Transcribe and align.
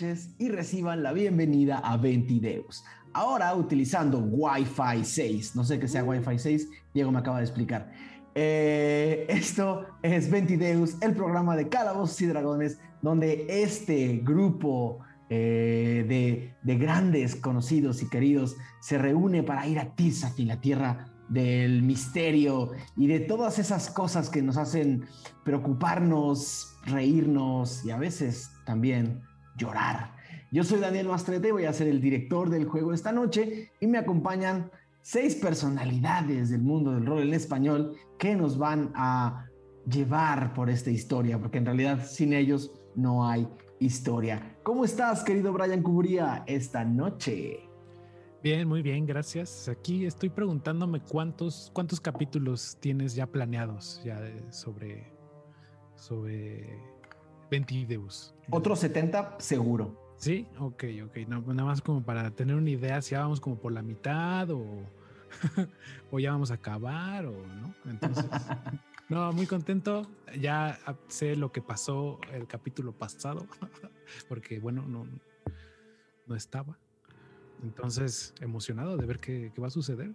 Noches 0.00 0.30
y 0.38 0.48
reciban 0.48 1.02
la 1.02 1.12
bienvenida 1.12 1.78
a 1.78 1.96
Ventideus. 1.96 2.84
Ahora 3.14 3.52
utilizando 3.54 4.18
Wi-Fi 4.20 5.04
6. 5.04 5.56
No 5.56 5.64
sé 5.64 5.80
qué 5.80 5.88
sea 5.88 6.04
Wi-Fi 6.04 6.38
6, 6.38 6.68
Diego 6.94 7.10
me 7.10 7.18
acaba 7.18 7.38
de 7.38 7.44
explicar. 7.44 7.90
Eh, 8.34 9.26
esto 9.28 9.86
es 10.02 10.30
Ventideus, 10.30 10.96
el 11.00 11.14
programa 11.14 11.56
de 11.56 11.68
Calabozos 11.68 12.20
y 12.20 12.26
Dragones, 12.26 12.78
donde 13.02 13.46
este 13.48 14.20
grupo 14.22 15.00
eh, 15.30 16.04
de, 16.08 16.54
de, 16.62 16.78
grandes 16.78 17.34
conocidos 17.34 18.00
y 18.02 18.08
queridos 18.08 18.56
se 18.80 18.98
reúne 18.98 19.42
para 19.42 19.66
ir 19.66 19.80
a 19.80 19.96
Tizafi, 19.96 20.44
la 20.44 20.60
tierra 20.60 21.08
del 21.28 21.82
misterio 21.82 22.70
y 22.96 23.08
de 23.08 23.20
todas 23.20 23.58
esas 23.58 23.90
cosas 23.90 24.30
que 24.30 24.42
nos 24.42 24.58
hacen 24.58 25.06
preocuparnos, 25.44 26.76
reírnos 26.86 27.84
y 27.84 27.90
a 27.90 27.98
veces 27.98 28.52
también 28.64 29.22
llorar. 29.58 30.16
Yo 30.50 30.64
soy 30.64 30.80
Daniel 30.80 31.08
Mastrete, 31.08 31.52
voy 31.52 31.66
a 31.66 31.72
ser 31.74 31.88
el 31.88 32.00
director 32.00 32.48
del 32.48 32.64
juego 32.64 32.94
esta 32.94 33.12
noche 33.12 33.70
y 33.80 33.86
me 33.86 33.98
acompañan 33.98 34.70
seis 35.02 35.34
personalidades 35.34 36.48
del 36.48 36.62
mundo 36.62 36.92
del 36.92 37.04
rol 37.04 37.20
en 37.20 37.34
español 37.34 37.96
que 38.18 38.34
nos 38.34 38.56
van 38.56 38.90
a 38.94 39.46
llevar 39.86 40.54
por 40.54 40.70
esta 40.70 40.90
historia, 40.90 41.38
porque 41.38 41.58
en 41.58 41.66
realidad 41.66 42.06
sin 42.06 42.32
ellos 42.32 42.72
no 42.94 43.26
hay 43.26 43.46
historia. 43.78 44.56
¿Cómo 44.62 44.84
estás, 44.84 45.22
querido 45.22 45.52
Brian 45.52 45.82
Cubría, 45.82 46.44
esta 46.46 46.84
noche? 46.84 47.60
Bien, 48.42 48.68
muy 48.68 48.82
bien, 48.82 49.04
gracias. 49.04 49.68
Aquí 49.68 50.06
estoy 50.06 50.28
preguntándome 50.28 51.00
cuántos, 51.00 51.70
cuántos 51.74 52.00
capítulos 52.00 52.76
tienes 52.80 53.14
ya 53.14 53.26
planeados 53.26 54.00
ya 54.04 54.20
sobre, 54.50 55.12
sobre 55.96 56.97
Ventideus. 57.50 58.34
Otros 58.50 58.80
70 58.80 59.36
seguro. 59.38 60.14
Sí, 60.16 60.48
ok, 60.58 60.84
ok. 61.06 61.16
nada 61.28 61.64
más 61.64 61.80
como 61.80 62.02
para 62.02 62.30
tener 62.32 62.56
una 62.56 62.70
idea 62.70 63.00
si 63.00 63.12
ya 63.12 63.20
vamos 63.20 63.40
como 63.40 63.56
por 63.56 63.72
la 63.72 63.82
mitad 63.82 64.50
o, 64.50 64.64
o 66.10 66.18
ya 66.18 66.32
vamos 66.32 66.50
a 66.50 66.54
acabar 66.54 67.26
o 67.26 67.46
no. 67.46 67.74
Entonces, 67.84 68.26
no, 69.08 69.32
muy 69.32 69.46
contento. 69.46 70.02
Ya 70.40 70.78
sé 71.06 71.36
lo 71.36 71.52
que 71.52 71.62
pasó 71.62 72.18
el 72.32 72.46
capítulo 72.48 72.92
pasado, 72.92 73.46
porque 74.28 74.58
bueno, 74.58 74.82
no, 74.86 75.06
no 76.26 76.34
estaba. 76.34 76.78
Entonces, 77.62 78.34
emocionado 78.40 78.96
de 78.96 79.06
ver 79.06 79.18
qué, 79.18 79.52
va 79.60 79.68
a 79.68 79.70
suceder. 79.70 80.14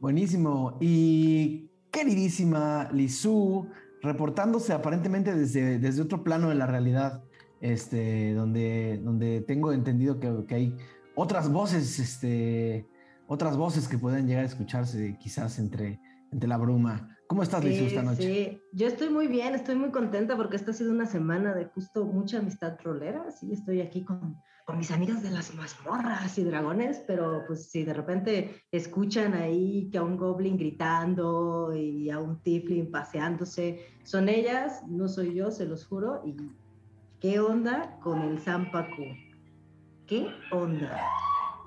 Buenísimo. 0.00 0.76
Y 0.80 1.70
queridísima 1.90 2.90
Lizu, 2.92 3.68
reportándose 4.02 4.72
aparentemente 4.72 5.34
desde, 5.34 5.78
desde 5.78 6.02
otro 6.02 6.22
plano 6.22 6.48
de 6.48 6.54
la 6.54 6.66
realidad, 6.66 7.22
este, 7.60 8.34
donde, 8.34 9.00
donde 9.02 9.40
tengo 9.40 9.72
entendido 9.72 10.20
que, 10.20 10.54
hay 10.54 10.76
otras 11.14 11.50
voces, 11.50 11.98
este, 11.98 12.86
otras 13.26 13.56
voces 13.56 13.88
que 13.88 13.98
pueden 13.98 14.26
llegar 14.26 14.44
a 14.44 14.46
escucharse 14.46 15.16
quizás 15.18 15.58
entre, 15.58 16.00
entre 16.30 16.48
la 16.48 16.56
bruma. 16.56 17.16
¿Cómo 17.26 17.42
estás, 17.42 17.64
Lizu, 17.64 17.86
esta 17.86 18.02
noche? 18.02 18.22
Sí, 18.22 18.62
yo 18.72 18.86
estoy 18.86 19.10
muy 19.10 19.26
bien, 19.26 19.54
estoy 19.54 19.74
muy 19.74 19.90
contenta 19.90 20.36
porque 20.36 20.56
esta 20.56 20.70
ha 20.70 20.74
sido 20.74 20.92
una 20.92 21.06
semana 21.06 21.54
de 21.54 21.64
justo 21.64 22.04
mucha 22.04 22.38
amistad 22.38 22.76
trolera. 22.76 23.30
Sí, 23.32 23.52
estoy 23.52 23.80
aquí 23.80 24.04
con, 24.04 24.36
con 24.66 24.78
mis 24.78 24.90
amigas 24.90 25.22
de 25.22 25.30
las 25.30 25.54
mazmorras 25.54 26.36
y 26.38 26.44
dragones, 26.44 27.00
pero 27.06 27.44
pues 27.46 27.70
si 27.70 27.84
de 27.84 27.94
repente 27.94 28.62
escuchan 28.72 29.32
ahí 29.32 29.88
que 29.92 29.98
a 29.98 30.02
un 30.02 30.16
goblin 30.16 30.58
gritando 30.58 31.72
y 31.72 32.10
a 32.10 32.18
un 32.18 32.42
tiflin 32.42 32.90
paseándose, 32.90 33.86
son 34.02 34.28
ellas, 34.28 34.82
no 34.88 35.06
soy 35.06 35.34
yo, 35.34 35.52
se 35.52 35.66
los 35.66 35.86
juro. 35.86 36.20
¿Y 36.26 36.34
qué 37.20 37.38
onda 37.38 37.96
con 38.02 38.22
el 38.22 38.40
Zampacu? 38.40 39.04
¿Qué 40.04 40.26
onda? 40.50 41.00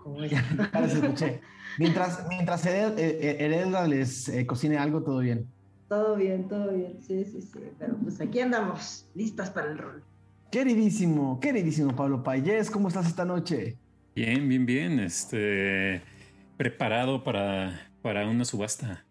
Como 0.04 0.22
escuché. 0.24 1.40
Mientras, 1.78 2.28
mientras 2.28 2.66
Heredra 2.66 3.88
les 3.88 4.28
eh, 4.28 4.46
cocine 4.46 4.78
algo, 4.78 5.04
todo 5.04 5.20
bien. 5.20 5.48
Todo 5.88 6.18
bien, 6.18 6.50
todo 6.50 6.74
bien. 6.74 7.02
Sí, 7.02 7.24
sí, 7.24 7.42
sí. 7.42 7.60
Pero 7.80 7.96
pues 7.96 8.20
aquí 8.20 8.42
andamos, 8.42 9.08
listas 9.16 9.50
para 9.52 9.72
el 9.72 9.78
rol. 9.78 10.04
Queridísimo, 10.52 11.40
queridísimo 11.40 11.96
Pablo 11.96 12.24
Payés, 12.24 12.72
¿cómo 12.72 12.88
estás 12.88 13.06
esta 13.06 13.24
noche? 13.24 13.78
Bien, 14.16 14.50
bien, 14.50 14.66
bien. 14.66 15.00
Este, 15.00 16.02
preparado 16.58 17.24
para, 17.24 17.92
para 18.02 18.28
una 18.28 18.44
subasta. 18.46 19.06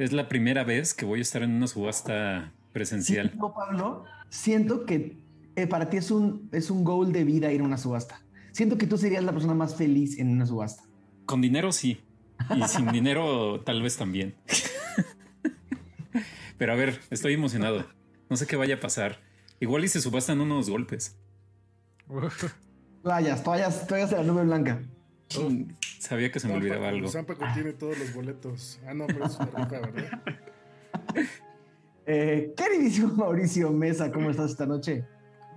Es 0.00 0.12
la 0.12 0.28
primera 0.28 0.64
vez 0.64 0.92
que 0.92 1.04
voy 1.04 1.20
a 1.20 1.22
estar 1.22 1.44
en 1.44 1.52
una 1.52 1.68
subasta 1.68 2.52
presencial. 2.72 3.30
Sí, 3.32 3.38
Pablo, 3.38 4.04
siento 4.30 4.84
que 4.84 5.16
eh, 5.54 5.68
para 5.68 5.88
ti 5.90 5.98
es 5.98 6.10
un, 6.10 6.48
es 6.50 6.70
un 6.70 6.82
goal 6.82 7.12
de 7.12 7.22
vida 7.22 7.52
ir 7.52 7.60
a 7.60 7.64
una 7.64 7.78
subasta. 7.78 8.20
Siento 8.50 8.76
que 8.76 8.88
tú 8.88 8.98
serías 8.98 9.22
la 9.22 9.30
persona 9.30 9.54
más 9.54 9.76
feliz 9.76 10.18
en 10.18 10.28
una 10.28 10.44
subasta. 10.44 10.82
Con 11.24 11.40
dinero 11.40 11.70
sí. 11.70 12.00
Y 12.50 12.62
sin 12.64 12.90
dinero 12.90 13.60
tal 13.60 13.80
vez 13.80 13.96
también. 13.96 14.34
Pero 16.58 16.72
a 16.72 16.76
ver, 16.76 17.00
estoy 17.10 17.34
emocionado. 17.34 17.86
No 18.28 18.36
sé 18.36 18.48
qué 18.48 18.56
vaya 18.56 18.74
a 18.74 18.80
pasar. 18.80 19.23
Igual 19.60 19.84
y 19.84 19.88
se 19.88 20.00
subastan 20.00 20.40
unos 20.40 20.68
golpes. 20.68 21.16
Toallas, 23.02 23.42
toallas, 23.42 23.86
toallas 23.86 24.10
de 24.10 24.16
la 24.16 24.22
nube 24.22 24.44
blanca. 24.44 24.82
sabía 25.98 26.30
que 26.30 26.40
se 26.40 26.48
me 26.48 26.54
olvidaba 26.54 26.88
algo. 26.88 27.08
Zampa 27.08 27.34
contiene 27.34 27.72
todos 27.72 27.98
los 27.98 28.14
boletos. 28.14 28.80
Ah, 28.86 28.94
no, 28.94 29.06
pero 29.06 29.26
es 29.26 29.36
una 29.36 29.46
rifa, 29.46 29.80
¿verdad? 29.80 30.22
Eh, 32.06 32.52
queridísimo 32.54 33.14
Mauricio 33.14 33.70
Mesa, 33.70 34.12
¿cómo 34.12 34.28
estás 34.28 34.50
esta 34.50 34.66
noche? 34.66 35.06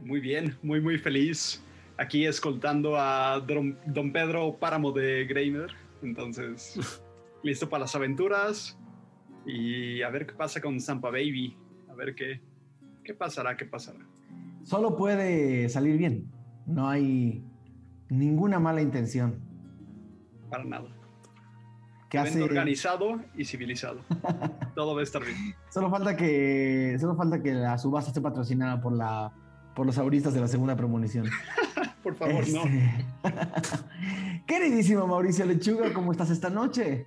Muy 0.02 0.22
bien, 0.22 0.58
muy, 0.62 0.80
muy 0.80 0.98
feliz 0.98 1.62
aquí 1.98 2.26
escoltando 2.26 2.96
a 2.98 3.40
Don, 3.40 4.12
Pedro 4.14 4.56
Páramo 4.58 4.92
de 4.92 5.26
Grainer. 5.26 5.72
Entonces, 6.02 6.80
listo 7.44 7.68
para 7.68 7.82
las 7.82 7.96
aventuras 7.96 8.78
y 9.46 10.02
a 10.02 10.10
ver 10.10 10.26
qué 10.28 10.34
pasa 10.34 10.62
con 10.62 10.80
Zampa 10.80 11.10
Baby. 11.10 11.58
A 11.90 11.96
ver 11.96 12.16
qué, 12.16 12.40
qué 13.08 13.14
pasará, 13.14 13.56
qué 13.56 13.66
pasará. 13.66 14.00
Solo 14.64 14.98
puede 14.98 15.70
salir 15.70 15.98
bien. 15.98 16.30
No 16.66 16.90
hay 16.90 17.42
ninguna 18.10 18.60
mala 18.60 18.82
intención. 18.82 19.40
Para 20.50 20.66
nada. 20.66 20.90
Que 22.10 22.20
hace... 22.20 22.42
organizado 22.42 23.22
y 23.36 23.46
civilizado. 23.46 24.02
Todo 24.76 24.94
va 24.94 25.00
a 25.00 25.04
estar 25.04 25.24
bien. 25.24 25.56
Solo 25.70 25.90
falta 25.90 26.18
que, 26.18 26.98
solo 27.00 27.16
falta 27.16 27.42
que 27.42 27.54
la 27.54 27.78
subasta 27.78 28.10
esté 28.10 28.22
patrocinada 28.22 28.82
por 28.82 28.94
la 28.94 29.34
por 29.74 29.86
los 29.86 29.98
auristas 30.00 30.34
de 30.34 30.42
la 30.42 30.48
segunda 30.48 30.76
premonición. 30.76 31.28
por 32.04 32.16
favor, 32.16 32.50
no. 32.50 32.64
Este, 32.64 33.06
queridísimo 34.48 35.06
Mauricio 35.06 35.46
Lechuga, 35.46 35.94
¿cómo 35.94 36.12
estás 36.12 36.32
esta 36.32 36.50
noche? 36.50 37.06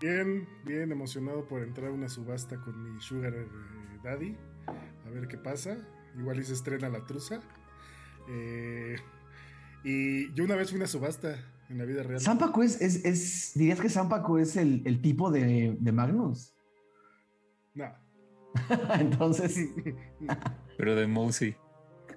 Bien, 0.00 0.48
bien 0.64 0.90
emocionado 0.90 1.44
por 1.46 1.62
entrar 1.62 1.90
a 1.90 1.92
una 1.92 2.08
subasta 2.08 2.56
con 2.56 2.82
mi 2.82 2.98
Sugar 3.00 3.34
eh, 3.34 3.46
Daddy. 4.02 4.34
A 5.10 5.12
ver 5.12 5.26
qué 5.26 5.36
pasa. 5.36 5.76
Igual 6.16 6.38
y 6.38 6.44
se 6.44 6.52
estrena 6.52 6.88
la 6.88 7.04
truza. 7.04 7.40
Eh, 8.28 8.96
y 9.82 10.32
yo 10.34 10.44
una 10.44 10.54
vez 10.54 10.68
fui 10.68 10.76
a 10.76 10.80
una 10.80 10.86
subasta 10.86 11.36
en 11.68 11.78
la 11.78 11.84
vida 11.84 12.02
real. 12.02 12.20
¿Sampaku 12.20 12.62
es, 12.62 12.80
es, 12.80 13.52
dirías 13.54 13.80
que 13.80 13.88
Sampaku 13.88 14.38
es 14.38 14.56
el, 14.56 14.82
el 14.84 15.00
tipo 15.00 15.30
de, 15.30 15.76
de, 15.78 15.92
Magnus? 15.92 16.54
No. 17.74 17.92
Entonces. 19.00 19.68
Pero 20.76 20.94
de 20.94 21.06
Mousy. 21.06 21.56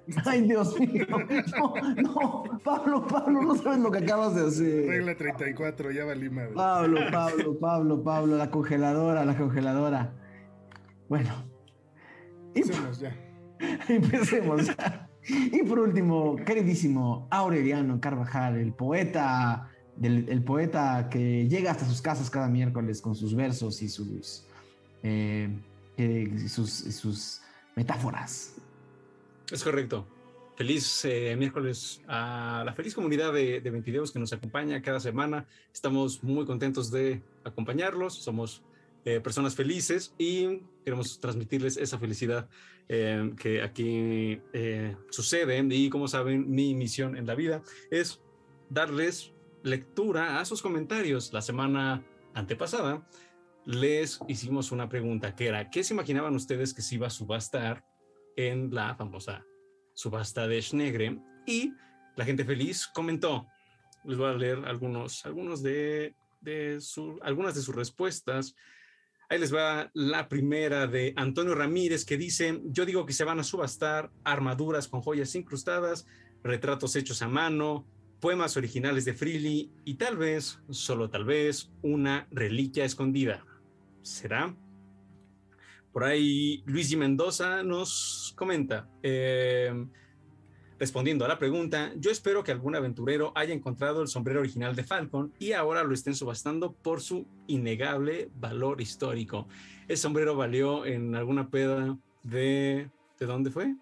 Ay, 0.26 0.42
Dios 0.42 0.80
mío. 0.80 1.06
No, 1.10 1.74
no, 1.96 2.60
Pablo, 2.64 3.08
Pablo, 3.08 3.42
no 3.42 3.56
sabes 3.56 3.80
lo 3.80 3.90
que 3.90 4.00
acabas 4.00 4.36
de 4.36 4.48
hacer. 4.48 4.88
Regla 4.88 5.16
34, 5.16 5.92
ya 5.92 6.06
valí 6.06 6.30
madre. 6.30 6.54
Pablo, 6.54 7.00
Pablo, 7.12 7.60
Pablo, 7.60 8.04
Pablo, 8.04 8.38
la 8.38 8.52
congeladora, 8.52 9.26
la 9.26 9.38
congeladora. 9.38 10.14
Bueno. 11.08 11.53
Empecemos 12.56 13.00
ya. 13.00 13.16
Empecemos 13.90 14.68
ya. 14.68 15.10
Y 15.28 15.64
por 15.64 15.80
último, 15.80 16.36
queridísimo 16.36 17.28
Aureliano 17.32 18.00
Carvajal, 18.02 18.58
el 18.58 18.74
poeta, 18.74 19.70
del, 19.96 20.28
el 20.30 20.44
poeta 20.44 21.08
que 21.10 21.48
llega 21.48 21.72
hasta 21.72 21.86
sus 21.86 22.02
casas 22.02 22.30
cada 22.30 22.48
miércoles 22.48 23.02
con 23.02 23.16
sus 23.16 23.34
versos 23.34 23.82
y 23.82 23.90
sus, 23.90 24.46
eh, 25.02 25.50
sus, 26.48 26.72
sus 26.72 27.42
metáforas. 27.76 28.56
Es 29.52 29.64
correcto. 29.64 30.08
Feliz 30.56 31.04
eh, 31.06 31.36
miércoles 31.38 32.02
a 32.08 32.64
la 32.66 32.74
feliz 32.74 32.94
comunidad 32.94 33.34
de, 33.34 33.60
de 33.60 33.70
Ventideos 33.72 34.12
que 34.12 34.20
nos 34.20 34.34
acompaña 34.34 34.82
cada 34.82 35.00
semana. 35.00 35.48
Estamos 35.74 36.24
muy 36.24 36.46
contentos 36.46 36.92
de 36.92 37.24
acompañarlos. 37.44 38.16
Somos 38.16 38.62
eh, 39.06 39.20
personas 39.20 39.56
felices 39.56 40.14
y 40.18 40.62
queremos 40.84 41.20
transmitirles 41.20 41.78
esa 41.78 42.00
felicidad 42.00 42.50
eh, 42.88 43.32
que 43.38 43.62
aquí 43.62 44.42
eh, 44.54 44.96
sucede. 45.10 45.66
Y 45.70 45.90
como 45.90 46.08
saben, 46.08 46.50
mi 46.50 46.76
misión 46.76 47.18
en 47.18 47.26
la 47.26 47.36
vida 47.36 47.62
es 47.92 48.22
darles 48.70 49.34
lectura 49.64 50.40
a 50.40 50.46
sus 50.46 50.62
comentarios. 50.62 51.32
La 51.34 51.42
semana 51.42 52.04
antepasada 52.34 53.08
les 53.66 54.20
hicimos 54.28 54.72
una 54.72 54.90
pregunta 54.90 55.36
que 55.36 55.48
era, 55.48 55.70
¿qué 55.70 55.84
se 55.84 55.94
imaginaban 55.94 56.36
ustedes 56.36 56.74
que 56.74 56.82
se 56.82 56.96
iba 56.96 57.08
a 57.08 57.12
subastar 57.12 57.86
en 58.36 58.74
la 58.74 58.96
famosa 58.96 59.46
subasta 59.94 60.48
de 60.48 60.62
Schnegre 60.62 61.20
y 61.46 61.74
la 62.16 62.26
gente 62.26 62.46
feliz 62.46 62.88
comentó. 62.88 63.48
Les 64.04 64.18
voy 64.18 64.30
a 64.30 64.34
leer 64.34 64.66
algunos, 64.66 65.26
algunos 65.26 65.64
de, 65.64 66.16
de 66.42 66.82
su, 66.82 67.20
algunas 67.22 67.56
de 67.56 67.62
sus 67.62 67.76
respuestas. 67.76 68.56
Ahí 69.34 69.40
les 69.40 69.52
va 69.52 69.90
la 69.96 70.30
primera 70.30 70.86
de 70.86 71.12
Antonio 71.16 71.56
Ramírez 71.56 72.06
que 72.06 72.18
dice, 72.18 72.62
yo 72.66 72.86
digo 72.86 73.04
que 73.08 73.14
se 73.14 73.24
van 73.24 73.40
a 73.40 73.44
subastar 73.44 74.12
armaduras 74.24 74.88
con 74.88 75.02
joyas 75.02 75.34
incrustadas, 75.34 76.06
retratos 76.44 76.96
hechos 76.96 77.24
a 77.24 77.28
mano, 77.28 77.84
poemas 78.20 78.58
originales 78.58 79.06
de 79.06 79.16
Freely 79.16 79.72
y 79.86 79.96
tal 79.96 80.18
vez, 80.18 80.60
solo 80.70 81.10
tal 81.10 81.26
vez, 81.26 81.72
una 81.82 82.28
reliquia 82.30 82.86
escondida. 82.86 83.44
¿Será? 84.04 84.56
Por 85.92 86.04
ahí 86.04 86.62
Luis 86.68 86.96
Mendoza 86.96 87.64
nos 87.64 88.36
comenta, 88.38 88.88
eh, 89.02 89.74
respondiendo 90.80 91.24
a 91.26 91.28
la 91.28 91.38
pregunta, 91.40 91.94
yo 91.98 92.12
espero 92.12 92.44
que 92.44 92.52
algún 92.52 92.76
aventurero 92.76 93.32
haya 93.36 93.54
encontrado 93.54 94.02
el 94.02 94.08
sombrero 94.08 94.40
original 94.40 94.76
de 94.76 94.84
Falcon 94.84 95.32
y 95.40 95.54
ahora 95.54 95.84
lo 95.84 95.94
estén 95.94 96.16
subastando 96.16 96.74
por 96.74 97.02
su 97.02 97.26
innegable 97.48 98.30
valor 98.40 98.82
histórico. 98.82 99.48
El 99.88 99.98
sombrero 99.98 100.36
valió 100.36 100.86
en 100.86 101.16
alguna 101.16 101.50
peda 101.50 101.98
de... 102.24 102.90
¿De 103.20 103.26
dónde 103.26 103.52
fue? 103.52 103.76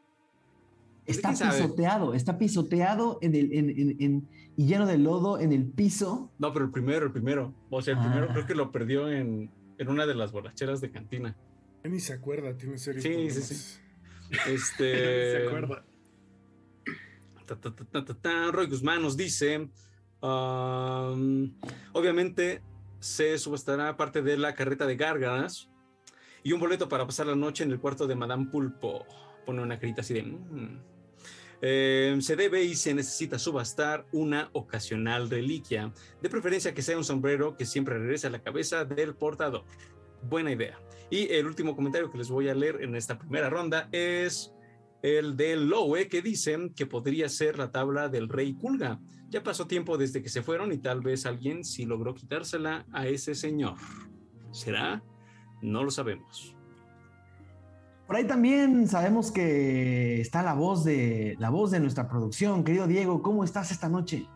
Está 1.05 1.29
¿Quién 1.29 1.37
sabe? 1.37 1.61
pisoteado, 1.61 2.13
está 2.13 2.37
pisoteado 2.37 3.17
en 3.21 3.33
el, 3.35 3.53
en, 3.53 3.69
en- 3.71 3.95
en- 3.99 4.27
y 4.55 4.67
lleno 4.67 4.85
de 4.85 4.97
lodo 4.97 5.39
en 5.39 5.51
el 5.53 5.65
piso. 5.65 6.29
No, 6.37 6.53
pero 6.53 6.65
el 6.65 6.71
primero, 6.71 7.05
el 7.05 7.11
primero. 7.11 7.53
O 7.69 7.81
sea, 7.81 7.93
el 7.95 7.99
primero 7.99 8.27
Ah. 8.29 8.33
creo 8.33 8.45
que 8.45 8.53
lo 8.53 8.71
perdió 8.71 9.09
en, 9.09 9.49
en 9.79 9.89
una 9.89 10.05
de 10.05 10.13
las 10.13 10.31
borracheras 10.31 10.79
de 10.81 10.91
cantina. 10.91 11.35
Ni 11.83 11.99
se 11.99 12.13
acuerda, 12.13 12.55
tiene 12.55 12.77
serios 12.77 13.03
Sí, 13.03 13.09
sí, 13.09 13.15
problemas. 13.15 13.47
sí. 13.47 14.51
Este. 14.51 15.31
¿Se 15.41 15.47
acuerda? 15.47 15.85
Ta, 17.59 18.05
ta. 18.05 18.51
Roy 18.51 18.67
Guzmán 18.67 19.01
nos 19.01 19.17
dice, 19.17 19.69
um, 20.21 21.53
obviamente 21.93 22.61
se 22.99 23.37
subastará 23.37 23.97
parte 23.97 24.21
de 24.21 24.37
la 24.37 24.53
carreta 24.53 24.85
de 24.85 24.95
gárgaras 24.95 25.69
y 26.43 26.51
un 26.53 26.59
boleto 26.59 26.87
para 26.87 27.05
pasar 27.05 27.27
la 27.27 27.35
noche 27.35 27.63
en 27.63 27.71
el 27.71 27.79
cuarto 27.79 28.07
de 28.07 28.15
Madame 28.15 28.47
Pulpo. 28.51 29.05
Pone 29.45 29.61
una 29.61 29.79
carita 29.79 30.01
así 30.01 30.13
de... 30.13 30.23
"Mm". 30.23 30.79
Eh, 31.63 32.17
se 32.21 32.35
debe 32.35 32.63
y 32.63 32.73
se 32.73 32.93
necesita 32.93 33.37
subastar 33.37 34.07
una 34.11 34.49
ocasional 34.53 35.29
reliquia, 35.29 35.93
de 36.19 36.29
preferencia 36.29 36.73
que 36.73 36.81
sea 36.81 36.97
un 36.97 37.03
sombrero 37.03 37.55
que 37.55 37.65
siempre 37.67 37.99
regrese 37.99 38.25
a 38.25 38.31
la 38.31 38.41
cabeza 38.41 38.83
del 38.83 39.13
portador. 39.13 39.63
Buena 40.23 40.51
idea. 40.51 40.79
Y 41.11 41.31
el 41.31 41.45
último 41.45 41.75
comentario 41.75 42.11
que 42.11 42.17
les 42.17 42.29
voy 42.29 42.49
a 42.49 42.55
leer 42.55 42.81
en 42.81 42.95
esta 42.95 43.19
primera 43.19 43.49
ronda 43.49 43.89
es 43.91 44.51
el 45.01 45.35
de 45.35 45.55
Lowe, 45.55 46.07
que 46.07 46.21
dicen 46.21 46.73
que 46.73 46.85
podría 46.85 47.27
ser 47.29 47.57
la 47.57 47.71
tabla 47.71 48.07
del 48.09 48.29
rey 48.29 48.53
Kulga. 48.53 48.99
Ya 49.29 49.43
pasó 49.43 49.65
tiempo 49.67 49.97
desde 49.97 50.21
que 50.21 50.29
se 50.29 50.41
fueron 50.41 50.71
y 50.71 50.77
tal 50.77 51.01
vez 51.01 51.25
alguien 51.25 51.63
sí 51.63 51.85
logró 51.85 52.13
quitársela 52.13 52.85
a 52.91 53.07
ese 53.07 53.33
señor. 53.33 53.75
¿Será? 54.51 55.01
No 55.61 55.83
lo 55.83 55.91
sabemos. 55.91 56.55
Por 58.07 58.17
ahí 58.17 58.27
también 58.27 58.87
sabemos 58.89 59.31
que 59.31 60.19
está 60.19 60.43
la 60.43 60.53
voz 60.53 60.83
de 60.83 61.37
la 61.39 61.49
voz 61.49 61.71
de 61.71 61.79
nuestra 61.79 62.09
producción. 62.09 62.63
Querido 62.65 62.85
Diego, 62.87 63.21
¿cómo 63.21 63.45
estás 63.45 63.71
esta 63.71 63.87
noche? 63.87 64.27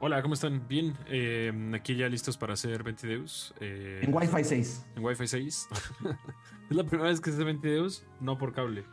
Hola, 0.00 0.20
¿cómo 0.22 0.34
están? 0.34 0.68
Bien, 0.68 0.94
eh, 1.08 1.50
aquí 1.74 1.96
ya 1.96 2.08
listos 2.08 2.36
para 2.36 2.52
hacer 2.52 2.82
Ventideus. 2.84 3.52
eh, 3.60 4.00
En 4.02 4.14
Wi-Fi 4.14 4.44
6. 4.44 4.86
en 4.94 5.04
Wi-Fi 5.04 5.26
6. 5.26 5.68
es 6.70 6.76
la 6.76 6.84
primera 6.84 7.08
vez 7.08 7.20
que 7.20 7.30
hace 7.30 7.42
Ventideus, 7.42 8.04
no 8.20 8.36
por 8.38 8.52
cable. 8.52 8.84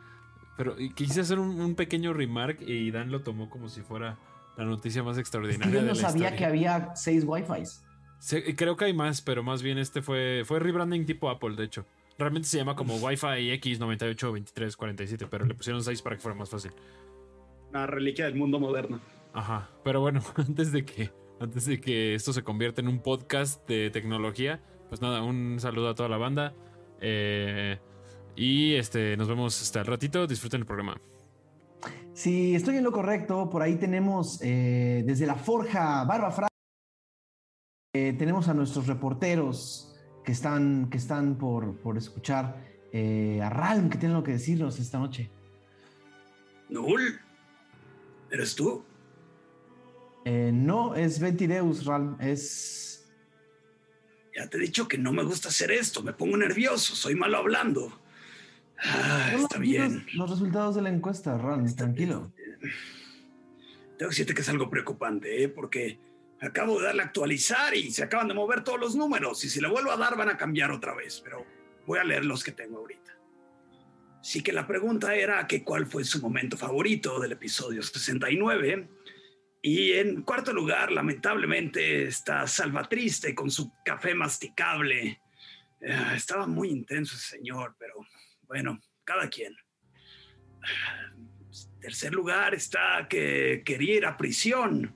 Pero 0.56 0.74
quise 0.94 1.20
hacer 1.20 1.38
un, 1.38 1.60
un 1.60 1.74
pequeño 1.74 2.12
remark 2.12 2.60
y 2.62 2.90
Dan 2.90 3.10
lo 3.10 3.20
tomó 3.22 3.50
como 3.50 3.68
si 3.68 3.82
fuera 3.82 4.18
la 4.56 4.64
noticia 4.64 5.02
más 5.02 5.18
extraordinaria 5.18 5.72
yo 5.74 5.80
de 5.80 5.86
no 5.86 5.88
la 5.88 5.94
sabía 5.94 6.30
historia. 6.30 6.36
que 6.36 6.44
había 6.46 6.96
seis 6.96 7.24
Wi-Fis. 7.26 7.82
Sí, 8.18 8.42
creo 8.54 8.76
que 8.76 8.86
hay 8.86 8.94
más, 8.94 9.20
pero 9.20 9.42
más 9.42 9.62
bien 9.62 9.76
este 9.76 10.00
fue, 10.00 10.42
fue 10.46 10.58
rebranding 10.58 11.04
tipo 11.04 11.28
Apple, 11.28 11.54
de 11.56 11.64
hecho. 11.64 11.84
Realmente 12.18 12.48
se 12.48 12.56
llama 12.56 12.74
como 12.74 12.96
Wi-Fi 12.96 13.50
X982347, 13.60 15.28
pero 15.30 15.44
le 15.44 15.54
pusieron 15.54 15.82
6 15.84 16.00
para 16.02 16.16
que 16.16 16.22
fuera 16.22 16.36
más 16.36 16.48
fácil. 16.48 16.72
Una 17.70 17.86
reliquia 17.86 18.24
del 18.24 18.36
mundo 18.36 18.58
moderno. 18.58 19.00
Ajá, 19.34 19.68
pero 19.84 20.00
bueno, 20.00 20.22
antes 20.36 20.72
de 20.72 20.84
que 20.86 21.10
antes 21.38 21.66
de 21.66 21.78
que 21.78 22.14
esto 22.14 22.32
se 22.32 22.42
convierta 22.42 22.80
en 22.80 22.88
un 22.88 23.00
podcast 23.00 23.68
de 23.68 23.90
tecnología, 23.90 24.60
pues 24.88 25.02
nada, 25.02 25.22
un 25.22 25.58
saludo 25.60 25.90
a 25.90 25.94
toda 25.94 26.08
la 26.08 26.16
banda. 26.16 26.54
eh, 27.02 27.78
y 28.36 28.74
este, 28.74 29.16
nos 29.16 29.28
vemos 29.28 29.60
hasta 29.60 29.80
el 29.80 29.86
ratito. 29.86 30.26
Disfruten 30.26 30.60
el 30.60 30.66
programa. 30.66 31.00
Si 32.12 32.54
estoy 32.54 32.76
en 32.76 32.84
lo 32.84 32.92
correcto, 32.92 33.50
por 33.50 33.62
ahí 33.62 33.76
tenemos 33.76 34.40
eh, 34.42 35.02
desde 35.06 35.26
la 35.26 35.34
Forja 35.34 36.04
Barba 36.04 36.30
Fra. 36.30 36.48
eh, 37.92 38.14
tenemos 38.18 38.48
a 38.48 38.54
nuestros 38.54 38.86
reporteros 38.86 39.94
que 40.24 40.32
están, 40.32 40.88
que 40.90 40.98
están 40.98 41.36
por, 41.36 41.76
por 41.76 41.96
escuchar 41.96 42.64
eh, 42.92 43.40
a 43.42 43.50
Ralm, 43.50 43.90
que 43.90 43.98
tiene 43.98 44.14
lo 44.14 44.22
que 44.22 44.32
decirnos 44.32 44.78
esta 44.78 44.98
noche. 44.98 45.30
Null, 46.68 47.20
¿eres 48.30 48.54
tú? 48.54 48.84
Eh, 50.24 50.50
no 50.52 50.94
es 50.94 51.20
Ventideus, 51.20 51.84
Ralm, 51.84 52.16
es. 52.20 53.08
Ya 54.34 54.48
te 54.48 54.56
he 54.56 54.60
dicho 54.60 54.88
que 54.88 54.98
no 54.98 55.12
me 55.12 55.22
gusta 55.22 55.48
hacer 55.48 55.70
esto, 55.70 56.02
me 56.02 56.12
pongo 56.12 56.36
nervioso, 56.36 56.94
soy 56.94 57.14
malo 57.14 57.38
hablando. 57.38 58.00
Ah, 58.78 59.32
está 59.34 59.58
bien. 59.58 60.06
Los 60.14 60.30
resultados 60.30 60.74
de 60.74 60.82
la 60.82 60.90
encuesta, 60.90 61.36
Ralm, 61.38 61.64
Está 61.64 61.84
tranquilo. 61.84 62.32
Tengo 63.98 64.10
que 64.10 64.14
decirte 64.14 64.34
que 64.34 64.42
es 64.42 64.48
algo 64.48 64.68
preocupante, 64.68 65.42
¿eh? 65.42 65.48
porque 65.48 65.98
acabo 66.40 66.78
de 66.78 66.86
darle 66.86 67.02
a 67.02 67.06
actualizar 67.06 67.74
y 67.74 67.90
se 67.90 68.04
acaban 68.04 68.28
de 68.28 68.34
mover 68.34 68.62
todos 68.62 68.78
los 68.78 68.94
números. 68.94 69.42
Y 69.44 69.48
si 69.48 69.60
le 69.60 69.68
vuelvo 69.68 69.90
a 69.90 69.96
dar, 69.96 70.16
van 70.16 70.28
a 70.28 70.36
cambiar 70.36 70.70
otra 70.70 70.94
vez. 70.94 71.20
Pero 71.24 71.46
voy 71.86 71.98
a 71.98 72.04
leer 72.04 72.24
los 72.24 72.44
que 72.44 72.52
tengo 72.52 72.78
ahorita. 72.78 73.12
Sí 74.20 74.42
que 74.42 74.52
la 74.52 74.66
pregunta 74.66 75.14
era 75.14 75.46
que 75.46 75.62
cuál 75.62 75.86
fue 75.86 76.04
su 76.04 76.20
momento 76.20 76.56
favorito 76.56 77.20
del 77.20 77.32
episodio 77.32 77.82
69. 77.82 78.88
Y 79.62 79.92
en 79.92 80.22
cuarto 80.22 80.52
lugar, 80.52 80.92
lamentablemente, 80.92 82.04
está 82.04 82.46
Salvatriste 82.46 83.34
con 83.34 83.50
su 83.50 83.72
café 83.84 84.14
masticable. 84.14 85.20
Eh, 85.80 86.12
estaba 86.14 86.46
muy 86.46 86.68
intenso 86.68 87.16
ese 87.16 87.36
señor, 87.36 87.74
pero 87.78 87.94
bueno, 88.46 88.80
cada 89.04 89.28
quien. 89.28 89.56
Tercer 91.80 92.12
lugar 92.12 92.54
está 92.54 93.06
que 93.08 93.62
quería 93.64 93.96
ir 93.96 94.06
a 94.06 94.16
prisión. 94.16 94.92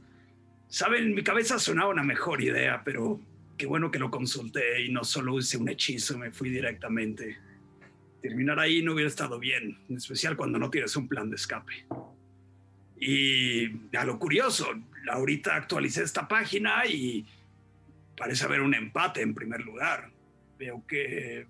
Saben, 0.69 1.05
en 1.05 1.15
mi 1.15 1.23
cabeza 1.23 1.59
sonaba 1.59 1.91
una 1.91 2.03
mejor 2.03 2.43
idea, 2.43 2.83
pero 2.85 3.21
qué 3.57 3.67
bueno 3.67 3.91
que 3.91 3.99
lo 3.99 4.11
consulté 4.11 4.83
y 4.83 4.91
no 4.91 5.05
solo 5.05 5.39
hice 5.39 5.57
un 5.57 5.69
hechizo, 5.69 6.19
me 6.19 6.33
fui 6.33 6.51
directamente. 6.51 7.39
Terminar 8.23 8.59
ahí 8.59 8.83
no 8.83 8.95
hubiera 8.95 9.09
estado 9.09 9.39
bien, 9.39 9.79
en 9.89 9.97
especial 9.97 10.37
cuando 10.37 10.59
no 10.59 10.71
tienes 10.71 10.95
un 10.97 11.09
plan 11.09 11.31
de 11.31 11.37
escape. 11.37 11.87
Y 12.99 13.97
a 13.97 14.05
lo 14.05 14.19
curioso, 14.19 14.67
ahorita 15.11 15.57
actualicé 15.57 16.03
esta 16.03 16.29
página 16.29 16.85
y 16.87 17.25
parece 18.17 18.45
haber 18.45 18.61
un 18.61 18.75
empate 18.75 19.23
en 19.23 19.35
primer 19.35 19.63
lugar. 19.63 20.11
Veo 20.59 20.85
que 20.87 21.47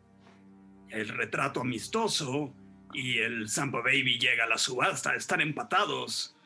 el 0.91 1.09
retrato 1.09 1.61
amistoso 1.61 2.55
y 2.93 3.19
el 3.19 3.49
Zampa 3.49 3.81
Baby 3.81 4.19
llega 4.19 4.45
a 4.45 4.49
la 4.49 4.59
subasta, 4.59 5.15
están 5.15 5.41
empatados. 5.41 6.37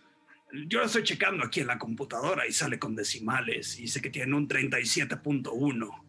Yo 0.66 0.80
lo 0.80 0.86
estoy 0.86 1.02
checando 1.02 1.44
aquí 1.44 1.60
en 1.60 1.66
la 1.66 1.78
computadora 1.78 2.46
y 2.46 2.52
sale 2.52 2.78
con 2.78 2.94
decimales 2.94 3.78
y 3.78 3.82
dice 3.82 4.00
que 4.00 4.10
tienen 4.10 4.34
un 4.34 4.48
37.1. 4.48 6.04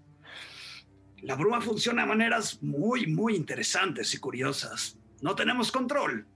La 1.22 1.36
bruma 1.36 1.62
funciona 1.62 2.04
de 2.04 2.10
maneras 2.10 2.62
muy, 2.62 3.08
muy 3.08 3.36
interesantes 3.36 4.14
y 4.14 4.20
curiosas. 4.20 5.00
No 5.22 5.36
tenemos 5.36 5.72
control. 5.72 6.28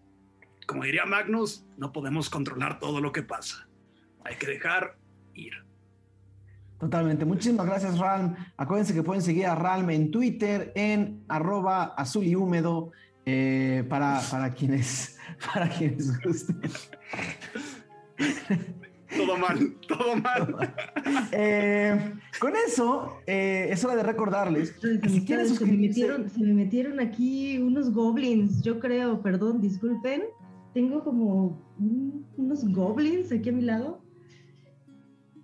Como 0.66 0.84
diría 0.84 1.06
Magnus, 1.06 1.66
no 1.78 1.92
podemos 1.92 2.30
controlar 2.30 2.80
todo 2.80 3.02
lo 3.02 3.12
que 3.12 3.22
pasa. 3.22 3.68
Hay 4.24 4.38
que 4.38 4.48
dejar 4.48 4.98
ir. 5.34 5.69
Totalmente. 6.80 7.26
Muchísimas 7.26 7.66
gracias, 7.66 7.98
Ralm. 8.00 8.36
Acuérdense 8.58 8.94
que 8.94 9.04
pueden 9.04 9.22
seguir 9.22 9.46
a 9.48 9.56
Ralm 9.56 9.90
en 9.90 10.12
Twitter, 10.12 10.72
en 10.76 11.24
arroba 11.28 11.84
azul 11.98 12.24
y 12.26 12.36
húmedo, 12.36 12.92
eh, 13.26 13.84
para, 13.90 14.22
para, 14.32 14.54
quienes, 14.54 15.18
para 15.54 15.68
quienes 15.70 16.22
gusten. 16.24 16.62
Todo 19.18 19.38
mal, 19.38 19.76
todo 19.88 20.16
mal. 20.18 20.74
Eh, 21.32 22.14
con 22.40 22.54
eso, 22.68 23.18
eh, 23.26 23.68
es 23.72 23.84
hora 23.84 23.96
de 23.96 24.04
recordarles 24.04 24.72
que 24.72 25.10
si 25.10 25.26
quieren 25.26 25.46
se, 25.48 25.52
me 25.52 25.58
suscribirse, 25.58 26.02
metieron, 26.02 26.30
se 26.30 26.40
me 26.42 26.54
metieron 26.54 27.00
aquí 27.00 27.58
unos 27.58 27.92
goblins, 27.92 28.62
yo 28.62 28.80
creo, 28.80 29.22
perdón, 29.22 29.62
disculpen. 29.62 30.24
Tengo 30.74 31.04
como 31.04 31.60
un- 31.80 32.26
unos 32.38 32.64
goblins 32.72 33.32
aquí 33.32 33.50
a 33.50 33.52
mi 33.52 33.64
lado. 33.64 34.02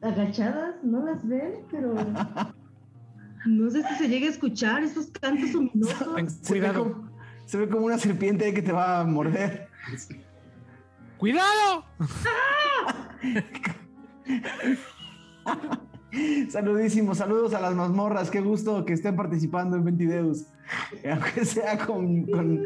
Agachadas, 0.05 0.75
no 0.83 1.03
las 1.03 1.27
ven, 1.27 1.65
pero 1.71 1.95
no 3.47 3.71
sé 3.71 3.81
si 3.81 3.95
se 3.95 4.07
llega 4.07 4.27
a 4.27 4.29
escuchar 4.29 4.83
estos 4.83 5.07
cantos 5.07 5.55
ominosos. 5.55 6.33
se 6.43 6.59
ve, 6.59 6.71
como, 6.71 7.09
se 7.45 7.57
ve 7.57 7.67
como 7.67 7.87
una 7.87 7.97
serpiente 7.97 8.53
que 8.53 8.61
te 8.61 8.71
va 8.71 8.99
a 8.99 9.03
morder. 9.03 9.67
¡Cuidado! 11.17 11.85
Saludísimos, 16.49 17.17
saludos 17.17 17.55
a 17.55 17.59
las 17.59 17.73
mazmorras. 17.73 18.29
Qué 18.29 18.41
gusto 18.41 18.85
que 18.85 18.93
estén 18.93 19.15
participando 19.15 19.75
en 19.75 19.85
Ventideus. 19.85 20.45
Aunque 21.11 21.45
sea 21.45 21.83
con, 21.83 22.27
con, 22.27 22.61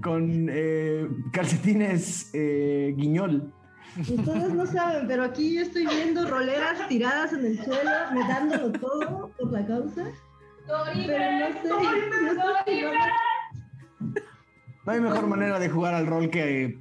con, 0.00 0.46
eh, 0.48 1.08
calcetines 1.32 2.30
eh, 2.32 2.94
guiñol. 2.96 3.52
Ustedes 3.98 4.52
no 4.52 4.66
saben, 4.66 5.06
pero 5.06 5.24
aquí 5.24 5.54
yo 5.54 5.62
estoy 5.62 5.86
viendo 5.86 6.28
roleras 6.28 6.88
tiradas 6.88 7.32
en 7.32 7.44
el 7.46 7.62
suelo, 7.64 7.90
me 8.12 8.26
dándolo 8.26 8.72
todo 8.72 9.30
por 9.38 9.52
la 9.52 9.64
causa. 9.66 10.04
Pero 10.66 10.78
no 10.78 11.46
sé, 11.62 11.68
no 11.68 12.32
sé 12.32 12.72
si 12.72 12.84
vamos- 12.84 13.08
No 14.86 14.92
hay 14.92 15.00
mejor 15.00 15.26
manera 15.26 15.58
de 15.58 15.68
jugar 15.68 15.94
al 15.94 16.06
rol 16.06 16.28
que 16.30 16.78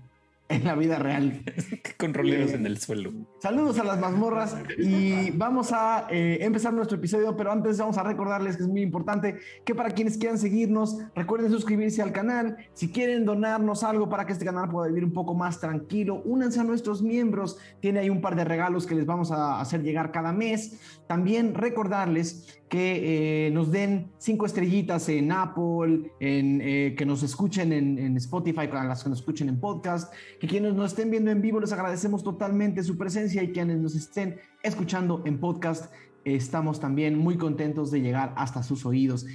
en 0.50 0.66
la 0.66 0.76
vida 0.76 1.00
real. 1.00 1.42
Con 1.98 2.14
roleros 2.14 2.52
en 2.52 2.66
el 2.66 2.78
suelo. 2.78 3.12
Saludos 3.40 3.80
a 3.80 3.84
las 3.84 4.00
mazmorras 4.00 4.56
y 4.78 5.32
vamos 5.32 5.72
a 5.72 6.08
eh, 6.10 6.40
empezar 6.42 6.74
nuestro 6.74 6.98
episodio, 6.98 7.36
pero 7.36 7.52
antes 7.52 7.78
vamos 7.78 7.98
a 7.98 8.04
recordarles 8.04 8.58
que 8.58 8.64
es 8.64 8.70
muy 8.70 8.82
importante 8.82 9.38
que 9.66 9.74
para 9.74 9.92
quienes 9.92 10.18
quieran 10.18 10.38
seguirnos, 10.38 10.98
recuerden 11.16 11.52
suscribirse 11.52 12.02
al 12.02 12.12
canal. 12.12 12.58
Si 12.74 12.92
quieren 12.92 13.26
donarnos 13.26 13.84
algo 13.84 14.10
para 14.10 14.26
que 14.26 14.34
este 14.34 14.46
canal 14.46 14.70
pueda 14.70 14.88
vivir 14.88 15.06
un 15.06 15.14
poco 15.14 15.34
más 15.34 15.60
tranquilo, 15.60 16.22
únanse 16.26 16.60
a 16.60 16.64
nuestros 16.64 17.02
miembros. 17.02 17.58
Tiene 17.80 18.00
ahí 18.00 18.10
un 18.10 18.22
par 18.22 18.36
de 18.36 18.44
regalos 18.44 18.86
que 18.86 18.96
les 18.96 19.06
vamos 19.06 19.32
a 19.32 19.60
hacer 19.60 19.82
llegar 19.82 20.12
cada 20.12 20.34
mes. 20.34 20.80
También 21.08 21.54
recordarles 21.54 22.63
que 22.74 23.46
eh, 23.46 23.52
nos 23.52 23.72
den 23.72 24.12
cinco 24.18 24.48
estrellitas 24.48 25.08
en 25.08 25.32
Apple, 25.32 26.12
en, 26.20 26.60
eh, 26.60 26.96
que 26.98 27.06
nos 27.06 27.22
escuchen 27.22 27.72
en, 27.72 28.00
en 28.00 28.18
Spotify, 28.18 28.68
para 28.68 28.84
las 28.84 29.04
que 29.04 29.12
nos 29.12 29.20
escuchen 29.20 29.48
en 29.48 29.60
podcast, 29.60 30.12
que 30.40 30.48
quienes 30.48 30.74
nos 30.74 30.90
estén 30.90 31.12
viendo 31.12 31.30
en 31.30 31.40
vivo 31.40 31.60
les 31.60 31.72
agradecemos 31.72 32.24
totalmente 32.24 32.82
su 32.82 32.98
presencia 32.98 33.44
y 33.44 33.52
quienes 33.52 33.78
nos 33.78 33.94
estén 33.94 34.40
escuchando 34.64 35.22
en 35.26 35.40
podcast, 35.40 35.94
estamos 36.26 36.80
también 36.80 37.16
muy 37.16 37.38
contentos 37.38 37.92
de 37.92 38.02
llegar 38.02 38.34
hasta 38.38 38.64
sus 38.64 38.88
oídos. 38.88 39.28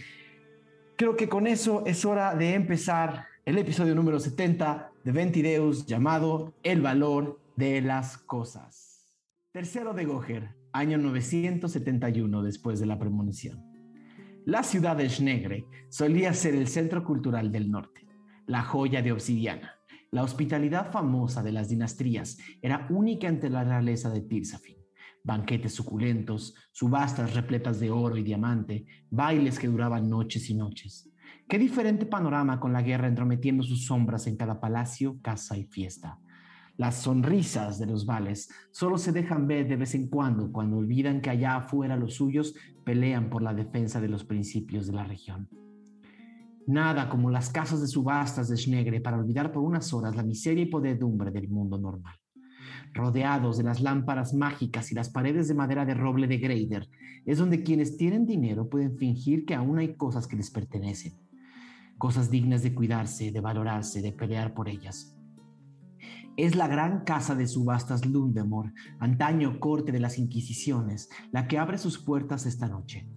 Creo 0.97 1.14
que 1.14 1.28
con 1.28 1.47
eso 1.47 1.85
es 1.87 2.04
hora 2.04 2.35
de 2.35 2.54
empezar 2.54 3.26
el 3.45 3.57
episodio 3.57 3.95
número 3.95 4.18
70 4.18 4.90
de 5.04 5.12
Ventideus 5.12 5.87
llamado 5.87 6.54
El 6.64 6.83
valor 6.83 7.38
de 7.54 7.83
las 7.83 8.18
cosas. 8.18 9.14
Tercero 9.52 9.95
de 9.95 10.07
Goher, 10.07 10.58
año 10.73 10.99
971 10.99 12.43
después 12.43 12.81
de 12.81 12.87
la 12.87 12.99
premonición. 12.99 13.65
La 14.45 14.63
ciudad 14.63 14.97
de 14.97 15.09
Schnegre 15.09 15.67
solía 15.89 16.33
ser 16.33 16.55
el 16.55 16.69
centro 16.69 17.05
cultural 17.05 17.53
del 17.53 17.71
norte, 17.71 18.07
la 18.47 18.63
joya 18.63 19.03
de 19.03 19.13
obsidiana. 19.13 19.75
La 20.11 20.23
hospitalidad 20.23 20.91
famosa 20.91 21.43
de 21.43 21.53
las 21.53 21.69
dinastías 21.69 22.39
era 22.63 22.87
única 22.91 23.29
ante 23.29 23.51
la 23.51 23.65
realeza 23.65 24.09
de 24.11 24.23
Tirsafin. 24.23 24.77
Banquetes 25.23 25.75
suculentos, 25.75 26.55
subastas 26.73 27.35
repletas 27.35 27.79
de 27.81 27.91
oro 27.91 28.17
y 28.17 28.23
diamante, 28.23 28.87
bailes 29.11 29.59
que 29.59 29.69
duraban 29.69 30.09
noches 30.09 30.49
y 30.49 30.55
noches. 30.55 31.11
Qué 31.47 31.59
diferente 31.59 32.07
panorama 32.07 32.59
con 32.59 32.73
la 32.73 32.83
guerra 32.83 33.09
entrometiendo 33.09 33.63
sus 33.63 33.85
sombras 33.85 34.27
en 34.27 34.37
cada 34.37 34.61
palacio, 34.61 35.19
casa 35.21 35.57
y 35.59 35.65
fiesta. 35.65 36.19
Las 36.79 37.03
sonrisas 37.03 37.81
de 37.81 37.87
los 37.87 38.07
vales 38.07 38.49
solo 38.71 38.99
se 38.99 39.11
dejan 39.11 39.49
ver 39.49 39.67
de 39.67 39.75
vez 39.75 39.97
en 39.97 40.07
cuando 40.07 40.53
cuando 40.53 40.77
olvidan 40.77 41.21
que 41.21 41.29
allá 41.29 41.57
afuera 41.57 41.97
los 41.97 42.15
suyos 42.15 42.55
pelean 42.85 43.31
por 43.31 43.43
la 43.43 43.53
defensa 43.53 44.01
de 44.01 44.07
los 44.07 44.25
principios 44.25 44.87
de 44.87 44.93
la 44.93 45.03
región. 45.03 45.49
Nada 46.69 47.09
como 47.09 47.31
las 47.31 47.51
casas 47.51 47.81
de 47.81 47.89
subastas 47.89 48.49
de 48.49 48.57
Schnegre 48.57 49.01
para 49.01 49.19
olvidar 49.19 49.51
por 49.51 49.65
unas 49.65 49.93
horas 49.93 50.15
la 50.15 50.23
miseria 50.23 50.63
y 50.63 50.67
podredumbre 50.67 51.33
del 51.33 51.49
mundo 51.49 51.79
normal. 51.79 52.15
Rodeados 52.95 53.59
de 53.59 53.65
las 53.65 53.81
lámparas 53.81 54.33
mágicas 54.33 54.93
y 54.93 54.95
las 54.95 55.11
paredes 55.11 55.49
de 55.49 55.55
madera 55.55 55.85
de 55.85 55.95
roble 55.95 56.29
de 56.29 56.39
Greider, 56.39 56.89
es 57.27 57.39
donde 57.39 57.65
quienes 57.65 57.97
tienen 57.97 58.25
dinero 58.25 58.69
pueden 58.69 58.97
fingir 58.97 59.45
que 59.45 59.57
aún 59.57 59.81
hay 59.81 59.97
cosas 59.97 60.29
que 60.29 60.37
les 60.37 60.53
pertenecen. 60.53 61.15
Cosas 61.97 62.31
dignas 62.31 62.63
de 62.63 62.73
cuidarse, 62.73 63.33
de 63.33 63.41
valorarse, 63.41 64.01
de 64.01 64.13
pelear 64.13 64.55
por 64.55 64.69
ellas. 64.69 65.18
Es 66.38 66.54
la 66.54 66.68
gran 66.68 67.00
casa 67.00 67.35
de 67.35 67.49
subastas 67.49 68.07
Lundemor, 68.07 68.73
antaño 69.00 69.59
corte 69.59 69.90
de 69.90 69.99
las 69.99 70.18
Inquisiciones, 70.18 71.09
la 71.33 71.49
que 71.49 71.59
abre 71.59 71.78
sus 71.78 71.99
puertas 71.99 72.47
esta 72.47 72.68
noche. 72.68 73.09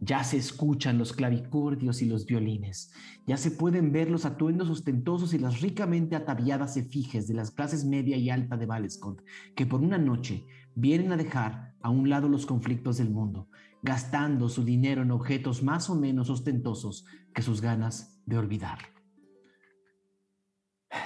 Ya 0.00 0.24
se 0.24 0.38
escuchan 0.38 0.98
los 0.98 1.12
clavicordios 1.12 2.02
y 2.02 2.06
los 2.06 2.26
violines. 2.26 2.90
Ya 3.28 3.36
se 3.36 3.52
pueden 3.52 3.92
ver 3.92 4.10
los 4.10 4.24
atuendos 4.24 4.70
ostentosos 4.70 5.34
y 5.34 5.38
las 5.38 5.60
ricamente 5.60 6.16
ataviadas 6.16 6.76
efigies 6.76 7.28
de 7.28 7.34
las 7.34 7.52
clases 7.52 7.84
media 7.84 8.16
y 8.16 8.28
alta 8.28 8.56
de 8.56 8.66
Valescont, 8.66 9.20
que 9.54 9.66
por 9.66 9.80
una 9.80 9.96
noche 9.96 10.44
vienen 10.74 11.12
a 11.12 11.16
dejar 11.16 11.76
a 11.80 11.90
un 11.90 12.10
lado 12.10 12.28
los 12.28 12.44
conflictos 12.44 12.96
del 12.98 13.10
mundo, 13.10 13.48
gastando 13.84 14.48
su 14.48 14.64
dinero 14.64 15.02
en 15.02 15.12
objetos 15.12 15.62
más 15.62 15.88
o 15.90 15.94
menos 15.94 16.28
ostentosos 16.28 17.06
que 17.32 17.42
sus 17.42 17.60
ganas 17.60 18.20
de 18.26 18.36
olvidar. 18.36 18.93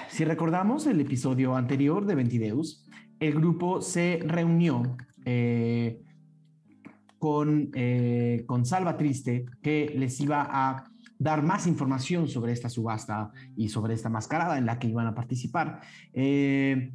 Si 0.09 0.25
recordamos 0.25 0.85
el 0.87 0.99
episodio 1.01 1.55
anterior 1.55 2.05
de 2.05 2.15
Ventideus, 2.15 2.85
el 3.19 3.33
grupo 3.33 3.81
se 3.81 4.19
reunió 4.25 4.97
eh, 5.25 6.01
con, 7.17 7.69
eh, 7.73 8.43
con 8.45 8.65
Salva 8.65 8.97
Triste, 8.97 9.45
que 9.61 9.93
les 9.95 10.19
iba 10.19 10.47
a 10.49 10.85
dar 11.17 11.43
más 11.43 11.67
información 11.67 12.27
sobre 12.27 12.53
esta 12.53 12.69
subasta 12.69 13.31
y 13.55 13.69
sobre 13.69 13.93
esta 13.93 14.09
mascarada 14.09 14.57
en 14.57 14.65
la 14.65 14.79
que 14.79 14.87
iban 14.87 15.05
a 15.05 15.13
participar. 15.13 15.81
Eh, 16.13 16.91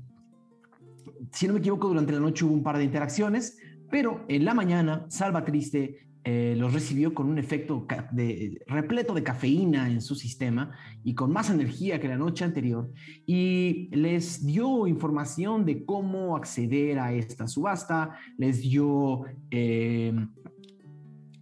si 1.30 1.46
no 1.46 1.52
me 1.52 1.58
equivoco, 1.58 1.88
durante 1.88 2.12
la 2.12 2.20
noche 2.20 2.44
hubo 2.44 2.54
un 2.54 2.62
par 2.62 2.78
de 2.78 2.84
interacciones, 2.84 3.58
pero 3.90 4.24
en 4.28 4.44
la 4.44 4.54
mañana 4.54 5.04
Salva 5.08 5.44
Triste 5.44 6.08
eh, 6.24 6.54
los 6.56 6.72
recibió 6.72 7.12
con 7.14 7.28
un 7.28 7.38
efecto 7.38 7.86
de, 8.10 8.62
repleto 8.66 9.14
de 9.14 9.22
cafeína 9.22 9.90
en 9.90 10.00
su 10.00 10.14
sistema 10.14 10.72
y 11.02 11.14
con 11.14 11.32
más 11.32 11.50
energía 11.50 12.00
que 12.00 12.08
la 12.08 12.16
noche 12.16 12.44
anterior 12.44 12.90
y 13.26 13.88
les 13.92 14.44
dio 14.44 14.86
información 14.86 15.64
de 15.64 15.84
cómo 15.84 16.36
acceder 16.36 16.98
a 16.98 17.12
esta 17.12 17.46
subasta, 17.46 18.16
les 18.38 18.62
dio, 18.62 19.24
eh, 19.50 20.14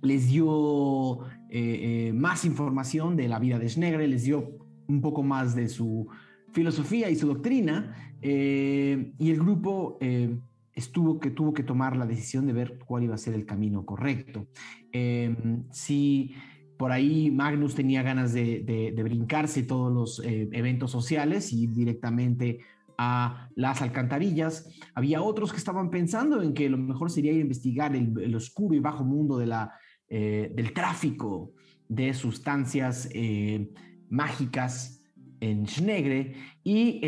les 0.00 0.28
dio 0.28 1.22
eh, 1.48 2.08
eh, 2.08 2.12
más 2.12 2.44
información 2.44 3.16
de 3.16 3.28
la 3.28 3.38
vida 3.38 3.58
de 3.58 3.68
Schnegre, 3.68 4.08
les 4.08 4.24
dio 4.24 4.58
un 4.88 5.00
poco 5.00 5.22
más 5.22 5.54
de 5.54 5.68
su 5.68 6.08
filosofía 6.52 7.10
y 7.10 7.16
su 7.16 7.26
doctrina 7.26 8.14
eh, 8.20 9.12
y 9.18 9.30
el 9.30 9.38
grupo 9.38 9.98
eh, 10.00 10.38
estuvo 10.74 11.20
que 11.20 11.30
tuvo 11.30 11.52
que 11.52 11.62
tomar 11.62 11.96
la 11.96 12.06
decisión 12.06 12.46
de 12.46 12.52
ver 12.52 12.78
cuál 12.86 13.04
iba 13.04 13.14
a 13.14 13.18
ser 13.18 13.34
el 13.34 13.46
camino 13.46 13.84
correcto. 13.84 14.46
Eh, 14.92 15.34
si 15.70 16.34
por 16.82 16.90
ahí 16.90 17.30
Magnus 17.30 17.76
tenía 17.76 18.02
ganas 18.02 18.32
de, 18.32 18.60
de- 18.92 19.02
brincarse 19.04 19.62
todos 19.62 19.92
los 19.92 20.20
eh, 20.26 20.48
eventos 20.50 20.90
sociales 20.90 21.52
y 21.52 21.62
ir 21.62 21.74
directamente 21.74 22.58
a 22.98 23.48
las 23.54 23.82
alcantarillas. 23.82 24.68
Había 24.96 25.22
otros 25.22 25.52
que 25.52 25.58
estaban 25.58 25.90
pensando 25.90 26.42
en 26.42 26.54
que 26.54 26.68
lo 26.68 26.78
mejor 26.78 27.08
sería 27.08 27.32
investigar 27.32 27.94
el, 27.94 28.34
oscuro 28.34 28.74
y 28.74 28.80
bajo 28.80 29.04
mundo 29.04 29.38
de 29.38 29.46
la, 29.46 29.72
eh, 30.08 30.50
del 30.56 30.72
tráfico 30.72 31.52
de 31.88 32.14
sustancias 32.14 33.08
eh, 33.12 33.70
mágicas 34.10 35.04
en 35.38 35.68
Schnegre. 35.68 36.34
Y 36.64 37.00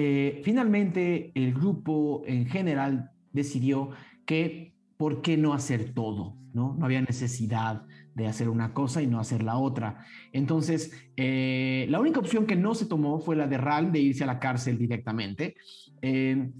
finalmente 0.45 1.33
el 1.35 1.53
grupo 1.53 2.23
en 2.27 2.47
general 2.47 3.11
decidió 3.35 3.91
que 4.25 4.75
por 4.97 5.21
qué 5.21 5.37
no 5.37 5.53
hacer 5.53 5.93
todo, 5.93 6.39
¿no? 6.53 6.75
No 6.79 6.85
había 6.85 7.03
necesidad 7.03 7.85
de 8.15 8.27
hacer 8.27 8.49
una 8.49 8.73
cosa 8.73 9.03
y 9.03 9.07
no 9.07 9.19
hacer 9.19 9.43
la 9.43 9.59
otra. 9.59 10.07
Entonces, 10.33 10.93
eh, 11.17 11.87
la 11.91 12.01
única 12.01 12.21
opción 12.21 12.47
que 12.47 12.57
no 12.57 12.75
se 12.75 12.87
tomó 12.87 13.19
fue 13.19 13.37
la 13.37 13.47
de 13.47 13.59
Ral 13.59 13.93
de 13.93 13.99
irse 13.99 14.25
a 14.25 14.29
la 14.29 14.39
cárcel 14.39 14.79
directamente. 14.79 15.57
Eh, 16.01 16.51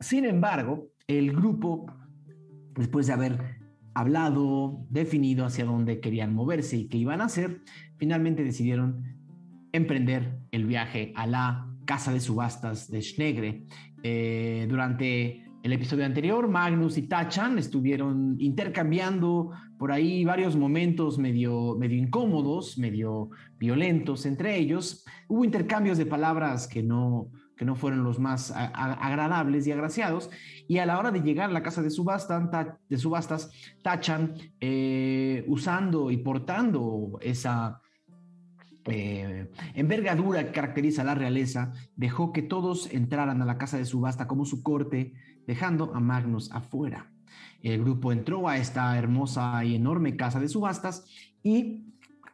sin 0.00 0.24
embargo, 0.24 0.88
el 1.06 1.32
grupo, 1.32 1.86
después 2.74 3.06
de 3.06 3.12
haber 3.12 3.60
hablado, 3.92 4.86
definido 4.88 5.44
hacia 5.44 5.66
dónde 5.66 6.00
querían 6.00 6.34
moverse 6.34 6.78
y 6.78 6.88
qué 6.88 6.96
iban 6.96 7.20
a 7.20 7.26
hacer, 7.26 7.60
finalmente 7.98 8.42
decidieron 8.42 9.18
emprender 9.72 10.38
el 10.50 10.64
viaje 10.64 11.12
a 11.14 11.26
la 11.26 11.66
casa 11.84 12.12
de 12.12 12.20
subastas 12.20 12.90
de 12.90 13.02
Schnegre. 13.02 13.66
Eh, 14.02 14.66
durante 14.68 15.44
el 15.62 15.72
episodio 15.74 16.06
anterior, 16.06 16.48
Magnus 16.48 16.96
y 16.96 17.02
Tachan 17.02 17.58
estuvieron 17.58 18.36
intercambiando 18.38 19.50
por 19.78 19.92
ahí 19.92 20.24
varios 20.24 20.56
momentos 20.56 21.18
medio, 21.18 21.76
medio 21.78 21.98
incómodos, 21.98 22.78
medio 22.78 23.30
violentos 23.58 24.24
entre 24.24 24.56
ellos. 24.56 25.04
Hubo 25.28 25.44
intercambios 25.44 25.98
de 25.98 26.06
palabras 26.06 26.66
que 26.66 26.82
no, 26.82 27.28
que 27.56 27.66
no 27.66 27.74
fueron 27.74 28.04
los 28.04 28.18
más 28.18 28.52
agradables 28.54 29.66
y 29.66 29.72
agraciados. 29.72 30.30
Y 30.66 30.78
a 30.78 30.86
la 30.86 30.98
hora 30.98 31.10
de 31.10 31.20
llegar 31.20 31.50
a 31.50 31.52
la 31.52 31.62
casa 31.62 31.82
de, 31.82 31.90
de 32.88 32.98
subastas, 32.98 33.50
Tachan, 33.82 34.34
eh, 34.60 35.44
usando 35.46 36.10
y 36.10 36.16
portando 36.16 37.18
esa, 37.20 37.82
eh, 38.86 39.50
envergadura 39.74 40.46
que 40.46 40.52
caracteriza 40.52 41.02
a 41.02 41.04
la 41.04 41.14
realeza, 41.14 41.72
dejó 41.96 42.32
que 42.32 42.42
todos 42.42 42.90
entraran 42.92 43.42
a 43.42 43.44
la 43.44 43.58
casa 43.58 43.76
de 43.76 43.84
subasta 43.84 44.26
como 44.26 44.46
su 44.46 44.62
corte, 44.62 45.12
dejando 45.50 45.92
a 45.96 45.98
Magnus 45.98 46.52
afuera. 46.52 47.10
El 47.60 47.80
grupo 47.80 48.12
entró 48.12 48.48
a 48.48 48.56
esta 48.56 48.96
hermosa 48.96 49.64
y 49.64 49.74
enorme 49.74 50.14
casa 50.14 50.38
de 50.38 50.48
subastas 50.48 51.04
y 51.42 51.86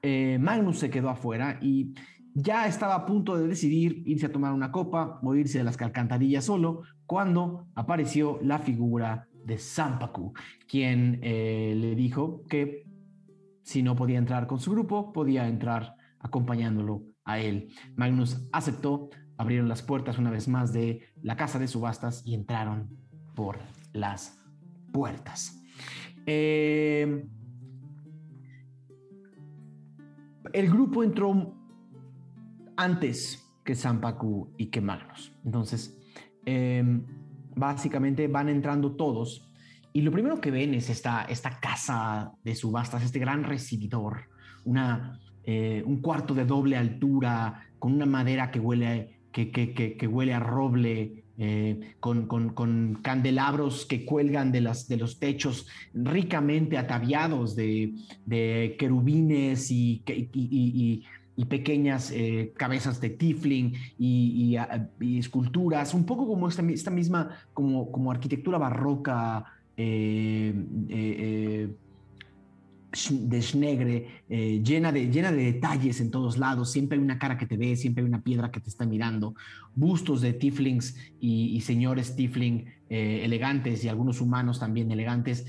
eh, 0.02 0.37
Magnus 0.38 0.78
se 0.80 0.90
quedó 0.90 1.08
afuera 1.08 1.58
y 1.62 1.94
ya 2.35 2.66
estaba 2.66 2.94
a 2.94 3.06
punto 3.06 3.35
de 3.38 3.49
decidir 3.49 4.02
irse 4.04 4.26
a 4.26 4.32
tomar 4.32 4.52
una 4.52 4.70
copa 4.70 5.18
o 5.23 5.35
irse 5.35 5.56
de 5.56 5.64
las 5.64 5.80
alcantarillas 5.80 6.44
solo 6.44 6.82
cuando 7.06 7.68
apareció 7.75 8.38
la 8.42 8.58
figura 8.58 9.28
de 9.32 9.56
Sampaku, 9.56 10.35
quien 10.68 11.18
eh, 11.23 11.75
le 11.75 11.94
dijo 11.94 12.44
que 12.50 12.85
si 13.62 13.82
no 13.82 13.96
podía 13.96 14.18
entrar 14.18 14.46
con 14.46 14.61
su 14.61 14.73
grupo, 14.73 15.11
podía 15.14 15.49
entrar 15.49 15.96
acompañándolo 16.18 17.02
a 17.25 17.38
él. 17.38 17.68
Magnus 17.96 18.46
aceptó, 18.52 19.08
abrieron 19.38 19.70
las 19.70 19.80
puertas 19.80 20.18
una 20.18 20.30
vez 20.30 20.49
más 20.49 20.75
de 20.75 21.00
la 21.23 21.37
casa 21.37 21.58
de 21.58 21.66
subastas 21.66 22.23
y 22.26 22.35
entraron 22.35 23.05
por 23.37 23.61
las 23.93 24.43
puertas. 24.93 25.62
Eh, 26.26 27.25
el 30.52 30.69
grupo 30.69 31.05
entró 31.05 31.55
antes 32.76 33.49
que 33.64 33.76
Sampaku 33.76 34.52
y 34.57 34.66
que 34.66 34.81
Magnus. 34.81 35.33
Entonces, 35.45 35.97
em, 36.45 37.05
básicamente 37.55 38.26
van 38.26 38.49
entrando 38.49 38.97
todos 38.97 39.47
y 39.93 40.02
lo 40.02 40.11
primero 40.11 40.40
que 40.40 40.50
ven 40.50 40.75
es 40.75 40.90
esta, 40.90 41.23
esta 41.23 41.59
casa 41.59 42.33
de 42.45 42.55
subastas, 42.55 43.02
este 43.02 43.19
gran 43.19 43.45
recibidor, 43.45 44.28
una, 44.64 45.19
eh, 45.43 45.83
un 45.87 46.02
cuarto 46.02 46.35
de 46.35 46.45
doble 46.45 46.76
altura 46.76 47.62
con 47.78 47.95
una 47.95 48.05
madera 48.05 48.50
que 48.50 48.61
huele, 48.61 49.21
que, 49.33 49.50
que, 49.50 49.73
que, 49.73 50.07
huele 50.07 50.35
a 50.35 50.38
roble, 50.38 51.25
eh, 51.38 51.95
con, 52.00 52.26
con, 52.26 52.50
con, 52.50 52.99
candelabros 53.02 53.85
que 53.87 54.05
cuelgan 54.05 54.52
de, 54.52 54.61
las, 54.62 54.88
de 54.88 54.97
los 54.97 55.19
techos 55.19 55.67
ricamente 55.93 56.78
ataviados 56.78 57.54
de, 57.54 57.93
de 58.25 58.76
querubines 58.78 59.71
y, 59.71 60.02
pequeñas 61.49 62.10
eh, 62.13 62.52
cabezas 62.56 63.00
de 63.00 63.10
tifling 63.10 63.75
y, 63.99 64.56
esculturas, 65.19 65.93
un 65.93 66.06
poco 66.06 66.26
como 66.26 66.49
esta, 66.49 66.63
esta 66.71 66.91
misma, 66.91 67.30
como, 67.52 67.93
como 67.93 68.10
arquitectura 68.10 68.56
barroca 68.56 69.45
eh, 69.76 70.54
eh, 70.89 71.69
de 73.11 73.43
Schnegre, 73.43 74.25
llena, 74.28 74.93
de, 74.93 75.11
llena 75.11 75.32
de 75.32 75.52
detalles 75.52 76.00
en 76.00 76.11
todos 76.11 76.39
lados, 76.39 76.73
siempre 76.73 76.99
hay 76.99 77.04
una 77.04 77.19
cara 77.19 77.37
que 77.39 77.47
te 77.47 77.56
ve, 77.56 77.76
siempre 77.76 78.02
hay 78.02 78.09
una 78.09 78.23
piedra 78.23 78.50
que 78.50 78.61
te 78.61 78.69
está 78.69 78.87
mirando, 78.87 79.35
bustos 79.75 80.21
de 80.21 80.32
tiflings 80.32 80.97
y, 81.21 81.56
y 81.56 81.61
señores 81.61 82.17
tifling 82.17 82.67
elegantes 82.89 83.85
y 83.85 83.89
algunos 83.89 84.21
humanos 84.21 84.61
también 84.61 84.91
elegantes 84.93 85.45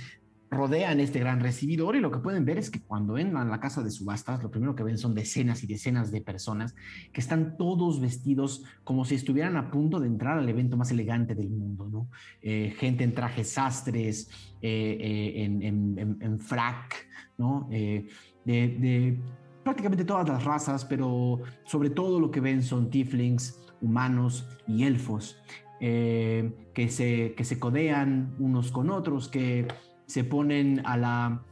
rodean 0.50 1.00
este 1.00 1.20
gran 1.20 1.40
recibidor. 1.40 1.96
Y 1.96 2.00
lo 2.00 2.12
que 2.12 2.20
pueden 2.20 2.46
ver 2.46 2.58
es 2.58 2.70
que 2.70 2.82
cuando 2.82 3.18
entran 3.18 3.48
a 3.48 3.50
la 3.50 3.60
casa 3.60 3.84
de 3.84 3.92
subastas, 3.92 4.42
lo 4.42 4.52
primero 4.52 4.76
que 4.76 4.84
ven 4.84 4.98
son 4.98 5.14
decenas 5.14 5.64
y 5.64 5.68
decenas 5.68 6.12
de 6.12 6.22
personas 6.22 6.76
que 7.12 7.22
están 7.22 7.58
todos 7.58 8.00
vestidos 8.00 8.64
como 8.84 9.06
si 9.06 9.16
estuvieran 9.16 9.58
a 9.58 9.72
punto 9.72 10.00
de 10.00 10.08
entrar 10.08 10.38
al 10.38 10.48
evento 10.48 10.78
más 10.78 10.92
elegante 10.92 11.36
del 11.36 11.50
mundo, 11.50 11.88
¿no? 11.90 12.10
Eh, 12.42 12.74
gente 12.78 13.04
en 13.04 13.14
trajes 13.14 13.50
sastres, 13.50 14.30
eh, 14.62 14.98
eh, 15.00 15.44
en, 15.44 16.18
en, 16.22 16.40
frac, 16.40 17.07
¿no? 17.38 17.68
de, 17.70 19.20
prácticamente 19.64 20.06
todas 20.06 20.28
las 20.28 20.44
razas, 20.44 20.86
pero 20.86 21.42
sobre 21.66 21.90
todo 21.90 22.20
lo 22.20 22.32
que 22.32 22.40
ven 22.40 22.64
son 22.64 22.90
tieflings, 22.90 23.60
humanos 23.82 24.48
y 24.68 24.84
elfos. 24.84 25.42
que, 25.80 26.88
se, 26.90 27.34
que 27.36 27.44
se 27.44 27.60
codean 27.60 28.36
unos 28.40 28.72
con 28.72 28.90
otros, 28.90 29.28
que 29.28 29.68
se 30.08 30.24
ponen 30.24 30.82
a 30.86 30.98
la, 30.98 31.44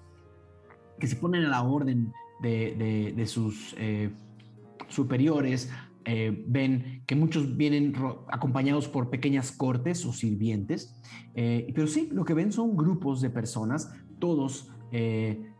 que 0.99 1.07
se 1.07 1.15
ponen 1.15 1.45
a 1.45 1.49
la 1.49 1.63
orden 1.63 2.13
de, 2.41 3.25
sus 3.27 3.75
eh, 3.77 4.11
superiores, 4.87 5.71
eh, 6.05 6.43
ven 6.47 7.03
que 7.07 7.15
muchos 7.15 7.57
vienen 7.57 7.93
acompañados 8.31 8.87
por 8.87 9.09
pequeñas 9.09 9.51
cortes 9.51 10.05
o 10.05 10.13
sirvientes, 10.13 10.95
eh, 11.33 11.71
pero 11.73 11.87
sí, 11.87 12.09
lo 12.11 12.25
que 12.25 12.33
ven 12.33 12.51
son 12.51 12.75
grupos 12.77 13.21
de 13.21 13.29
personas, 13.29 13.91
todos 14.19 14.71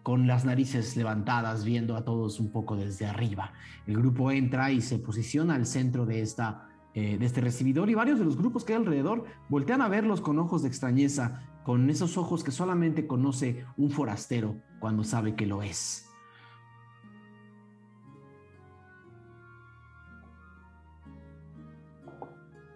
con 0.06 0.28
las 0.28 0.46
narices 0.46 0.96
levantadas, 0.96 1.66
viendo 1.66 1.96
a 1.96 2.06
todos 2.06 2.40
un 2.40 2.52
poco 2.52 2.76
desde 2.76 3.08
arriba. 3.08 3.54
El 3.88 3.98
grupo 3.98 4.30
entra 4.30 4.72
y 4.72 4.80
se 4.80 5.00
posiciona 5.00 5.56
al 5.56 5.66
centro 5.66 6.06
de 6.06 6.22
esta 6.22 6.70
de 6.94 7.26
este 7.26 7.42
recibidor 7.42 7.90
y 7.90 7.94
varios 7.94 8.20
de 8.20 8.24
los 8.24 8.38
grupos 8.38 8.64
que 8.64 8.72
hay 8.72 8.80
alrededor 8.80 9.26
voltean 9.50 9.82
a 9.82 9.90
verlos 9.90 10.22
con 10.22 10.40
ojos 10.40 10.62
de 10.62 10.70
extrañeza 10.70 11.42
con 11.66 11.90
esos 11.90 12.16
ojos 12.16 12.44
que 12.44 12.52
solamente 12.52 13.08
conoce 13.08 13.66
un 13.76 13.90
forastero 13.90 14.62
cuando 14.80 15.04
sabe 15.04 15.36
que 15.36 15.48
lo 15.48 15.64
es. 15.64 16.08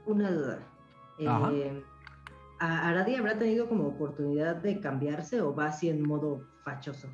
Una 0.08 0.32
duda. 0.32 0.68
Eh, 1.20 1.84
¿Aradia 2.60 3.20
habrá 3.20 3.38
tenido 3.38 3.70
como 3.70 3.88
oportunidad 3.88 4.56
de 4.56 4.80
cambiarse 4.80 5.40
o 5.40 5.54
va 5.54 5.68
así 5.68 5.88
en 5.88 6.02
modo 6.02 6.48
fachoso? 6.70 7.08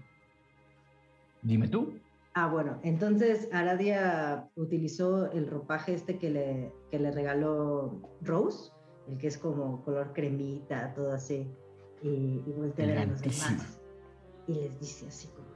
Dime 1.42 1.68
tú. 1.68 2.00
Ah, 2.34 2.48
bueno, 2.48 2.80
entonces 2.84 3.48
Aradia 3.54 4.50
utilizó 4.56 5.32
el 5.32 5.48
ropaje 5.48 5.94
este 5.94 6.18
que 6.18 6.30
le, 6.30 6.74
que 6.92 7.00
le 7.00 7.12
regaló 7.12 8.02
Rose, 8.22 8.72
el 9.08 9.18
que 9.18 9.28
es 9.28 9.38
como 9.38 9.84
color 9.86 10.12
cremita, 10.14 10.94
todo 10.94 11.14
así 11.14 11.50
y, 12.02 12.44
y 12.46 12.52
voltea 12.52 12.86
a 12.86 12.88
ver 12.90 12.98
a 12.98 13.06
los 13.06 13.22
demás 13.22 13.80
y 14.48 14.54
les 14.54 14.80
dice 14.80 15.08
así 15.08 15.28
como, 15.30 15.48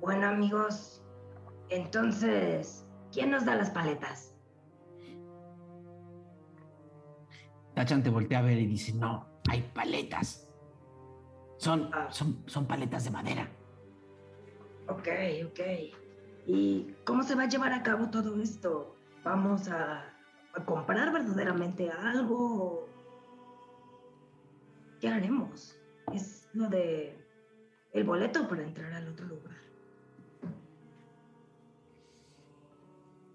bueno 0.00 0.26
amigos, 0.26 1.02
entonces, 1.68 2.86
¿quién 3.12 3.30
nos 3.30 3.44
da 3.44 3.54
las 3.56 3.70
paletas? 3.70 4.34
Tachan 7.74 8.02
te 8.02 8.10
voltea 8.10 8.40
a 8.40 8.42
ver 8.42 8.58
y 8.58 8.66
dice, 8.66 8.92
no, 8.92 9.26
hay 9.48 9.62
paletas. 9.74 10.41
Son, 11.62 11.88
ah. 11.92 12.08
son, 12.10 12.42
son 12.46 12.66
paletas 12.66 13.04
de 13.04 13.10
madera. 13.12 13.48
Ok, 14.88 15.08
ok. 15.46 15.60
¿Y 16.48 16.92
cómo 17.04 17.22
se 17.22 17.36
va 17.36 17.44
a 17.44 17.48
llevar 17.48 17.72
a 17.72 17.84
cabo 17.84 18.10
todo 18.10 18.42
esto? 18.42 18.96
¿Vamos 19.22 19.68
a, 19.68 20.12
a 20.54 20.64
comprar 20.64 21.12
verdaderamente 21.12 21.88
algo? 21.88 22.88
¿qué 25.00 25.06
haremos? 25.06 25.78
Es 26.12 26.48
lo 26.52 26.68
de 26.68 27.16
el 27.92 28.02
boleto 28.02 28.48
para 28.48 28.64
entrar 28.64 28.92
al 28.92 29.06
otro 29.06 29.26
lugar. 29.26 29.56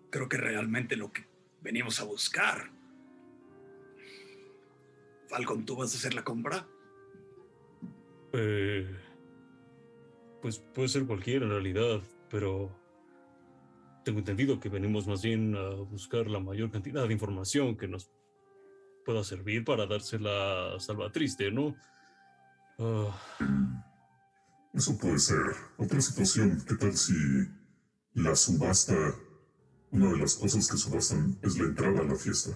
Creo 0.09 0.27
que 0.27 0.37
realmente 0.37 0.97
lo 0.97 1.13
que 1.13 1.25
venimos 1.61 2.01
a 2.01 2.03
buscar. 2.03 2.71
Falcon, 5.29 5.65
¿tú 5.65 5.77
vas 5.77 5.93
a 5.93 5.97
hacer 5.97 6.13
la 6.13 6.25
compra? 6.25 6.67
Eh, 8.33 8.87
pues 10.41 10.59
puede 10.59 10.87
ser 10.87 11.05
cualquiera 11.05 11.45
en 11.45 11.51
realidad, 11.51 12.01
pero 12.29 12.71
tengo 14.03 14.19
entendido 14.19 14.59
que 14.59 14.69
venimos 14.69 15.07
más 15.07 15.21
bien 15.21 15.55
a 15.55 15.69
buscar 15.75 16.27
la 16.27 16.39
mayor 16.39 16.71
cantidad 16.71 17.07
de 17.07 17.13
información 17.13 17.75
que 17.75 17.87
nos 17.87 18.09
pueda 19.05 19.23
servir 19.23 19.63
para 19.63 19.85
dársela 19.85 20.75
a 20.75 20.79
Salvatriste, 20.79 21.51
¿no? 21.51 21.75
Ah. 22.79 23.83
Eso 24.73 24.97
puede 24.97 25.17
ser. 25.17 25.41
Otra 25.77 25.99
situación, 26.01 26.63
¿qué 26.67 26.75
tal 26.75 26.93
si 26.93 27.13
la 28.13 28.35
subasta, 28.35 28.93
una 29.91 30.11
de 30.11 30.17
las 30.17 30.35
cosas 30.35 30.69
que 30.69 30.77
subastan 30.77 31.39
es 31.41 31.57
la 31.57 31.65
entrada 31.65 32.01
a 32.01 32.03
la 32.03 32.15
fiesta? 32.15 32.51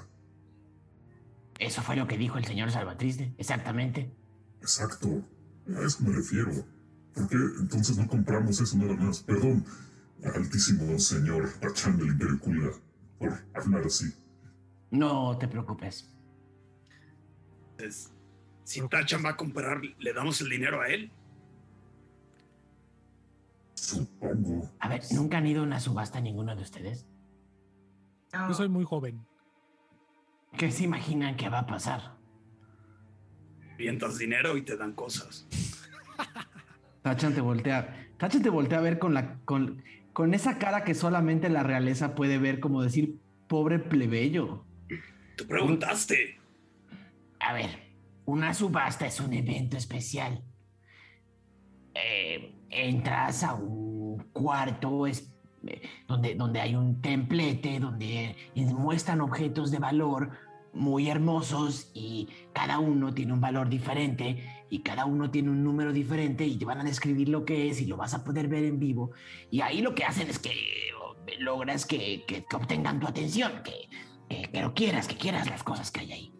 Eso 1.57 1.81
fue 1.81 1.95
lo 1.95 2.07
que 2.07 2.17
dijo 2.17 2.37
el 2.37 2.45
señor 2.45 2.71
Salvatriste, 2.71 3.33
exactamente. 3.37 4.15
Exacto, 4.61 5.23
a 5.67 5.85
eso 5.85 6.03
me 6.03 6.13
refiero. 6.15 6.51
¿Por 7.13 7.27
qué 7.27 7.35
entonces 7.59 7.97
no 7.97 8.07
compramos 8.07 8.59
eso 8.59 8.77
nada 8.77 8.95
más? 8.95 9.21
Perdón, 9.21 9.65
altísimo 10.23 10.97
señor 10.99 11.51
Pachán 11.59 11.97
del 11.97 12.07
Imperio 12.07 12.39
por 13.19 13.33
hablar 13.53 13.85
así. 13.85 14.13
No 14.89 15.37
te 15.37 15.47
preocupes 15.47 16.11
si 18.63 18.87
Tachan 18.87 19.23
va 19.25 19.31
a 19.31 19.37
comprar, 19.37 19.81
¿le 19.99 20.13
damos 20.13 20.41
el 20.41 20.49
dinero 20.49 20.81
a 20.81 20.87
él? 20.87 21.11
A 24.79 24.87
ver, 24.87 25.01
¿nunca 25.11 25.37
han 25.37 25.47
ido 25.47 25.61
a 25.61 25.65
una 25.65 25.79
subasta 25.79 26.21
ninguno 26.21 26.55
de 26.55 26.61
ustedes? 26.61 27.05
Yo 28.31 28.53
soy 28.53 28.69
muy 28.69 28.85
joven. 28.85 29.25
¿Qué 30.57 30.71
se 30.71 30.83
imaginan 30.83 31.35
que 31.35 31.49
va 31.49 31.59
a 31.59 31.65
pasar? 31.65 32.17
Vientas 33.81 34.19
dinero 34.19 34.57
y 34.57 34.61
te 34.61 34.77
dan 34.77 34.93
cosas. 34.93 35.47
Tachan 37.01 37.33
te 37.33 37.41
voltea. 37.41 38.07
Tachan 38.17 38.43
te 38.43 38.49
voltea 38.51 38.77
a 38.77 38.81
ver 38.81 38.99
con 38.99 39.15
la. 39.15 39.39
Con, 39.43 39.81
con 40.13 40.35
esa 40.35 40.59
cara 40.59 40.83
que 40.83 40.93
solamente 40.93 41.49
la 41.49 41.63
realeza 41.63 42.13
puede 42.13 42.37
ver, 42.37 42.59
como 42.59 42.83
decir, 42.83 43.15
pobre 43.47 43.79
plebeyo. 43.79 44.63
Tú 45.35 45.47
preguntaste. 45.47 46.37
A 47.39 47.53
ver, 47.53 47.71
una 48.25 48.53
subasta 48.53 49.07
es 49.07 49.19
un 49.19 49.33
evento 49.33 49.77
especial. 49.77 50.43
Eh, 51.95 52.53
entras 52.69 53.43
a 53.43 53.55
un 53.55 54.29
cuarto 54.31 55.07
es- 55.07 55.33
eh, 55.65 55.81
donde, 56.07 56.35
donde 56.35 56.59
hay 56.61 56.75
un 56.75 57.01
templete, 57.01 57.79
donde 57.79 58.35
muestran 58.55 59.21
objetos 59.21 59.71
de 59.71 59.79
valor 59.79 60.29
muy 60.73 61.09
hermosos 61.09 61.91
y 61.93 62.27
cada 62.53 62.79
uno 62.79 63.13
tiene 63.13 63.33
un 63.33 63.41
valor 63.41 63.67
diferente 63.69 64.65
y 64.69 64.79
cada 64.79 65.05
uno 65.05 65.29
tiene 65.29 65.49
un 65.49 65.63
número 65.63 65.91
diferente 65.91 66.45
y 66.47 66.55
te 66.57 66.65
van 66.65 66.79
a 66.79 66.83
describir 66.83 67.27
lo 67.29 67.43
que 67.43 67.69
es 67.69 67.81
y 67.81 67.85
lo 67.85 67.97
vas 67.97 68.13
a 68.13 68.23
poder 68.23 68.47
ver 68.47 68.63
en 68.63 68.79
vivo. 68.79 69.11
Y 69.49 69.61
ahí 69.61 69.81
lo 69.81 69.93
que 69.95 70.05
hacen 70.05 70.29
es 70.29 70.39
que 70.39 70.51
oh, 71.01 71.15
logras 71.39 71.85
que, 71.85 72.23
que- 72.25 72.45
que 72.49 72.55
obtengan 72.55 72.99
tu 72.99 73.07
atención, 73.07 73.51
que, 73.63 73.89
que, 74.29 74.49
que 74.49 74.61
lo 74.61 74.73
quieras, 74.73 75.07
que 75.07 75.15
quieras 75.17 75.49
las 75.49 75.63
cosas 75.63 75.91
que 75.91 75.99
hay 76.01 76.11
ahí. 76.13 76.33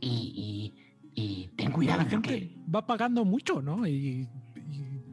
Y, 0.00 0.72
y, 1.14 1.20
y 1.20 1.48
ten 1.56 1.72
cuidado 1.72 2.02
la 2.02 2.08
gente 2.08 2.28
porque... 2.28 2.56
va 2.72 2.86
pagando 2.86 3.24
mucho, 3.24 3.60
¿no? 3.62 3.86
Y, 3.86 3.92
y 3.92 4.28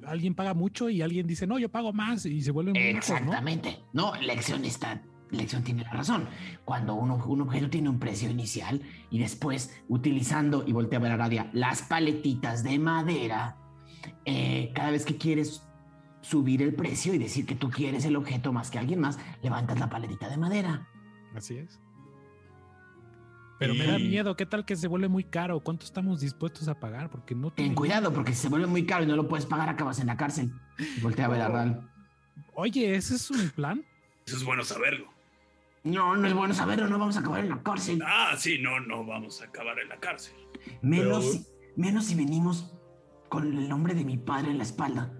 alguien 0.05 0.33
paga 0.35 0.53
mucho 0.53 0.89
y 0.89 1.01
alguien 1.01 1.25
dice, 1.27 1.45
no, 1.47 1.57
yo 1.59 1.69
pago 1.69 1.91
más 1.91 2.25
y 2.25 2.41
se 2.41 2.51
vuelven 2.51 2.73
muy 2.73 2.83
ricos, 2.93 3.09
¿no? 3.09 3.15
Exactamente. 3.17 3.79
No, 3.93 4.15
lección 4.15 4.63
está. 4.65 5.01
Lección 5.31 5.63
tiene 5.63 5.83
la 5.83 5.91
razón. 5.91 6.27
Cuando 6.65 6.95
uno- 6.95 7.23
un 7.27 7.41
objeto 7.41 7.69
tiene 7.69 7.89
un 7.89 7.99
precio 7.99 8.29
inicial 8.29 8.81
y 9.11 9.19
después, 9.19 9.79
utilizando, 9.87 10.63
y 10.65 10.71
voltea 10.73 10.97
a 10.99 11.01
ver 11.01 11.11
a 11.11 11.17
Radia, 11.17 11.49
las 11.53 11.83
paletitas 11.83 12.63
de 12.63 12.79
madera, 12.79 13.55
eh, 14.25 14.71
cada 14.73 14.91
vez 14.91 15.05
que 15.05 15.17
quieres 15.17 15.63
subir 16.21 16.61
el 16.61 16.73
precio 16.73 17.13
y 17.13 17.17
decir 17.17 17.45
que 17.45 17.55
tú 17.55 17.69
quieres 17.69 18.05
el 18.05 18.15
objeto 18.15 18.51
más 18.51 18.71
que 18.71 18.79
alguien 18.79 18.99
más, 18.99 19.19
levantas 19.43 19.79
la 19.79 19.89
paletita 19.89 20.29
de 20.29 20.37
madera. 20.37 20.87
Así 21.35 21.57
es. 21.57 21.79
Pero 23.59 23.73
me 23.75 23.85
da 23.85 23.99
miedo, 23.99 24.35
¿qué 24.37 24.45
tal 24.45 24.63
que 24.65 24.75
se 24.77 24.87
vuelve 24.87 25.09
muy 25.09 25.25
caro? 25.25 25.59
¿Cuánto 25.59 25.85
estamos 25.85 26.21
dispuestos 26.21 26.69
a 26.69 26.79
pagar? 26.79 27.09
Porque 27.09 27.35
no 27.35 27.51
Ten 27.51 27.75
cuidado, 27.75 28.13
porque 28.13 28.33
si 28.33 28.43
se 28.43 28.49
vuelve 28.49 28.67
muy 28.67 28.85
caro 28.85 29.03
y 29.03 29.07
no 29.07 29.17
lo 29.17 29.27
puedes 29.27 29.45
pagar, 29.45 29.67
acabas 29.67 29.99
en 29.99 30.07
la 30.07 30.15
cárcel. 30.15 30.53
Voltea 31.01 31.25
a 31.25 31.29
ver 31.29 31.41
a 31.41 31.47
Ral. 31.49 31.89
Oye, 32.53 32.95
¿ese 32.95 33.15
es 33.15 33.29
un 33.29 33.49
plan? 33.49 33.83
Eso 34.25 34.37
es 34.37 34.43
bueno 34.45 34.63
saberlo. 34.63 35.09
No, 35.83 36.15
no 36.17 36.27
es 36.27 36.33
bueno 36.33 36.53
saberlo, 36.53 36.87
no 36.87 36.99
vamos 36.99 37.15
a 37.17 37.21
acabar 37.21 37.39
en 37.39 37.49
la 37.49 37.63
cárcel. 37.63 38.01
Ah, 38.05 38.33
sí, 38.37 38.59
no, 38.61 38.79
no 38.81 39.05
vamos 39.05 39.41
a 39.41 39.45
acabar 39.45 39.79
en 39.79 39.89
la 39.89 39.99
cárcel. 39.99 40.35
Menos, 40.81 41.25
Pero- 41.25 41.31
si, 41.31 41.47
menos 41.77 42.05
si 42.05 42.15
venimos 42.15 42.75
con 43.29 43.45
el 43.47 43.69
nombre 43.69 43.93
de 43.93 44.03
mi 44.03 44.17
padre 44.17 44.51
en 44.51 44.57
la 44.57 44.63
espalda. 44.63 45.13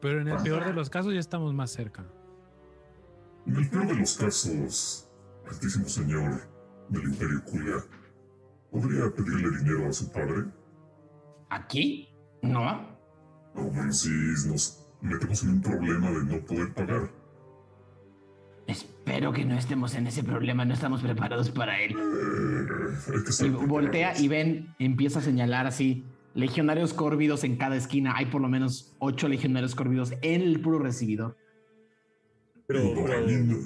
Pero 0.00 0.20
en 0.20 0.28
el 0.28 0.42
peor 0.42 0.64
de 0.64 0.72
los 0.74 0.90
casos 0.90 1.12
ya 1.14 1.20
estamos 1.20 1.52
más 1.54 1.70
cerca. 1.72 2.06
En 3.46 3.56
el 3.56 3.68
peor 3.68 3.86
de 3.88 3.94
los 3.96 4.16
casos, 4.16 5.10
altísimo 5.50 5.88
señor 5.88 6.42
del 6.88 7.04
Imperio 7.04 7.42
Kulga, 7.44 7.84
¿podría 8.70 9.10
pedirle 9.14 9.58
dinero 9.58 9.88
a 9.88 9.92
su 9.92 10.10
padre? 10.12 10.44
¿Aquí? 11.50 12.08
¿No? 12.42 12.96
O 13.54 13.70
menos 13.70 14.00
si 14.00 14.10
nos 14.48 14.86
metemos 15.00 15.42
en 15.42 15.50
un 15.50 15.60
problema 15.62 16.10
de 16.10 16.24
no 16.24 16.44
poder 16.44 16.72
pagar. 16.74 17.10
Espero 18.66 19.32
que 19.32 19.44
no 19.44 19.56
estemos 19.56 19.94
en 19.94 20.06
ese 20.06 20.24
problema, 20.24 20.64
no 20.64 20.74
estamos 20.74 21.02
preparados 21.02 21.50
para 21.50 21.80
él. 21.80 21.94
Hay 21.96 23.22
que 23.22 23.30
estar 23.30 23.46
Y 23.46 23.50
voltea 23.50 24.18
y 24.18 24.28
ven, 24.28 24.74
empieza 24.78 25.18
a 25.18 25.22
señalar 25.22 25.66
así, 25.66 26.04
legionarios 26.34 26.94
córvidos 26.94 27.44
en 27.44 27.56
cada 27.56 27.76
esquina. 27.76 28.14
Hay 28.16 28.26
por 28.26 28.40
lo 28.40 28.48
menos 28.48 28.94
ocho 28.98 29.28
legionarios 29.28 29.74
córvidos 29.74 30.12
en 30.22 30.42
el 30.42 30.60
puro 30.60 30.78
recibidor. 30.78 31.36
Pero, 32.66 32.92
a 32.92 32.94
pero, 32.94 33.20
no, 33.44 33.58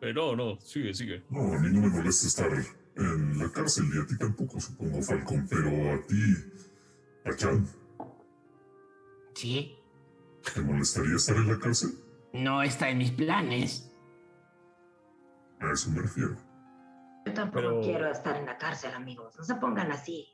pero 0.00 0.36
no, 0.36 0.58
sigue, 0.60 0.94
sigue. 0.94 1.22
no, 1.28 1.52
a 1.52 1.58
mí 1.58 1.68
no 1.70 1.82
me 1.82 1.88
molesta 1.88 2.26
estar 2.26 2.50
en 2.96 3.38
la 3.38 3.52
cárcel 3.52 3.84
y 3.94 3.98
a 3.98 4.06
ti 4.06 4.16
tampoco, 4.16 4.58
supongo, 4.58 5.02
Falcon, 5.02 5.46
pero 5.48 5.68
a 5.92 6.06
ti, 6.06 6.34
Pachan, 7.22 7.66
Sí, 9.34 9.76
¿te 10.54 10.60
molestaría 10.60 11.16
estar 11.16 11.36
en 11.36 11.48
la 11.48 11.58
cárcel? 11.58 11.90
No 12.32 12.62
está 12.62 12.88
en 12.90 12.98
mis 12.98 13.10
planes. 13.10 13.92
A 15.60 15.72
eso 15.72 15.90
me 15.90 16.02
refiero. 16.02 16.36
Yo 17.26 17.34
tampoco 17.34 17.60
Pero- 17.68 17.80
quiero 17.82 18.10
estar 18.10 18.36
en 18.36 18.46
la 18.46 18.56
cárcel, 18.56 18.92
amigos. 18.94 19.34
No 19.36 19.44
se 19.44 19.54
pongan 19.56 19.92
así. 19.92 20.26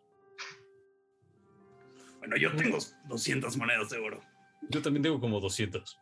Bueno, 2.19 2.37
yo 2.37 2.55
tengo 2.57 2.79
200 3.09 3.57
monedas 3.57 3.91
de 3.91 3.99
oro. 3.99 4.21
Yo 4.71 4.83
también 4.83 5.03
tengo 5.03 5.21
como 5.21 5.41
200. 5.41 5.99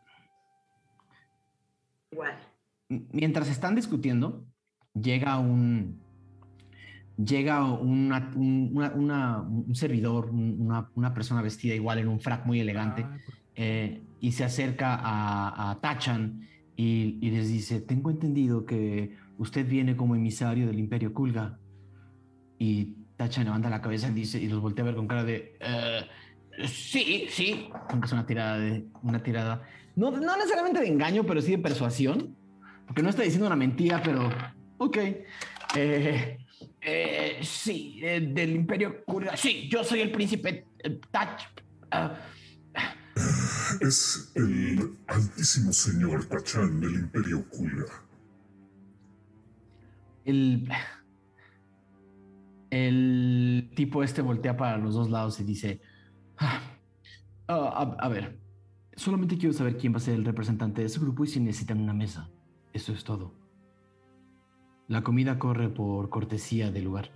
Igual. 2.11 2.37
Mientras 2.89 3.49
están 3.49 3.75
discutiendo, 3.75 4.45
llega 4.93 5.37
un. 5.39 6.01
Llega 7.17 7.63
una- 7.63 8.31
un, 8.35 8.71
una- 8.73 8.91
una- 8.93 9.41
un 9.41 9.73
servidor, 9.75 10.25
un- 10.29 10.57
una, 10.59 10.89
una 10.95 11.13
persona 11.13 11.41
vestida 11.41 11.73
igual 11.73 11.99
en 11.99 12.09
un 12.09 12.19
frac 12.19 12.45
muy 12.45 12.59
elegante, 12.59 13.03
por- 13.03 13.35
eh, 13.55 14.01
y 14.19 14.31
se 14.31 14.43
acerca 14.43 14.95
a, 14.95 15.71
a 15.71 15.81
Tachan 15.81 16.47
y, 16.75 17.17
y 17.21 17.31
les 17.31 17.49
dice: 17.49 17.81
Tengo 17.81 18.09
entendido 18.11 18.65
que 18.65 19.15
usted 19.37 19.67
viene 19.67 19.95
como 19.95 20.15
emisario 20.15 20.67
del 20.67 20.79
Imperio 20.79 21.13
Kulga. 21.13 21.57
Y 22.57 22.95
Tachan 23.17 23.45
levanta 23.45 23.69
la 23.69 23.81
cabeza 23.81 24.09
y 24.09 24.13
dice: 24.13 24.41
Y 24.41 24.47
los 24.47 24.61
voltea 24.61 24.83
a 24.83 24.87
ver 24.87 24.95
con 24.95 25.07
cara 25.07 25.23
de. 25.23 25.57
"Eh, 25.59 26.01
sí, 26.67 27.27
sí. 27.29 27.69
Aunque 27.89 28.07
es 28.07 28.13
una 28.13 28.25
tirada 28.25 28.57
de. 28.57 28.85
Una 29.03 29.21
tirada. 29.21 29.63
No, 29.95 30.11
no 30.11 30.35
necesariamente 30.35 30.81
de 30.81 30.87
engaño, 30.87 31.23
pero 31.25 31.41
sí 31.41 31.51
de 31.51 31.57
persuasión. 31.59 32.35
Porque 32.85 33.01
no 33.01 33.09
está 33.09 33.23
diciendo 33.23 33.47
una 33.47 33.55
mentira, 33.55 34.01
pero. 34.03 34.29
Ok. 34.77 34.97
Eh, 35.77 36.37
eh, 36.81 37.37
sí, 37.41 37.99
eh, 38.03 38.21
del 38.21 38.55
Imperio 38.55 39.03
Kulga. 39.05 39.35
Sí, 39.35 39.67
yo 39.69 39.83
soy 39.83 40.01
el 40.01 40.11
príncipe 40.11 40.65
eh, 40.83 40.99
Tach. 41.11 41.41
ah, 41.91 42.15
Es 43.81 44.31
el 44.35 44.97
altísimo 45.07 45.71
señor 45.73 46.27
Pachan 46.27 46.79
del 46.79 46.95
Imperio 46.95 47.47
Kulga. 47.49 47.85
el. 50.25 50.67
El 52.71 53.71
tipo 53.75 54.03
este 54.03 54.21
voltea 54.21 54.57
para 54.57 54.77
los 54.77 54.95
dos 54.95 55.09
lados 55.09 55.39
y 55.39 55.43
dice: 55.43 55.81
"Ah, 56.37 56.61
ah, 57.47 57.95
a, 57.99 58.05
a 58.05 58.09
ver, 58.09 58.37
solamente 58.95 59.37
quiero 59.37 59.53
saber 59.53 59.77
quién 59.77 59.93
va 59.93 59.97
a 59.97 60.01
ser 60.01 60.15
el 60.15 60.25
representante 60.25 60.81
de 60.81 60.87
ese 60.87 60.99
grupo 60.99 61.23
y 61.23 61.27
si 61.27 61.39
necesitan 61.39 61.79
una 61.79 61.93
mesa. 61.93 62.29
Eso 62.73 62.91
es 62.91 63.03
todo. 63.03 63.33
La 64.87 65.03
comida 65.03 65.39
corre 65.39 65.69
por 65.69 66.09
cortesía 66.09 66.71
del 66.71 66.85
lugar. 66.85 67.11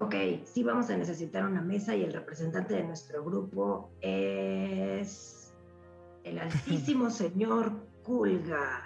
Ok, 0.00 0.14
sí 0.44 0.62
vamos 0.62 0.88
a 0.88 0.96
necesitar 0.96 1.44
una 1.44 1.60
mesa 1.60 1.94
y 1.94 2.02
el 2.02 2.12
representante 2.12 2.74
de 2.74 2.84
nuestro 2.84 3.22
grupo 3.22 3.92
es 4.00 5.54
el 6.24 6.38
altísimo 6.38 7.10
señor 7.10 7.86
Kulga. 8.02 8.82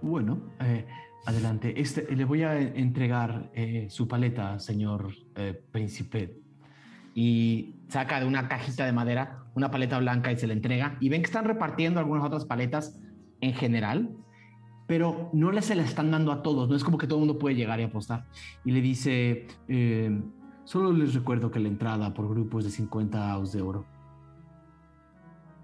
Bueno, 0.00 0.40
eh, 0.60 0.86
adelante. 1.26 1.78
Este, 1.78 2.14
le 2.16 2.24
voy 2.24 2.42
a 2.42 2.58
entregar 2.58 3.50
eh, 3.52 3.86
su 3.90 4.08
paleta, 4.08 4.58
señor 4.58 5.10
eh, 5.36 5.62
príncipe. 5.70 6.40
Y 7.14 7.76
saca 7.88 8.18
de 8.20 8.26
una 8.26 8.48
cajita 8.48 8.86
de 8.86 8.92
madera 8.92 9.44
una 9.54 9.70
paleta 9.70 9.98
blanca 9.98 10.32
y 10.32 10.38
se 10.38 10.46
la 10.46 10.54
entrega. 10.54 10.96
Y 11.00 11.08
ven 11.08 11.20
que 11.20 11.26
están 11.26 11.44
repartiendo 11.44 12.00
algunas 12.00 12.24
otras 12.24 12.44
paletas 12.44 12.98
en 13.40 13.52
general, 13.52 14.16
pero 14.88 15.28
no 15.34 15.52
les 15.52 15.66
se 15.66 15.74
las 15.74 15.90
están 15.90 16.10
dando 16.10 16.32
a 16.32 16.42
todos. 16.42 16.68
No 16.68 16.74
es 16.74 16.82
como 16.82 16.96
que 16.96 17.06
todo 17.06 17.18
el 17.18 17.26
mundo 17.26 17.38
puede 17.38 17.54
llegar 17.54 17.78
y 17.78 17.84
apostar. 17.84 18.26
Y 18.64 18.72
le 18.72 18.80
dice, 18.80 19.46
eh, 19.68 20.20
solo 20.64 20.92
les 20.92 21.14
recuerdo 21.14 21.50
que 21.50 21.60
la 21.60 21.68
entrada 21.68 22.14
por 22.14 22.26
grupo 22.26 22.58
es 22.58 22.64
de 22.64 22.70
50 22.70 23.30
aus 23.30 23.52
de 23.52 23.60
oro. 23.60 23.84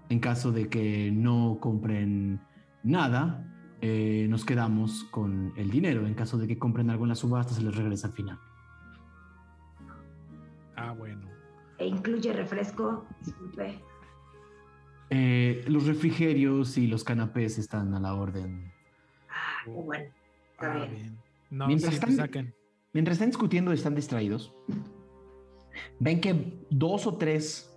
En 0.09 0.19
caso 0.19 0.51
de 0.51 0.69
que 0.69 1.11
no 1.11 1.57
compren 1.59 2.39
nada, 2.83 3.51
eh, 3.81 4.27
nos 4.29 4.45
quedamos 4.45 5.05
con 5.05 5.53
el 5.57 5.71
dinero. 5.71 6.05
En 6.05 6.13
caso 6.13 6.37
de 6.37 6.45
que 6.45 6.59
compren 6.59 6.91
algo 6.91 7.05
en 7.05 7.09
la 7.09 7.15
subasta, 7.15 7.55
se 7.55 7.63
les 7.63 7.75
regresa 7.75 8.07
al 8.07 8.13
final. 8.13 8.37
Ah, 10.75 10.93
bueno. 10.93 11.27
E 11.79 11.87
incluye 11.87 12.31
refresco, 12.31 13.07
disculpe. 13.25 13.81
Eh, 15.09 15.65
los 15.67 15.87
refrigerios 15.87 16.77
y 16.77 16.85
los 16.85 17.03
canapés 17.03 17.57
están 17.57 17.95
a 17.95 17.99
la 17.99 18.13
orden. 18.13 18.74
Bueno. 19.65 20.05
Está 20.53 20.71
Ah, 20.73 20.77
bien. 20.77 20.91
bien. 20.95 21.17
No, 21.49 21.67
Mientras 21.67 21.91
sí, 21.91 21.95
están- 21.99 22.15
saquen. 22.15 22.53
Mientras 22.93 23.15
están 23.15 23.29
discutiendo 23.29 23.71
y 23.71 23.75
están 23.75 23.93
distraídos, 23.95 24.53
ven 25.99 26.21
que 26.21 26.59
dos 26.69 27.07
o 27.07 27.17
tres 27.17 27.71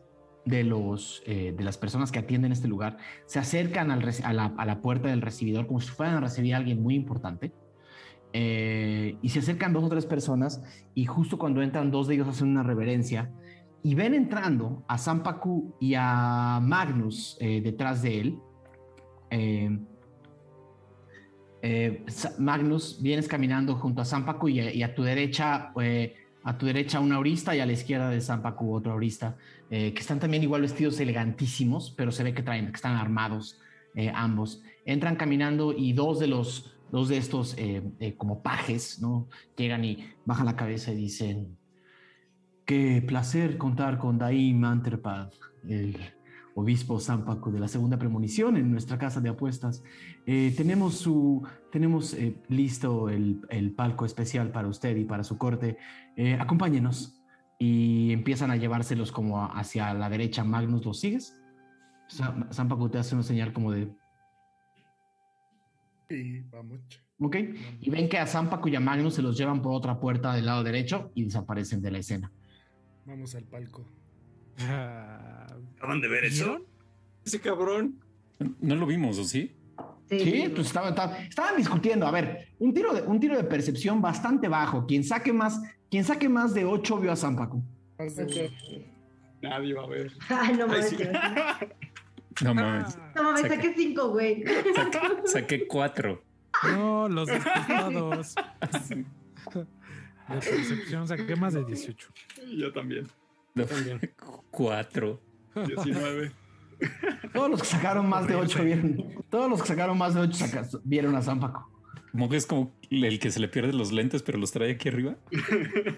de, 0.45 0.63
los, 0.65 1.23
eh, 1.27 1.53
de 1.57 1.65
las 1.65 1.77
personas 1.77 2.13
que 2.13 2.21
atienden 2.21 2.53
este 2.53 2.69
lugar 2.69 2.97
se 3.27 3.39
acercan 3.41 3.91
al 3.91 4.03
a, 4.25 4.33
la, 4.33 4.45
a 4.57 4.65
la 4.65 4.81
puerta 4.81 5.09
del 5.09 5.21
recibidor 5.21 5.67
como 5.67 5.81
si 5.81 5.89
fueran 5.91 6.15
a 6.17 6.21
recibir 6.21 6.55
a 6.55 6.59
alguien 6.59 6.83
muy 6.83 6.95
importante. 6.95 7.53
Eh, 8.33 9.17
y 9.23 9.29
se 9.31 9.41
acercan 9.41 9.73
dos 9.73 9.83
o 9.85 9.89
tres 9.89 10.07
personas 10.07 10.63
y 10.95 11.07
justo 11.07 11.39
cuando 11.39 11.63
entran 11.63 11.91
dos 11.91 12.07
de 12.09 12.15
ellos 12.15 12.29
hacen 12.29 12.49
una 12.49 12.63
reverencia 12.63 13.33
y 13.83 13.95
ven 13.95 14.15
entrando 14.15 14.85
a 14.87 14.99
Zampacu 14.99 15.75
y 15.81 15.95
a 15.97 16.61
Magnus 16.63 17.37
eh, 17.41 17.61
detrás 17.63 18.03
de 18.03 18.21
él. 18.21 18.39
Eh, 21.61 22.05
Magnus, 22.39 23.03
vienes 23.03 23.27
caminando 23.27 23.75
junto 23.75 24.03
a 24.03 24.05
Zampacu 24.05 24.49
y, 24.49 24.61
y 24.61 24.83
a 24.83 24.95
tu 24.95 25.03
derecha, 25.03 25.73
eh, 25.81 26.15
a 26.45 26.57
tu 26.57 26.67
derecha 26.67 27.01
una 27.01 27.17
aurista 27.17 27.55
y 27.57 27.61
a 27.61 27.67
la 27.67 27.73
izquierda 27.73 28.11
de 28.11 28.21
Zampacu 28.21 28.73
otra 28.73 28.93
aurista, 28.93 29.37
eh, 29.71 29.93
que 29.93 30.01
están 30.01 30.21
también 30.21 30.43
igual 30.43 30.63
vestidos 30.63 31.01
elegantísimos, 31.01 31.93
pero 31.97 32.13
se 32.13 32.23
ve 32.23 32.33
que 32.33 32.43
traen, 32.43 32.67
que 32.67 32.77
están 32.77 32.97
armados 32.97 33.61
eh, 33.95 34.13
ambos. 34.15 34.63
Entran 34.85 35.17
caminando 35.17 35.73
y 35.73 35.93
dos 35.93 36.21
de 36.21 36.29
los, 36.29 36.77
dos 36.93 37.09
de 37.09 37.19
estos 37.19 37.57
como 38.17 38.43
pajes, 38.43 39.01
¿no? 39.01 39.29
Llegan 39.57 39.85
y 39.85 40.07
bajan 40.25 40.47
la 40.47 40.57
cabeza 40.57 40.93
y 40.93 40.97
dicen, 40.97 41.59
qué 42.65 43.03
placer 43.07 43.59
contar 43.59 43.99
con 43.99 44.17
Daim 44.17 44.65
Anterpad, 44.65 45.31
el 45.69 45.99
obispo 46.59 46.99
Zampacu 47.01 47.51
de 47.51 47.61
la 47.61 47.69
segunda 47.69 47.99
premonición 47.99 48.57
en 48.57 48.71
nuestra 48.71 48.99
casa 48.99 49.21
de 49.21 49.29
apuestas. 49.29 49.83
Eh, 50.27 50.53
tenemos 50.57 50.95
su, 50.95 51.47
tenemos 51.71 52.15
eh, 52.15 52.37
listo 52.49 53.09
el, 53.09 53.41
el 53.51 53.73
palco 53.73 54.05
especial 54.05 54.51
para 54.51 54.69
usted 54.69 54.97
y 54.97 55.05
para 55.05 55.25
su 55.25 55.39
corte. 55.39 55.79
Eh, 56.17 56.35
acompáñenos. 56.41 57.15
Y 57.61 58.13
empiezan 58.13 58.51
a 58.53 58.57
llevárselos 58.57 59.11
como 59.11 59.41
a- 59.41 59.47
hacia 59.59 59.93
la 59.95 60.09
derecha. 60.09 60.45
Magnus, 60.45 60.85
¿los 60.87 61.01
sigues? 61.01 61.37
Zam- 62.09 62.53
Zampacu 62.53 62.89
te 62.89 62.99
hace 62.99 63.15
una 63.15 63.25
señal 63.25 63.53
como 63.53 63.73
de, 63.73 63.89
Y 66.11 66.41
vamos. 66.43 66.79
ok. 67.21 67.37
Y 67.81 67.91
ven 67.91 68.09
que 68.09 68.19
a 68.19 68.27
Zampacu 68.27 68.69
y 68.69 68.77
a 68.77 68.81
Magnus 68.81 69.15
se 69.15 69.23
los 69.23 69.37
llevan 69.37 69.61
por 69.61 69.75
otra 69.75 69.99
puerta 70.01 70.33
del 70.35 70.47
lado 70.47 70.63
derecho 70.65 71.11
y 71.15 71.25
desaparecen 71.25 71.83
de 71.83 71.91
la 71.91 71.99
escena. 71.99 72.31
Vamos 73.05 73.35
al 73.35 73.45
palco. 73.45 73.85
¿Acaban 75.79 76.01
de 76.01 76.09
ver 76.09 76.25
eso? 76.25 76.61
Ese 77.25 77.41
cabrón. 77.41 78.01
No 78.61 78.75
lo 78.75 78.85
vimos, 78.87 79.17
¿o 79.19 79.25
sí? 79.25 79.55
Sí, 80.11 80.51
pues 80.55 80.67
estaban, 80.69 81.57
discutiendo. 81.57 82.07
A 82.07 82.11
ver, 82.11 82.49
un 82.59 82.75
tiro, 82.75 82.93
de, 82.95 83.03
un 83.03 83.21
tiro 83.21 83.37
de 83.37 83.45
percepción 83.45 84.01
bastante 84.03 84.49
bajo. 84.49 84.87
Quien 84.87 85.05
saque 85.05 85.33
más, 85.33 85.61
quien 85.91 86.05
saque 86.05 86.29
más 86.29 86.53
de 86.55 86.65
8 86.65 86.99
vio 86.99 87.13
a 87.13 87.17
Ok. 87.99 88.01
uno. 88.01 88.85
Nadie 89.41 89.75
va 89.75 89.85
a 89.85 89.87
ver. 89.87 90.13
Ay, 90.29 90.57
no 90.57 90.67
mames. 90.67 90.89
sí. 90.91 90.97
No 92.41 92.55
mames. 92.55 92.97
No 93.17 93.23
mames, 93.25 93.43
Saqué- 93.43 93.57
saqué 93.57 93.75
cinco, 93.77 94.11
güey. 94.11 94.45
Saqué, 94.75 94.99
saqué 95.25 95.67
cuatro. 95.67 96.23
No, 96.63 97.09
los 97.09 97.27
despojados. 97.27 98.35
De 99.55 99.67
percepción 100.29 101.09
saqué 101.09 101.35
más 101.37 101.55
de 101.55 101.65
18. 101.65 102.09
Yo 102.57 102.73
también. 102.73 103.09
No, 103.55 103.65
cuatro. 104.51 105.21
19. 105.55 106.33
Todos 107.33 107.51
los 107.51 107.61
que 107.63 107.67
sacaron 107.69 108.09
más 108.09 108.27
de 108.29 108.37
8 108.37 108.63
vieron. 108.65 109.05
Todos 109.31 109.51
los 109.51 109.61
que 109.63 109.69
sacaron 109.69 109.99
más 109.99 110.15
de 110.15 110.21
8 110.21 110.47
vieron 110.85 111.15
a 111.17 111.23
Zampacu. 111.23 111.63
Como 112.13 112.29
que 112.29 112.37
es 112.37 112.47
como 112.47 112.73
el 112.91 113.19
que 113.19 113.31
se 113.31 113.41
le 113.41 113.49
pierde 113.49 113.73
los 113.73 113.93
lentes, 113.93 114.23
pero 114.23 114.39
los 114.39 114.51
trae 114.53 114.73
aquí 114.73 114.89
arriba. 114.89 115.17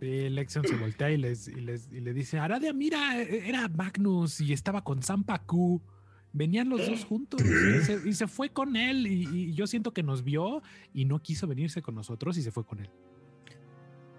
Sí, 0.00 0.28
Lexion 0.28 0.64
se 0.66 0.76
voltea 0.76 1.10
y, 1.12 1.16
les, 1.16 1.48
y, 1.48 1.54
les, 1.62 1.88
y 1.90 2.00
le 2.00 2.12
dice, 2.12 2.38
Aradia, 2.38 2.74
mira, 2.74 3.22
e- 3.22 3.48
era 3.48 3.68
Magnus 3.68 4.38
y 4.40 4.52
estaba 4.52 4.84
con 4.84 5.02
Zampacu. 5.02 5.80
Venían 6.32 6.68
los 6.68 6.86
dos 6.86 7.04
juntos 7.06 7.40
y 7.42 7.80
se, 7.84 8.06
y 8.06 8.12
se 8.12 8.26
fue 8.26 8.50
con 8.50 8.76
él 8.76 9.06
y, 9.06 9.22
y 9.32 9.54
yo 9.54 9.66
siento 9.66 9.94
que 9.94 10.02
nos 10.02 10.22
vio 10.22 10.62
y 10.92 11.06
no 11.06 11.22
quiso 11.22 11.46
venirse 11.46 11.80
con 11.80 11.94
nosotros 11.94 12.36
y 12.36 12.42
se 12.42 12.50
fue 12.50 12.66
con 12.66 12.80
él. 12.80 12.90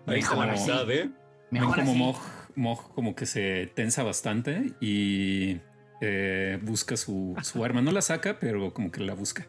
Ahí 0.08 0.22
Mejor 0.22 0.38
como, 0.38 0.42
así. 0.44 0.72
Amistad, 0.72 0.90
¿eh? 0.92 0.96
ven 1.04 1.16
Mejor 1.52 1.76
como 1.76 1.92
así. 1.92 2.00
Moj, 2.00 2.20
Moj 2.56 2.94
como 2.94 3.16
que 3.16 3.26
se 3.26 3.72
tensa 3.76 4.04
bastante 4.04 4.74
y 4.80 5.60
eh, 6.02 6.60
busca 6.64 6.98
su, 6.98 7.36
su 7.44 7.64
arma. 7.64 7.82
No 7.82 7.92
la 7.92 8.02
saca, 8.02 8.40
pero 8.40 8.74
como 8.74 8.92
que 8.92 9.02
la 9.02 9.14
busca. 9.14 9.48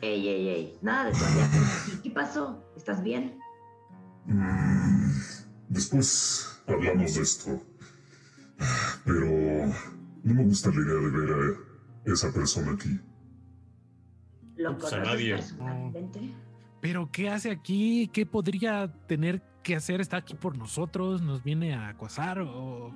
Ey, 0.00 0.28
ey, 0.28 0.48
ey. 0.48 0.78
Nada 0.82 1.06
de 1.06 1.12
todavía. 1.12 1.50
¿Qué 2.02 2.10
pasó? 2.10 2.64
¿Estás 2.76 3.02
bien? 3.02 3.38
Mm, 4.26 5.10
Después 5.68 6.60
hablamos 6.66 7.14
de 7.14 7.22
esto. 7.22 7.62
Pero 9.04 9.26
no 10.24 10.34
me 10.34 10.44
gusta 10.44 10.70
la 10.70 10.74
idea 10.80 10.94
de 10.94 11.10
ver 11.10 11.56
a 12.06 12.12
esa 12.12 12.32
persona 12.32 12.72
aquí. 12.72 13.00
¿Lo 14.56 14.76
Pues 14.76 14.92
a 14.92 14.98
nadie. 14.98 15.38
Pero 16.80 17.08
¿qué 17.12 17.30
hace 17.30 17.50
aquí? 17.50 18.10
¿Qué 18.12 18.26
podría 18.26 18.92
tener 19.06 19.40
que 19.62 19.76
hacer? 19.76 20.00
¿Está 20.00 20.18
aquí 20.18 20.34
por 20.34 20.56
nosotros? 20.56 21.22
¿Nos 21.22 21.42
viene 21.42 21.74
a 21.74 21.88
acosar 21.88 22.40
o...? 22.40 22.94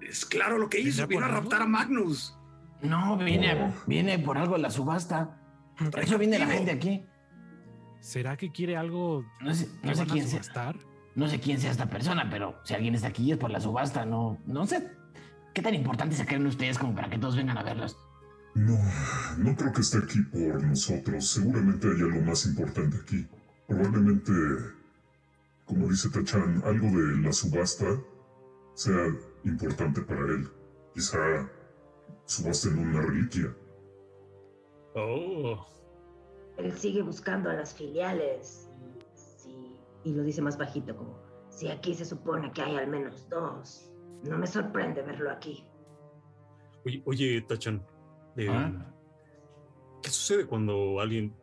Es 0.00 0.24
claro 0.24 0.58
lo 0.58 0.68
que 0.68 0.80
hizo. 0.80 1.06
¿Vendrá 1.06 1.26
Vino 1.26 1.38
a 1.38 1.40
raptar 1.40 1.62
a? 1.62 1.66
Magnus. 1.66 2.36
No, 2.82 3.16
viene, 3.16 3.72
viene 3.86 4.18
por 4.18 4.38
algo 4.38 4.54
de 4.54 4.62
la 4.62 4.70
subasta. 4.70 5.38
Por 5.90 6.00
eso 6.00 6.18
viene 6.18 6.38
la 6.38 6.46
gente 6.46 6.70
aquí. 6.70 7.04
¿Será 8.00 8.36
que 8.36 8.52
quiere 8.52 8.76
algo 8.76 9.24
No 9.40 9.52
sé, 9.54 9.68
que 9.80 9.88
no 9.88 9.94
sé 9.94 10.06
quién 10.06 10.28
sea. 10.28 10.74
No 11.14 11.28
sé 11.28 11.40
quién 11.40 11.58
sea 11.58 11.70
esta 11.70 11.88
persona, 11.88 12.28
pero 12.30 12.60
si 12.64 12.74
alguien 12.74 12.94
está 12.94 13.08
aquí 13.08 13.32
es 13.32 13.38
por 13.38 13.50
la 13.50 13.60
subasta. 13.60 14.04
No, 14.04 14.38
no 14.46 14.66
sé 14.66 14.92
qué 15.54 15.62
tan 15.62 15.74
importante 15.74 16.14
se 16.14 16.26
creen 16.26 16.46
ustedes 16.46 16.78
como 16.78 16.94
para 16.94 17.08
que 17.08 17.18
todos 17.18 17.36
vengan 17.36 17.58
a 17.58 17.62
verlos. 17.62 17.96
No, 18.54 18.78
no 19.38 19.56
creo 19.56 19.72
que 19.72 19.80
esté 19.80 19.98
aquí 19.98 20.20
por 20.22 20.62
nosotros. 20.62 21.26
Seguramente 21.26 21.88
hay 21.88 22.00
algo 22.02 22.20
más 22.22 22.46
importante 22.46 22.98
aquí. 23.02 23.26
Probablemente, 23.66 24.32
como 25.66 25.88
dice 25.88 26.08
Tachan, 26.10 26.62
algo 26.64 26.86
de 26.86 27.16
la 27.22 27.32
subasta 27.32 27.84
sea 28.74 29.06
importante 29.44 30.00
para 30.02 30.20
él. 30.20 30.48
Quizá 30.94 31.50
subasten 32.24 32.78
una 32.78 33.02
reliquia. 33.02 33.54
Oh. 34.94 35.66
Él 36.56 36.72
sigue 36.72 37.02
buscando 37.02 37.50
a 37.50 37.54
las 37.54 37.74
filiales. 37.74 38.70
Y, 38.80 39.18
sí, 39.18 39.76
y 40.04 40.14
lo 40.14 40.22
dice 40.22 40.40
más 40.40 40.56
bajito, 40.56 40.96
como, 40.96 41.18
si 41.50 41.68
aquí 41.68 41.94
se 41.94 42.04
supone 42.04 42.50
que 42.52 42.62
hay 42.62 42.76
al 42.76 42.86
menos 42.88 43.28
dos. 43.28 43.90
No 44.24 44.38
me 44.38 44.46
sorprende 44.46 45.02
verlo 45.02 45.30
aquí. 45.30 45.66
Oye, 46.84 47.02
oye 47.04 47.42
Tachan. 47.42 47.84
eh, 48.36 48.46
Ah. 48.50 48.92
¿Qué 50.02 50.10
sucede 50.10 50.46
cuando 50.46 51.00
alguien 51.00 51.34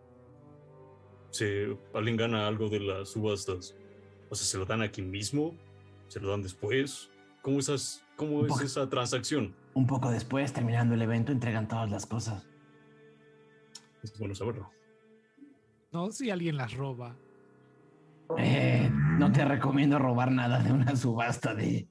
se 1.31 1.77
alguien 1.93 2.15
gana 2.15 2.47
algo 2.47 2.69
de 2.69 2.79
las 2.79 3.09
subastas? 3.09 3.75
O 4.33 4.35
sea, 4.35 4.47
¿se 4.47 4.57
lo 4.57 4.65
dan 4.65 4.81
aquí 4.81 5.03
mismo? 5.03 5.53
¿Se 6.07 6.19
lo 6.19 6.31
dan 6.31 6.41
después? 6.41 7.11
¿Cómo, 7.43 7.59
esas, 7.59 8.03
cómo 8.15 8.41
es 8.41 8.47
poco. 8.47 8.63
esa 8.63 8.89
transacción? 8.89 9.53
Un 9.75 9.85
poco 9.85 10.09
después, 10.09 10.51
terminando 10.51 10.95
el 10.95 11.03
evento, 11.03 11.31
entregan 11.31 11.67
todas 11.67 11.91
las 11.91 12.07
cosas. 12.07 12.43
Es 14.01 14.17
bueno 14.17 14.33
saberlo. 14.33 14.71
No, 15.91 16.11
si 16.11 16.31
alguien 16.31 16.57
las 16.57 16.73
roba. 16.73 17.15
Eh, 18.39 18.89
no 19.19 19.31
te 19.31 19.45
recomiendo 19.45 19.99
robar 19.99 20.31
nada 20.31 20.63
de 20.63 20.71
una 20.73 20.95
subasta 20.95 21.53
de... 21.53 21.87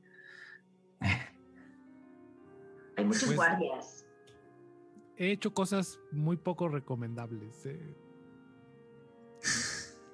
Hay 2.96 3.05
muchos 3.05 3.22
Pues- 3.26 3.37
guardias. 3.37 4.05
He 5.16 5.31
hecho 5.31 5.55
cosas 5.55 6.00
muy 6.11 6.37
poco 6.37 6.68
recomendables. 6.68 7.66
eh. 7.66 7.94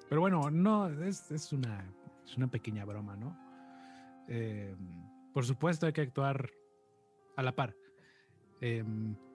Pero 0.09 0.21
bueno, 0.21 0.51
no, 0.51 0.89
es, 1.03 1.31
es 1.31 1.51
una, 1.53 1.91
es 2.29 2.37
una 2.37 2.47
pequeña 2.47 2.85
broma, 2.85 3.15
¿no? 3.15 3.35
Eh, 4.27 4.75
por 5.33 5.45
supuesto 5.45 5.85
hay 5.85 5.93
que 5.93 6.01
actuar 6.01 6.49
a 7.35 7.43
la 7.43 7.55
par. 7.55 7.75
Eh, 8.61 8.83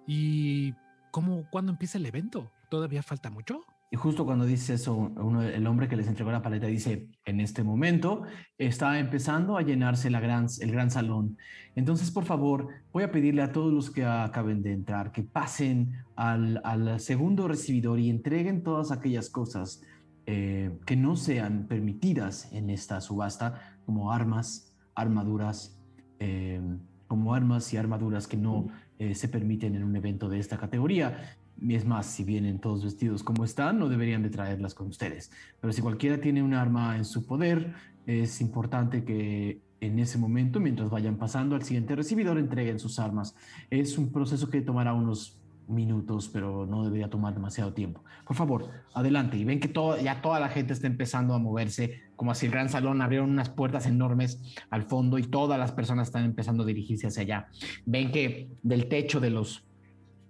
¿Y 0.06 0.74
cómo, 1.10 1.48
cuándo 1.50 1.72
empieza 1.72 1.98
el 1.98 2.06
evento? 2.06 2.50
¿Todavía 2.70 3.02
falta 3.02 3.30
mucho? 3.30 3.62
Y 3.90 3.96
justo 3.96 4.24
cuando 4.24 4.44
dice 4.44 4.74
eso, 4.74 5.12
el 5.40 5.66
hombre 5.68 5.86
que 5.86 5.94
les 5.94 6.08
entregó 6.08 6.32
la 6.32 6.42
paleta 6.42 6.66
dice, 6.66 7.08
en 7.24 7.38
este 7.38 7.62
momento 7.62 8.24
está 8.58 8.98
empezando 8.98 9.56
a 9.56 9.62
llenarse 9.62 10.10
la 10.10 10.18
gran, 10.18 10.46
el 10.60 10.72
gran 10.72 10.90
salón. 10.90 11.38
Entonces, 11.76 12.10
por 12.10 12.24
favor, 12.24 12.68
voy 12.92 13.04
a 13.04 13.12
pedirle 13.12 13.42
a 13.42 13.52
todos 13.52 13.72
los 13.72 13.90
que 13.90 14.04
acaben 14.04 14.62
de 14.62 14.72
entrar 14.72 15.12
que 15.12 15.22
pasen 15.22 15.92
al 16.16 16.98
segundo 16.98 17.46
recibidor 17.46 18.00
y 18.00 18.10
entreguen 18.10 18.64
todas 18.64 18.90
aquellas 18.90 19.30
cosas 19.30 19.80
eh, 20.26 20.78
que 20.86 20.96
no 20.96 21.16
sean 21.16 21.66
permitidas 21.66 22.52
en 22.52 22.70
esta 22.70 23.00
subasta, 23.00 23.76
como 23.84 24.12
armas, 24.12 24.74
armaduras, 24.94 25.78
eh, 26.18 26.60
como 27.06 27.34
armas 27.34 27.72
y 27.72 27.76
armaduras 27.76 28.26
que 28.26 28.36
no 28.36 28.68
eh, 28.98 29.14
se 29.14 29.28
permiten 29.28 29.74
en 29.74 29.84
un 29.84 29.94
evento 29.96 30.28
de 30.28 30.38
esta 30.38 30.56
categoría. 30.56 31.36
Y 31.60 31.74
es 31.74 31.84
más, 31.84 32.06
si 32.06 32.24
vienen 32.24 32.58
todos 32.58 32.84
vestidos 32.84 33.22
como 33.22 33.44
están, 33.44 33.78
no 33.78 33.88
deberían 33.88 34.22
de 34.22 34.30
traerlas 34.30 34.74
con 34.74 34.88
ustedes. 34.88 35.30
Pero 35.60 35.72
si 35.72 35.82
cualquiera 35.82 36.20
tiene 36.20 36.42
un 36.42 36.54
arma 36.54 36.96
en 36.96 37.04
su 37.04 37.26
poder, 37.26 37.74
es 38.06 38.40
importante 38.40 39.04
que 39.04 39.60
en 39.80 39.98
ese 39.98 40.18
momento, 40.18 40.60
mientras 40.60 40.88
vayan 40.90 41.16
pasando 41.16 41.54
al 41.54 41.62
siguiente 41.62 41.94
recibidor, 41.94 42.38
entreguen 42.38 42.78
sus 42.78 42.98
armas. 42.98 43.36
Es 43.70 43.98
un 43.98 44.10
proceso 44.10 44.48
que 44.48 44.62
tomará 44.62 44.94
unos 44.94 45.38
minutos, 45.68 46.28
pero 46.28 46.66
no 46.66 46.84
debería 46.84 47.08
tomar 47.08 47.34
demasiado 47.34 47.72
tiempo. 47.72 48.02
Por 48.26 48.36
favor, 48.36 48.68
adelante. 48.94 49.36
Y 49.36 49.44
ven 49.44 49.60
que 49.60 49.68
todo, 49.68 50.00
ya 50.00 50.20
toda 50.22 50.38
la 50.40 50.48
gente 50.48 50.72
está 50.72 50.86
empezando 50.86 51.34
a 51.34 51.38
moverse, 51.38 52.02
como 52.16 52.30
hacia 52.32 52.46
el 52.46 52.52
gran 52.52 52.68
salón, 52.68 53.00
abrieron 53.02 53.30
unas 53.30 53.48
puertas 53.50 53.86
enormes 53.86 54.40
al 54.70 54.82
fondo 54.82 55.18
y 55.18 55.22
todas 55.22 55.58
las 55.58 55.72
personas 55.72 56.08
están 56.08 56.24
empezando 56.24 56.62
a 56.62 56.66
dirigirse 56.66 57.06
hacia 57.06 57.22
allá. 57.22 57.48
Ven 57.86 58.12
que 58.12 58.50
del 58.62 58.86
techo 58.88 59.20
de 59.20 59.30
los, 59.30 59.66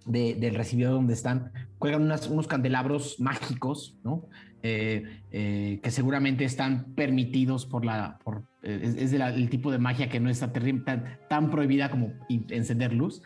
de- 0.06 0.34
del 0.34 0.54
recibidor 0.54 0.92
donde 0.94 1.14
están, 1.14 1.50
cuelgan 1.78 2.02
unas- 2.02 2.28
unos 2.28 2.46
candelabros 2.46 3.18
mágicos, 3.20 3.98
¿no? 4.04 4.26
Eh, 4.66 5.20
eh, 5.30 5.80
que 5.82 5.90
seguramente 5.90 6.44
están 6.44 6.94
permitidos 6.94 7.66
por 7.66 7.84
la, 7.84 8.18
por, 8.24 8.44
eh, 8.62 8.80
es, 8.82 8.94
es 8.94 9.12
el 9.12 9.50
tipo 9.50 9.70
de 9.70 9.76
magia 9.78 10.08
que 10.08 10.20
no 10.20 10.30
está 10.30 10.50
tan, 10.54 11.18
tan 11.28 11.50
prohibida 11.50 11.90
como 11.90 12.14
encender 12.30 12.94
luz, 12.94 13.20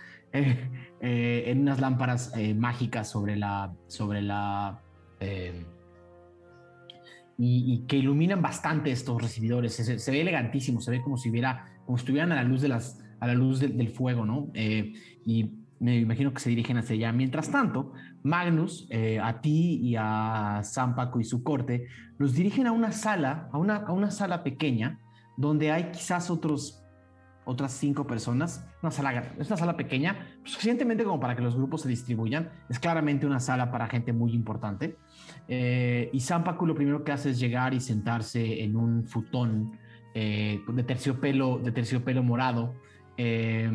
eh, 1.00 1.44
en 1.46 1.60
unas 1.60 1.80
lámparas 1.80 2.32
eh, 2.36 2.54
mágicas 2.54 3.08
sobre 3.08 3.36
la, 3.36 3.72
sobre 3.86 4.22
la, 4.22 4.80
eh, 5.20 5.64
y, 7.36 7.84
que 7.86 7.96
iluminan 7.96 8.42
bastante 8.42 8.90
estos 8.90 9.20
recibidores. 9.22 9.74
Se, 9.74 9.98
se 9.98 10.10
ve 10.10 10.20
elegantísimo, 10.20 10.80
se 10.80 10.90
ve 10.90 11.02
como 11.02 11.16
si 11.16 11.30
hubiera, 11.30 11.80
como 11.86 11.96
estuvieran 11.96 12.32
a 12.32 12.36
la 12.36 12.42
luz 12.42 12.62
de 12.62 12.68
las, 12.68 13.00
a 13.20 13.26
la 13.26 13.34
luz 13.34 13.60
del- 13.60 13.88
fuego, 13.90 14.26
¿no? 14.26 14.50
Y 14.54 15.50
me 15.80 15.98
imagino 15.98 16.32
que 16.34 16.40
se 16.40 16.50
dirigen 16.50 16.78
hacia 16.78 16.96
allá. 16.96 17.12
Mientras 17.12 17.50
tanto, 17.50 17.92
Magnus, 18.24 18.88
a 19.22 19.40
ti 19.40 19.78
y 19.80 19.94
a 19.96 20.62
San 20.64 20.96
Paco 20.96 21.20
y 21.20 21.24
su 21.24 21.44
corte, 21.44 21.86
los 22.18 22.34
dirigen 22.34 22.66
a 22.66 22.72
una 22.72 22.90
sala, 22.90 23.48
a 23.52 23.58
una, 23.58 23.76
a 23.76 23.92
una 23.92 24.10
sala 24.10 24.42
pequeña, 24.42 24.98
donde 25.36 25.70
hay 25.70 25.92
quizás 25.92 26.30
otros, 26.30 26.77
otras 27.48 27.72
cinco 27.72 28.06
personas. 28.06 28.64
Una 28.82 28.90
sala, 28.90 29.32
es 29.38 29.48
una 29.48 29.56
sala 29.56 29.76
pequeña, 29.76 30.38
suficientemente 30.44 31.02
como 31.04 31.18
para 31.18 31.34
que 31.34 31.42
los 31.42 31.56
grupos 31.56 31.82
se 31.82 31.88
distribuyan. 31.88 32.50
Es 32.68 32.78
claramente 32.78 33.26
una 33.26 33.40
sala 33.40 33.70
para 33.70 33.88
gente 33.88 34.12
muy 34.12 34.32
importante. 34.34 34.96
Eh, 35.48 36.10
y 36.12 36.20
San 36.20 36.44
Paco 36.44 36.66
lo 36.66 36.74
primero 36.74 37.02
que 37.04 37.12
hace 37.12 37.30
es 37.30 37.38
llegar 37.40 37.74
y 37.74 37.80
sentarse 37.80 38.62
en 38.62 38.76
un 38.76 39.04
futón 39.06 39.72
eh, 40.14 40.60
de 40.66 40.82
terciopelo, 40.82 41.58
de 41.58 41.72
terciopelo 41.72 42.22
morado. 42.22 42.74
eh, 43.18 43.70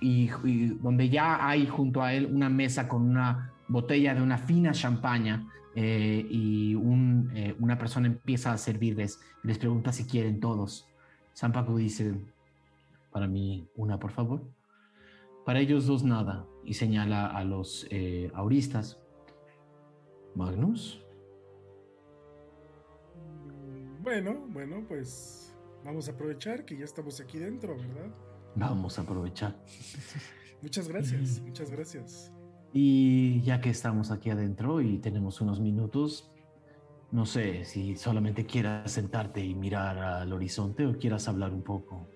y, 0.00 0.28
y 0.44 0.66
donde 0.82 1.08
ya 1.08 1.46
hay 1.46 1.66
junto 1.66 2.02
a 2.02 2.12
él 2.12 2.26
una 2.26 2.48
mesa 2.48 2.88
con 2.88 3.02
una 3.02 3.52
botella 3.68 4.14
de 4.14 4.22
una 4.22 4.36
fina 4.36 4.72
champaña 4.72 5.46
eh, 5.76 6.26
y 6.28 6.74
un, 6.74 7.30
eh, 7.34 7.54
una 7.60 7.78
persona 7.78 8.08
empieza 8.08 8.52
a 8.52 8.58
servirles 8.58 9.20
les 9.44 9.58
pregunta 9.58 9.92
si 9.92 10.04
quieren 10.04 10.40
todos. 10.40 10.88
San 11.32 11.52
Paco 11.52 11.76
dice, 11.76 12.14
para 13.12 13.26
mí 13.26 13.68
una, 13.74 13.98
por 13.98 14.10
favor. 14.10 14.42
Para 15.44 15.60
ellos 15.60 15.86
dos 15.86 16.04
nada 16.04 16.46
y 16.64 16.74
señala 16.74 17.26
a 17.26 17.44
los 17.44 17.86
eh, 17.90 18.30
auristas. 18.34 18.98
Magnus, 20.34 21.02
Bueno, 24.02 24.46
bueno, 24.48 24.84
pues 24.88 25.54
vamos 25.84 26.08
a 26.08 26.12
aprovechar 26.12 26.64
que 26.64 26.76
ya 26.76 26.84
estamos 26.84 27.20
aquí 27.20 27.38
dentro, 27.38 27.76
¿verdad? 27.76 28.12
vamos 28.56 28.98
a 28.98 29.02
aprovechar. 29.02 29.56
Muchas 30.62 30.88
gracias, 30.88 31.40
muchas 31.46 31.70
gracias. 31.70 32.32
Y 32.72 33.40
ya 33.42 33.60
que 33.60 33.70
estamos 33.70 34.10
aquí 34.10 34.30
adentro 34.30 34.80
y 34.80 34.98
tenemos 34.98 35.40
unos 35.40 35.60
minutos, 35.60 36.32
no 37.10 37.26
sé 37.26 37.64
si 37.64 37.96
solamente 37.96 38.46
quieras 38.46 38.90
sentarte 38.92 39.44
y 39.44 39.54
mirar 39.54 39.98
al 39.98 40.32
horizonte 40.32 40.86
o 40.86 40.96
quieras 40.98 41.28
hablar 41.28 41.52
un 41.52 41.62
poco. 41.62 42.08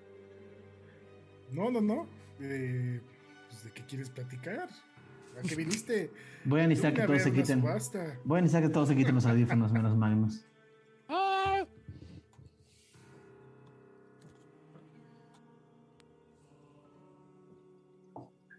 No, 1.51 1.71
no, 1.71 1.81
no. 1.81 2.07
Eh, 2.39 3.01
pues, 3.49 3.63
¿De 3.63 3.71
qué 3.71 3.83
quieres 3.83 4.09
platicar? 4.09 4.69
¿A 5.37 5.47
qué 5.47 5.55
viniste? 5.55 6.11
Voy 6.45 6.61
a 6.61 6.67
necesitar 6.67 6.93
que 6.93 7.05
todos 7.05 7.21
se 7.21 7.31
quiten. 7.31 7.61
subasta. 7.61 8.19
Voy 8.23 8.39
a 8.39 8.41
necesitar 8.41 8.67
que 8.67 8.73
todos 8.73 8.89
se 8.89 8.95
quiten 8.95 9.15
los 9.15 9.25
audífonos 9.25 9.71
menos 9.71 9.95
Magnus. 9.95 10.45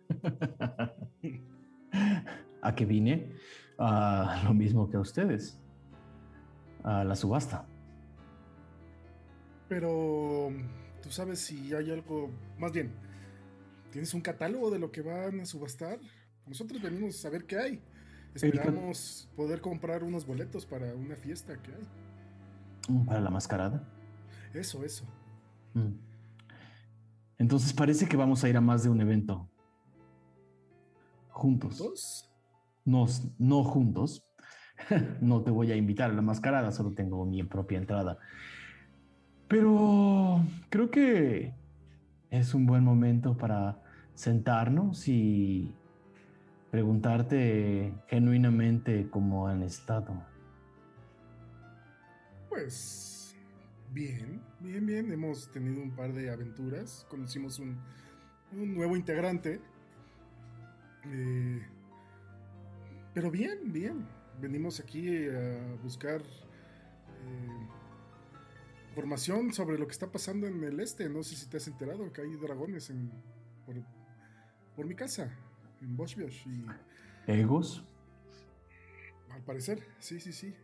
¿A 2.63 2.75
qué 2.75 2.85
vine? 2.85 3.33
A 3.79 4.43
lo 4.45 4.55
mismo 4.55 4.91
que 4.91 4.97
a 4.97 5.01
ustedes. 5.01 5.61
A 6.83 7.05
la 7.05 7.15
subasta. 7.15 7.65
Pero 9.69 10.51
tú 11.09 11.15
sabes 11.15 11.41
si 11.41 11.73
hay 11.73 11.91
algo, 11.91 12.29
más 12.59 12.71
bien, 12.71 12.93
¿tienes 13.91 14.13
un 14.13 14.21
catálogo 14.21 14.71
de 14.71 14.79
lo 14.79 14.93
que 14.93 15.01
van 15.01 15.41
a 15.41 15.47
subastar? 15.47 15.99
Nosotros 16.47 16.83
venimos 16.83 17.15
a 17.15 17.19
saber 17.19 17.47
qué 17.47 17.57
hay. 17.57 17.83
Esperamos 18.35 19.27
poder 19.35 19.63
comprar 19.63 20.05
unos 20.05 20.27
boletos 20.27 20.67
para 20.67 20.95
una 20.95 21.17
fiesta 21.17 21.57
que 21.63 21.73
hay. 21.73 23.07
Para 23.07 23.23
la 23.23 23.31
mascarada. 23.31 23.83
Eso, 24.53 24.85
eso. 24.85 25.05
Mm. 25.73 25.95
Entonces 27.39 27.73
parece 27.73 28.07
que 28.07 28.19
vamos 28.19 28.45
a 28.45 28.51
ir 28.51 28.59
a 28.59 28.61
más 28.61 28.83
de 28.83 28.91
un 28.91 29.01
evento. 29.01 29.49
Juntos. 31.31 31.79
¿Dos? 31.79 32.31
No, 32.85 33.07
no 33.39 33.65
juntos. 33.65 34.27
no 35.23 35.43
te 35.43 35.51
voy 35.51 35.73
a 35.73 35.77
invitar 35.77 36.11
a 36.11 36.15
la 36.15 36.23
mascarada, 36.23 36.71
solo 36.71 36.93
tengo 36.93 37.25
mi 37.25 37.43
propia 37.45 37.79
entrada. 37.79 38.19
Pero 39.49 40.43
creo 40.69 40.91
que 40.91 41.55
es 42.31 42.55
un 42.55 42.67
buen 42.67 42.85
momento 42.85 43.37
para 43.37 43.83
sentarnos 44.15 45.09
y 45.09 45.75
preguntarte 46.71 47.95
genuinamente 48.09 49.09
cómo 49.11 49.49
han 49.49 49.63
estado. 49.63 50.23
Pues 52.51 53.35
bien, 53.93 54.43
bien, 54.61 54.85
bien. 54.85 55.11
Hemos 55.11 55.51
tenido 55.51 55.83
un 55.83 55.93
par 55.93 56.13
de 56.13 56.31
aventuras. 56.31 57.07
Conocimos 57.09 57.59
un, 57.59 57.79
un 58.53 58.75
nuevo 58.75 58.97
integrante. 58.97 59.61
Eh, 61.07 61.63
pero 63.15 63.31
bien, 63.31 63.73
bien. 63.73 64.07
Venimos 64.41 64.79
aquí 64.79 65.27
a 65.29 65.77
buscar 65.83 66.21
eh, 66.21 67.78
información 68.91 69.53
sobre 69.53 69.79
lo 69.79 69.87
que 69.87 69.93
está 69.93 70.11
pasando 70.11 70.47
en 70.47 70.63
el 70.65 70.81
este. 70.81 71.09
No 71.09 71.23
sé 71.23 71.37
si 71.37 71.49
te 71.49 71.57
has 71.59 71.69
enterado 71.69 72.13
que 72.13 72.21
hay 72.23 72.35
dragones 72.37 72.91
en, 72.91 73.11
por, 73.65 73.77
por 74.77 74.87
mi 74.87 74.95
casa, 74.95 75.31
en 75.81 75.97
Boschbiosh. 75.97 76.47
Y 76.47 76.67
¿Egos? 77.27 77.85
al 79.31 79.43
parecer, 79.43 79.87
sí, 80.01 80.19
sí, 80.19 80.33
sí. 80.33 80.55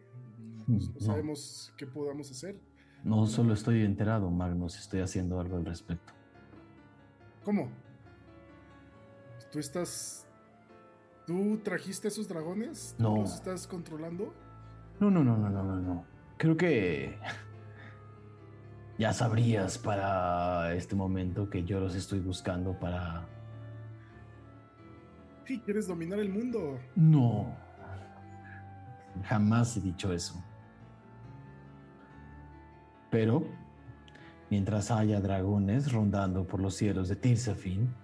Y, 0.66 0.72
pues, 0.72 0.88
no 0.88 0.94
No. 0.94 1.00
sabemos 1.00 1.72
qué 1.76 1.86
podamos 1.86 2.30
hacer. 2.30 2.58
No 3.04 3.26
solo 3.26 3.52
estoy 3.52 3.82
enterado, 3.84 4.30
Magnus, 4.30 4.78
estoy 4.78 5.00
haciendo 5.00 5.38
algo 5.38 5.56
al 5.58 5.66
respecto. 5.66 6.12
¿Cómo? 7.44 7.68
¿Tú 9.52 9.58
estás... 9.58 10.26
¿Tú 11.26 11.58
trajiste 11.62 12.08
esos 12.08 12.26
dragones? 12.28 12.94
¿Tú 12.96 13.02
No. 13.04 13.16
los 13.18 13.34
estás 13.34 13.66
controlando? 13.66 14.34
No, 15.00 15.10
no, 15.10 15.22
no, 15.22 15.36
no, 15.36 15.50
no, 15.50 15.62
no, 15.62 15.76
no. 15.80 16.04
Creo 16.38 16.56
que 16.56 17.18
ya 18.98 19.12
sabrías 19.12 19.78
para 19.78 20.72
este 20.74 20.94
momento 20.94 21.48
que 21.50 21.64
yo 21.64 21.80
los 21.80 21.94
estoy 21.94 22.20
buscando 22.20 22.78
para... 22.78 23.26
Sí, 25.44 25.60
quieres 25.60 25.86
dominar 25.86 26.18
el 26.20 26.30
mundo. 26.30 26.78
No. 26.94 27.54
Jamás 29.24 29.76
he 29.76 29.80
dicho 29.80 30.12
eso. 30.12 30.42
Pero, 33.10 33.44
mientras 34.50 34.90
haya 34.90 35.20
dragones 35.20 35.92
rondando 35.92 36.46
por 36.46 36.60
los 36.60 36.74
cielos 36.74 37.08
de 37.08 37.16
Tirsafin, 37.16 37.94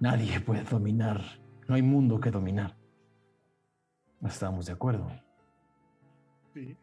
nadie 0.00 0.40
puede 0.40 0.64
dominar. 0.64 1.22
No 1.68 1.74
hay 1.74 1.82
mundo 1.82 2.20
que 2.20 2.30
dominar. 2.30 2.76
Estamos 4.24 4.66
de 4.66 4.72
acuerdo. 4.72 5.08
Sí. 6.52 6.76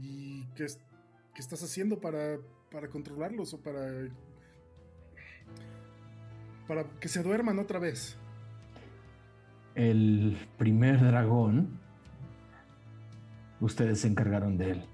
¿Y 0.00 0.46
qué, 0.54 0.64
es- 0.64 0.78
qué 1.34 1.40
estás 1.40 1.62
haciendo 1.62 2.00
para, 2.00 2.38
para 2.70 2.88
controlarlos 2.88 3.54
o 3.54 3.60
para... 3.60 4.08
para 6.66 6.84
que 7.00 7.08
se 7.08 7.22
duerman 7.22 7.58
otra 7.58 7.78
vez? 7.78 8.16
El 9.74 10.36
primer 10.58 11.00
dragón, 11.00 11.80
ustedes 13.60 14.00
se 14.00 14.08
encargaron 14.08 14.58
de 14.58 14.72
él. 14.72 14.84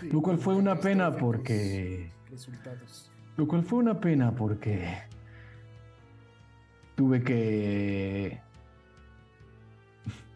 Sí, 0.00 0.08
Lo 0.10 0.22
cual 0.22 0.38
fue 0.38 0.56
una 0.56 0.80
pena 0.80 1.14
porque... 1.16 2.10
Resultados. 2.30 3.10
Lo 3.36 3.46
cual 3.46 3.62
fue 3.64 3.78
una 3.78 4.00
pena 4.00 4.34
porque 4.34 4.98
tuve 6.96 7.22
que... 7.22 8.40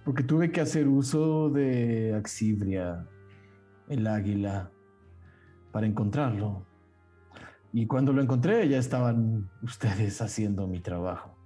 Porque 0.05 0.23
tuve 0.23 0.51
que 0.51 0.61
hacer 0.61 0.89
uso 0.89 1.51
de 1.51 2.15
Axibria, 2.15 3.07
el 3.89 4.07
águila, 4.07 4.71
para 5.73 5.87
encontrarlo. 5.87 6.67
Y 7.73 7.87
cuando 7.87 8.13
lo 8.13 8.23
encontré 8.23 8.69
ya 8.69 8.79
estaban 8.79 9.51
ustedes 9.63 10.21
haciendo 10.23 10.67
mi 10.67 10.81
trabajo. 10.81 11.37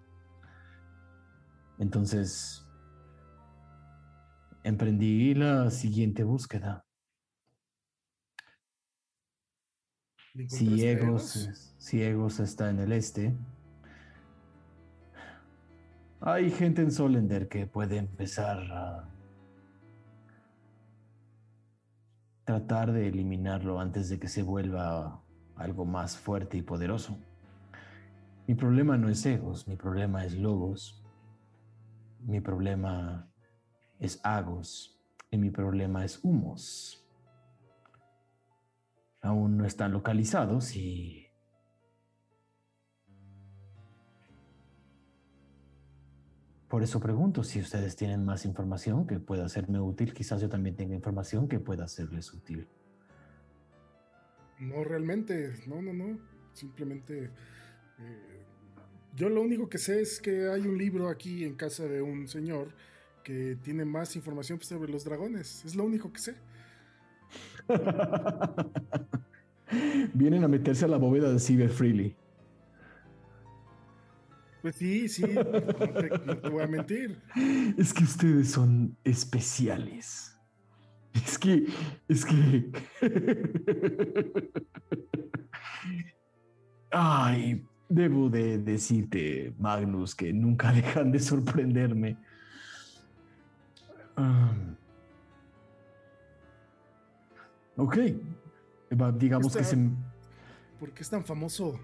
Entonces, 1.79 2.67
emprendí 4.63 5.35
la 5.35 5.71
siguiente 5.71 6.25
búsqueda. 6.25 6.85
¿Le 10.35 10.45
encontraste 10.45 10.79
Si 10.79 10.87
a 10.87 10.93
Egos, 10.93 11.37
Egos? 11.37 11.75
si 11.79 12.03
Egos 12.03 12.41
está 12.41 12.71
en 12.71 12.79
el 12.79 12.93
este, 12.93 13.37
hay 16.21 16.51
gente 16.51 16.83
en 16.83 16.93
Solender 16.93 17.49
que 17.49 17.67
puede 17.67 17.97
empezar 17.97 18.59
a 18.73 19.09
tratar 22.53 22.93
de 22.93 23.09
eliminarlo 23.09 23.81
antes 23.81 24.09
de 24.09 24.19
que 24.19 24.29
se 24.29 24.43
vuelva 24.43 25.23
algo 25.57 25.85
más 25.85 26.19
fuerte 26.19 26.59
y 26.59 26.63
poderoso. 26.63 27.17
Mi 28.47 28.55
problema 28.55 28.99
no 28.99 29.09
es 29.09 29.25
Egos, 29.25 29.67
mi 29.67 29.77
problema 29.77 30.25
es 30.25 30.35
Logos, 30.35 31.03
mi 32.21 32.41
problema 32.41 33.31
es 33.99 34.21
Agos 34.23 35.01
y 35.31 35.39
mi 35.39 35.51
problema 35.51 36.05
es 36.05 36.23
Humos 36.23 37.03
aún 39.23 39.57
no 39.57 39.65
están 39.65 39.93
localizados 39.93 40.77
y 40.77 41.22
por 46.73 46.83
eso 46.83 47.01
pregunto 47.01 47.45
si 47.45 47.61
ustedes 47.61 47.97
tienen 47.97 48.25
más 48.25 48.47
información 48.47 49.07
que 49.07 49.21
pueda 49.21 49.47
serme 49.51 49.79
útil. 49.79 50.15
Quizás 50.15 50.41
yo 50.41 50.49
también 50.49 50.75
tenga 50.75 50.95
información 50.95 51.47
que 51.47 51.61
pueda 51.61 51.87
serles 51.87 52.33
útil. 52.33 52.67
No, 54.59 54.83
realmente, 54.83 55.53
no, 55.67 55.83
no, 55.83 55.93
no. 55.93 56.19
Simplemente, 56.55 57.25
eh, 57.25 58.45
yo 59.15 59.29
lo 59.29 59.43
único 59.43 59.69
que 59.69 59.77
sé 59.77 60.01
es 60.01 60.19
que 60.19 60.49
hay 60.49 60.63
un 60.63 60.79
libro 60.79 61.11
aquí 61.11 61.45
en 61.45 61.57
casa 61.57 61.85
de 61.85 62.01
un 62.01 62.27
señor 62.27 62.69
que 63.23 63.59
tiene 63.63 63.85
más 63.85 64.17
información 64.17 64.59
sobre 64.63 64.91
los 64.91 65.05
dragones. 65.05 65.67
Es 65.67 65.77
lo 65.77 65.85
único 65.85 66.11
que 66.11 66.21
sé. 66.21 66.37
Vienen 70.15 70.43
a 70.43 70.49
meterse 70.49 70.87
a 70.87 70.89
la 70.89 70.97
bóveda 70.97 71.31
de 71.31 71.39
Cyber 71.39 71.69
Freely. 71.69 72.17
Pues 74.63 74.77
sí, 74.77 75.09
sí, 75.09 75.23
no 75.23 75.45
te, 75.45 76.09
no 76.25 76.39
te 76.39 76.49
voy 76.49 76.63
a 76.63 76.69
mentir. 76.69 77.21
Es 77.77 77.93
que 77.93 78.05
ustedes 78.05 78.53
son 78.53 78.97
especiales. 79.03 80.39
Es 81.13 81.37
que, 81.37 81.67
es 82.09 82.25
que... 82.25 82.71
Ay, 86.93 87.67
debo 87.89 88.31
de 88.31 88.59
decirte, 88.59 89.53
Magnus, 89.59 90.15
que 90.15 90.33
nunca 90.33 90.73
dejan 90.73 91.11
de 91.11 91.19
sorprenderme. 91.19 92.17
Um, 94.17 94.77
ok, 97.77 97.99
digamos 99.17 99.57
que 99.57 99.65
se... 99.65 99.77
¿Por 100.79 100.93
qué 100.93 101.03
es 101.03 101.11
tan 101.11 101.25
famoso? 101.25 101.81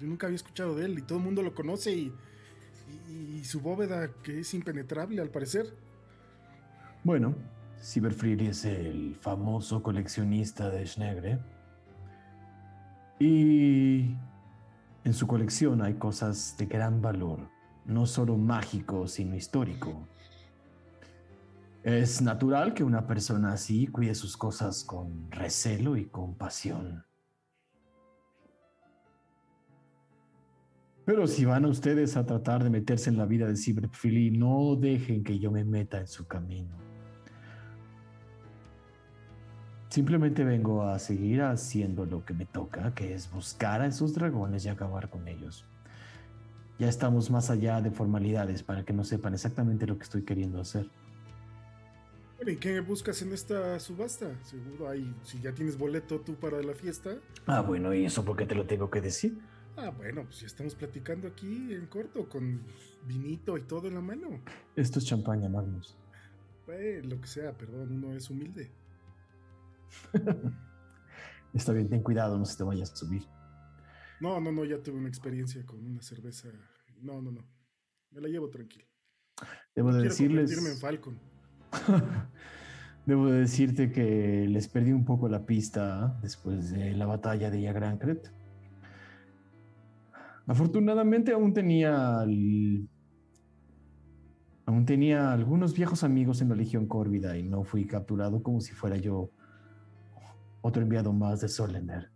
Yo 0.00 0.06
nunca 0.06 0.26
había 0.26 0.36
escuchado 0.36 0.74
de 0.74 0.86
él 0.86 0.98
y 0.98 1.02
todo 1.02 1.18
el 1.18 1.24
mundo 1.24 1.42
lo 1.42 1.54
conoce 1.54 1.92
y, 1.92 2.12
su 3.44 3.60
bóveda 3.60 4.12
que 4.22 4.40
es 4.40 4.54
impenetrable 4.54 5.20
al 5.20 5.30
parecer. 5.30 5.74
Bueno, 7.02 7.34
Cyberfreely 7.82 8.48
es 8.48 8.64
el 8.64 9.16
famoso 9.16 9.82
coleccionista 9.82 10.70
de 10.70 10.86
Schnegre. 10.86 11.38
Y 13.18 14.14
en 15.04 15.14
su 15.14 15.26
colección 15.26 15.82
hay 15.82 15.94
cosas 15.94 16.56
de 16.58 16.66
gran 16.66 17.00
valor, 17.02 17.48
no 17.84 18.06
solo 18.06 18.36
mágico, 18.36 19.08
sino 19.08 19.34
histórico. 19.34 20.06
Es 21.82 22.20
natural 22.20 22.74
que 22.74 22.84
una 22.84 23.06
persona 23.06 23.52
así 23.52 23.86
cuide 23.86 24.14
sus 24.14 24.36
cosas 24.36 24.84
con 24.84 25.30
recelo 25.30 25.96
y 25.96 26.06
compasión. 26.06 27.04
Pero 31.10 31.26
si 31.26 31.44
van 31.44 31.64
a 31.64 31.68
ustedes 31.68 32.16
a 32.16 32.24
tratar 32.24 32.62
de 32.62 32.70
meterse 32.70 33.10
en 33.10 33.16
la 33.16 33.26
vida 33.26 33.48
de 33.48 33.56
Cyberfreely, 33.56 34.30
no 34.30 34.76
dejen 34.76 35.24
que 35.24 35.40
yo 35.40 35.50
me 35.50 35.64
meta 35.64 35.98
en 35.98 36.06
su 36.06 36.24
camino. 36.28 36.76
Simplemente 39.88 40.44
vengo 40.44 40.84
a 40.84 41.00
seguir 41.00 41.42
haciendo 41.42 42.06
lo 42.06 42.24
que 42.24 42.32
me 42.32 42.46
toca, 42.46 42.94
que 42.94 43.12
es 43.12 43.28
buscar 43.28 43.80
a 43.80 43.86
esos 43.86 44.14
dragones 44.14 44.64
y 44.64 44.68
acabar 44.68 45.10
con 45.10 45.26
ellos. 45.26 45.66
Ya 46.78 46.88
estamos 46.88 47.28
más 47.28 47.50
allá 47.50 47.80
de 47.80 47.90
formalidades 47.90 48.62
para 48.62 48.84
que 48.84 48.92
no 48.92 49.02
sepan 49.02 49.34
exactamente 49.34 49.88
lo 49.88 49.98
que 49.98 50.04
estoy 50.04 50.22
queriendo 50.22 50.60
hacer. 50.60 50.86
¿Y 52.46 52.54
qué 52.54 52.78
buscas 52.78 53.20
en 53.22 53.32
esta 53.32 53.80
subasta? 53.80 54.28
Seguro 54.44 54.88
hay, 54.88 55.12
si 55.24 55.40
ya 55.40 55.52
tienes 55.52 55.76
boleto 55.76 56.20
tú 56.20 56.36
para 56.36 56.62
la 56.62 56.74
fiesta. 56.74 57.16
Ah, 57.46 57.62
bueno, 57.62 57.92
¿y 57.92 58.04
eso 58.04 58.24
por 58.24 58.36
qué 58.36 58.46
te 58.46 58.54
lo 58.54 58.64
tengo 58.66 58.88
que 58.90 59.00
decir? 59.00 59.40
Ah, 59.82 59.88
bueno, 59.96 60.24
pues 60.24 60.40
ya 60.40 60.46
estamos 60.46 60.74
platicando 60.74 61.26
aquí 61.26 61.72
en 61.72 61.86
corto 61.86 62.28
con 62.28 62.62
vinito 63.06 63.56
y 63.56 63.62
todo 63.62 63.88
en 63.88 63.94
la 63.94 64.02
mano. 64.02 64.42
Esto 64.76 64.98
es 64.98 65.06
champaña, 65.06 65.48
Magnus. 65.48 65.96
Eh, 66.68 67.00
lo 67.02 67.18
que 67.18 67.26
sea, 67.26 67.56
perdón, 67.56 67.90
uno 67.92 68.14
es 68.14 68.28
humilde. 68.28 68.70
Está 71.54 71.72
bien, 71.72 71.88
ten 71.88 72.02
cuidado, 72.02 72.36
no 72.36 72.44
se 72.44 72.58
te 72.58 72.62
vayas 72.62 72.92
a 72.92 72.96
subir. 72.96 73.24
No, 74.20 74.38
no, 74.38 74.52
no, 74.52 74.66
ya 74.66 74.82
tuve 74.82 74.98
una 74.98 75.08
experiencia 75.08 75.64
con 75.64 75.82
una 75.82 76.02
cerveza. 76.02 76.48
No, 77.00 77.22
no, 77.22 77.32
no. 77.32 77.42
Me 78.10 78.20
la 78.20 78.28
llevo 78.28 78.50
tranquila. 78.50 78.84
Debo 79.74 79.92
No 79.92 79.96
de 79.96 80.04
decirles... 80.04 80.52
en 80.52 80.76
Falcon. 80.76 81.18
Debo 83.06 83.30
de 83.30 83.40
decirte 83.40 83.90
que 83.90 84.46
les 84.46 84.68
perdí 84.68 84.92
un 84.92 85.06
poco 85.06 85.26
la 85.30 85.46
pista 85.46 86.18
después 86.20 86.70
de 86.70 86.92
la 86.92 87.06
batalla 87.06 87.50
de 87.50 87.62
Yagrancret. 87.62 88.39
Afortunadamente 90.50 91.30
aún 91.30 91.54
tenía 91.54 92.22
aún 94.66 94.84
tenía 94.84 95.32
algunos 95.32 95.74
viejos 95.74 96.02
amigos 96.02 96.42
en 96.42 96.48
la 96.48 96.56
Legión 96.56 96.88
Córvida 96.88 97.38
y 97.38 97.44
no 97.44 97.62
fui 97.62 97.86
capturado 97.86 98.42
como 98.42 98.60
si 98.60 98.72
fuera 98.72 98.96
yo 98.96 99.30
otro 100.60 100.82
enviado 100.82 101.12
más 101.12 101.40
de 101.40 101.48
Solender. 101.48 102.10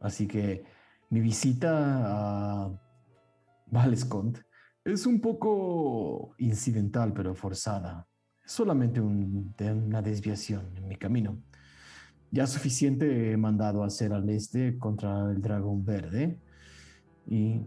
Así 0.00 0.26
que 0.26 0.64
mi 1.10 1.20
visita 1.20 2.64
a 2.64 2.80
Valescont 3.66 4.38
es 4.82 5.06
un 5.06 5.20
poco 5.20 6.34
incidental, 6.38 7.12
pero 7.12 7.36
forzada. 7.36 8.08
Es 8.44 8.50
solamente 8.50 9.00
una 9.00 10.02
desviación 10.02 10.76
en 10.76 10.88
mi 10.88 10.96
camino. 10.96 11.40
Ya 12.30 12.46
suficiente 12.46 13.32
he 13.32 13.36
mandado 13.36 13.82
a 13.82 13.86
hacer 13.86 14.12
al 14.12 14.28
este 14.28 14.78
contra 14.78 15.30
el 15.30 15.40
dragón 15.40 15.84
verde. 15.84 16.38
Y 17.26 17.60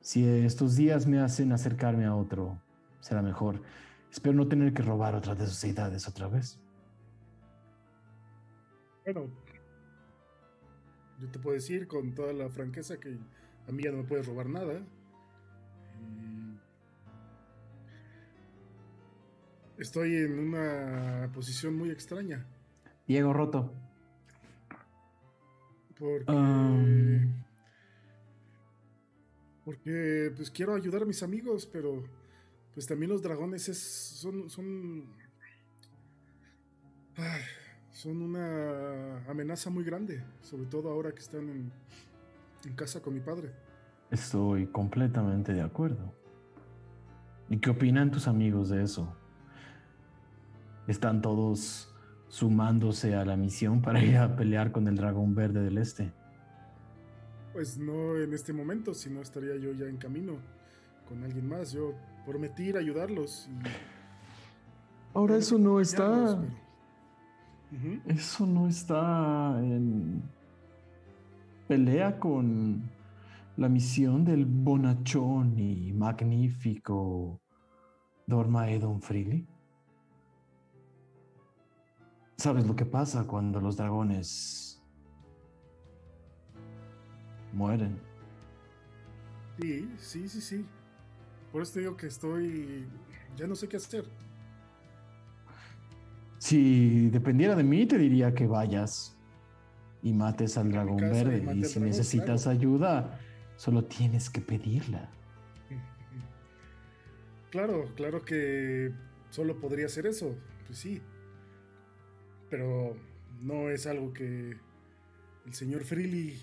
si 0.00 0.26
estos 0.26 0.76
días 0.76 1.06
me 1.06 1.20
hacen 1.20 1.52
acercarme 1.52 2.04
a 2.04 2.14
otro, 2.14 2.60
será 3.00 3.22
mejor. 3.22 3.62
Espero 4.10 4.34
no 4.34 4.46
tener 4.46 4.72
que 4.72 4.82
robar 4.82 5.14
otra 5.14 5.34
de 5.34 5.46
sus 5.46 5.60
deidades 5.60 6.06
otra 6.06 6.28
vez. 6.28 6.60
Bueno, 9.04 9.28
yo 11.20 11.28
te 11.30 11.38
puedo 11.38 11.54
decir 11.54 11.86
con 11.86 12.14
toda 12.14 12.32
la 12.32 12.48
franqueza 12.48 12.98
que 12.98 13.18
a 13.68 13.72
mí 13.72 13.82
ya 13.82 13.90
no 13.90 13.98
me 13.98 14.04
puedes 14.04 14.26
robar 14.26 14.48
nada. 14.48 14.80
Estoy 19.78 20.16
en 20.16 20.38
una 20.38 21.30
posición 21.32 21.76
muy 21.76 21.90
extraña. 21.90 22.46
Diego 23.06 23.32
Roto. 23.32 23.72
Porque. 25.98 26.32
Um. 26.32 27.44
Porque 29.64 30.30
pues 30.36 30.50
quiero 30.50 30.74
ayudar 30.74 31.02
a 31.02 31.06
mis 31.06 31.22
amigos, 31.22 31.64
pero 31.64 32.04
pues 32.74 32.86
también 32.86 33.10
los 33.10 33.22
dragones 33.22 33.68
es, 33.68 33.78
son, 33.78 34.50
son, 34.50 35.06
ay, 37.16 37.40
son 37.90 38.20
una 38.20 39.24
amenaza 39.26 39.70
muy 39.70 39.84
grande, 39.84 40.22
sobre 40.42 40.66
todo 40.66 40.90
ahora 40.90 41.12
que 41.12 41.20
están 41.20 41.48
en, 41.48 41.72
en 42.66 42.74
casa 42.74 43.00
con 43.00 43.14
mi 43.14 43.20
padre. 43.20 43.52
Estoy 44.10 44.66
completamente 44.66 45.54
de 45.54 45.62
acuerdo. 45.62 46.12
¿Y 47.48 47.58
qué 47.58 47.70
opinan 47.70 48.10
tus 48.10 48.28
amigos 48.28 48.68
de 48.68 48.82
eso? 48.82 49.16
¿Están 50.86 51.22
todos 51.22 51.93
sumándose 52.34 53.14
a 53.14 53.24
la 53.24 53.36
misión 53.36 53.80
para 53.80 54.02
ir 54.02 54.16
a 54.16 54.34
pelear 54.34 54.72
con 54.72 54.88
el 54.88 54.96
dragón 54.96 55.36
verde 55.36 55.62
del 55.62 55.78
este? 55.78 56.10
Pues 57.52 57.78
no 57.78 58.16
en 58.16 58.34
este 58.34 58.52
momento, 58.52 58.92
si 58.92 59.08
no 59.08 59.22
estaría 59.22 59.54
yo 59.54 59.72
ya 59.72 59.86
en 59.86 59.98
camino 59.98 60.38
con 61.08 61.22
alguien 61.22 61.48
más. 61.48 61.72
Yo 61.72 61.94
prometí 62.26 62.64
ir 62.64 62.76
a 62.76 62.80
ayudarlos. 62.80 63.48
Y 63.48 65.16
Ahora 65.16 65.36
eso 65.36 65.58
no 65.58 65.80
está... 65.80 66.42
Eso 68.06 68.46
no 68.46 68.66
está 68.66 69.56
en 69.60 70.22
pelea 71.68 72.18
con 72.18 72.82
la 73.56 73.68
misión 73.68 74.24
del 74.24 74.44
bonachón 74.44 75.56
y 75.58 75.92
magnífico 75.92 77.40
Dormaedon 78.26 79.00
Freely? 79.00 79.46
¿Sabes 82.36 82.66
lo 82.66 82.74
que 82.74 82.84
pasa 82.84 83.24
cuando 83.26 83.60
los 83.60 83.76
dragones 83.76 84.82
mueren? 87.52 87.98
Sí, 89.60 89.88
sí, 89.98 90.28
sí, 90.28 90.40
sí. 90.40 90.66
Por 91.52 91.62
eso 91.62 91.74
te 91.74 91.80
digo 91.80 91.96
que 91.96 92.08
estoy. 92.08 92.86
Ya 93.36 93.46
no 93.46 93.54
sé 93.54 93.68
qué 93.68 93.76
hacer. 93.76 94.04
Si 96.38 97.08
dependiera 97.10 97.54
de 97.54 97.62
mí, 97.62 97.86
te 97.86 97.96
diría 97.96 98.34
que 98.34 98.46
vayas 98.46 99.16
y 100.02 100.12
mates 100.12 100.58
al 100.58 100.72
dragón 100.72 100.96
verde. 100.96 101.38
Y 101.38 101.64
si 101.64 101.74
dragón, 101.74 101.88
necesitas 101.88 102.46
ayuda, 102.46 103.20
solo 103.56 103.84
tienes 103.84 104.28
que 104.30 104.40
pedirla. 104.40 105.10
Claro, 107.50 107.84
claro 107.94 108.24
que 108.24 108.92
solo 109.30 109.60
podría 109.60 109.86
hacer 109.86 110.06
eso. 110.06 110.34
Pues 110.66 110.76
sí. 110.76 111.00
Pero 112.54 112.94
no 113.40 113.68
es 113.68 113.84
algo 113.84 114.12
que 114.12 114.56
el 115.44 115.54
señor 115.54 115.82
Freely 115.82 116.40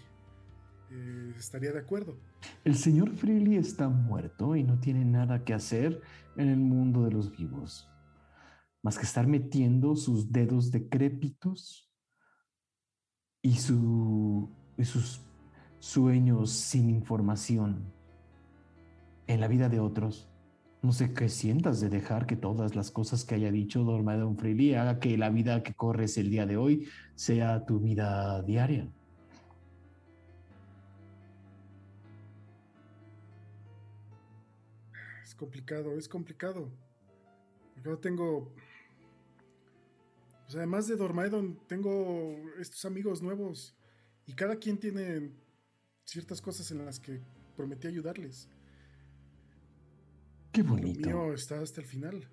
eh, 0.89 1.33
estaría 1.37 1.71
de 1.71 1.79
acuerdo. 1.79 2.17
El 2.65 2.75
señor 2.75 3.15
Freely 3.15 3.55
está 3.55 3.87
muerto 3.87 4.57
y 4.57 4.63
no 4.65 4.77
tiene 4.77 5.05
nada 5.05 5.45
que 5.45 5.53
hacer 5.53 6.01
en 6.35 6.49
el 6.49 6.57
mundo 6.57 7.05
de 7.05 7.11
los 7.11 7.31
vivos, 7.31 7.89
más 8.83 8.97
que 8.97 9.05
estar 9.05 9.25
metiendo 9.25 9.95
sus 9.95 10.33
dedos 10.33 10.69
decrépitos 10.69 11.89
y, 13.41 13.53
su, 13.53 14.49
y 14.77 14.83
sus 14.83 15.21
sueños 15.79 16.51
sin 16.51 16.89
información 16.89 17.89
en 19.27 19.39
la 19.39 19.47
vida 19.47 19.69
de 19.69 19.79
otros. 19.79 20.29
No 20.81 20.93
sé 20.93 21.13
qué 21.13 21.29
sientas 21.29 21.79
de 21.79 21.89
dejar 21.89 22.25
que 22.25 22.35
todas 22.35 22.75
las 22.75 22.89
cosas 22.89 23.23
que 23.23 23.35
haya 23.35 23.51
dicho 23.51 23.83
Dormadon 23.83 24.35
Freely 24.35 24.73
haga 24.73 24.99
que 24.99 25.15
la 25.15 25.29
vida 25.29 25.61
que 25.61 25.75
corres 25.75 26.17
el 26.17 26.31
día 26.31 26.47
de 26.47 26.57
hoy 26.57 26.87
sea 27.13 27.65
tu 27.67 27.79
vida 27.79 28.41
diaria. 28.41 28.91
Es 35.23 35.35
complicado, 35.35 35.95
es 35.97 36.09
complicado. 36.09 36.71
Yo 37.83 37.99
tengo. 37.99 38.51
Pues 40.45 40.55
además 40.55 40.87
de 40.87 40.95
Dormaedon, 40.95 41.59
tengo 41.67 42.37
estos 42.59 42.85
amigos 42.85 43.21
nuevos. 43.21 43.75
Y 44.25 44.33
cada 44.33 44.55
quien 44.55 44.79
tiene 44.79 45.31
ciertas 46.05 46.41
cosas 46.41 46.71
en 46.71 46.83
las 46.83 46.99
que 46.99 47.21
prometí 47.55 47.87
ayudarles. 47.87 48.49
Qué 50.51 50.63
bonito. 50.63 51.07
mío 51.07 51.33
está 51.33 51.61
hasta 51.61 51.81
el 51.81 51.87
final. 51.87 52.27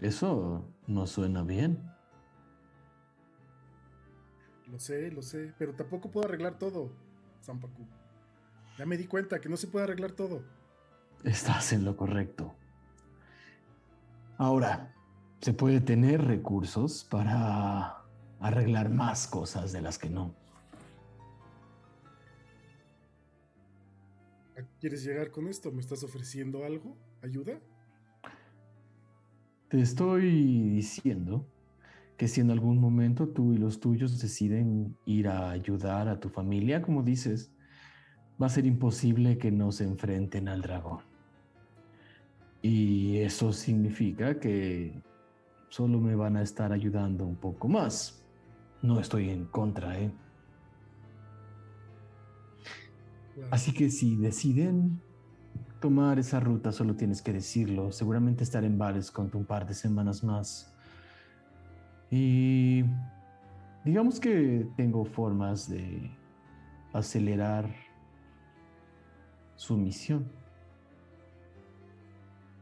Eso 0.00 0.64
no 0.86 1.06
suena 1.06 1.42
bien. 1.42 1.82
Lo 4.68 4.78
sé, 4.78 5.10
lo 5.10 5.22
sé. 5.22 5.54
Pero 5.58 5.74
tampoco 5.74 6.10
puedo 6.10 6.26
arreglar 6.26 6.58
todo, 6.58 6.92
Zampacu. 7.42 7.86
Ya 8.78 8.86
me 8.86 8.96
di 8.96 9.06
cuenta 9.06 9.40
que 9.40 9.48
no 9.48 9.56
se 9.56 9.66
puede 9.66 9.84
arreglar 9.84 10.12
todo. 10.12 10.44
Estás 11.24 11.72
en 11.72 11.84
lo 11.84 11.96
correcto. 11.96 12.54
Ahora, 14.36 14.94
se 15.40 15.52
puede 15.52 15.80
tener 15.80 16.24
recursos 16.24 17.04
para 17.04 18.04
arreglar 18.38 18.88
más 18.88 19.26
cosas 19.26 19.72
de 19.72 19.82
las 19.82 19.98
que 19.98 20.10
no. 20.10 20.34
¿Quieres 24.80 25.04
llegar 25.04 25.30
con 25.30 25.48
esto? 25.48 25.70
¿Me 25.72 25.80
estás 25.80 26.02
ofreciendo 26.02 26.64
algo? 26.64 26.96
¿Ayuda? 27.22 27.60
Te 29.68 29.80
estoy 29.80 30.70
diciendo 30.70 31.46
que 32.16 32.26
si 32.26 32.40
en 32.40 32.50
algún 32.50 32.80
momento 32.80 33.28
tú 33.28 33.52
y 33.52 33.58
los 33.58 33.80
tuyos 33.80 34.20
deciden 34.20 34.96
ir 35.04 35.28
a 35.28 35.50
ayudar 35.50 36.08
a 36.08 36.18
tu 36.18 36.28
familia, 36.28 36.82
como 36.82 37.02
dices, 37.02 37.52
va 38.40 38.46
a 38.46 38.50
ser 38.50 38.66
imposible 38.66 39.38
que 39.38 39.50
no 39.50 39.70
se 39.72 39.84
enfrenten 39.84 40.48
al 40.48 40.62
dragón. 40.62 41.00
Y 42.62 43.18
eso 43.18 43.52
significa 43.52 44.40
que 44.40 45.00
solo 45.68 46.00
me 46.00 46.16
van 46.16 46.36
a 46.36 46.42
estar 46.42 46.72
ayudando 46.72 47.24
un 47.24 47.36
poco 47.36 47.68
más. 47.68 48.24
No 48.82 48.98
estoy 48.98 49.30
en 49.30 49.44
contra, 49.46 50.00
¿eh? 50.00 50.10
Así 53.50 53.72
que 53.72 53.90
si 53.90 54.16
deciden 54.16 55.00
tomar 55.80 56.18
esa 56.18 56.40
ruta, 56.40 56.72
solo 56.72 56.94
tienes 56.94 57.22
que 57.22 57.32
decirlo. 57.32 57.92
Seguramente 57.92 58.44
estaré 58.44 58.66
en 58.66 58.78
Vales 58.78 59.10
con 59.10 59.30
un 59.34 59.44
par 59.44 59.66
de 59.66 59.74
semanas 59.74 60.22
más. 60.24 60.74
Y 62.10 62.84
digamos 63.84 64.18
que 64.20 64.68
tengo 64.76 65.04
formas 65.04 65.68
de 65.68 66.10
acelerar 66.92 67.68
su 69.56 69.76
misión. 69.76 70.30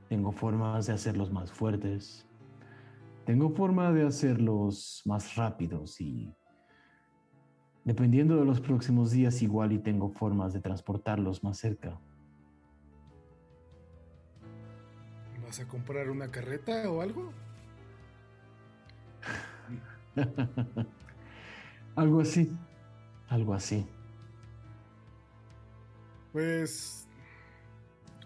Tengo 0.09 0.33
formas 0.33 0.87
de 0.87 0.93
hacerlos 0.93 1.33
más 1.33 1.51
fuertes. 1.51 2.27
Tengo 3.25 3.51
forma 3.51 3.93
de 3.93 4.07
hacerlos 4.07 5.03
más 5.05 5.35
rápidos 5.35 6.01
y 6.01 6.33
dependiendo 7.87 8.37
de 8.37 8.45
los 8.45 8.61
próximos 8.61 9.13
días 9.13 9.41
igual 9.43 9.73
y 9.73 9.79
tengo 9.79 10.11
formas 10.11 10.53
de 10.53 10.61
transportarlos 10.61 11.45
más 11.45 11.57
cerca. 11.57 11.99
¿Vas 15.45 15.61
a 15.61 15.69
comprar 15.69 16.11
una 16.11 16.29
carreta 16.29 16.91
o 16.91 17.01
algo? 17.01 17.33
algo 21.95 22.21
así, 22.21 22.51
algo 23.29 23.55
así. 23.55 23.87
Pues 26.33 27.07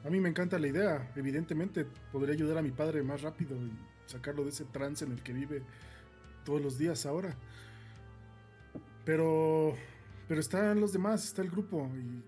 a 0.03 0.09
mí 0.09 0.21
me 0.21 0.31
encanta 0.31 0.59
la 0.59 0.69
idea. 0.69 1.13
Evidentemente 1.17 1.87
podría 2.11 2.35
ayudar 2.35 2.57
a 2.57 2.63
mi 2.63 2.71
padre 2.71 3.03
más 3.03 3.21
rápido 3.21 3.57
y 3.57 3.71
sacarlo 4.07 4.43
de 4.43 4.49
ese 4.49 4.65
trance 4.65 5.05
en 5.05 5.13
el 5.13 5.23
que 5.23 5.35
vive 5.35 5.63
todos 6.47 6.63
los 6.63 6.79
días 6.79 7.05
ahora. 7.05 7.37
Pero 9.05 9.75
pero 10.29 10.41
están 10.41 10.81
los 10.81 10.93
demás, 10.93 11.25
está 11.25 11.43
el 11.43 11.51
grupo 11.51 11.91
y 11.97 12.23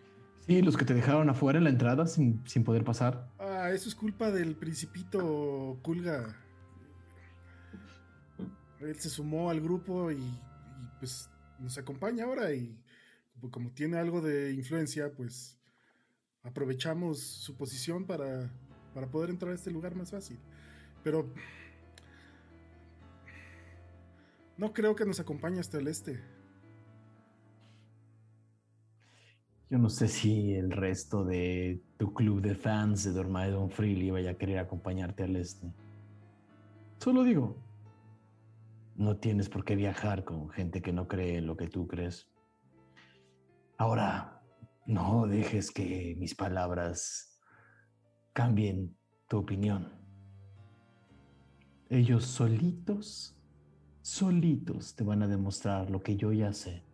Sí, 0.46 0.60
los 0.60 0.76
que 0.76 0.84
te 0.84 0.92
dejaron 0.92 1.30
afuera 1.30 1.58
en 1.58 1.64
la 1.64 1.70
entrada 1.70 2.08
sin, 2.08 2.42
sin 2.48 2.64
poder 2.64 2.82
pasar. 2.82 3.30
ah, 3.38 3.70
eso 3.72 3.88
es 3.88 3.94
culpa 3.94 4.32
del 4.32 4.56
principito 4.56 5.78
Kulga. 5.82 6.36
Él 8.80 8.98
se 8.98 9.08
sumó 9.08 9.50
al 9.50 9.60
grupo 9.60 10.10
y, 10.10 10.16
y, 10.16 10.88
pues 10.98 11.30
nos 11.60 11.78
acompaña 11.78 12.24
ahora 12.24 12.52
y 12.52 12.76
como, 13.34 13.52
como 13.52 13.70
tiene 13.70 13.98
algo 13.98 14.20
de 14.20 14.52
influencia, 14.52 15.12
pues 15.12 15.60
aprovechamos 16.42 17.20
su 17.20 17.56
posición 17.56 18.04
para, 18.04 18.50
para 18.94 19.06
poder 19.06 19.30
entrar 19.30 19.52
a 19.52 19.54
este 19.54 19.70
lugar 19.70 19.94
más 19.94 20.10
fácil. 20.10 20.40
Pero 21.04 21.32
no 24.56 24.72
creo 24.72 24.96
que 24.96 25.04
nos 25.04 25.20
acompañe 25.20 25.60
hasta 25.60 25.78
el 25.78 25.86
este. 25.86 26.20
Yo 29.72 29.78
no 29.78 29.88
sé 29.88 30.06
si 30.06 30.52
el 30.52 30.70
resto 30.70 31.24
de 31.24 31.82
tu 31.96 32.12
club 32.12 32.42
de 32.42 32.54
fans 32.54 33.04
de 33.04 33.12
Dormaedon 33.12 33.70
Freely 33.70 34.10
vaya 34.10 34.32
a 34.32 34.34
querer 34.34 34.58
acompañarte 34.58 35.22
al 35.22 35.34
este. 35.34 35.72
Solo 36.98 37.24
digo, 37.24 37.56
no 38.96 39.16
tienes 39.16 39.48
por 39.48 39.64
qué 39.64 39.74
viajar 39.74 40.24
con 40.24 40.50
gente 40.50 40.82
que 40.82 40.92
no 40.92 41.08
cree 41.08 41.38
en 41.38 41.46
lo 41.46 41.56
que 41.56 41.68
tú 41.68 41.86
crees. 41.86 42.28
Ahora, 43.78 44.42
no 44.84 45.26
dejes 45.26 45.70
que 45.70 46.16
mis 46.18 46.34
palabras 46.34 47.40
cambien 48.34 48.94
tu 49.26 49.38
opinión. 49.38 49.90
Ellos 51.88 52.26
solitos, 52.26 53.40
solitos 54.02 54.94
te 54.94 55.02
van 55.02 55.22
a 55.22 55.28
demostrar 55.28 55.88
lo 55.88 56.02
que 56.02 56.16
yo 56.16 56.30
ya 56.30 56.52
sé 56.52 56.91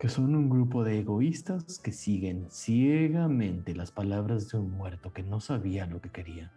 que 0.00 0.08
son 0.08 0.34
un 0.34 0.48
grupo 0.48 0.82
de 0.82 0.98
egoístas 0.98 1.78
que 1.78 1.92
siguen 1.92 2.46
ciegamente 2.50 3.74
las 3.74 3.92
palabras 3.92 4.48
de 4.48 4.56
un 4.56 4.70
muerto 4.70 5.12
que 5.12 5.22
no 5.22 5.40
sabía 5.40 5.84
lo 5.84 6.00
que 6.00 6.08
quería. 6.08 6.50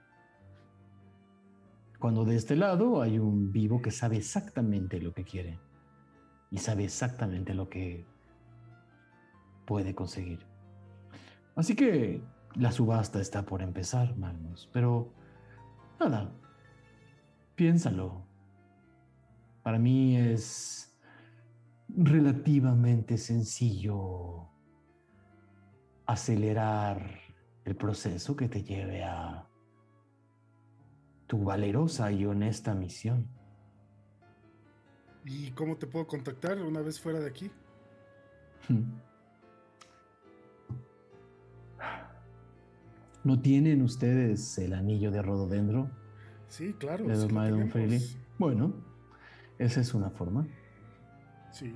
Cuando 1.99 2.23
de 2.23 2.37
este 2.37 2.55
lado 2.55 3.01
hay 3.01 3.19
un 3.19 3.51
vivo 3.51 3.81
que 3.81 3.91
sabe 3.91 4.15
exactamente 4.15 5.01
lo 5.01 5.13
que 5.13 5.25
quiere 5.25 5.59
y 6.51 6.59
sabe 6.59 6.85
exactamente 6.85 7.53
lo 7.53 7.67
que 7.67 8.05
puede 9.65 9.93
conseguir. 9.93 10.45
Así 11.57 11.75
que 11.75 12.23
la 12.55 12.71
subasta 12.71 13.19
está 13.19 13.45
por 13.45 13.61
empezar, 13.61 14.15
Magnus, 14.15 14.69
pero 14.71 15.11
nada, 15.99 16.31
piénsalo. 17.55 18.25
Para 19.63 19.79
mí 19.79 20.15
es 20.15 20.92
relativamente 21.95 23.17
sencillo 23.17 24.49
acelerar 26.05 27.19
el 27.65 27.75
proceso 27.75 28.35
que 28.35 28.49
te 28.49 28.63
lleve 28.63 29.03
a 29.03 29.47
tu 31.27 31.43
valerosa 31.43 32.11
y 32.11 32.25
honesta 32.25 32.73
misión. 32.73 33.27
¿Y 35.25 35.51
cómo 35.51 35.77
te 35.77 35.87
puedo 35.87 36.05
contactar 36.05 36.59
una 36.59 36.81
vez 36.81 36.99
fuera 36.99 37.19
de 37.19 37.29
aquí? 37.29 37.49
¿No 43.23 43.39
tienen 43.41 43.81
ustedes 43.81 44.57
el 44.57 44.73
anillo 44.73 45.09
de 45.11 45.21
rododendro? 45.21 45.89
Sí, 46.49 46.73
claro. 46.73 47.05
de 47.07 47.99
sí. 47.99 48.17
Bueno, 48.37 48.73
esa 49.57 49.79
es 49.79 49.93
una 49.93 50.09
forma. 50.09 50.45
Sí. 51.53 51.71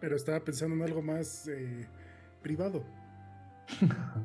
Pero 0.00 0.16
estaba 0.16 0.40
pensando 0.40 0.74
en 0.76 0.82
algo 0.82 1.02
más 1.02 1.46
eh, 1.46 1.86
privado. 2.42 2.82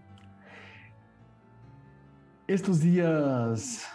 Estos 2.48 2.80
días 2.80 3.86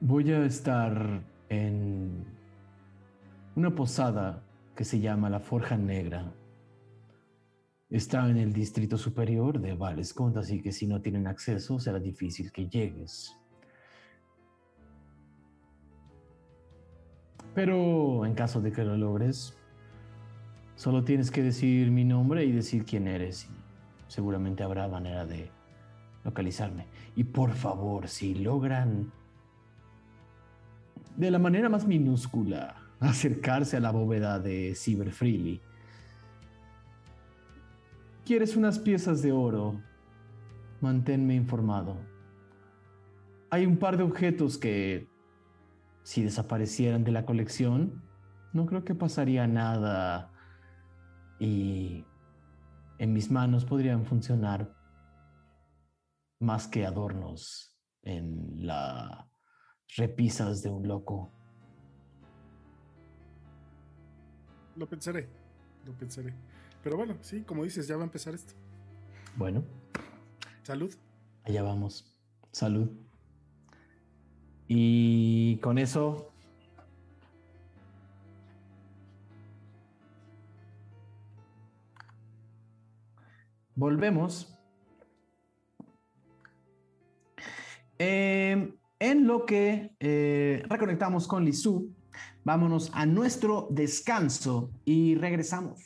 voy 0.00 0.32
a 0.32 0.44
estar 0.46 1.22
en 1.50 2.24
una 3.54 3.74
posada 3.74 4.42
que 4.74 4.84
se 4.84 4.98
llama 4.98 5.28
La 5.28 5.38
Forja 5.38 5.76
Negra. 5.76 6.32
Está 7.90 8.30
en 8.30 8.38
el 8.38 8.54
distrito 8.54 8.96
superior 8.96 9.60
de 9.60 9.74
Valescont, 9.74 10.38
así 10.38 10.62
que 10.62 10.72
si 10.72 10.86
no 10.86 11.02
tienen 11.02 11.26
acceso 11.26 11.78
será 11.78 11.98
difícil 11.98 12.50
que 12.50 12.66
llegues. 12.66 13.36
Pero 17.54 18.24
en 18.24 18.34
caso 18.34 18.60
de 18.60 18.72
que 18.72 18.84
lo 18.84 18.96
logres, 18.96 19.56
solo 20.74 21.04
tienes 21.04 21.30
que 21.30 21.42
decir 21.42 21.90
mi 21.90 22.04
nombre 22.04 22.44
y 22.44 22.52
decir 22.52 22.84
quién 22.84 23.06
eres. 23.06 23.48
y 23.50 23.62
seguramente 24.08 24.62
habrá 24.62 24.88
manera 24.88 25.24
de 25.24 25.50
localizarme. 26.24 26.86
Y 27.16 27.24
por 27.24 27.52
favor, 27.52 28.08
si 28.08 28.34
logran 28.34 29.10
de 31.16 31.30
la 31.30 31.38
manera 31.38 31.68
más 31.68 31.86
minúscula 31.86 32.76
acercarse 33.00 33.76
a 33.76 33.80
la 33.80 33.90
bóveda 33.90 34.38
de 34.38 34.74
Cyber 34.74 35.12
Freely, 35.12 35.60
quieres 38.24 38.56
unas 38.56 38.78
piezas 38.78 39.22
de 39.22 39.32
oro, 39.32 39.80
manténme 40.80 41.34
informado. 41.34 41.96
Hay 43.50 43.66
un 43.66 43.76
par 43.76 43.96
de 43.96 44.02
objetos 44.02 44.56
que, 44.56 45.08
si 46.02 46.22
desaparecieran 46.22 47.04
de 47.04 47.12
la 47.12 47.24
colección, 47.24 48.02
no 48.52 48.66
creo 48.66 48.84
que 48.84 48.94
pasaría 48.94 49.46
nada 49.46 50.30
y 51.38 52.04
en 52.98 53.12
mis 53.12 53.30
manos 53.30 53.64
podrían 53.64 54.04
funcionar 54.04 54.74
más 56.40 56.68
que 56.68 56.84
adornos 56.86 57.76
en 58.02 58.66
las 58.66 59.26
repisas 59.96 60.62
de 60.62 60.70
un 60.70 60.86
loco. 60.88 61.32
Lo 64.76 64.88
pensaré. 64.88 65.28
Lo 65.84 65.92
pensaré. 65.92 66.34
Pero 66.82 66.96
bueno, 66.96 67.16
sí, 67.20 67.42
como 67.42 67.64
dices, 67.64 67.86
ya 67.86 67.96
va 67.96 68.02
a 68.02 68.06
empezar 68.06 68.34
esto. 68.34 68.54
Bueno, 69.36 69.62
Salud. 70.62 70.92
allá 71.44 71.62
vamos. 71.62 72.16
Salud. 72.52 72.90
Y 74.74 75.58
con 75.58 75.76
eso... 75.76 76.32
Volvemos. 83.74 84.58
Eh, 87.98 88.72
en 88.98 89.26
lo 89.26 89.44
que 89.44 89.94
eh, 90.00 90.62
reconectamos 90.70 91.28
con 91.28 91.44
Lizu, 91.44 91.94
vámonos 92.42 92.90
a 92.94 93.04
nuestro 93.04 93.68
descanso 93.70 94.70
y 94.86 95.16
regresamos. 95.16 95.82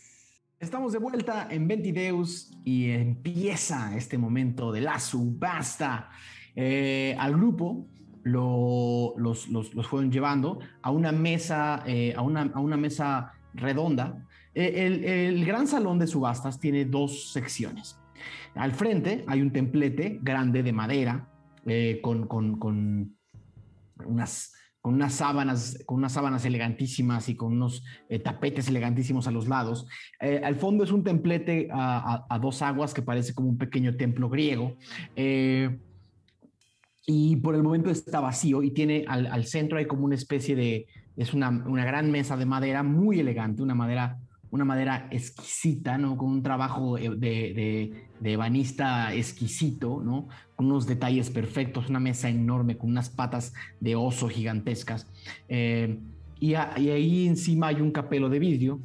Estamos 0.60 0.92
de 0.92 1.00
vuelta 1.00 1.48
en 1.50 1.66
Ventideus 1.66 2.56
y 2.64 2.90
empieza 2.90 3.96
este 3.96 4.16
momento 4.16 4.70
de 4.70 4.82
la 4.82 5.00
subasta. 5.00 6.10
Eh, 6.54 7.16
al 7.18 7.34
grupo 7.34 7.88
lo- 8.26 9.14
los, 9.16 9.46
fueron 9.86 10.10
llevando 10.10 10.58
a 10.82 10.90
una 10.90 11.12
mesa, 11.12 11.82
eh, 11.86 12.12
a, 12.16 12.22
una, 12.22 12.50
a 12.54 12.60
una 12.60 12.76
mesa 12.76 13.32
redonda. 13.54 14.26
Eh, 14.54 14.86
el, 15.28 15.44
gran 15.44 15.66
salón 15.68 15.98
de 15.98 16.06
subastas 16.08 16.58
tiene 16.58 16.84
dos 16.84 17.32
secciones. 17.32 18.00
Al 18.56 18.72
frente 18.72 19.24
hay 19.28 19.42
un 19.42 19.52
templete 19.52 20.18
grande 20.22 20.62
de 20.62 20.72
madera 20.72 21.28
eh, 21.66 22.00
con, 22.02 22.26
con- 22.26 22.58
con 22.58 23.16
unas, 24.04 24.52
con 24.80 24.94
unas 24.94 25.14
sábanas, 25.14 25.78
con 25.86 25.98
unas 25.98 26.12
sábanas 26.12 26.44
elegantísimas 26.44 27.28
y 27.28 27.36
con 27.36 27.52
unos 27.52 27.84
eh, 28.08 28.18
tapetes 28.18 28.66
elegantísimos 28.68 29.28
a 29.28 29.30
los 29.30 29.46
lados. 29.46 29.86
Al 30.18 30.56
fondo 30.56 30.82
es 30.82 30.90
un 30.90 31.04
templete 31.04 31.68
a 31.70 32.38
dos 32.42 32.60
aguas 32.62 32.92
que 32.92 33.02
parece 33.02 33.34
como 33.34 33.48
un 33.50 33.58
pequeño 33.58 33.96
templo 33.96 34.28
griego. 34.28 34.76
Y 37.08 37.36
por 37.36 37.54
el 37.54 37.62
momento 37.62 37.88
está 37.90 38.18
vacío 38.20 38.62
y 38.64 38.72
tiene 38.72 39.04
al, 39.06 39.44
centro 39.46 39.78
hay 39.78 39.86
como 39.86 40.04
una 40.04 40.16
especie 40.16 40.56
de, 40.56 40.86
es 41.16 41.32
una, 41.34 41.50
una 41.50 41.84
gran 41.84 42.10
mesa 42.10 42.36
de 42.36 42.46
madera 42.46 42.82
muy 42.82 43.20
elegante, 43.20 43.62
una 43.62 43.76
madera, 43.76 44.18
una 44.50 44.64
madera 44.64 45.06
exquisita, 45.12 45.98
¿no? 45.98 46.16
Con 46.16 46.30
un 46.32 46.42
trabajo 46.42 46.96
de, 46.96 47.10
de, 47.16 48.04
de 48.18 48.32
ebanista 48.32 49.14
exquisito, 49.14 50.02
¿no? 50.04 50.26
Con 50.56 50.66
unos 50.66 50.86
detalles 50.88 51.30
perfectos, 51.30 51.88
una 51.88 52.00
mesa 52.00 52.28
enorme 52.28 52.76
con 52.76 52.90
unas 52.90 53.08
patas 53.08 53.54
de 53.78 53.94
oso 53.94 54.28
gigantescas. 54.28 55.06
Eh, 55.48 56.00
y, 56.40 56.54
a- 56.54 56.74
y 56.76 56.90
ahí 56.90 57.26
encima 57.28 57.68
hay 57.68 57.80
un 57.80 57.92
capelo 57.92 58.28
de 58.28 58.40
vidrio 58.40 58.80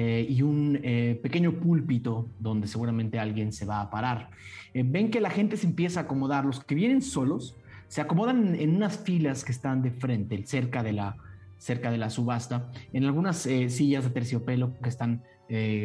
eh, 0.00 0.24
y 0.30 0.42
un 0.42 0.78
eh, 0.84 1.18
pequeño 1.20 1.54
púlpito 1.54 2.28
donde 2.38 2.68
seguramente 2.68 3.18
alguien 3.18 3.52
se 3.52 3.66
va 3.66 3.80
a 3.80 3.90
parar. 3.90 4.30
Eh, 4.72 4.84
ven 4.86 5.10
que 5.10 5.20
la 5.20 5.28
gente 5.28 5.56
se 5.56 5.66
empieza 5.66 5.98
a 5.98 6.02
acomodar, 6.04 6.44
los 6.44 6.62
que 6.62 6.76
vienen 6.76 7.02
solos 7.02 7.56
se 7.88 8.00
acomodan 8.00 8.54
en, 8.54 8.76
unas 8.76 8.96
filas 8.96 9.42
que 9.42 9.50
están 9.50 9.82
de 9.82 9.90
frente, 9.90 10.40
cerca 10.46 10.84
de 10.84 10.92
la, 10.92 11.16
cerca 11.56 11.90
de 11.90 11.98
la 11.98 12.10
subasta, 12.10 12.70
en 12.92 13.06
algunas 13.06 13.38
sillas 13.38 14.04
de 14.04 14.10
terciopelo 14.10 14.78
que 14.80 14.88
están 14.88 15.24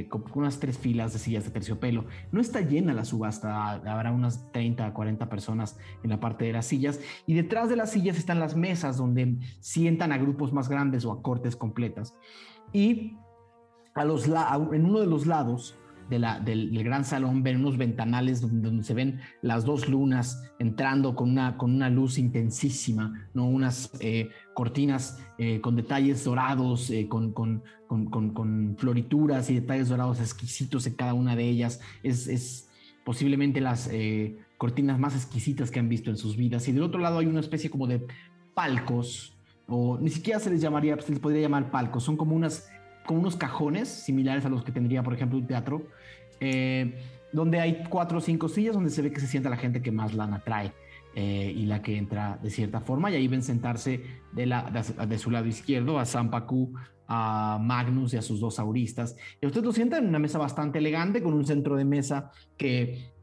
con 0.10 0.24
unas 0.36 0.60
tres 0.60 0.78
filas 0.78 1.14
de 1.14 1.20
sillas 1.20 1.46
de 1.46 1.50
terciopelo. 1.50 2.06
No 2.32 2.40
está 2.40 2.62
llena 2.62 2.94
la 2.94 3.06
subasta, 3.06 3.72
habrá 3.72 4.12
unas 4.12 4.52
30, 4.52 4.94
40 4.94 5.28
personas 5.28 5.80
en 6.04 6.12
la 6.12 6.20
parte 6.20 6.46
de 6.46 6.54
las 6.54 6.68
sillas 6.68 7.00
y 7.26 7.34
detrás 7.34 7.70
de 7.70 7.78
las 7.78 7.92
sillas 7.92 8.18
están 8.18 8.40
las 8.40 8.56
mesas 8.56 8.98
donde 8.98 9.38
sientan 9.60 10.12
a 10.12 10.18
grupos 10.20 10.54
más 10.54 10.70
grandes 10.70 11.04
o 11.04 11.12
a 11.14 11.24
cortes 11.24 11.56
completas. 11.56 12.14
Y 12.74 13.18
a 13.96 14.06
los 14.06 14.28
a- 14.30 14.56
en 14.74 14.86
uno 14.86 15.00
de 15.00 15.08
los 15.08 15.26
lados 15.28 15.76
de 16.10 16.20
la- 16.20 16.40
del, 16.40 16.74
del 16.74 16.84
gran 16.84 17.06
salón 17.06 17.44
ven 17.44 17.58
unos 17.62 17.78
ventanales 17.78 18.42
donde, 18.42 18.84
se 18.84 18.94
ven 18.94 19.20
las 19.42 19.64
dos 19.66 19.88
lunas 19.88 20.44
entrando 20.60 21.16
con 21.16 21.30
una, 21.32 21.58
con 21.58 21.74
una 21.74 21.90
luz 21.90 22.18
intensísima, 22.18 23.28
¿no? 23.34 23.46
unas 23.48 23.90
eh, 24.02 24.30
cortinas 24.54 25.20
eh, 25.38 25.62
con 25.62 25.76
detalles 25.76 26.24
dorados, 26.24 26.90
eh, 26.90 27.08
con- 27.08 27.32
con- 27.32 27.64
con 27.88 28.76
florituras 28.78 29.50
y 29.50 29.56
detalles 29.56 29.90
dorados 29.90 30.20
exquisitos 30.20 30.88
en 30.88 30.96
cada 30.96 31.14
una 31.14 31.36
de 31.36 31.48
ellas. 31.48 31.80
Es, 32.02 32.28
es 32.28 32.70
posiblemente 33.06 33.62
las 33.62 33.88
eh, 33.92 34.38
cortinas 34.58 34.98
más 35.00 35.16
exquisitas 35.16 35.70
que 35.72 35.80
han 35.80 35.90
visto 35.90 36.10
en 36.10 36.18
sus 36.18 36.36
vidas. 36.36 36.68
Y 36.68 36.72
del 36.72 36.84
otro 36.84 37.00
lado 37.00 37.20
hay 37.20 37.28
una 37.28 37.40
especie 37.40 37.70
como 37.70 37.86
de 37.88 38.06
palcos, 38.56 39.38
o 39.68 39.98
ni 40.00 40.10
siquiera 40.10 40.40
se 40.40 40.50
les 40.50 40.60
llamaría, 40.62 41.00
se 41.02 41.12
les 41.12 41.20
podría 41.20 41.42
llamar 41.44 41.72
palcos, 41.72 42.04
son 42.04 42.18
como 42.18 42.36
unas 42.36 42.68
como 43.06 43.20
unos 43.20 43.36
cajones 43.36 43.90
similares 43.90 44.46
a 44.46 44.50
los 44.50 44.64
que 44.64 44.72
tendría, 44.72 45.04
por 45.04 45.14
ejemplo, 45.14 45.38
un 45.38 45.48
teatro, 45.48 45.88
eh, 46.40 47.00
donde 47.32 47.60
hay 47.60 47.84
cuatro 47.90 48.20
o 48.20 48.22
cinco 48.22 48.48
sillas 48.50 48.76
donde 48.76 48.90
se 48.90 49.02
ve 49.02 49.12
que 49.12 49.20
se 49.20 49.28
sienta 49.28 49.50
la 49.50 49.58
gente 49.58 49.82
que 49.82 49.92
más 49.92 50.14
lana 50.14 50.44
trae 50.44 50.72
eh, 51.16 51.54
y 51.56 51.66
la 51.66 51.82
que 51.82 51.98
entra 51.98 52.40
de 52.42 52.50
cierta 52.50 52.80
forma. 52.80 53.12
Y 53.12 53.16
ahí 53.16 53.28
ven 53.28 53.42
sentarse 53.42 54.02
de, 54.32 54.46
la, 54.46 54.70
de, 54.70 55.06
de 55.06 55.18
su 55.18 55.32
lado 55.32 55.48
izquierdo 55.48 56.00
a 56.00 56.06
Sampaku, 56.06 56.74
a 57.08 57.60
Magnus 57.62 58.14
y 58.14 58.18
a 58.18 58.22
sus 58.22 58.40
dos 58.40 58.60
auristas. 58.60 59.16
Y 59.42 59.46
ustedes 59.46 59.66
lo 59.66 59.72
sientan 59.72 60.04
en 60.04 60.10
una 60.10 60.20
mesa 60.20 60.38
bastante 60.38 60.80
elegante 60.80 61.24
con 61.24 61.34
un 61.34 61.46
centro 61.46 61.76
de 61.76 61.86
mesa 61.86 62.32
que 62.58 63.14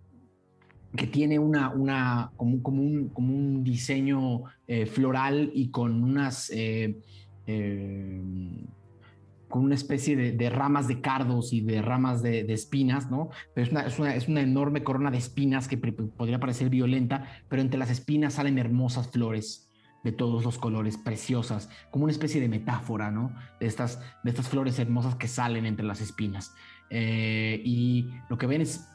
que 0.96 1.06
tiene 1.06 1.38
una, 1.38 1.70
una 1.70 2.32
como, 2.36 2.62
como 2.62 2.82
un, 2.82 3.08
como 3.10 3.34
un 3.34 3.62
diseño 3.62 4.42
eh, 4.66 4.86
floral 4.86 5.50
y 5.54 5.68
con 5.68 6.02
unas 6.02 6.50
eh, 6.50 6.96
eh, 7.46 8.20
con 9.50 9.62
una 9.64 9.74
especie 9.74 10.16
de, 10.16 10.50
ramas 10.50 10.88
de 10.88 11.02
cardos 11.02 11.52
y 11.52 11.60
de 11.60 11.82
ramas 11.82 12.22
de, 12.22 12.50
espinas, 12.52 13.10
¿no? 13.10 13.28
Pero 13.54 13.66
es 13.66 13.72
una, 13.72 13.80
es, 13.82 13.98
una, 13.98 14.14
es 14.14 14.28
una, 14.28 14.40
enorme 14.40 14.82
corona 14.82 15.10
de 15.10 15.18
espinas 15.18 15.68
que 15.68 15.76
podría 15.76 16.40
parecer 16.40 16.70
violenta, 16.70 17.26
pero 17.48 17.60
entre 17.60 17.78
las 17.78 17.90
espinas 17.90 18.34
salen 18.34 18.58
hermosas 18.58 19.08
flores 19.08 19.70
de 20.02 20.12
todos 20.12 20.44
los 20.44 20.56
colores, 20.56 20.96
preciosas, 20.96 21.68
como 21.90 22.04
una 22.04 22.12
especie 22.12 22.40
de 22.40 22.48
metáfora, 22.48 23.10
¿no? 23.10 23.34
De 23.58 23.66
estas, 23.66 24.00
de 24.24 24.30
estas 24.30 24.48
flores 24.48 24.78
hermosas 24.78 25.16
que 25.16 25.28
salen 25.28 25.66
entre 25.66 25.84
las 25.84 26.00
espinas. 26.00 26.54
Eh, 26.88 27.60
y 27.64 28.08
lo 28.28 28.38
que 28.38 28.46
ven 28.46 28.62
es 28.62 28.88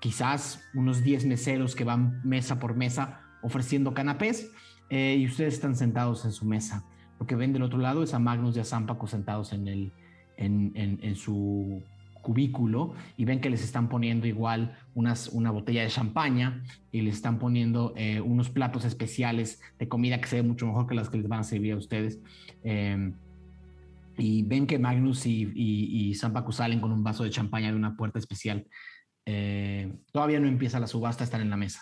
quizás 0.00 0.62
unos 0.74 1.02
10 1.02 1.24
meseros 1.26 1.74
que 1.74 1.84
van 1.84 2.20
mesa 2.24 2.58
por 2.58 2.76
mesa 2.76 3.20
ofreciendo 3.42 3.94
canapés 3.94 4.50
eh, 4.90 5.16
y 5.18 5.26
ustedes 5.26 5.54
están 5.54 5.76
sentados 5.76 6.24
en 6.24 6.32
su 6.32 6.44
mesa. 6.44 6.84
Que 7.26 7.36
ven 7.36 7.52
del 7.52 7.62
otro 7.62 7.78
lado 7.78 8.02
es 8.02 8.14
a 8.14 8.18
Magnus 8.18 8.56
y 8.56 8.60
a 8.60 8.64
Zampaco 8.64 9.06
sentados 9.06 9.52
en, 9.52 9.68
el, 9.68 9.92
en, 10.36 10.72
en- 10.74 10.98
en 11.02 11.16
su 11.16 11.82
cubículo 12.22 12.94
y 13.18 13.26
ven 13.26 13.40
que 13.40 13.50
les 13.50 13.62
están 13.62 13.90
poniendo 13.90 14.26
igual 14.26 14.78
unas, 14.94 15.28
una 15.28 15.50
botella 15.50 15.82
de 15.82 15.88
champaña 15.88 16.62
y 16.90 17.02
les 17.02 17.16
están 17.16 17.38
poniendo 17.38 17.92
eh, 17.96 18.20
unos 18.22 18.48
platos 18.48 18.86
especiales 18.86 19.60
de 19.78 19.88
comida 19.88 20.18
que 20.20 20.26
se 20.28 20.36
ve 20.36 20.42
mucho 20.42 20.66
mejor 20.66 20.86
que 20.86 20.94
las 20.94 21.10
que 21.10 21.18
les 21.18 21.28
van 21.28 21.40
a 21.40 21.44
servir 21.44 21.74
a 21.74 21.76
ustedes. 21.76 22.20
Eh, 22.62 23.12
y 24.16 24.42
ven 24.44 24.66
que 24.66 24.78
Magnus 24.78 25.26
y, 25.26 25.42
y, 25.54 26.08
y 26.10 26.14
Zampaco 26.14 26.52
salen 26.52 26.80
con 26.80 26.92
un 26.92 27.02
vaso 27.04 27.24
de 27.24 27.30
champaña 27.30 27.70
de 27.70 27.76
una 27.76 27.96
puerta 27.96 28.18
especial. 28.18 28.66
Eh, 29.26 29.92
todavía 30.12 30.38
no 30.40 30.46
empieza 30.48 30.80
la 30.80 30.86
subasta, 30.86 31.24
están 31.24 31.40
en 31.42 31.50
la 31.50 31.56
mesa. 31.56 31.80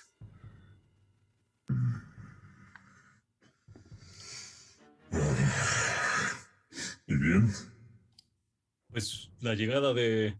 ¿Y 7.06 7.16
bien? 7.16 7.52
Pues 8.90 9.30
la 9.40 9.54
llegada 9.54 9.92
de 9.94 10.38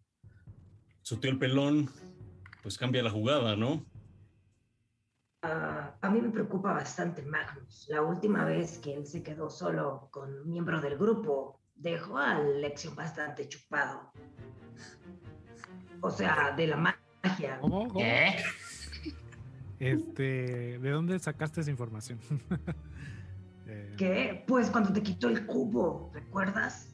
su 1.02 1.18
tío 1.18 1.30
el 1.30 1.38
pelón, 1.38 1.90
pues 2.62 2.78
cambia 2.78 3.02
la 3.02 3.10
jugada, 3.10 3.56
¿no? 3.56 3.84
Ah, 5.42 5.96
a 6.00 6.10
mí 6.10 6.20
me 6.20 6.30
preocupa 6.30 6.72
bastante 6.72 7.22
Magnus. 7.22 7.86
La 7.88 8.02
última 8.02 8.44
vez 8.44 8.78
que 8.78 8.94
él 8.94 9.06
se 9.06 9.22
quedó 9.22 9.50
solo 9.50 10.08
con 10.10 10.32
un 10.32 10.48
miembro 10.48 10.80
del 10.80 10.96
grupo, 10.96 11.60
dejó 11.74 12.18
a 12.18 12.38
Lección 12.38 12.94
bastante 12.94 13.48
chupado. 13.48 14.12
O 16.00 16.10
sea, 16.10 16.52
de 16.56 16.66
la 16.68 16.76
magia. 16.76 17.58
¿Cómo? 17.60 17.88
¿Cómo? 17.88 18.00
¿Qué? 18.00 18.36
Este, 19.80 20.78
¿de 20.78 20.90
dónde 20.90 21.18
sacaste 21.18 21.60
esa 21.60 21.70
información? 21.70 22.20
Eh, 23.66 23.94
¿Qué? 23.96 24.44
Pues 24.46 24.70
cuando 24.70 24.92
te 24.92 25.02
quitó 25.02 25.28
el 25.28 25.46
cubo, 25.46 26.10
¿recuerdas? 26.14 26.88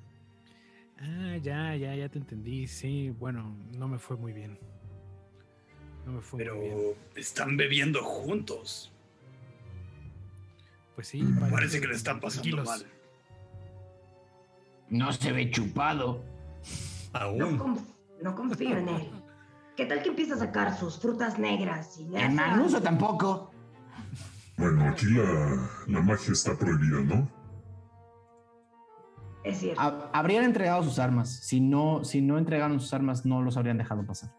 Ah, 1.01 1.37
ya, 1.43 1.75
ya, 1.77 1.95
ya 1.95 2.09
te 2.09 2.19
entendí. 2.19 2.67
Sí, 2.67 3.11
bueno, 3.11 3.57
no 3.77 3.89
me 3.89 3.99
fue 3.99 4.17
muy 4.17 4.33
bien. 4.33 4.59
No 6.05 6.13
me 6.13 6.21
fue 6.21 6.39
Pero 6.39 6.57
muy 6.57 6.65
bien. 6.69 6.81
están 7.17 7.57
bebiendo 7.57 8.03
juntos. 8.03 8.93
Pues 10.95 11.09
sí, 11.09 11.23
Parece 11.51 11.81
que 11.81 11.87
le 11.87 11.95
están 11.95 12.19
pasando 12.21 12.43
tranquilos. 12.43 12.67
mal. 12.67 12.87
No 14.91 15.13
se 15.13 15.33
ve 15.33 15.51
chupado. 15.51 16.25
No, 17.13 17.19
Aún. 17.21 17.59
conf- 17.59 17.95
no 18.23 18.35
confío 18.35 18.77
en 18.79 18.89
él. 18.89 19.11
¿Qué 19.77 19.87
tal 19.87 20.03
que 20.03 20.09
empieza 20.09 20.35
a 20.35 20.39
sacar 20.39 20.77
sus 20.77 20.99
frutas 20.99 21.39
negras 21.39 21.99
y 21.99 22.09
le 22.09 22.19
¿En 22.19 22.25
hace 22.25 22.35
Magnus 22.35 22.73
o 22.73 22.77
algo? 22.79 22.81
tampoco? 22.85 23.51
Bueno, 24.59 24.89
aquí 24.89 25.07
la, 25.07 25.69
la 25.87 26.01
magia 26.03 26.33
está 26.33 26.57
prohibida, 26.57 27.01
¿no? 27.01 27.29
Es 29.45 29.59
cierto. 29.59 29.81
Ha- 29.81 30.11
habrían 30.13 30.45
entregado 30.45 30.83
sus 30.83 30.99
armas. 30.99 31.31
Si 31.31 31.61
no, 31.61 32.05
si 32.05 32.21
no 32.21 32.39
entregaron 32.39 32.81
sus 32.81 32.93
armas, 32.93 33.25
no 33.25 33.41
los 33.43 33.57
habrían 33.57 33.79
dejado 33.79 34.05
pasar. 34.05 34.31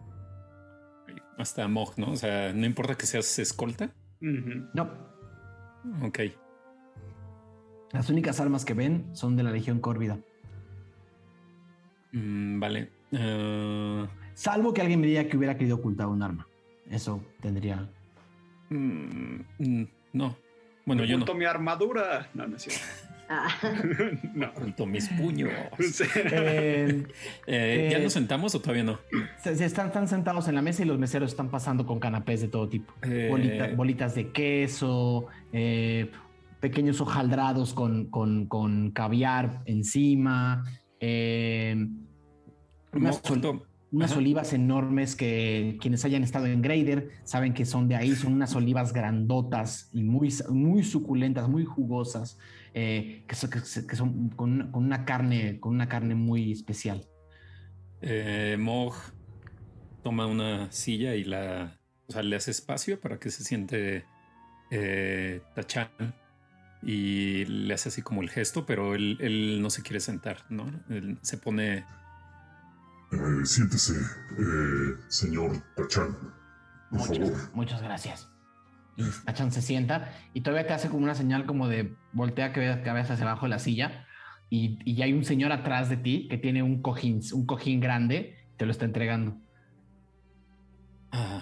Hasta 1.38 1.68
Mog, 1.70 1.98
¿no? 1.98 2.12
O 2.12 2.16
sea, 2.18 2.52
no 2.54 2.66
importa 2.66 2.96
que 2.96 3.06
seas 3.06 3.40
escolta. 3.40 3.92
No, 4.20 4.90
Ok. 6.04 6.20
las 7.94 8.10
únicas 8.10 8.42
armas 8.42 8.66
que 8.66 8.74
ven 8.74 9.10
son 9.16 9.38
de 9.38 9.44
la 9.44 9.52
Legión 9.52 9.80
Córvida. 9.80 10.20
Mm, 12.12 12.60
vale. 12.60 12.90
Ah, 13.14 14.06
Salvo 14.34 14.74
que 14.74 14.82
alguien 14.82 15.00
me 15.00 15.08
diga 15.08 15.24
que 15.30 15.38
hubiera 15.38 15.58
querido 15.58 15.78
ocultar 15.78 16.08
un 16.08 16.22
arma. 16.22 16.46
Eso 16.90 17.24
tendría. 17.42 17.90
mm, 18.70 19.40
mm, 19.60 19.88
no. 20.14 20.38
Bueno, 20.86 21.06
yo 21.06 21.18
no. 21.18 21.34
Mi 21.36 21.46
armadura. 21.46 22.30
No, 22.34 22.48
no 22.48 22.56
es 22.58 22.64
cierto. 22.64 22.82
Ah, 23.32 23.48
no. 24.34 24.48
Oculto 24.48 24.88
mis 24.88 25.08
puños. 25.10 25.52
Eh, 26.16 27.06
Eh, 27.46 27.90
¿Ya 27.92 27.98
Eh, 28.00 28.02
nos 28.02 28.14
sentamos 28.14 28.56
o 28.56 28.60
todavía 28.60 28.84
no? 28.84 29.00
se, 29.44 29.56
se 29.56 29.66
están, 29.66 29.86
están 29.88 30.08
sentados 30.08 30.48
en 30.48 30.56
la 30.56 30.64
mesa 30.64 30.82
y 30.82 30.86
los 30.86 30.98
meseros 30.98 31.30
están 31.30 31.52
pasando 31.52 31.86
con 31.86 32.00
canapés 32.00 32.42
de 32.42 32.48
todo 32.48 32.68
tipo. 32.68 32.92
Eh, 33.04 33.28
Bolita- 33.30 33.76
bolitas 33.76 34.16
de 34.16 34.32
queso, 34.32 35.28
eh, 35.54 36.10
pequeños 36.60 37.00
hojaldrados 37.02 37.76
con, 37.76 38.10
con, 38.10 38.48
con 38.48 38.90
caviar 38.90 39.62
encima, 39.66 40.64
eh, 41.00 41.86
unas, 42.94 43.22
Mog, 43.24 43.32
ol- 43.32 43.42
to- 43.42 43.66
unas 43.92 44.12
Ajá. 44.12 44.20
olivas 44.20 44.54
enormes 44.54 45.16
que 45.16 45.78
quienes 45.82 46.06
hayan 46.06 46.24
estado 46.24 46.46
en 46.46 46.62
Grader 46.62 47.10
saben 47.24 47.54
que 47.54 47.66
son 47.66 47.88
de 47.88 47.96
ahí, 47.96 48.16
son 48.16 48.34
unas 48.34 48.56
olivas 48.56 48.94
grandotas 48.94 49.90
y 49.94 50.04
muy, 50.04 50.34
muy 50.50 50.84
suculentas, 50.84 51.50
muy 51.50 51.66
jugosas, 51.66 52.38
eh, 52.74 53.24
que, 53.28 53.36
son, 53.36 53.50
que 53.50 53.96
son 53.96 54.30
con, 54.30 54.52
una- 54.54 54.72
con 54.72 54.84
una 54.86 55.06
carne, 55.06 55.60
con 55.60 55.74
una 55.74 55.88
carne 55.90 56.14
muy 56.16 56.52
especial. 56.52 57.04
eh, 58.02 58.58
Mog 58.60 58.94
toma 60.04 60.26
una 60.28 60.72
silla 60.72 61.16
y 61.16 61.24
la. 61.24 61.78
O 62.08 62.12
sea, 62.12 62.24
le 62.24 62.36
hace 62.36 62.52
espacio 62.52 63.00
para 63.00 63.20
que 63.20 63.30
se 63.30 63.44
siente 63.44 64.06
eh, 64.72 65.42
Tachan. 65.56 65.90
Y 66.82 67.44
le 67.46 67.74
hace 67.74 67.90
así 67.90 68.02
como 68.02 68.22
el 68.22 68.30
gesto, 68.30 68.66
pero 68.66 68.96
él, 68.96 69.18
él 69.20 69.62
no 69.62 69.70
se 69.70 69.82
quiere 69.84 70.00
sentar, 70.00 70.46
¿no? 70.50 70.66
Él 70.90 71.18
se 71.22 71.38
pone. 71.38 71.84
Eh, 73.12 73.46
siéntese, 73.46 73.94
eh, 74.38 74.98
señor 75.08 75.52
Tachan. 75.76 76.18
Por 76.92 77.02
favor. 77.02 77.34
Muchas, 77.54 77.82
gracias. 77.82 78.30
Tachan 79.26 79.52
se 79.52 79.62
sienta 79.62 80.12
y 80.34 80.42
todavía 80.42 80.68
te 80.68 80.74
hace 80.74 80.90
como 80.90 81.04
una 81.04 81.16
señal 81.16 81.46
como 81.46 81.70
de 81.70 81.96
voltea 82.12 82.52
que 82.52 82.60
veas 82.60 82.80
cabeza 82.80 83.14
hacia 83.14 83.26
abajo 83.26 83.46
de 83.46 83.50
la 83.52 83.60
silla 83.60 84.06
y, 84.50 84.78
y 84.84 85.02
hay 85.02 85.14
un 85.14 85.24
señor 85.24 85.54
atrás 85.54 85.88
de 85.88 85.96
ti 85.96 86.28
que 86.30 86.38
tiene 86.38 86.64
un 86.64 86.82
cojín, 86.82 87.22
un 87.32 87.46
cojín 87.46 87.80
grande, 87.80 88.38
te 88.58 88.66
lo 88.66 88.72
está 88.72 88.84
entregando. 88.86 89.38
Ah, 91.12 91.42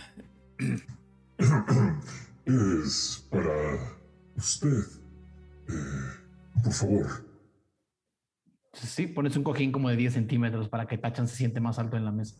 Es 2.47 3.27
para 3.29 3.97
usted. 4.37 4.85
Eh, 5.67 6.63
por 6.63 6.71
favor. 6.73 7.26
Sí, 8.81 9.07
pones 9.07 9.35
un 9.35 9.43
cojín 9.43 9.71
como 9.71 9.89
de 9.89 9.95
10 9.95 10.13
centímetros 10.13 10.69
para 10.69 10.85
que 10.85 10.97
Tachan 10.97 11.27
se 11.27 11.35
siente 11.35 11.59
más 11.59 11.79
alto 11.79 11.97
en 11.97 12.05
la 12.05 12.11
mesa. 12.11 12.35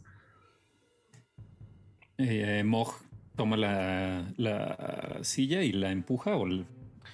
eh, 2.18 2.64
Mog 2.64 2.94
toma 3.36 3.58
la, 3.58 4.34
la 4.38 5.20
silla 5.22 5.62
y 5.64 5.72
la 5.72 5.92
empuja, 5.92 6.36
o 6.36 6.46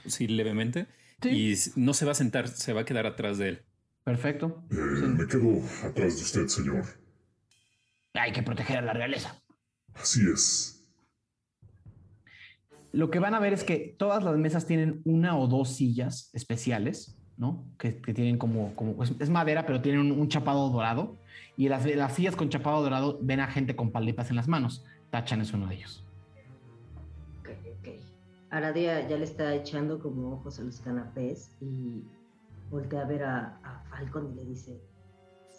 sí, 0.05 0.27
levemente. 0.27 0.87
Sí. 1.21 1.29
Y 1.29 1.55
no 1.79 1.93
se 1.93 2.05
va 2.05 2.11
a 2.11 2.15
sentar, 2.15 2.47
se 2.47 2.73
va 2.73 2.81
a 2.81 2.85
quedar 2.85 3.05
atrás 3.05 3.37
de 3.37 3.49
él. 3.49 3.65
Perfecto. 4.03 4.65
Eh, 4.71 4.75
me 4.75 5.27
quedo 5.27 5.61
atrás 5.83 6.17
de 6.17 6.21
usted, 6.21 6.47
señor. 6.47 6.83
Hay 8.13 8.31
que 8.31 8.43
proteger 8.43 8.77
a 8.77 8.81
la 8.81 8.93
realeza. 8.93 9.41
Así 9.93 10.21
es. 10.31 10.85
Lo 12.91 13.09
que 13.09 13.19
van 13.19 13.33
a 13.33 13.39
ver 13.39 13.53
es 13.53 13.63
que 13.63 13.95
todas 13.97 14.23
las 14.23 14.37
mesas 14.37 14.67
tienen 14.67 15.01
una 15.03 15.37
o 15.37 15.47
dos 15.47 15.75
sillas 15.75 16.29
especiales, 16.33 17.17
¿no? 17.37 17.63
Que, 17.77 17.97
que 18.01 18.13
tienen 18.13 18.37
como, 18.37 18.75
como 18.75 19.03
es, 19.03 19.13
es 19.19 19.29
madera, 19.29 19.65
pero 19.65 19.81
tienen 19.81 20.01
un, 20.01 20.11
un 20.11 20.27
chapado 20.27 20.69
dorado. 20.69 21.17
Y 21.55 21.69
las, 21.69 21.85
las 21.85 22.15
sillas 22.15 22.35
con 22.35 22.49
chapado 22.49 22.81
dorado 22.81 23.19
ven 23.21 23.39
a 23.39 23.47
gente 23.47 23.75
con 23.75 23.91
paletas 23.91 24.29
en 24.29 24.35
las 24.35 24.47
manos. 24.47 24.83
Tachan 25.09 25.41
es 25.41 25.53
uno 25.53 25.67
de 25.67 25.75
ellos. 25.75 26.03
ok, 27.39 27.49
ok. 27.79 27.89
Aradia 28.49 29.07
ya 29.07 29.17
le 29.17 29.23
está 29.23 29.53
echando 29.53 29.99
como 29.99 30.33
ojos 30.33 30.59
a 30.59 30.63
los 30.63 30.79
canapés 30.81 31.55
y 31.61 32.03
voltea 32.69 33.01
a 33.01 33.05
ver 33.05 33.23
a, 33.23 33.59
a 33.63 33.83
Falcon 33.89 34.31
y 34.31 34.35
le 34.35 34.45
dice: 34.45 34.79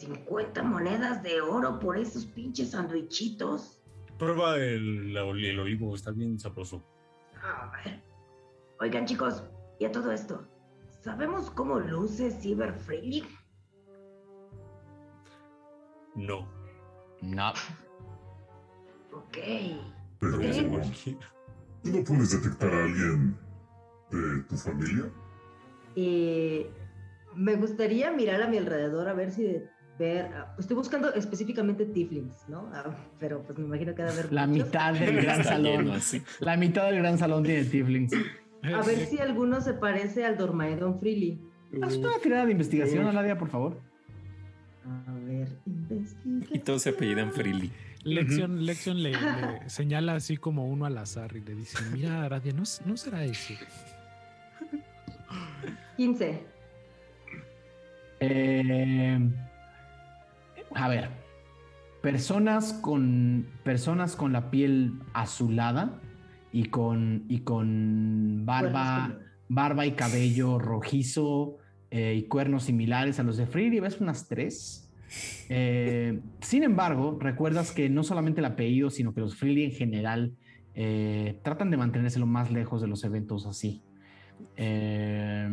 ¿50 0.00 0.62
monedas 0.64 1.22
de 1.22 1.40
oro 1.40 1.78
por 1.78 1.96
esos 1.96 2.26
pinches 2.26 2.70
sandwichitos? 2.70 3.80
Prueba 4.18 4.56
el, 4.56 5.16
el 5.16 5.58
olivo, 5.58 5.94
está 5.94 6.10
bien 6.10 6.38
sabroso. 6.38 6.82
A 7.42 7.70
ver. 7.84 8.00
Oigan, 8.80 9.06
chicos, 9.06 9.44
y 9.78 9.84
a 9.84 9.92
todo 9.92 10.10
esto, 10.12 10.46
¿sabemos 11.04 11.50
cómo 11.50 11.78
luce 11.78 12.30
Cyber 12.30 12.72
Freely? 12.74 13.24
No. 16.14 16.46
No. 17.20 17.50
Ok. 19.12 19.36
Pero. 20.18 20.38
¿tú 20.38 21.90
no 21.92 22.04
puedes 22.04 22.42
detectar 22.42 22.72
a 22.72 22.84
alguien 22.84 23.36
de 24.10 24.42
tu 24.48 24.56
familia? 24.56 25.04
Y 25.94 26.66
me 27.34 27.56
gustaría 27.56 28.10
mirar 28.12 28.42
a 28.42 28.48
mi 28.48 28.58
alrededor 28.58 29.08
a 29.08 29.12
ver 29.14 29.30
si 29.32 29.42
de- 29.42 29.68
ver. 29.98 30.26
ah, 30.34 30.54
Estoy 30.58 30.76
buscando 30.76 31.12
específicamente 31.14 31.84
Tiflings, 31.86 32.48
¿no? 32.48 32.70
Ah, 32.72 32.96
pero 33.20 33.42
pues 33.42 33.58
me 33.58 33.64
imagino 33.66 33.94
que 33.94 34.02
debe 34.02 34.12
haber. 34.12 34.32
La 34.32 34.46
muchos. 34.46 34.66
mitad 34.66 34.94
del 34.94 35.16
gran 35.22 35.44
salón. 35.44 35.84
lleno. 35.86 35.94
La 36.40 36.56
mitad 36.56 36.86
del 36.86 36.96
gran 36.98 37.18
salón 37.18 37.42
tiene 37.44 37.64
Tiflings. 37.64 38.12
A 38.72 38.82
ver 38.82 39.06
si 39.06 39.18
alguno 39.18 39.60
se 39.60 39.74
parece 39.74 40.24
al 40.24 40.36
Dormaedon 40.36 40.98
Freely. 40.98 41.38
Haz 41.82 41.96
una 41.96 42.18
tirada 42.22 42.46
de 42.46 42.52
investigación, 42.52 43.06
Aladia, 43.06 43.36
por 43.36 43.50
favor. 43.50 43.80
A 44.86 45.12
ver, 45.26 45.48
investiga. 45.66 46.46
Y 46.56 46.58
todos 46.60 46.82
se 46.82 46.90
apellidan 46.90 47.32
Freely. 47.32 47.70
Lección, 48.04 48.64
Lección 48.64 49.02
le, 49.02 49.12
le 49.12 49.16
señala 49.68 50.14
así 50.14 50.36
como 50.36 50.68
uno 50.68 50.84
al 50.84 50.96
azar 50.98 51.34
y 51.36 51.40
le 51.40 51.54
dice, 51.54 51.78
mira, 51.92 52.24
Aradia, 52.24 52.52
no, 52.52 52.62
no 52.84 52.96
será 52.96 53.24
ese. 53.24 53.58
15. 55.96 56.42
Eh, 58.20 59.18
a 60.74 60.88
ver, 60.88 61.08
personas 62.02 62.72
con 62.74 63.46
personas 63.62 64.16
con 64.16 64.32
la 64.32 64.50
piel 64.50 65.00
azulada 65.14 66.00
y 66.54 66.66
con 66.66 67.24
y 67.28 67.40
con 67.40 68.46
barba, 68.46 69.18
barba 69.48 69.86
y 69.86 69.92
cabello 69.92 70.60
rojizo 70.60 71.58
eh, 71.90 72.14
y 72.16 72.22
cuernos 72.28 72.62
similares 72.62 73.18
a 73.18 73.24
los 73.24 73.36
de 73.36 73.46
Freely, 73.46 73.80
ves 73.80 74.00
unas 74.00 74.28
tres. 74.28 74.88
Eh, 75.48 76.20
sin 76.40 76.62
embargo, 76.62 77.18
recuerdas 77.20 77.72
que 77.72 77.90
no 77.90 78.04
solamente 78.04 78.40
el 78.40 78.44
apellido, 78.44 78.90
sino 78.90 79.12
que 79.12 79.20
los 79.20 79.34
Freely 79.34 79.64
en 79.64 79.72
general 79.72 80.32
eh, 80.76 81.40
tratan 81.42 81.72
de 81.72 81.76
mantenerse 81.76 82.20
lo 82.20 82.26
más 82.26 82.52
lejos 82.52 82.80
de 82.80 82.86
los 82.86 83.02
eventos 83.02 83.46
así. 83.46 83.82
Eh, 84.56 85.48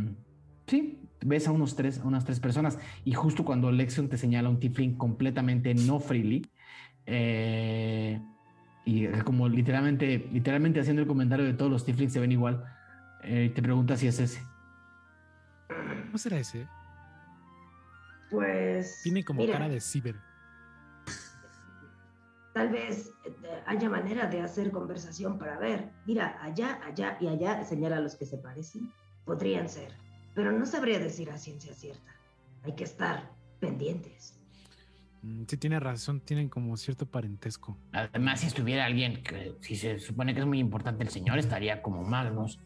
sí, 0.68 1.00
ves 1.26 1.48
a 1.48 1.52
unos 1.52 1.76
tres, 1.76 2.00
a 2.00 2.08
unas 2.08 2.26
tres 2.26 2.40
personas 2.40 2.78
y 3.06 3.14
justo 3.14 3.44
cuando 3.44 3.72
Lexion 3.72 4.08
te 4.08 4.18
señala 4.18 4.50
un 4.50 4.60
tiefling 4.60 4.98
completamente 4.98 5.74
no 5.74 6.00
freely 6.00 6.46
eh, 7.08 8.22
y 8.86 9.08
como 9.24 9.48
literalmente, 9.48 10.28
literalmente 10.32 10.80
haciendo 10.80 11.02
el 11.02 11.08
comentario 11.08 11.46
de 11.46 11.54
todos 11.54 11.72
los 11.72 11.86
tieflings 11.86 12.14
se 12.14 12.20
ven 12.20 12.32
igual, 12.32 12.64
eh, 13.24 13.52
te 13.54 13.62
pregunta 13.62 13.96
si 13.96 14.08
es 14.08 14.20
ese. 14.20 14.42
¿No 16.12 16.18
será 16.18 16.40
ese? 16.40 16.68
Pues. 18.30 19.02
Tiene 19.04 19.24
como 19.24 19.42
mira, 19.42 19.54
cara 19.54 19.70
de 19.70 19.80
ciber. 19.80 20.16
Tal 22.54 22.70
vez 22.70 23.14
eh, 23.24 23.64
haya 23.66 23.90
manera 23.90 24.28
de 24.28 24.42
hacer 24.42 24.72
conversación 24.72 25.38
para 25.38 25.58
ver. 25.60 25.92
Mira, 26.06 26.38
allá, 26.42 26.80
allá 26.84 27.18
y 27.22 27.28
allá, 27.28 27.64
señala 27.64 27.98
a 27.98 28.02
los 28.02 28.16
que 28.16 28.26
se 28.26 28.38
parecen. 28.38 28.92
Podrían 29.26 29.70
ser, 29.70 29.94
pero 30.34 30.52
no 30.52 30.66
sabría 30.66 31.00
decir 31.00 31.30
a 31.30 31.38
ciencia 31.38 31.74
cierta. 31.74 32.12
Hay 32.64 32.74
que 32.76 32.84
estar 32.84 33.32
pendientes. 33.60 34.41
Mm, 35.22 35.44
Sí, 35.48 35.58
tiene 35.58 35.80
razón, 35.80 36.22
tienen 36.22 36.50
como 36.50 36.76
cierto 36.78 37.06
parentesco. 37.06 37.78
Además, 37.92 38.40
si 38.42 38.48
estuviera 38.48 38.86
alguien 38.86 39.24
que, 39.24 39.56
si 39.62 39.76
se 39.76 40.00
supone 40.00 40.34
que 40.34 40.40
es 40.42 40.46
muy 40.46 40.60
importante 40.60 41.04
el 41.04 41.10
señor, 41.10 41.38
estaría 41.38 41.82
como 41.82 42.04
Magnus. 42.04 42.60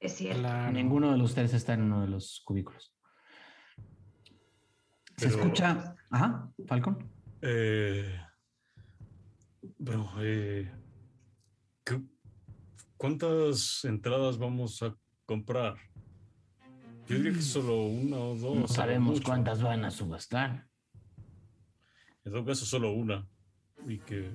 Es 0.00 0.14
cierto. 0.16 0.40
Claro. 0.40 0.72
Ninguno 0.72 1.12
de 1.12 1.18
los 1.18 1.34
tres 1.34 1.54
está 1.54 1.74
en 1.74 1.82
uno 1.82 2.02
de 2.02 2.08
los 2.08 2.42
cubículos. 2.44 2.92
Se 5.16 5.28
Pero- 5.28 5.40
escucha. 5.40 5.96
Ajá, 6.10 6.50
Falcon. 6.66 6.98
Eh, 7.40 8.20
bueno, 9.78 10.12
eh, 10.20 10.70
¿qué- 11.84 12.02
¿cuántas 12.96 13.84
entradas 13.84 14.36
vamos 14.38 14.82
a 14.82 14.94
comprar? 15.24 15.76
Yo 17.08 17.16
diría 17.16 17.32
que 17.32 17.42
solo 17.42 17.84
una 17.86 18.16
o 18.16 18.34
dos. 18.36 18.56
No 18.56 18.68
sabemos 18.68 19.14
mucho. 19.16 19.24
cuántas 19.24 19.62
van 19.62 19.84
a 19.84 19.90
subastar. 19.90 20.66
En 22.24 22.32
todo 22.32 22.44
caso, 22.44 22.64
solo 22.66 22.92
una. 22.92 23.26
Y 23.86 23.98
que 23.98 24.30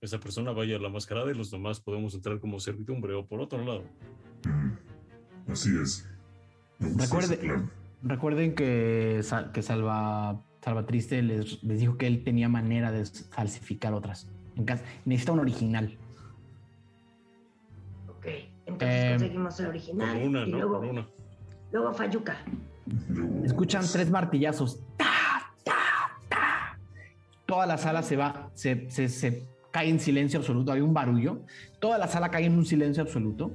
esa 0.00 0.18
persona 0.18 0.52
vaya 0.52 0.76
a 0.76 0.80
la 0.80 0.88
mascarada 0.88 1.30
y 1.30 1.34
los 1.34 1.50
demás 1.50 1.80
podemos 1.80 2.14
entrar 2.14 2.40
como 2.40 2.58
servidumbre. 2.60 3.12
O 3.14 3.26
por 3.26 3.40
otro 3.40 3.62
lado, 3.64 3.84
Mm, 4.44 5.50
Así 5.52 5.68
es. 5.82 6.08
Recuerde- 6.78 7.36
plan. 7.36 7.70
Recuerden 8.02 8.54
que, 8.54 9.20
que 9.52 9.62
Salva, 9.62 10.42
Salvatriste 10.64 11.20
les, 11.22 11.62
les 11.62 11.80
dijo 11.80 11.98
que 11.98 12.06
él 12.06 12.24
tenía 12.24 12.48
manera 12.48 12.90
de 12.90 13.04
falsificar 13.04 13.92
otras. 13.92 14.26
En 14.56 14.64
caso- 14.64 14.82
necesita 15.04 15.32
un 15.32 15.40
original. 15.40 15.98
Ok, 18.08 18.26
entonces 18.72 19.04
Eh, 19.04 19.10
conseguimos 19.10 19.60
el 19.60 19.66
original. 19.66 20.18
con 20.18 20.26
una, 20.28 20.46
y 20.46 20.50
¿no? 20.50 20.56
luego, 20.58 20.78
Con 20.80 20.88
una. 20.90 21.06
luego 21.72 21.94
Fayuca. 21.94 22.36
Escuchan 23.44 23.84
tres 23.92 24.10
martillazos. 24.10 24.80
¡Ta, 24.96 25.06
ta, 25.64 25.72
ta! 26.28 26.78
Toda 27.46 27.66
la 27.66 27.78
sala 27.78 28.02
se 28.02 28.16
va, 28.16 28.50
se, 28.54 28.90
se- 28.90 29.08
se 29.08 29.48
cae 29.70 29.88
en 29.88 30.00
silencio 30.00 30.38
absoluto. 30.40 30.72
Hay 30.72 30.80
un 30.80 30.92
barullo. 30.94 31.42
Toda 31.80 31.98
la 31.98 32.08
sala 32.08 32.30
cae 32.30 32.46
en 32.46 32.56
un 32.56 32.64
silencio 32.66 33.02
absoluto. 33.02 33.52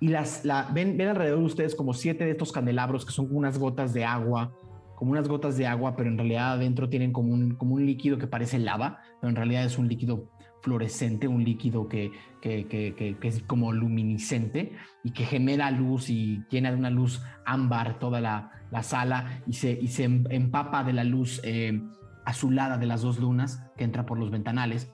Y 0.00 0.08
las, 0.08 0.44
la, 0.44 0.68
ven, 0.74 0.96
ven 0.96 1.08
alrededor 1.08 1.38
de 1.38 1.44
ustedes 1.44 1.74
como 1.74 1.94
siete 1.94 2.24
de 2.24 2.32
estos 2.32 2.52
candelabros 2.52 3.06
que 3.06 3.12
son 3.12 3.26
como 3.26 3.38
unas 3.38 3.58
gotas 3.58 3.94
de 3.94 4.04
agua, 4.04 4.52
como 4.96 5.12
unas 5.12 5.28
gotas 5.28 5.56
de 5.56 5.66
agua, 5.66 5.96
pero 5.96 6.10
en 6.10 6.18
realidad 6.18 6.54
adentro 6.54 6.88
tienen 6.88 7.12
como 7.12 7.32
un, 7.32 7.54
como 7.54 7.74
un 7.76 7.86
líquido 7.86 8.18
que 8.18 8.26
parece 8.26 8.58
lava, 8.58 9.00
pero 9.20 9.30
en 9.30 9.36
realidad 9.36 9.64
es 9.64 9.78
un 9.78 9.88
líquido 9.88 10.28
fluorescente, 10.64 11.28
un 11.28 11.44
líquido 11.44 11.88
que, 11.88 12.10
que- 12.40 12.66
que- 12.66 13.16
es 13.22 13.42
como 13.42 13.70
luminiscente 13.72 14.72
y 15.04 15.10
que 15.10 15.24
genera 15.24 15.70
luz 15.70 16.08
y 16.08 16.42
llena 16.50 16.70
de 16.70 16.78
una 16.78 16.88
luz 16.90 17.22
ámbar 17.44 17.98
toda 17.98 18.20
la, 18.22 18.50
la 18.70 18.82
sala 18.82 19.42
y 19.46 19.52
se, 19.52 19.72
y 19.72 19.88
se 19.88 20.04
em- 20.04 20.24
empapa 20.30 20.82
de 20.82 20.94
la 20.94 21.04
luz 21.04 21.40
eh, 21.44 21.80
azulada 22.24 22.78
de 22.78 22.86
las 22.86 23.02
dos 23.02 23.18
lunas 23.18 23.62
que 23.76 23.84
entra 23.84 24.06
por 24.06 24.18
los 24.18 24.30
ventanales. 24.30 24.90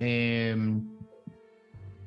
Eh, 0.00 0.56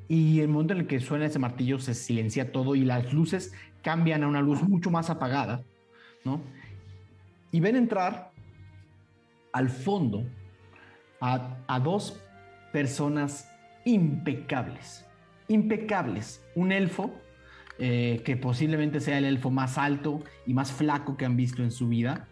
y 0.06 0.40
el 0.40 0.48
momento 0.48 0.74
en 0.74 0.80
el 0.80 0.86
que 0.86 1.00
suena 1.00 1.24
ese 1.26 1.38
martillo 1.38 1.78
se 1.78 1.94
silencia 1.94 2.52
todo 2.52 2.74
y 2.74 2.84
las 2.84 3.12
luces 3.12 3.52
cambian 3.82 4.22
a 4.22 4.28
una 4.28 4.42
luz 4.42 4.62
mucho 4.62 4.90
más 4.90 5.08
apagada, 5.08 5.62
¿no? 6.24 6.42
Y 7.52 7.60
ven 7.60 7.76
entrar 7.76 8.32
al 9.52 9.70
fondo 9.70 10.24
a, 11.20 11.56
a 11.66 11.80
dos 11.80 12.22
personas 12.72 13.50
impecables, 13.84 15.06
impecables. 15.48 16.44
Un 16.54 16.72
elfo, 16.72 17.14
eh, 17.80 18.22
que 18.24 18.36
posiblemente 18.36 18.98
sea 18.98 19.18
el 19.18 19.24
elfo 19.24 19.52
más 19.52 19.78
alto 19.78 20.24
y 20.46 20.52
más 20.52 20.72
flaco 20.72 21.16
que 21.16 21.24
han 21.24 21.36
visto 21.36 21.62
en 21.62 21.70
su 21.70 21.86
vida. 21.86 22.26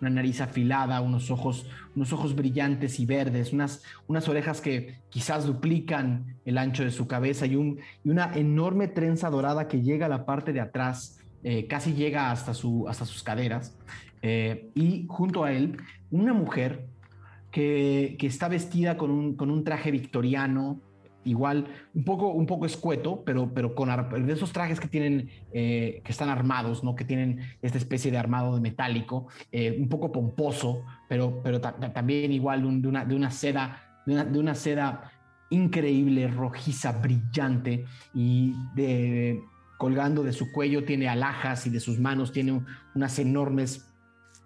Una 0.00 0.10
nariz 0.10 0.40
afilada, 0.40 1.00
unos 1.00 1.30
ojos, 1.30 1.70
unos 1.94 2.12
ojos 2.12 2.34
brillantes 2.34 2.98
y 2.98 3.06
verdes, 3.06 3.52
unas, 3.52 3.84
unas 4.08 4.28
orejas 4.28 4.60
que 4.60 4.98
quizás 5.08 5.46
duplican 5.46 6.36
el 6.44 6.58
ancho 6.58 6.82
de 6.82 6.90
su 6.90 7.06
cabeza 7.06 7.46
y, 7.46 7.54
un, 7.54 7.78
y 8.02 8.10
una 8.10 8.32
enorme 8.34 8.88
trenza 8.88 9.30
dorada 9.30 9.68
que 9.68 9.82
llega 9.82 10.06
a 10.06 10.08
la 10.08 10.26
parte 10.26 10.52
de 10.52 10.60
atrás, 10.60 11.20
eh, 11.44 11.68
casi 11.68 11.94
llega 11.94 12.32
hasta, 12.32 12.52
su, 12.52 12.88
hasta 12.88 13.04
sus 13.04 13.22
caderas. 13.22 13.78
Eh, 14.20 14.70
y 14.74 15.06
junto 15.08 15.44
a 15.44 15.52
él, 15.52 15.76
una 16.10 16.32
mujer 16.32 16.88
que, 17.62 18.26
está 18.26 18.46
vestida 18.48 18.96
con 18.96 19.10
un, 19.10 19.34
con 19.34 19.50
un 19.50 19.64
traje 19.64 19.90
victoriano, 19.90 20.80
igual 21.24 21.66
un 21.92 22.04
poco, 22.04 22.28
un 22.28 22.46
poco 22.46 22.66
escueto, 22.66 23.24
pero, 23.24 23.52
pero 23.52 23.74
con 23.74 23.88
de 24.26 24.32
esos 24.32 24.52
trajes 24.52 24.78
que 24.78 24.86
tienen, 24.86 25.28
eh, 25.52 26.00
que 26.04 26.12
están 26.12 26.28
armados, 26.28 26.84
¿no? 26.84 26.94
Que 26.94 27.04
tienen 27.04 27.40
esta 27.60 27.76
especie 27.76 28.12
de 28.12 28.18
armado 28.18 28.54
de 28.54 28.60
metálico, 28.60 29.26
eh, 29.50 29.76
un 29.76 29.88
poco 29.88 30.12
pomposo, 30.12 30.84
pero, 31.08 31.40
pero 31.42 31.60
ta- 31.60 31.74
ta- 31.76 31.92
también 31.92 32.30
igual 32.30 32.62
de, 32.80 32.86
una, 32.88 33.04
de 33.04 33.16
una 33.16 33.30
seda, 33.32 34.02
de 34.06 34.12
una, 34.12 34.24
de 34.24 34.38
una 34.38 34.54
seda 34.54 35.10
increíble, 35.50 36.28
rojiza, 36.28 36.92
brillante 36.92 37.86
y 38.14 38.54
de 38.76 39.42
colgando 39.78 40.22
de 40.22 40.32
su 40.32 40.52
cuello 40.52 40.84
tiene 40.84 41.08
alhajas 41.08 41.66
y 41.66 41.70
de 41.70 41.80
sus 41.80 41.98
manos 41.98 42.30
tiene 42.32 42.52
un- 42.52 42.66
unas 42.94 43.18
enormes, 43.18 43.84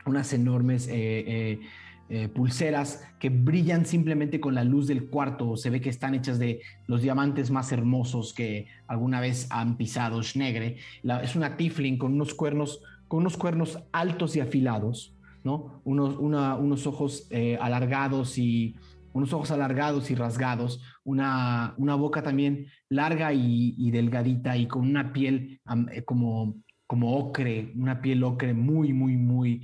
unas 0.06 0.32
enormes 0.32 0.88
eh, 0.88 1.60
eh, 2.08 2.28
pulseras 2.28 3.02
que 3.18 3.30
brillan 3.30 3.86
simplemente 3.86 4.38
con 4.40 4.54
la 4.54 4.64
luz 4.64 4.86
del 4.86 5.08
cuarto. 5.08 5.56
Se 5.56 5.70
ve 5.70 5.80
que 5.80 5.88
están 5.88 6.14
hechas 6.14 6.38
de 6.38 6.60
los 6.86 7.02
diamantes 7.02 7.50
más 7.50 7.72
hermosos 7.72 8.34
que 8.34 8.66
alguna 8.86 9.20
vez 9.20 9.46
han 9.50 9.76
pisado 9.76 10.22
Schnegre. 10.22 10.76
La- 11.02 11.22
es 11.22 11.36
una 11.36 11.56
Tiflin 11.56 11.96
con 11.98 12.12
unos 12.12 12.34
cuernos, 12.34 12.82
con 13.08 13.20
unos 13.20 13.36
cuernos 13.36 13.78
altos 13.92 14.36
y 14.36 14.40
afilados, 14.40 15.16
¿no? 15.44 15.80
Unos, 15.84 16.16
una- 16.18 16.56
unos 16.56 16.86
ojos 16.86 17.26
eh, 17.30 17.56
alargados 17.60 18.36
y 18.38 18.76
unos 19.14 19.32
ojos 19.32 19.50
alargados 19.50 20.10
y 20.10 20.14
rasgados, 20.14 20.80
una, 21.04 21.74
una 21.76 21.94
boca 21.96 22.22
también 22.22 22.66
larga 22.88 23.32
y, 23.32 23.90
delgadita 23.90 24.56
y 24.56 24.66
con 24.66 24.82
una 24.88 25.12
piel 25.12 25.60
eh, 25.92 26.02
como, 26.02 26.56
como 26.86 27.16
ocre, 27.16 27.72
una 27.76 28.00
piel 28.00 28.22
ocre 28.24 28.54
muy, 28.54 28.92
muy, 28.92 29.16
muy 29.16 29.62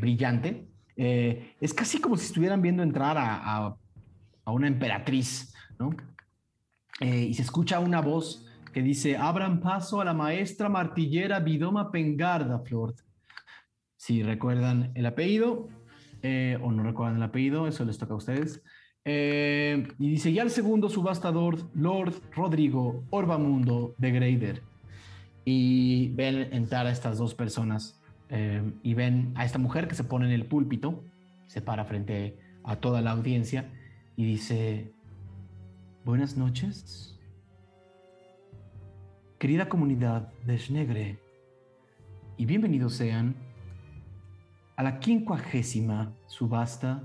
brillante. 0.00 0.71
Eh, 1.04 1.56
es 1.60 1.74
casi 1.74 2.00
como 2.00 2.16
si 2.16 2.26
estuvieran 2.26 2.62
viendo 2.62 2.80
entrar 2.84 3.18
a, 3.18 3.56
a- 3.56 3.76
una 4.52 4.68
emperatriz, 4.68 5.52
¿no? 5.76 5.90
Eh, 7.00 7.26
y 7.30 7.34
se 7.34 7.42
escucha 7.42 7.80
una 7.80 8.00
voz 8.00 8.46
que 8.72 8.82
dice, 8.82 9.16
abran 9.16 9.58
paso 9.60 10.00
a 10.00 10.04
la 10.04 10.14
maestra 10.14 10.68
martillera 10.68 11.40
Bidoma 11.40 11.90
Pengarda, 11.90 12.60
Flor. 12.60 12.94
Si 13.96 14.22
recuerdan 14.22 14.92
el 14.94 15.06
apellido 15.06 15.68
eh, 16.22 16.56
o 16.62 16.70
no 16.70 16.84
recuerdan 16.84 17.16
el 17.16 17.22
apellido, 17.24 17.66
eso 17.66 17.84
les 17.84 17.98
toca 17.98 18.14
a 18.14 18.18
ustedes. 18.18 18.62
Y 19.04 20.08
dice, 20.08 20.30
y 20.30 20.38
al 20.38 20.50
segundo 20.50 20.88
subastador, 20.88 21.68
Lord 21.74 22.14
Rodrigo 22.30 23.02
Orbamundo 23.10 23.96
de 23.98 24.12
Grader. 24.12 24.62
Y 25.44 26.10
ven 26.10 26.52
entrar 26.54 26.86
a 26.86 26.92
estas 26.92 27.18
dos 27.18 27.34
personas 27.34 28.00
eh, 28.34 28.62
y 28.82 28.94
ven 28.94 29.32
a 29.36 29.44
esta 29.44 29.58
mujer 29.58 29.86
que 29.88 29.94
se 29.94 30.04
pone 30.04 30.24
en 30.24 30.32
el 30.32 30.46
púlpito, 30.46 31.04
se 31.48 31.60
para 31.60 31.84
frente 31.84 32.38
a 32.64 32.76
toda 32.76 33.02
la 33.02 33.10
audiencia 33.10 33.70
y 34.16 34.24
dice, 34.24 34.90
buenas 36.06 36.38
noches. 36.38 37.20
Querida 39.38 39.68
comunidad 39.68 40.32
de 40.46 40.58
Schnegre, 40.58 41.18
y 42.38 42.46
bienvenidos 42.46 42.94
sean 42.94 43.36
a 44.76 44.82
la 44.82 44.98
quincuagésima 44.98 46.14
subasta 46.26 47.02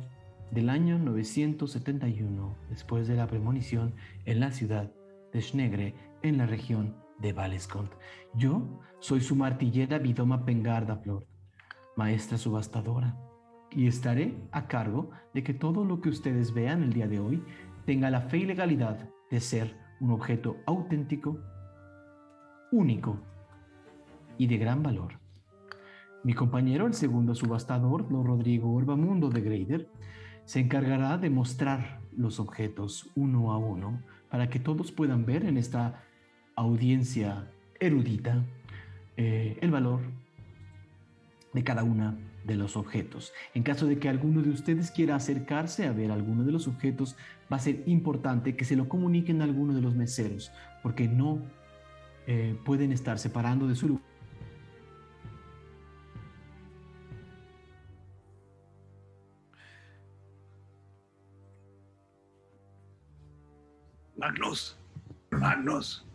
del 0.52 0.70
año 0.70 0.98
971, 0.98 2.56
después 2.70 3.06
de 3.10 3.18
la 3.18 3.28
premonición 3.28 3.96
en 4.24 4.40
la 4.40 4.54
ciudad 4.54 4.94
de 5.34 5.42
Schnegre, 5.42 5.94
en 6.22 6.38
la 6.38 6.46
región 6.46 6.96
de 7.20 7.34
Valescont. 7.34 7.92
Yo 8.34 8.82
soy 9.00 9.22
su 9.22 9.36
martillera 9.36 9.98
Vidoma 10.00 10.46
Pengarda 10.46 10.98
Flor, 10.98 11.26
maestra 11.96 12.38
subastadora, 12.38 13.18
y 13.72 13.88
estaré 13.88 14.38
a 14.52 14.68
cargo 14.68 15.10
de 15.34 15.44
que 15.44 15.54
todo 15.54 15.84
lo 15.84 16.02
que 16.02 16.10
ustedes 16.10 16.54
vean 16.54 16.84
el 16.84 16.94
día 16.94 17.08
de 17.08 17.20
hoy 17.20 17.44
tenga 17.86 18.10
la 18.10 18.22
fe 18.22 18.40
y 18.40 18.46
legalidad 18.46 19.10
de 19.30 19.40
ser 19.40 19.78
un 20.00 20.12
objeto 20.12 20.58
auténtico, 20.66 21.40
único 22.72 23.20
y 24.38 24.48
de 24.48 24.58
gran 24.58 24.84
valor. 24.84 25.20
Mi 26.24 26.34
compañero, 26.34 26.88
el 26.88 26.94
segundo 26.94 27.36
subastador, 27.36 28.10
don 28.10 28.26
Rodrigo 28.26 28.72
Urbamundo 28.72 29.30
de 29.30 29.42
Grader, 29.42 29.90
se 30.46 30.60
encargará 30.60 31.18
de 31.18 31.30
mostrar 31.30 32.02
los 32.16 32.40
objetos 32.40 33.10
uno 33.16 33.52
a 33.52 33.58
uno 33.58 34.02
para 34.30 34.50
que 34.50 34.60
todos 34.60 34.92
puedan 34.92 35.26
ver 35.26 35.46
en 35.46 35.58
esta 35.58 36.04
audiencia 36.58 37.48
erudita 37.80 38.44
eh, 39.16 39.58
el 39.62 39.72
valor 39.72 40.02
de 41.54 41.64
cada 41.64 41.84
una 41.84 42.18
de 42.44 42.56
los 42.56 42.76
objetos. 42.76 43.32
En 43.54 43.64
caso 43.64 43.86
de 43.86 44.00
que 44.00 44.10
alguno 44.10 44.42
de 44.42 44.50
ustedes 44.50 44.90
quiera 44.92 45.16
acercarse 45.16 45.86
a 45.86 45.92
ver 45.92 46.12
alguno 46.12 46.44
de 46.44 46.52
los 46.52 46.68
objetos, 46.68 47.16
va 47.52 47.58
a 47.58 47.60
ser 47.60 47.84
importante 47.86 48.56
que 48.56 48.66
se 48.66 48.76
lo 48.76 48.90
comuniquen 48.90 49.42
a 49.42 49.46
alguno 49.46 49.74
de 49.74 49.82
los 49.82 49.96
meseros, 49.96 50.52
porque 50.82 51.08
no 51.08 51.40
eh, 52.26 52.58
pueden 52.66 52.92
estar 52.92 53.20
separando 53.20 53.68
de 53.68 53.76
su 53.76 53.88
lugar. 53.90 54.04
Magnus, 64.18 64.76
Magnus. 65.30 66.07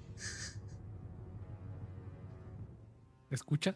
¿Escuchas? 3.32 3.74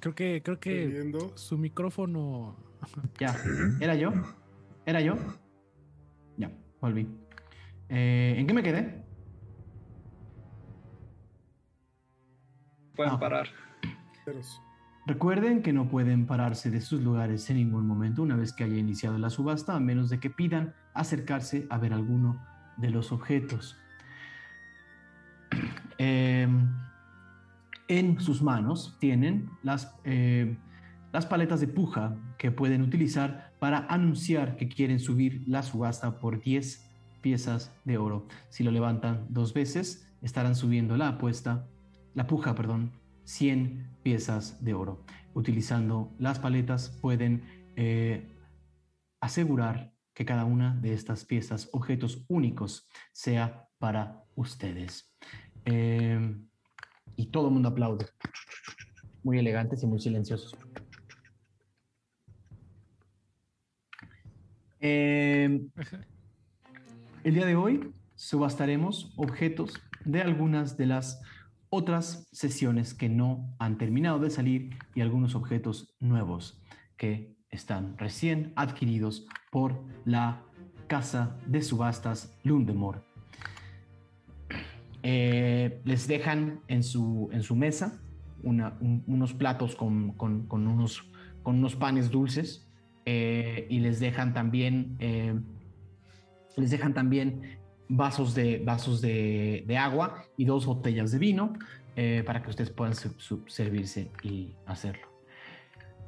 Creo 0.00 0.14
que, 0.14 0.42
creo 0.44 0.60
que 0.60 0.86
viendo. 0.86 1.36
su 1.36 1.56
micrófono. 1.58 2.56
Ya, 3.18 3.34
¿era 3.80 3.94
yo? 3.96 4.12
¿Era 4.84 5.00
yo? 5.00 5.16
Ya, 6.36 6.52
volví. 6.80 7.08
Eh, 7.88 8.34
¿En 8.36 8.46
qué 8.46 8.52
me 8.54 8.62
quedé? 8.62 9.02
Pueden 12.94 13.14
Ah. 13.14 13.18
parar. 13.18 13.48
Recuerden 15.06 15.62
que 15.62 15.72
no 15.72 15.88
pueden 15.88 16.26
pararse 16.26 16.70
de 16.70 16.80
sus 16.80 17.00
lugares 17.02 17.48
en 17.50 17.56
ningún 17.56 17.86
momento 17.86 18.22
una 18.22 18.36
vez 18.36 18.52
que 18.52 18.64
haya 18.64 18.76
iniciado 18.76 19.18
la 19.18 19.30
subasta, 19.30 19.74
a 19.74 19.80
menos 19.80 20.10
de 20.10 20.20
que 20.20 20.30
pidan 20.30 20.74
acercarse 20.94 21.66
a 21.70 21.78
ver 21.78 21.92
alguno 21.92 22.44
de 22.76 22.90
los 22.90 23.10
objetos. 23.12 23.76
Eh, 25.98 26.46
en 27.88 28.20
sus 28.20 28.42
manos 28.42 28.96
tienen 29.00 29.50
las, 29.62 29.94
eh, 30.04 30.56
las 31.12 31.26
paletas 31.26 31.60
de 31.60 31.68
puja 31.68 32.16
que 32.38 32.50
pueden 32.50 32.82
utilizar 32.82 33.52
para 33.58 33.86
anunciar 33.88 34.56
que 34.56 34.68
quieren 34.68 34.98
subir 35.00 35.42
la 35.46 35.62
subasta 35.62 36.18
por 36.18 36.40
10 36.40 36.90
piezas 37.20 37.74
de 37.84 37.98
oro. 37.98 38.26
Si 38.50 38.64
lo 38.64 38.70
levantan 38.70 39.26
dos 39.30 39.54
veces, 39.54 40.12
estarán 40.22 40.54
subiendo 40.54 40.96
la 40.96 41.08
apuesta, 41.08 41.66
la 42.14 42.26
puja, 42.26 42.54
perdón, 42.54 42.92
100 43.24 43.98
piezas 44.02 44.62
de 44.64 44.74
oro. 44.74 45.04
Utilizando 45.34 46.14
las 46.18 46.38
paletas 46.38 46.90
pueden 47.00 47.42
eh, 47.76 48.28
asegurar 49.20 49.92
que 50.14 50.24
cada 50.24 50.44
una 50.44 50.74
de 50.76 50.94
estas 50.94 51.24
piezas, 51.24 51.68
objetos 51.72 52.24
únicos, 52.28 52.88
sea 53.12 53.68
para 53.78 54.24
ustedes. 54.34 55.12
Eh, 55.64 56.36
y 57.14 57.26
todo 57.26 57.48
el 57.48 57.54
mundo 57.54 57.68
aplaude. 57.68 58.06
Muy 59.22 59.38
elegantes 59.38 59.82
y 59.82 59.86
muy 59.86 60.00
silenciosos. 60.00 60.56
Eh, 64.80 65.66
el 67.24 67.34
día 67.34 67.46
de 67.46 67.56
hoy 67.56 67.92
subastaremos 68.14 69.12
objetos 69.16 69.80
de 70.04 70.22
algunas 70.22 70.76
de 70.76 70.86
las 70.86 71.20
otras 71.70 72.28
sesiones 72.32 72.94
que 72.94 73.08
no 73.08 73.54
han 73.58 73.78
terminado 73.78 74.18
de 74.18 74.30
salir 74.30 74.76
y 74.94 75.00
algunos 75.00 75.34
objetos 75.34 75.94
nuevos 75.98 76.62
que 76.96 77.36
están 77.50 77.98
recién 77.98 78.52
adquiridos 78.56 79.26
por 79.50 79.82
la 80.04 80.42
casa 80.86 81.36
de 81.46 81.62
subastas 81.62 82.38
Lundemore. 82.44 83.05
Eh, 85.08 85.82
les 85.84 86.08
dejan 86.08 86.62
en 86.66 86.82
su, 86.82 87.30
mesa 87.54 88.00
unos 88.42 89.34
platos 89.34 89.76
con, 89.76 90.16
unos, 90.18 91.76
panes 91.76 92.10
dulces 92.10 92.68
eh, 93.04 93.68
y 93.70 93.78
les 93.78 94.00
dejan 94.00 94.34
también 94.34 94.96
eh, 94.98 95.38
les 96.56 96.72
dejan 96.72 96.92
también 96.92 97.56
vasos 97.88 98.34
de, 98.34 99.76
agua 99.78 100.24
y 100.36 100.44
dos 100.44 100.66
botellas 100.66 101.12
de 101.12 101.18
vino 101.18 101.52
para 102.26 102.42
que 102.42 102.50
ustedes 102.50 102.70
puedan 102.70 102.94
servirse 103.46 104.10
y 104.24 104.56
hacerlo. 104.66 105.06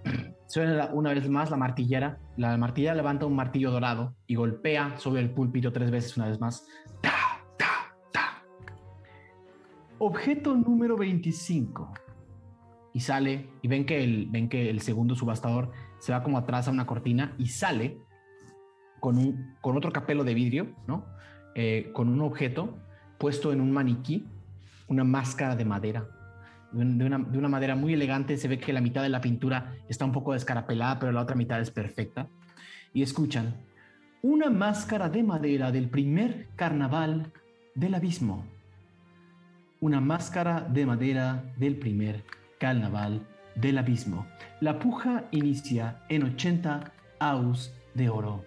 Suena 0.49 0.91
una 0.93 1.15
vez 1.15 1.29
más 1.29 1.53
la 1.53 1.57
martillera. 1.57 2.19
La 2.37 2.57
martillera 2.57 2.97
levanta 2.97 3.27
un 3.27 3.37
martillo 3.37 3.71
dorado 3.71 4.17
y 4.27 4.35
golpea 4.35 4.99
sobre 4.99 5.23
el 5.23 5.31
púlpito 5.31 5.73
tres 5.73 5.93
veces 5.93 6.17
una 6.17 6.27
vez 6.27 6.41
más. 6.41 6.67
Ta, 7.01 7.11
ta, 7.11 7.11
ta. 7.11 7.18
Objeto 9.99 10.55
número 10.55 10.97
25. 10.97 11.93
Y 12.95 13.01
sale, 13.01 13.49
y 13.63 13.69
ven 13.69 13.85
que, 13.85 14.03
el, 14.03 14.27
ven 14.31 14.49
que 14.49 14.71
el 14.71 14.81
segundo 14.81 15.15
subastador 15.15 15.73
se 15.99 16.13
va 16.13 16.23
como 16.23 16.39
atrás 16.39 16.69
a 16.69 16.71
una 16.71 16.87
cortina 16.87 17.35
y 17.39 17.47
sale 17.49 17.99
con, 19.01 19.19
un, 19.19 19.57
con 19.61 19.77
otro 19.77 19.93
capelo 19.93 20.25
de 20.25 20.35
vidrio, 20.35 20.75
¿no? 20.87 21.05
Eh, 21.55 21.91
con 21.93 22.09
un 22.09 22.21
objeto 22.23 22.79
puesto 23.19 23.53
en 23.53 23.61
un 23.61 23.73
maniquí, 23.73 24.27
una 24.89 25.05
máscara 25.05 25.55
de 25.57 25.65
madera, 25.65 26.09
de, 26.73 26.83
un- 26.83 26.99
de 26.99 27.05
una, 27.05 27.19
de 27.19 27.39
una 27.39 27.49
madera 27.49 27.75
muy 27.77 27.93
elegante. 27.95 28.37
Se 28.37 28.49
ve 28.49 28.59
que 28.59 28.73
la 28.73 28.81
mitad 28.81 29.03
de 29.03 29.09
la 29.11 29.21
pintura 29.21 29.75
está 29.89 30.05
un 30.05 30.13
poco 30.13 30.33
descarapelada, 30.33 30.99
pero 30.99 31.13
la 31.13 31.23
otra 31.23 31.37
mitad 31.37 31.61
es 31.61 31.71
perfecta. 31.71 32.29
Y 32.93 33.03
escuchan, 33.03 33.57
una 34.23 34.51
máscara 34.51 35.09
de 35.09 35.23
madera 35.23 35.71
del 35.71 35.89
primer 35.91 36.49
carnaval 36.57 37.33
del 37.75 37.95
abismo. 37.95 38.45
Una 39.81 40.01
máscara 40.01 40.61
de 40.61 40.87
madera 40.87 41.55
del 41.57 41.79
primer 41.79 42.25
carnaval 42.59 43.25
del 43.55 43.79
abismo. 43.79 44.27
La 44.61 44.81
puja 44.81 45.29
inicia 45.31 46.03
en 46.09 46.25
80 46.25 46.93
aus 47.21 47.73
de 47.95 48.09
oro. 48.09 48.45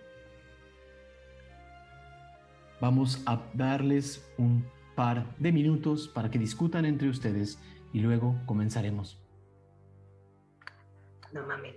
Vamos 2.81 3.21
a 3.25 3.41
darles 3.53 4.29
un 4.37 4.65
par 4.95 5.25
de 5.37 5.51
minutos 5.51 6.07
para 6.07 6.29
que 6.29 6.39
discutan 6.39 6.85
entre 6.85 7.07
ustedes 7.07 7.59
y 7.93 7.99
luego 7.99 8.35
comenzaremos. 8.45 9.21
No 11.31 11.45
mames. 11.47 11.75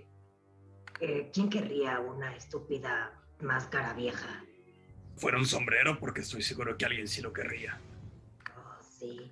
Eh, 0.99 1.29
¿Quién 1.33 1.49
querría 1.49 1.99
una 1.99 2.35
estúpida 2.35 3.13
máscara 3.41 3.93
vieja? 3.93 4.43
Fuera 5.17 5.37
un 5.37 5.45
sombrero 5.45 5.99
porque 5.99 6.21
estoy 6.21 6.41
seguro 6.41 6.77
que 6.77 6.85
alguien 6.85 7.07
sí 7.07 7.21
lo 7.21 7.31
querría. 7.31 7.79
Oh, 8.57 8.83
sí. 8.83 9.31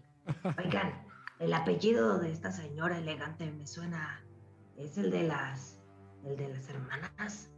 Oigan, 0.58 0.94
el 1.40 1.54
apellido 1.54 2.20
de 2.20 2.32
esta 2.32 2.52
señora 2.52 2.98
elegante 2.98 3.52
me 3.52 3.68
suena. 3.68 4.24
Es 4.78 4.98
el 4.98 5.12
de 5.12 5.24
las. 5.24 5.80
el 6.24 6.36
de 6.38 6.50
las 6.50 6.70
hermanas. 6.70 7.50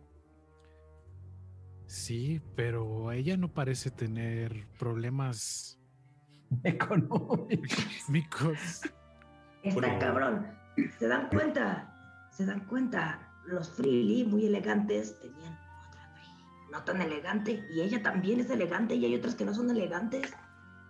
Sí, 1.87 2.41
pero 2.55 3.11
ella 3.11 3.37
no 3.37 3.47
parece 3.53 3.91
tener 3.91 4.67
problemas 4.79 5.79
Económicos. 6.63 7.85
micos. 8.09 8.81
Está 9.63 9.79
Bueno. 9.79 9.99
cabrón. 9.99 10.47
¿Se 10.99 11.07
dan 11.07 11.29
cuenta? 11.29 12.27
¿Se 12.31 12.45
dan 12.45 12.65
cuenta? 12.67 13.31
Los 13.45 13.69
Freely, 13.69 14.25
muy 14.25 14.45
elegantes, 14.47 15.19
tenían 15.19 15.53
otra 15.87 16.09
Freely. 16.15 16.71
no 16.71 16.83
tan 16.83 17.01
elegante. 17.01 17.63
Y 17.71 17.81
ella 17.81 18.01
también 18.01 18.39
es 18.39 18.49
elegante 18.49 18.95
y 18.95 19.05
hay 19.05 19.15
otras 19.15 19.35
que 19.35 19.45
no 19.45 19.53
son 19.53 19.69
elegantes. 19.69 20.33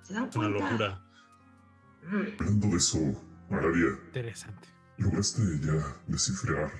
¿Se 0.01 0.13
dan 0.13 0.29
Es 0.29 0.35
una 0.35 0.47
cuenta? 0.49 0.71
locura. 0.71 1.01
Hablando 2.39 2.67
de 2.67 2.77
eso, 2.77 2.99
Aradia, 3.49 3.97
Interesante. 4.07 4.67
¿lograste 4.97 5.41
ya 5.61 5.95
descifrar 6.07 6.71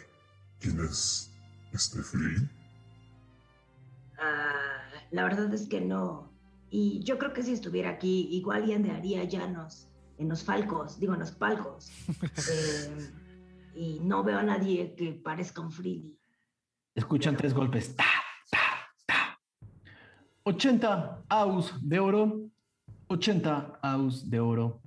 quién 0.60 0.80
es 0.80 1.32
este 1.74 2.02
Freely? 2.02 2.48
ah, 4.20 4.90
la 5.12 5.24
verdad 5.24 5.54
es 5.54 5.68
que 5.68 5.82
no. 5.82 6.32
Y 6.70 7.04
yo 7.04 7.18
creo 7.18 7.34
que 7.34 7.44
si 7.44 7.54
estuviera 7.54 7.90
aquí, 7.92 8.28
igual 8.32 8.68
y 8.70 8.74
andaría 8.74 9.24
ya 9.24 9.46
en 9.46 9.54
los, 9.56 9.88
en 10.18 10.30
los 10.30 10.44
falcos, 10.44 11.00
digo, 11.00 11.14
en 11.14 11.20
los 11.20 11.32
palcos. 11.32 11.92
Eh, 12.52 13.12
y 13.78 14.00
no 14.00 14.24
veo 14.24 14.40
a 14.40 14.44
nadie 14.44 14.96
que 14.96 15.12
parezca 15.14 15.60
un 15.62 15.70
freely. 15.72 16.18
Escuchan 16.96 17.36
tres 17.36 17.54
golpes. 17.54 17.94
Ta, 17.96 18.06
ta, 18.50 18.60
ta. 19.06 19.40
80 20.44 21.26
aus 21.28 21.74
de 21.82 22.00
oro. 22.00 22.50
80 23.08 23.80
aus 23.82 24.30
de 24.30 24.40
oro. 24.40 24.82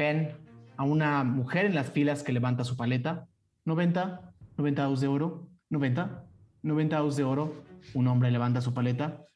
Ven 0.00 0.34
a 0.78 0.84
una 0.84 1.24
mujer 1.24 1.66
en 1.66 1.74
las 1.74 1.90
filas 1.90 2.22
que 2.22 2.32
levanta 2.32 2.64
su 2.64 2.74
paleta. 2.74 3.28
90, 3.66 4.32
90 4.56 4.84
aus 4.84 5.00
de 5.02 5.08
oro. 5.08 5.50
90, 5.68 6.24
90 6.62 6.96
aus 6.96 7.16
de 7.16 7.24
oro. 7.24 7.62
Un 7.92 8.08
hombre 8.08 8.30
levanta 8.30 8.62
su 8.62 8.72
paleta. 8.72 9.26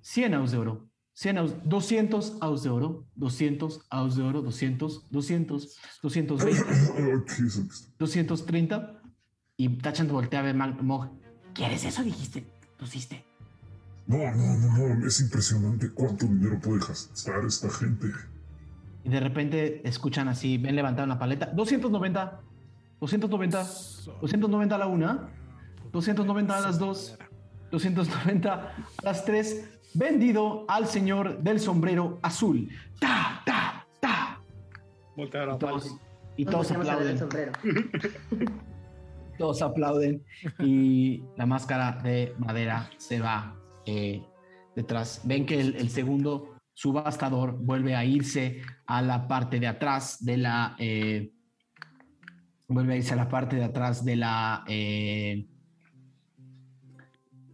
100 0.00 0.32
aus 0.32 0.50
de 0.50 0.56
oro. 0.56 0.88
100 1.12 1.38
aus, 1.38 1.54
200 1.68 2.38
aus 2.40 2.62
de 2.62 2.70
oro. 2.70 3.04
200 3.18 3.80
aus 3.90 4.16
de 4.16 4.22
oro. 4.22 4.40
200, 4.40 5.10
200, 5.10 5.78
220. 6.00 6.58
Ah, 6.58 7.24
¿Qué 7.26 7.42
es 7.42 7.56
esto? 7.56 7.92
230 7.98 9.02
y 9.58 9.68
Tachan 9.76 10.08
voltea 10.08 10.40
a 10.40 10.42
ver 10.42 10.54
Mog. 10.54 11.10
¿Quieres 11.52 11.84
eso? 11.84 12.02
Dijiste. 12.02 12.46
Pusiste. 12.78 13.26
No, 14.06 14.16
no, 14.16 14.56
no, 14.56 14.94
no, 14.94 15.06
es 15.06 15.20
impresionante 15.20 15.90
cuánto 15.90 16.24
dinero 16.24 16.58
puede 16.58 16.78
gastar 16.78 17.44
esta 17.44 17.68
gente. 17.68 18.08
Y 19.04 19.08
de 19.08 19.20
repente 19.20 19.80
escuchan 19.88 20.28
así, 20.28 20.58
ven 20.58 20.76
levantar 20.76 21.04
una 21.04 21.18
paleta. 21.18 21.46
290, 21.46 22.40
290, 23.00 23.58
290 24.20 24.74
a 24.74 24.78
la 24.78 24.86
una, 24.86 25.28
290 25.92 26.56
a 26.56 26.60
las 26.60 26.78
dos, 26.78 27.18
290 27.70 28.52
a 28.52 28.72
las 29.02 29.24
tres. 29.24 29.70
Vendido 29.94 30.66
al 30.68 30.86
señor 30.86 31.38
del 31.38 31.58
sombrero 31.60 32.18
azul. 32.22 32.68
Ta, 33.00 33.42
ta, 33.46 33.86
ta. 34.00 34.40
Voltear 35.16 35.48
a 35.48 35.54
Y 35.54 35.58
todos, 35.58 35.96
y 36.36 36.44
todos 36.44 36.70
aplauden. 36.70 37.18
sombrero. 37.18 37.52
Todos 39.38 39.62
aplauden 39.62 40.24
y 40.58 41.22
la 41.36 41.46
máscara 41.46 41.92
de 42.02 42.34
madera 42.38 42.90
se 42.96 43.20
va 43.20 43.54
eh, 43.86 44.20
detrás. 44.74 45.20
Ven 45.24 45.46
que 45.46 45.60
el, 45.60 45.76
el 45.76 45.90
segundo 45.90 46.57
subastador 46.78 47.58
vuelve 47.58 47.96
a 47.96 48.04
irse 48.04 48.62
a 48.86 49.02
la 49.02 49.26
parte 49.26 49.58
de 49.58 49.66
atrás 49.66 50.24
de 50.24 50.36
la... 50.36 50.76
eh, 50.78 51.32
vuelve 52.68 52.92
a 52.92 52.96
irse 52.98 53.14
a 53.14 53.16
la 53.16 53.28
parte 53.28 53.56
de 53.56 53.64
atrás 53.64 54.04
de 54.04 54.14
la... 54.14 54.62
eh, 54.68 55.48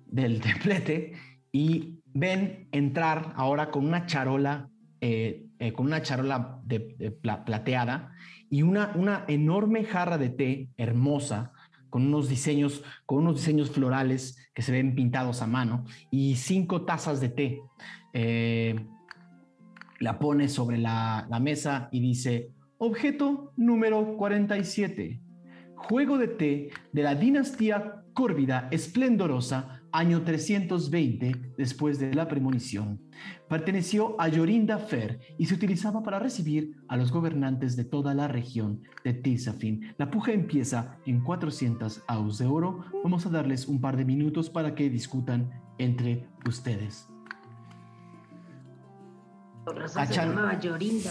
del 0.09 0.41
templete 0.43 1.15
y 1.51 2.03
ven 2.13 2.69
entrar 2.71 3.33
ahora 3.37 3.71
con 3.71 3.87
una 3.87 4.05
charola, 4.05 4.69
eh, 5.01 5.49
con 5.75 5.87
una 5.87 6.03
charola 6.03 6.61
de, 6.63 6.95
de 6.99 7.11
pla- 7.11 7.47
plateada 7.47 8.13
y 8.51 8.61
una, 8.61 8.93
una 8.95 9.25
enorme 9.27 9.85
jarra 9.85 10.19
de 10.19 10.29
té 10.29 10.69
hermosa 10.77 11.53
con 11.89 12.07
unos 12.09 12.29
diseños, 12.29 12.85
con 13.07 13.21
unos 13.21 13.37
diseños 13.37 13.71
florales 13.71 14.51
que 14.53 14.61
se 14.61 14.73
ven 14.73 14.95
pintados 14.95 15.41
a 15.41 15.47
mano 15.47 15.87
y 16.11 16.37
cinco 16.37 16.83
tazas 16.83 17.23
de 17.23 17.29
té. 17.31 17.63
La 20.01 20.19
pone 20.19 20.49
sobre 20.49 20.79
la, 20.79 21.27
mesa 21.41 21.89
y 21.93 22.01
dice, 22.01 22.51
objeto 22.79 23.53
número 23.57 24.17
47, 24.17 25.21
juego 25.75 26.19
de 26.19 26.29
té 26.29 26.71
de 26.93 27.03
la 27.03 27.15
dinastía 27.15 28.05
Córvida 28.15 28.69
esplendorosa, 28.71 29.81
año 29.91 30.23
320 30.23 31.55
después 31.59 31.99
de 31.99 32.15
la 32.15 32.29
premonición. 32.29 33.01
Perteneció 33.49 34.15
a 34.21 34.29
Yorinda 34.29 34.79
Fer 34.79 35.19
y 35.37 35.47
se 35.47 35.55
utilizaba 35.55 36.01
para 36.05 36.21
recibir 36.21 36.77
a 36.87 36.97
los 36.97 37.11
gobernantes 37.11 37.75
de 37.75 37.85
toda 37.85 38.15
la 38.15 38.29
región 38.29 38.83
de 39.03 39.15
Tisafin. 39.15 39.95
La 39.99 40.13
puja 40.13 40.31
empieza 40.31 40.97
en 41.07 41.25
400 41.25 42.05
aus 42.07 42.39
de 42.39 42.47
oro. 42.47 42.85
Vamos 43.03 43.27
a 43.27 43.31
darles 43.31 43.67
un 43.67 43.81
par 43.81 43.97
de 43.97 44.05
minutos 44.05 44.49
para 44.49 44.77
que 44.77 44.89
discutan 44.89 45.51
entre 45.79 46.29
ustedes. 46.47 47.09
Por 49.65 49.77
razón 49.77 50.07
se 50.07 50.13
Achan. 50.13 50.29
llamaba 50.31 50.59
Yorinda. 50.61 51.11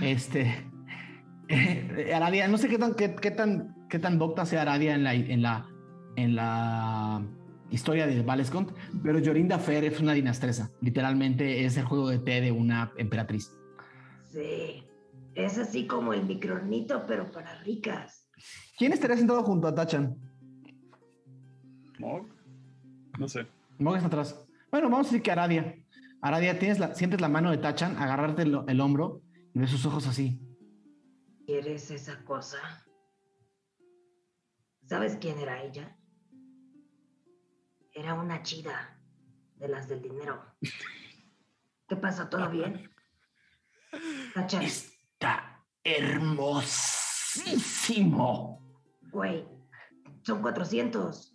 Este. 0.00 0.66
eh, 1.48 2.12
Aradia, 2.14 2.48
no 2.48 2.58
sé 2.58 2.68
qué 2.68 2.78
tan, 2.78 2.94
qué, 2.94 3.14
qué 3.14 3.30
tan, 3.30 3.74
qué 3.88 3.98
tan 3.98 4.18
docta 4.18 4.44
sea 4.46 4.62
Aradia 4.62 4.94
en 4.94 5.04
la, 5.04 5.14
en 5.14 5.42
la, 5.42 5.66
en 6.16 6.34
la 6.36 7.22
historia 7.70 8.06
de 8.06 8.22
Valescont, 8.22 8.70
pero 9.02 9.18
Yorinda 9.18 9.58
Fer 9.58 9.84
es 9.84 10.00
una 10.00 10.12
dinastresa. 10.12 10.70
Literalmente 10.80 11.64
es 11.64 11.76
el 11.76 11.84
juego 11.84 12.08
de 12.08 12.18
té 12.18 12.40
de 12.40 12.52
una 12.52 12.92
emperatriz. 12.96 13.50
Sí. 14.32 14.82
Es 15.34 15.58
así 15.58 15.86
como 15.86 16.14
el 16.14 16.24
micronito, 16.24 17.04
pero 17.06 17.30
para 17.30 17.54
ricas. 17.62 18.28
¿Quién 18.78 18.92
estaría 18.92 19.16
sentado 19.16 19.42
junto 19.42 19.68
a 19.68 19.74
Tachan? 19.74 20.16
Mog. 21.98 22.26
No 23.18 23.28
sé. 23.28 23.46
Mog 23.78 23.96
está 23.96 24.06
atrás. 24.08 24.46
Bueno, 24.70 24.88
vamos 24.90 25.06
a 25.06 25.10
decir 25.10 25.22
que 25.22 25.30
Aradia. 25.30 25.74
Aradia, 26.22 26.58
tienes 26.58 26.78
la, 26.78 26.94
sientes 26.94 27.20
la 27.20 27.28
mano 27.28 27.50
de 27.50 27.58
Tachan, 27.58 27.96
agarrarte 27.98 28.40
el, 28.42 28.58
el 28.66 28.80
hombro 28.80 29.22
y 29.54 29.58
ves 29.60 29.70
sus 29.70 29.84
ojos 29.86 30.06
así. 30.06 30.40
¿Quieres 31.46 31.90
esa 31.90 32.24
cosa? 32.24 32.58
¿Sabes 34.84 35.16
quién 35.20 35.38
era 35.38 35.62
ella? 35.62 35.96
Era 37.92 38.14
una 38.14 38.42
chida 38.42 38.98
de 39.56 39.68
las 39.68 39.88
del 39.88 40.02
dinero. 40.02 40.42
¿Qué 41.88 41.96
pasa? 41.96 42.28
¿Todo 42.28 42.50
bien? 42.50 42.90
Tachan, 44.34 44.62
Está 44.62 45.64
hermosísimo. 45.84 48.60
güey, 49.12 49.46
son 50.22 50.42
400. 50.42 51.32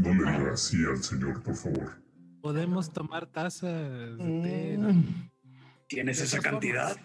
No 0.00 0.14
le 0.14 0.30
diga 0.38 0.52
así 0.52 0.76
al 0.84 1.02
señor, 1.02 1.42
por 1.42 1.56
favor. 1.56 2.00
Podemos 2.42 2.92
tomar 2.92 3.26
tazas 3.26 4.16
de 4.18 4.40
té, 4.42 4.76
¿no? 4.78 4.92
Mm, 4.92 5.30
¿Tienes 5.88 6.20
esa 6.20 6.40
cantidad? 6.40 6.96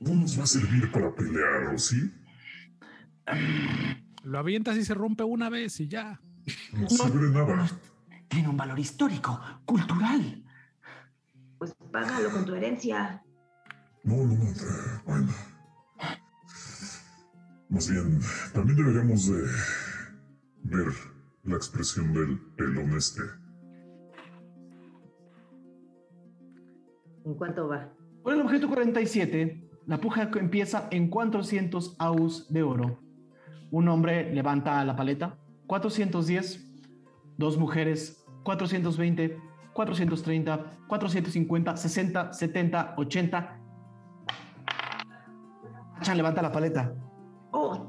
No 0.00 0.14
nos 0.14 0.38
va 0.38 0.44
a 0.44 0.46
servir 0.46 0.90
para 0.90 1.14
pelear, 1.14 1.74
¿o 1.74 1.78
sí? 1.78 2.10
Lo 4.24 4.38
avientas 4.38 4.76
y 4.76 4.84
se 4.84 4.94
rompe 4.94 5.24
una 5.24 5.48
vez 5.50 5.78
y 5.80 5.88
ya. 5.88 6.20
No 6.72 6.88
sirve 6.88 7.26
de 7.28 7.32
nada. 7.32 7.68
Tiene 8.28 8.48
un 8.48 8.56
valor 8.56 8.78
histórico, 8.78 9.40
cultural. 9.64 10.44
Pues 11.58 11.74
págalo 11.92 12.30
con 12.30 12.44
tu 12.44 12.54
herencia. 12.54 13.22
No, 14.04 14.16
no, 14.16 14.34
no. 14.34 14.50
eh, 14.50 15.00
Bueno. 15.06 15.32
Más 17.68 17.88
bien, 17.88 18.20
también 18.52 18.76
deberíamos 18.78 19.26
de 19.30 19.42
ver 20.64 20.86
la 21.44 21.56
expresión 21.56 22.12
del 22.12 22.38
pelón 22.56 22.96
este. 22.96 23.22
¿En 27.24 27.34
cuánto 27.34 27.68
va? 27.68 27.88
Por 28.22 28.34
el 28.34 28.40
objeto 28.40 28.68
47, 28.68 29.68
la 29.86 29.98
puja 29.98 30.30
empieza 30.38 30.88
en 30.90 31.08
400 31.08 31.96
aus 31.98 32.52
de 32.52 32.62
oro. 32.62 32.98
Un 33.70 33.88
hombre 33.88 34.32
levanta 34.34 34.84
la 34.84 34.96
paleta, 34.96 35.38
410, 35.66 36.66
dos 37.36 37.56
mujeres, 37.56 38.24
420, 38.44 39.38
430, 39.72 40.64
450, 40.88 41.76
60, 41.76 42.32
70, 42.32 42.94
80. 42.96 43.56
Chan 46.02 46.16
levanta 46.16 46.42
la 46.42 46.50
paleta. 46.52 46.94
¡Oh! 47.52 47.86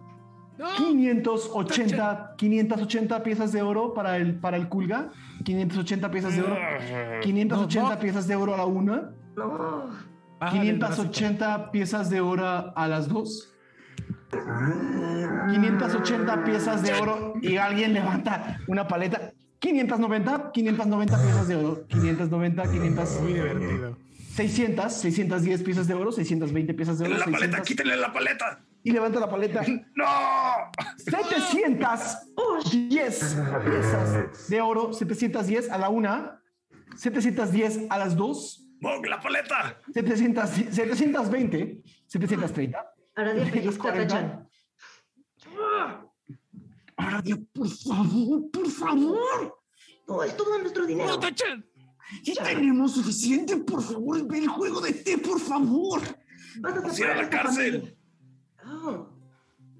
580, 0.77 2.35
580 2.37 3.23
piezas 3.23 3.51
de 3.51 3.61
oro 3.63 3.93
para 3.93 4.17
el, 4.17 4.39
para 4.39 4.57
el 4.57 4.69
Kulga. 4.69 5.09
580 5.43 6.11
piezas 6.11 6.35
de 6.35 6.41
oro. 6.43 6.55
580 7.23 7.81
No, 7.89 7.95
no. 7.95 7.99
piezas 7.99 8.27
de 8.27 8.35
oro 8.35 8.53
a 8.53 8.57
la 8.57 8.65
una. 8.65 9.13
¡No! 9.35 9.89
Bájale 10.39 10.69
el 10.69 10.79
bracito. 10.79 11.03
580 11.03 11.71
piezas 11.71 12.09
de 12.09 12.21
oro 12.21 12.73
a 12.75 12.87
las 12.87 13.07
dos. 13.07 13.53
580 14.31 16.43
piezas 16.43 16.83
de 16.83 16.93
oro 16.93 17.33
y 17.41 17.57
alguien 17.57 17.93
levanta 17.93 18.59
una 18.67 18.87
paleta. 18.87 19.33
590, 19.59 20.51
590 20.51 21.21
piezas 21.21 21.47
de 21.47 21.55
oro. 21.55 21.85
590, 21.87 22.63
500. 22.63 23.21
Muy 23.21 23.33
divertido. 23.33 23.97
600, 24.35 24.93
610 24.93 25.63
piezas 25.63 25.87
de 25.87 25.93
oro, 25.93 26.11
620 26.11 26.73
piezas 26.73 26.99
de 26.99 27.05
oro. 27.05 27.15
¡Quítenle 27.15 27.31
la 27.31 27.37
paleta! 27.37 27.57
600, 27.57 27.67
¡Quítenle 27.67 27.97
la 27.97 28.13
paleta! 28.13 28.59
y 28.83 28.91
levanta 28.91 29.19
la 29.19 29.29
paleta. 29.29 29.61
¡No! 29.95 30.05
710 30.97 32.27
piezas 33.63 34.49
de 34.49 34.61
oro, 34.61 34.93
710 34.93 35.69
a 35.69 35.77
la 35.77 35.89
una. 35.89 36.41
710 36.95 37.81
a 37.89 37.97
las 37.97 38.15
2. 38.15 38.67
¡Mog, 38.81 39.05
la 39.05 39.19
paleta! 39.19 39.79
700, 39.93 40.49
720, 40.49 41.83
730. 42.07 42.93
Aradia 43.15 43.51
pellizca 43.51 43.89
a 43.89 43.93
740. 43.93 44.07
Tachan. 44.07 44.47
Aradia, 46.97 47.37
por 47.53 47.69
favor, 47.69 48.51
por 48.51 48.69
favor. 48.69 49.59
No, 50.07 50.23
es 50.23 50.35
todo 50.35 50.57
nuestro 50.59 50.85
dinero. 50.87 51.19
Ya 52.23 52.43
tenemos 52.43 52.93
suficiente, 52.93 53.57
por 53.57 53.83
favor, 53.83 54.27
ve 54.27 54.39
el 54.39 54.47
juego 54.47 54.81
de 54.81 54.93
té, 54.93 55.17
por 55.19 55.39
favor. 55.39 56.01
Vas 56.59 56.73
a 56.73 56.79
¡Vamos 56.81 56.97
a 56.97 56.99
ir 56.99 57.07
a 57.07 57.15
la 57.15 57.29
cárcel! 57.29 57.97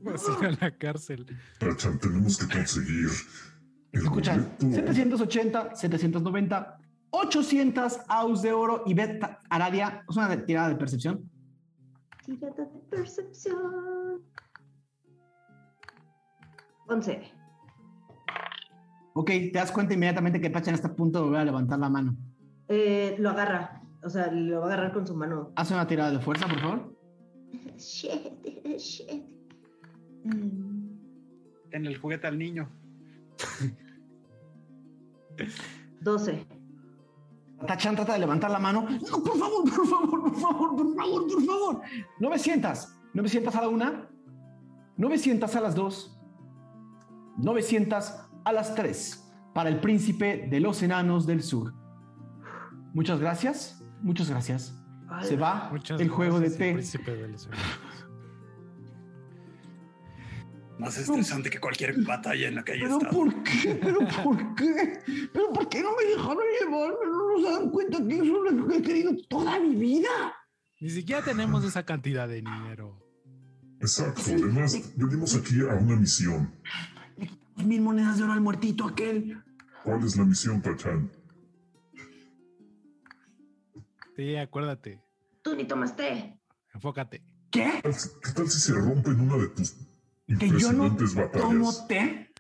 Vas 0.01 0.29
a 0.29 0.39
ir 0.39 0.45
a 0.45 0.51
la 0.61 0.77
cárcel. 0.77 1.25
Tachan, 1.59 1.99
tenemos 1.99 2.37
que 2.37 2.55
conseguir 2.55 3.09
el 3.93 4.03
Escuchan, 4.03 4.55
boleto. 4.59 4.93
780, 4.93 5.75
790, 5.75 6.80
800 7.11 7.99
aus 8.07 8.41
de 8.41 8.53
oro 8.53 8.83
y 8.85 8.93
Bet 8.93 9.21
Aradia, 9.49 10.03
es 10.09 10.15
una 10.17 10.45
tirada 10.45 10.69
de 10.69 10.75
percepción. 10.75 11.29
tirada 12.25 12.65
de 12.65 12.79
percepción. 12.89 14.21
11. 16.87 17.21
Ok, 19.13 19.27
te 19.27 19.51
das 19.53 19.71
cuenta 19.71 19.93
inmediatamente 19.93 20.39
que 20.39 20.49
Tachan 20.49 20.73
está 20.73 20.87
a 20.89 20.95
punto 20.95 21.19
de 21.19 21.25
volver 21.25 21.41
a 21.41 21.45
levantar 21.45 21.79
la 21.79 21.89
mano. 21.89 22.15
Eh, 22.69 23.15
lo 23.19 23.29
agarra. 23.29 23.81
O 24.03 24.09
sea, 24.09 24.31
lo 24.31 24.59
va 24.61 24.65
a 24.65 24.67
agarrar 24.73 24.93
con 24.93 25.05
su 25.05 25.15
mano. 25.15 25.51
Haz 25.55 25.71
una 25.71 25.85
tirada 25.85 26.11
de 26.11 26.19
fuerza, 26.19 26.47
por 26.47 26.59
favor. 26.59 26.97
Shit, 27.77 28.45
shit. 28.77 29.23
Mm, 30.23 30.97
En 31.71 31.85
el 31.85 31.97
juguete 31.97 32.27
al 32.27 32.37
niño. 32.37 32.69
12. 36.01 36.45
Tachan 37.67 37.95
trata 37.95 38.13
de 38.13 38.19
levantar 38.19 38.49
la 38.51 38.59
mano. 38.59 38.81
No, 38.89 39.23
por 39.23 39.37
favor, 39.37 39.63
por 39.63 39.87
favor, 39.87 40.09
por 40.21 40.35
favor, 40.39 40.75
por 40.75 40.95
favor, 40.95 41.27
por 41.27 41.45
favor. 41.45 41.81
900. 42.19 42.95
900 43.13 43.55
a 43.55 43.61
la 43.61 43.69
una. 43.69 44.09
900 44.97 45.55
a 45.55 45.61
las 45.61 45.75
dos. 45.75 46.17
900 47.37 48.13
a 48.45 48.51
las 48.53 48.75
tres. 48.75 49.31
Para 49.53 49.69
el 49.69 49.79
príncipe 49.79 50.47
de 50.49 50.59
los 50.59 50.81
enanos 50.81 51.25
del 51.27 51.43
sur. 51.43 51.73
Muchas 52.93 53.19
gracias. 53.19 53.83
Muchas 54.01 54.29
gracias. 54.29 54.77
Se 55.23 55.35
va 55.35 55.67
Muchas 55.71 55.99
el 55.99 56.07
juego 56.09 56.39
de 56.39 56.47
gracias, 56.47 56.57
té. 56.59 56.73
príncipe 56.73 57.15
de 57.15 57.27
los. 57.27 57.49
Más 60.79 60.97
estresante 60.97 61.49
que 61.51 61.59
cualquier 61.59 61.93
batalla 62.03 62.47
en 62.47 62.55
la 62.55 62.63
que 62.63 62.71
haya 62.71 62.83
¿Pero 62.85 62.97
estado. 62.97 63.13
por 63.15 63.43
qué? 63.43 63.79
¿Pero 63.81 63.99
por 64.23 64.55
qué? 64.55 64.99
¿Pero 65.31 65.53
por 65.53 65.69
qué 65.69 65.83
no 65.83 65.89
me 65.95 66.03
dejaron 66.05 66.43
llevarme? 66.59 66.97
¿No 67.31 67.41
se 67.41 67.49
dan 67.53 67.69
cuenta 67.69 67.97
que 68.07 68.15
eso 68.15 68.45
es 68.45 68.53
lo 68.53 68.67
que 68.67 68.77
he 68.77 68.81
querido 68.81 69.15
toda 69.29 69.59
mi 69.59 69.75
vida? 69.75 70.09
Ni 70.79 70.89
siquiera 70.89 71.23
tenemos 71.23 71.63
esa 71.63 71.83
cantidad 71.85 72.27
de 72.27 72.35
dinero. 72.35 72.97
Exacto, 73.79 74.21
además, 74.27 74.91
venimos 74.95 75.35
aquí 75.35 75.59
a 75.61 75.75
una 75.75 75.95
misión. 75.95 76.53
Mil 77.57 77.81
monedas 77.81 78.17
de 78.17 78.23
oro 78.23 78.33
al 78.33 78.41
muertito 78.41 78.85
aquel. 78.87 79.41
¿Cuál 79.83 80.03
es 80.03 80.15
la 80.17 80.25
misión, 80.25 80.61
Tachan? 80.61 81.09
Sí, 84.15 84.35
acuérdate. 84.35 85.01
Tú 85.41 85.55
ni 85.55 85.65
tomaste. 85.65 86.39
Enfócate. 86.73 87.23
¿Qué? 87.49 87.81
¿Qué 87.83 88.31
tal 88.33 88.49
si 88.49 88.59
se 88.59 88.73
rompen 88.73 89.19
una 89.19 89.37
de 89.37 89.47
tus 89.49 89.71
¿Que 89.71 90.47
yo 90.47 90.71
no 90.71 90.85
impresionantes 90.87 91.13
tomo 91.13 91.25
batallas? 91.65 91.87
té? 91.87 92.33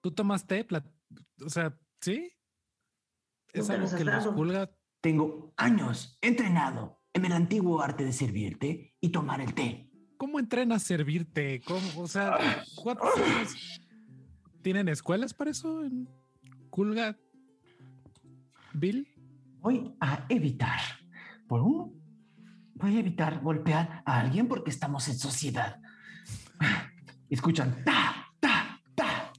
¿Tú 0.00 0.10
tomas 0.12 0.46
té? 0.46 0.66
Plat- 0.66 0.90
O 1.44 1.50
sea, 1.50 1.76
¿sí? 2.00 2.30
Es 3.54 3.70
algo 3.70 3.88
que 3.96 4.04
los 4.04 4.26
pulga. 4.28 4.70
Tengo 5.00 5.54
años 5.56 6.18
entrenado 6.20 7.00
en 7.12 7.24
el 7.24 7.32
antiguo 7.32 7.80
arte 7.80 8.04
de 8.04 8.12
servirte 8.12 8.96
y 9.00 9.10
tomar 9.10 9.40
el 9.40 9.54
té. 9.54 9.88
¿Cómo 10.16 10.40
entrenas 10.40 10.82
a 10.82 10.86
servirte? 10.86 11.60
¿Cómo? 11.64 12.02
O 12.02 12.08
sea, 12.08 12.64
¿cuántos 12.74 13.08
años? 13.16 13.80
¿Tienen 14.62 14.88
escuelas 14.88 15.34
para 15.34 15.52
eso 15.52 15.84
en 15.84 16.08
Kulga? 16.70 17.16
¿Bill? 18.72 19.06
Voy 19.60 19.94
a 20.00 20.26
evitar, 20.28 20.80
por 21.46 21.62
uno, 21.62 21.92
voy 22.74 22.96
a 22.96 23.00
evitar 23.00 23.40
golpear 23.40 24.02
a 24.04 24.20
alguien 24.20 24.48
porque 24.48 24.70
estamos 24.70 25.06
en 25.08 25.16
sociedad. 25.16 25.80
Escuchan. 27.30 27.84
Ta, 27.84 28.32
ta, 28.40 28.80
ta. 28.94 29.32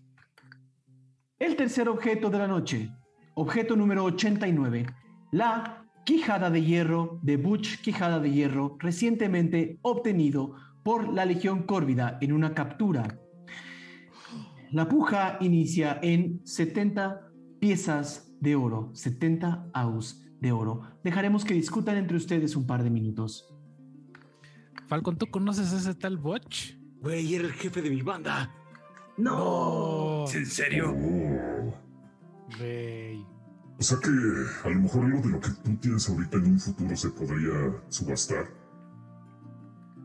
El 1.38 1.56
tercer 1.56 1.90
objeto 1.90 2.30
de 2.30 2.38
la 2.38 2.48
noche. 2.48 2.92
Objeto 3.38 3.76
número 3.76 4.06
89. 4.06 4.86
La 5.32 5.86
quijada 6.06 6.50
de 6.50 6.64
hierro 6.64 7.20
de 7.22 7.36
Butch 7.36 7.82
Quijada 7.82 8.22
de 8.22 8.32
Hierro, 8.32 8.78
recientemente 8.80 9.78
obtenido 9.82 10.56
por 10.84 11.14
la 11.14 11.26
Legión 11.26 11.64
Córvida 11.64 12.18
en 12.22 12.32
una 12.32 12.54
captura. 12.54 13.20
La 14.72 14.88
puja 14.88 15.38
inicia 15.42 16.00
en 16.02 16.46
70 16.46 17.30
piezas 17.60 18.34
de 18.40 18.56
oro, 18.56 18.92
70 18.94 19.70
aus 19.74 20.26
de 20.40 20.54
oro. 20.54 20.84
Dejaremos 21.04 21.44
que 21.44 21.54
discutan 21.54 21.98
entre 21.98 22.16
ustedes 22.16 22.56
un 22.56 22.66
par 22.66 22.84
de 22.84 22.90
minutos. 22.90 23.54
Falcon, 24.88 25.18
¿tú 25.18 25.28
conoces 25.28 25.74
a 25.74 25.78
ese 25.78 25.96
tal 25.96 26.18
Butch? 26.18 26.78
Güey, 27.02 27.36
era 27.36 27.44
el 27.44 27.54
jefe 27.54 27.82
de 27.82 27.90
mi 27.90 28.02
banda. 28.02 28.56
No. 29.18 30.24
¿Es 30.24 30.36
en 30.36 30.46
serio? 30.46 30.96
Oh. 30.98 31.86
Güey. 32.58 33.26
O 33.78 33.84
sea 33.84 33.98
que 34.02 34.10
a 34.10 34.70
lo 34.70 34.82
mejor 34.82 35.06
algo 35.06 35.22
de 35.22 35.30
lo 35.30 35.40
que 35.40 35.50
tú 35.64 35.76
tienes 35.78 36.10
ahorita 36.10 36.38
en 36.38 36.46
un 36.46 36.60
futuro 36.60 36.96
se 36.96 37.10
podría 37.10 37.84
subastar. 37.90 38.48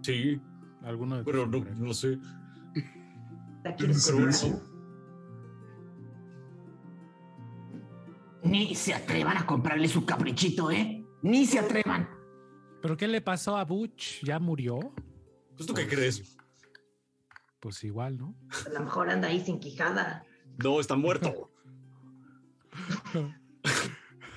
Sí, 0.02 0.40
Alguno 0.82 1.18
de 1.18 1.24
pero 1.24 1.46
no, 1.46 1.64
no 1.76 1.94
sé. 1.94 2.18
¿La 3.62 3.74
¿Quién 3.74 3.90
eso? 3.90 4.62
Ni 8.42 8.74
se 8.74 8.94
atrevan 8.94 9.36
a 9.36 9.46
comprarle 9.46 9.86
su 9.86 10.06
caprichito, 10.06 10.70
¿eh? 10.70 11.04
Ni 11.22 11.44
se 11.44 11.58
atrevan. 11.58 12.08
¿Pero 12.80 12.96
qué 12.96 13.06
le 13.06 13.20
pasó 13.20 13.58
a 13.58 13.64
Butch? 13.64 14.24
¿Ya 14.24 14.38
murió? 14.38 14.94
Pues 15.54 15.66
tú 15.66 15.74
qué 15.74 15.86
crees? 15.86 16.38
Pues 17.60 17.84
igual, 17.84 18.16
¿no? 18.16 18.34
A 18.66 18.70
lo 18.70 18.80
mejor 18.80 19.10
anda 19.10 19.28
ahí 19.28 19.44
sin 19.44 19.60
quijada. 19.60 20.24
No, 20.64 20.80
está 20.80 20.96
muerto. 20.96 21.49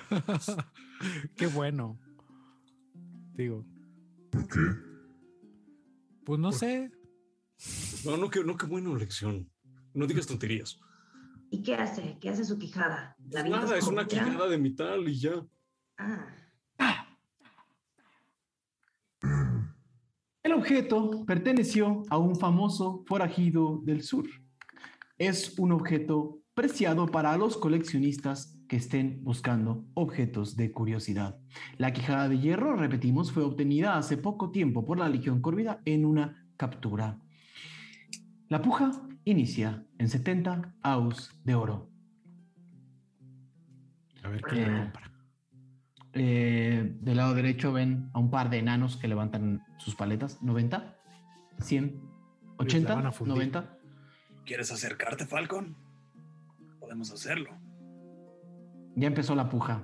qué 1.35 1.47
bueno. 1.47 1.99
Digo, 3.33 3.65
¿Por 4.29 4.47
qué? 4.47 4.59
pues 6.25 6.39
no 6.39 6.51
sé. 6.51 6.91
No, 8.05 8.17
no, 8.17 8.29
qué, 8.29 8.43
no, 8.43 8.57
qué 8.57 8.65
buena 8.65 8.93
lección. 8.95 9.49
No 9.93 10.07
digas 10.07 10.27
tonterías. 10.27 10.79
¿Y 11.49 11.61
qué 11.61 11.75
hace? 11.75 12.17
¿Qué 12.19 12.29
hace 12.29 12.43
su 12.43 12.57
quijada? 12.57 13.15
¿La 13.29 13.41
avientas 13.41 13.65
Nada, 13.65 13.77
es 13.77 13.87
una 13.87 14.07
quijada 14.07 14.47
de 14.47 14.57
metal 14.57 15.07
y 15.07 15.19
ya. 15.19 15.45
Ah. 15.97 16.27
El 20.43 20.51
objeto 20.51 21.23
perteneció 21.25 22.03
a 22.09 22.17
un 22.17 22.35
famoso 22.35 23.03
forajido 23.07 23.81
del 23.83 24.03
sur. 24.03 24.27
Es 25.17 25.57
un 25.57 25.71
objeto 25.71 26.42
preciado 26.53 27.07
para 27.07 27.35
los 27.37 27.57
coleccionistas 27.57 28.59
que 28.67 28.75
estén 28.75 29.23
buscando 29.23 29.85
objetos 29.95 30.55
de 30.55 30.71
curiosidad. 30.71 31.39
La 31.77 31.93
quijada 31.93 32.29
de 32.29 32.39
hierro, 32.39 32.75
repetimos, 32.75 33.31
fue 33.31 33.43
obtenida 33.43 33.97
hace 33.97 34.17
poco 34.17 34.51
tiempo 34.51 34.85
por 34.85 34.99
la 34.99 35.09
Legión 35.09 35.41
Córvida 35.41 35.81
en 35.85 36.05
una 36.05 36.47
captura. 36.57 37.19
La 38.49 38.61
puja 38.61 38.91
inicia 39.25 39.85
en 39.97 40.09
70 40.09 40.75
aus 40.83 41.31
de 41.43 41.55
oro. 41.55 41.89
A 44.23 44.29
ver 44.29 44.41
qué 44.41 44.55
le 44.55 44.61
Eh, 44.63 44.79
compra. 44.79 45.11
Eh, 46.15 46.95
del 47.01 47.17
lado 47.17 47.33
derecho 47.33 47.73
ven 47.73 48.11
a 48.13 48.19
un 48.19 48.29
par 48.29 48.51
de 48.51 48.59
enanos 48.59 48.97
que 48.97 49.07
levantan 49.07 49.63
sus 49.77 49.95
paletas. 49.95 50.43
90, 50.43 50.95
100, 51.57 51.99
la 52.43 52.53
80, 52.57 52.95
van 52.95 53.05
a 53.07 53.11
fundir. 53.11 53.33
90. 53.33 53.79
¿Quieres 54.45 54.71
acercarte, 54.71 55.25
Falcon? 55.25 55.75
Podemos 56.93 57.11
hacerlo. 57.11 57.49
Ya 58.95 59.07
empezó 59.07 59.33
la 59.33 59.49
puja. 59.49 59.81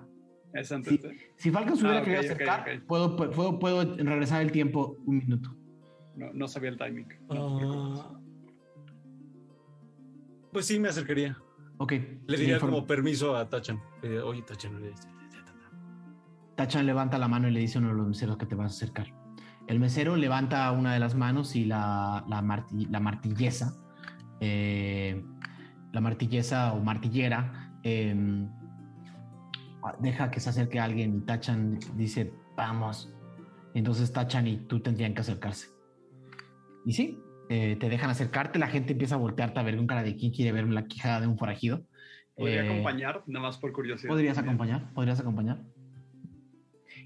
Es 0.54 0.72
antes 0.72 0.94
Sí. 0.94 0.98
de- 1.00 1.18
Si 1.38 1.50
Falcon 1.50 1.76
se 1.76 1.82
hubiera 1.82 1.98
Ah, 1.98 2.02
ok, 2.02 2.06
querido 2.06 2.22
acercar, 2.22 2.60
ok. 2.62 2.86
Puedo, 2.88 3.16
puedo, 3.16 3.58
puedo 3.58 3.96
regresar 3.98 4.44
el 4.44 4.52
tiempo 4.52 4.96
un 5.08 5.18
minuto. 5.18 5.56
No, 6.16 6.32
no 6.34 6.48
sabía 6.48 6.70
el 6.70 6.78
timing. 6.78 7.08
No. 7.30 8.00
Ah, 8.00 8.20
pues 10.52 10.68
sí, 10.68 10.80
me 10.80 10.90
acercaría. 10.90 11.36
Ok. 11.80 11.94
Le 12.28 12.38
diría 12.38 12.56
informo. 12.56 12.76
como 12.78 12.86
permiso 12.88 13.36
a 13.36 13.50
Tachan. 13.50 13.82
Diría, 14.04 14.24
Oye, 14.24 14.44
Tachan, 14.44 14.80
Tachan 16.56 16.86
levanta 16.86 17.18
la 17.18 17.28
mano 17.28 17.48
y 17.48 17.52
le 17.52 17.60
dice 17.62 17.80
a 17.80 17.82
uno 17.82 17.90
de 17.90 17.96
los 17.96 18.08
meseros 18.08 18.38
que 18.38 18.46
te 18.46 18.54
vas 18.54 18.72
a 18.74 18.76
acercar. 18.76 19.08
El 19.66 19.80
mesero 19.80 20.16
levanta 20.16 20.72
una 20.74 20.94
de 20.94 21.00
las 21.00 21.16
manos 21.16 21.56
y 21.56 21.66
la, 21.66 22.24
la, 22.28 22.42
marti- 22.44 22.88
la 22.88 23.00
martilleza, 23.00 23.74
eh, 24.42 25.24
la 25.92 26.02
martilleza 26.02 26.74
o 26.74 26.84
martillera, 26.84 27.74
eh, 27.84 28.16
deja 30.00 30.30
que 30.32 30.40
se 30.40 30.50
acerque 30.50 30.80
alguien 30.80 31.18
y 31.18 31.22
Tachan 31.22 31.80
dice, 31.96 32.34
vamos. 32.56 33.14
Entonces 33.74 34.12
Tachan 34.12 34.48
y 34.48 34.58
tú 34.58 34.80
tendrían 34.82 35.14
que 35.14 35.22
acercarse. 35.22 35.70
Y 36.86 36.94
sí, 36.94 37.20
eh, 37.50 37.78
te 37.80 37.90
dejan 37.90 38.10
acercarte, 38.10 38.60
la 38.60 38.68
gente 38.68 38.94
empieza 38.94 39.16
a 39.16 39.18
voltearte 39.18 39.60
a 39.60 39.64
ver 39.64 39.78
con 39.78 39.88
cara 39.88 40.04
de 40.04 40.16
quién 40.16 40.32
quiere 40.32 40.52
ver 40.52 40.68
la 40.68 40.86
quijada 40.86 41.22
de 41.22 41.28
un 41.28 41.38
forajido. 41.38 41.84
¿Podría 42.36 42.64
Eh, 42.64 42.70
acompañar? 42.70 43.24
Nada 43.28 43.48
más 43.48 43.58
por 43.58 43.72
curiosidad. 43.74 44.10
Podrías 44.10 44.38
acompañar, 44.38 44.94
podrías 44.94 45.20
acompañar. 45.20 45.62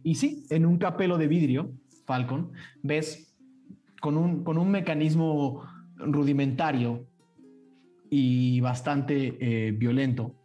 Y 0.03 0.15
sí, 0.15 0.45
en 0.49 0.65
un 0.65 0.77
capelo 0.77 1.17
de 1.17 1.27
vidrio, 1.27 1.71
Falcon, 2.05 2.51
ves 2.81 3.33
con 4.01 4.17
un, 4.17 4.43
con 4.43 4.57
un 4.57 4.69
mecanismo 4.69 5.63
rudimentario 5.95 7.07
y 8.15 8.59
bastante 8.59 9.37
eh, 9.39 9.71
violento, 9.71 10.35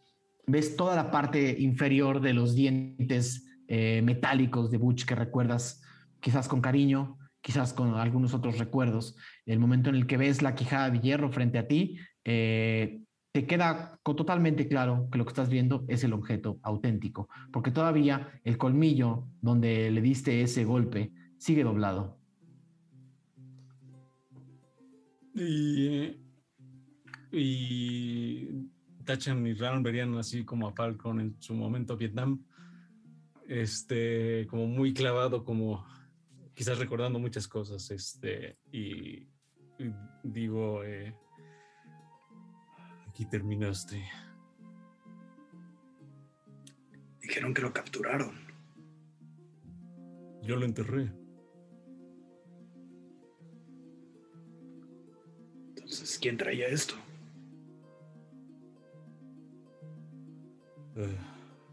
ves 0.47 0.75
toda 0.75 0.97
la 0.97 1.11
parte 1.11 1.55
inferior 1.61 2.23
de 2.23 2.33
los 2.33 2.55
dientes 2.55 3.47
eh, 3.67 4.01
metálicos 4.03 4.71
de 4.71 4.79
Butch 4.79 5.05
que 5.05 5.15
recuerdas 5.15 5.83
quizás 6.19 6.49
con 6.49 6.63
cariño, 6.63 7.19
quizás 7.43 7.75
con 7.75 7.95
algunos 7.97 8.33
otros 8.33 8.57
recuerdos. 8.57 9.17
El 9.45 9.59
momento 9.59 9.91
en 9.91 9.97
el 9.97 10.07
que 10.07 10.17
ves 10.17 10.41
la 10.41 10.55
quijada 10.55 10.89
de 10.89 11.01
hierro 11.01 11.31
frente 11.31 11.59
a 11.59 11.69
ti, 11.69 11.99
eh, 12.25 13.03
te 13.33 13.47
queda 13.47 14.01
totalmente 14.03 14.67
claro 14.67 15.07
que 15.13 15.19
lo 15.19 15.27
que 15.27 15.33
estás 15.33 15.51
viendo 15.51 15.85
es 15.89 16.03
el 16.05 16.15
objeto 16.15 16.59
auténtico, 16.63 17.29
porque 17.53 17.71
todavía 17.71 18.41
el 18.45 18.57
colmillo 18.57 19.29
donde 19.43 19.91
le 19.91 20.01
diste 20.01 20.41
ese 20.41 20.65
golpe 20.65 21.13
sigue 21.37 21.65
doblado. 21.65 22.19
Y, 25.35 26.28
y 27.33 28.69
Tachan 29.05 29.47
y 29.47 29.55
Ron 29.55 29.83
verían 29.83 30.17
así 30.17 30.45
como 30.45 30.69
a 30.69 30.73
Falcon 30.73 31.21
en 31.21 31.37
su 31.41 31.55
momento 31.55 31.97
Vietnam, 31.97 32.45
este, 33.47 34.47
como 34.49 34.67
muy 34.67 34.93
clavado, 34.93 35.45
como 35.45 35.87
quizás 36.55 36.79
recordando 36.79 37.19
muchas 37.19 37.49
cosas, 37.49 37.91
este, 37.91 38.59
y, 38.73 39.29
y 39.79 39.95
digo, 40.23 40.85
eh, 40.85 41.15
aquí 43.09 43.25
terminaste. 43.25 44.05
Dijeron 47.21 47.55
que 47.55 47.63
lo 47.63 47.73
capturaron. 47.73 48.39
Yo 50.43 50.57
lo 50.57 50.65
enterré. 50.65 51.13
Entonces, 55.77 56.19
¿quién 56.19 56.37
traía 56.37 56.69
esto? 56.69 56.95
Eh, 60.99 61.17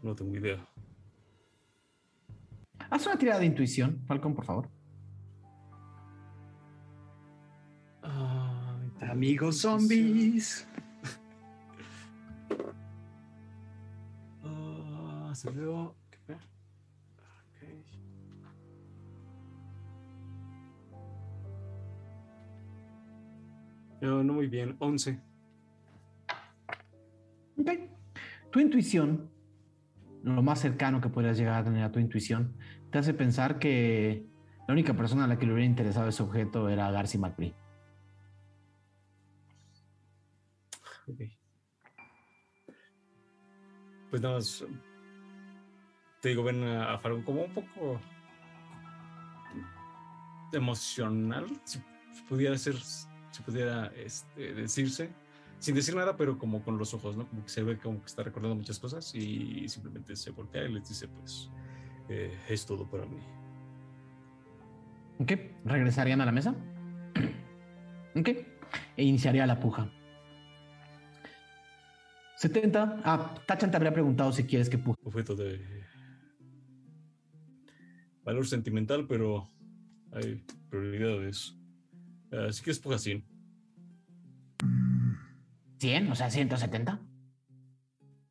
no 0.02 0.14
tengo 0.14 0.36
idea. 0.36 0.64
Haz 2.90 3.06
una 3.06 3.18
tirada 3.18 3.40
de 3.40 3.46
intuición, 3.46 4.00
Falcon, 4.06 4.34
por 4.34 4.44
favor. 4.44 4.68
Amigos 9.00 9.58
zombies. 9.58 10.68
Ah, 14.48 15.32
se 15.34 15.50
veo. 15.50 15.96
¿qué 16.08 16.18
fue? 16.18 16.34
Ok. 16.34 16.40
No, 24.00 24.22
no 24.22 24.32
muy 24.34 24.46
bien. 24.46 24.76
11. 24.78 25.20
Ok. 27.58 27.95
Tu 28.50 28.60
intuición, 28.60 29.30
lo 30.22 30.42
más 30.42 30.60
cercano 30.60 31.00
que 31.00 31.08
podrías 31.08 31.36
llegar 31.36 31.60
a 31.60 31.64
tener 31.64 31.84
a 31.84 31.92
tu 31.92 31.98
intuición, 31.98 32.56
te 32.90 32.98
hace 32.98 33.14
pensar 33.14 33.58
que 33.58 34.26
la 34.66 34.72
única 34.72 34.94
persona 34.94 35.24
a 35.24 35.26
la 35.26 35.38
que 35.38 35.46
le 35.46 35.52
hubiera 35.52 35.68
interesado 35.68 36.08
ese 36.08 36.22
objeto 36.22 36.68
era 36.68 36.90
Garci 36.90 37.18
McBride. 37.18 37.54
Ok. 41.08 41.20
Pues 44.10 44.22
nada 44.22 44.34
más. 44.36 44.64
Te 46.20 46.30
digo, 46.30 46.42
ven 46.42 46.64
a, 46.64 46.94
a 46.94 46.98
Farón 46.98 47.22
como 47.22 47.44
un 47.44 47.52
poco 47.52 48.00
emocional, 50.52 51.46
si 51.64 51.80
pudiera 52.28 52.54
este, 53.94 54.54
decirse, 54.54 55.12
sin 55.66 55.74
decir 55.74 55.96
nada, 55.96 56.16
pero 56.16 56.38
como 56.38 56.62
con 56.62 56.78
los 56.78 56.94
ojos, 56.94 57.16
¿no? 57.16 57.26
Como 57.26 57.42
que 57.42 57.48
se 57.48 57.64
ve 57.64 57.76
como 57.76 57.98
que 57.98 58.06
está 58.06 58.22
recordando 58.22 58.54
muchas 58.54 58.78
cosas 58.78 59.12
y 59.16 59.68
simplemente 59.68 60.14
se 60.14 60.30
voltea 60.30 60.62
y 60.62 60.72
les 60.72 60.88
dice, 60.88 61.08
pues, 61.08 61.50
eh, 62.08 62.38
es 62.48 62.64
todo 62.64 62.88
para 62.88 63.04
mí. 63.04 63.18
Ok. 65.18 65.32
¿Regresarían 65.64 66.20
a 66.20 66.24
la 66.24 66.32
mesa? 66.32 66.54
Ok. 68.14 68.28
E 68.96 69.02
iniciaría 69.02 69.44
la 69.44 69.58
puja. 69.58 69.90
70. 72.36 73.02
Ah, 73.04 73.34
Tachan 73.46 73.70
te 73.70 73.76
habría 73.76 73.92
preguntado 73.92 74.32
si 74.32 74.44
quieres 74.44 74.70
que 74.70 74.78
puje. 74.78 74.98
Objeto 75.04 75.34
de 75.34 75.60
valor 78.22 78.46
sentimental, 78.46 79.06
pero 79.06 79.50
hay 80.12 80.42
prioridades. 80.70 81.58
Así 82.30 82.62
que 82.62 82.70
es 82.70 82.78
poca 82.78 82.98
100. 82.98 83.35
100, 85.78 86.10
o 86.10 86.14
sea, 86.14 86.30
170. 86.30 87.00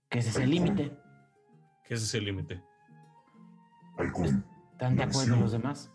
Que 0.09 0.19
ese 0.19 0.29
es 0.29 0.37
el 0.37 0.49
límite. 0.49 0.97
Que 1.83 1.93
ese 1.93 2.05
es 2.05 2.13
el 2.15 2.25
límite. 2.25 2.63
¿Están 4.71 4.95
de 4.95 5.03
acuerdo 5.03 5.35
los 5.37 5.51
demás? 5.51 5.91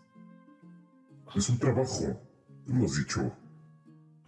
es 1.35 1.49
un 1.49 1.59
trabajo. 1.59 2.19
Tú 2.65 2.73
lo 2.73 2.85
has 2.85 2.97
dicho. 2.97 3.31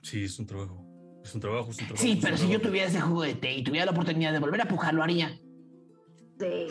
Sí, 0.01 0.23
es 0.23 0.39
un 0.39 0.45
trabajo. 0.45 0.85
Es 1.23 1.33
un 1.33 1.41
trabajo, 1.41 1.71
es 1.71 1.79
un 1.79 1.87
trabajo. 1.87 2.03
Sí, 2.03 2.19
pero 2.21 2.37
si 2.37 2.49
yo 2.49 2.61
tuviera 2.61 2.87
ese 2.87 2.99
jugo 2.99 3.23
de 3.23 3.35
té 3.35 3.53
y 3.53 3.63
tuviera 3.63 3.85
la 3.85 3.91
oportunidad 3.91 4.33
de 4.33 4.39
volver 4.39 4.61
a 4.61 4.65
pujar, 4.65 4.93
lo 4.93 5.03
haría. 5.03 5.29
Sí. 6.39 6.67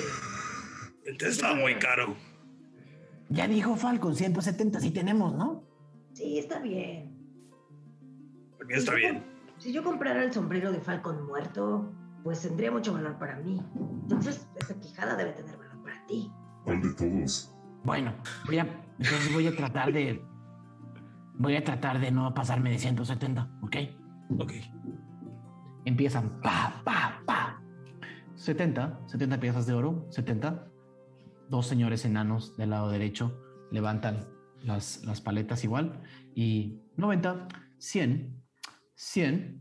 El 1.07 1.17
té 1.19 1.29
estaba 1.29 1.55
muy 1.55 1.75
caro. 1.77 2.15
Ya 3.31 3.49
dijo 3.49 3.77
Falcon, 3.77 4.15
170, 4.15 4.81
sí 4.81 4.91
tenemos, 4.91 5.35
¿no? 5.35 5.65
Sí, 6.13 6.39
está 6.39 6.61
bien. 6.61 7.17
Está 8.69 8.95
bien. 8.95 9.32
Si 9.63 9.73
yo 9.73 9.85
comprara 9.85 10.25
el 10.25 10.33
sombrero 10.33 10.73
de 10.73 10.81
Falcon 10.81 11.25
muerto, 11.25 11.95
pues 12.25 12.43
tendría 12.43 12.73
mucho 12.73 12.95
valor 12.95 13.17
para 13.17 13.37
mí. 13.37 13.63
Entonces, 14.03 14.51
esa 14.57 14.75
quijada 14.81 15.15
debe 15.15 15.31
tener 15.31 15.57
valor 15.57 15.81
para 15.85 16.05
ti. 16.05 16.33
¿Cuál 16.65 16.83
de 16.83 16.93
todos? 16.95 17.55
Bueno, 17.85 18.13
voy 18.45 18.59
a, 18.59 18.63
entonces 18.99 19.33
voy 19.33 19.47
a 19.47 19.55
tratar 19.55 19.93
de. 19.93 20.21
Voy 21.39 21.55
a 21.55 21.63
tratar 21.63 22.01
de 22.01 22.11
no 22.11 22.35
pasarme 22.35 22.71
de 22.71 22.79
170, 22.79 23.61
¿ok? 23.63 23.77
Ok. 24.41 24.53
Empiezan 25.85 26.41
pa, 26.41 26.83
pa, 26.85 27.23
pa. 27.25 27.63
70, 28.35 29.03
70 29.07 29.39
piezas 29.39 29.65
de 29.65 29.75
oro, 29.75 30.07
70. 30.11 30.67
Dos 31.51 31.69
señores 31.69 32.05
enanos 32.05 32.57
del 32.57 32.71
lado 32.71 32.91
derecho 32.91 33.41
levantan 33.71 34.27
las, 34.65 35.05
las 35.05 35.21
paletas 35.21 35.63
igual. 35.63 36.03
Y 36.35 36.81
90, 36.97 37.47
100, 37.79 38.42
100, 39.03 39.61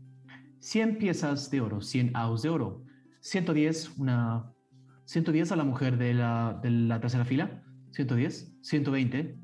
100 0.60 0.98
piezas 0.98 1.50
de 1.50 1.60
oro, 1.60 1.80
100 1.80 2.14
aus 2.14 2.42
de 2.42 2.48
oro. 2.48 2.84
110, 3.20 3.98
una 3.98 4.54
110 5.04 5.50
a 5.50 5.56
la 5.56 5.64
mujer 5.64 5.98
de 5.98 6.14
la, 6.14 6.60
de 6.62 6.70
la 6.70 7.00
tercera 7.00 7.24
fila. 7.24 7.64
110, 7.90 8.58
120, 8.62 9.36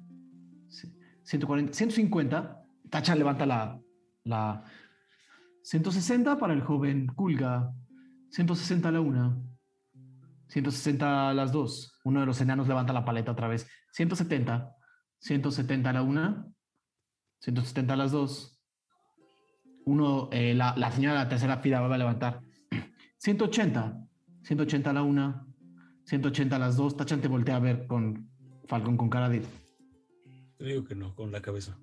140, 1.24 1.72
150. 1.72 2.64
Tacha 2.88 3.14
levanta 3.16 3.44
la, 3.44 3.80
la 4.22 4.62
160 5.62 6.38
para 6.38 6.54
el 6.54 6.62
joven 6.62 7.08
Kulga. 7.08 7.74
160 8.30 8.88
a 8.88 8.92
la 8.92 9.00
una. 9.00 9.36
160 10.46 11.30
a 11.30 11.34
las 11.34 11.50
dos. 11.50 11.92
Uno 12.04 12.20
de 12.20 12.26
los 12.26 12.40
enanos 12.40 12.68
levanta 12.68 12.92
la 12.92 13.04
paleta 13.04 13.32
otra 13.32 13.48
vez. 13.48 13.68
170. 13.92 14.76
170 15.18 15.90
a 15.90 15.92
la 15.92 16.02
una. 16.02 16.46
170 17.40 17.94
a 17.94 17.96
las 17.96 18.12
dos. 18.12 18.57
Uno, 19.89 20.28
eh, 20.32 20.52
la, 20.55 20.77
la 20.77 20.93
señora 20.93 21.15
de 21.15 21.24
la 21.24 21.28
tercera 21.31 21.56
fila 21.56 21.81
va 21.81 21.94
a 21.94 21.98
levantar. 21.98 22.43
180. 23.16 24.06
180 24.43 24.90
a 24.90 24.93
la 24.93 25.02
una. 25.02 25.47
180 26.05 26.56
a 26.56 26.59
las 26.59 26.77
dos. 26.77 26.94
Tachan 26.94 27.23
te 27.23 27.28
voltea 27.28 27.56
a 27.56 27.59
ver 27.59 27.86
con 27.86 28.28
Falcon 28.66 28.98
con 28.98 29.09
cara 29.09 29.31
de. 29.31 29.40
Te 30.59 30.65
digo 30.65 30.85
que 30.85 30.94
no, 30.94 31.15
con 31.15 31.32
la 31.32 31.40
cabeza. 31.40 31.78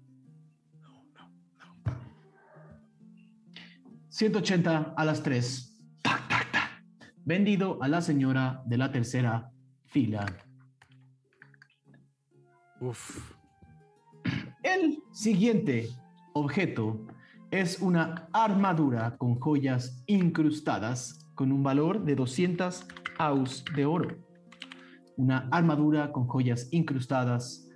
180 4.10 4.94
a 4.96 5.04
las 5.04 5.24
3. 5.24 5.82
Tac, 6.04 6.30
tac, 6.30 6.52
tac. 6.52 6.86
Vendido 7.24 7.82
a 7.82 7.88
la 7.88 8.02
señora 8.02 8.62
de 8.68 8.78
la 8.78 8.92
tercera 8.92 9.52
fila. 9.88 10.28
Uf. 12.80 13.34
El 14.64 15.00
siguiente 15.12 15.90
objeto 16.34 17.08
es 17.62 17.80
una 17.82 18.28
armadura 18.34 19.16
con 19.18 19.40
joyas 19.40 20.04
incrustadas 20.08 21.28
con 21.36 21.52
un 21.52 21.64
valor 21.64 22.04
de 22.04 22.16
200 22.16 22.86
aus 23.18 23.64
de 23.76 23.86
oro. 23.86 24.18
una 25.18 25.48
armadura 25.52 26.12
con 26.12 26.28
joyas 26.28 26.68
incrustadas, 26.72 27.70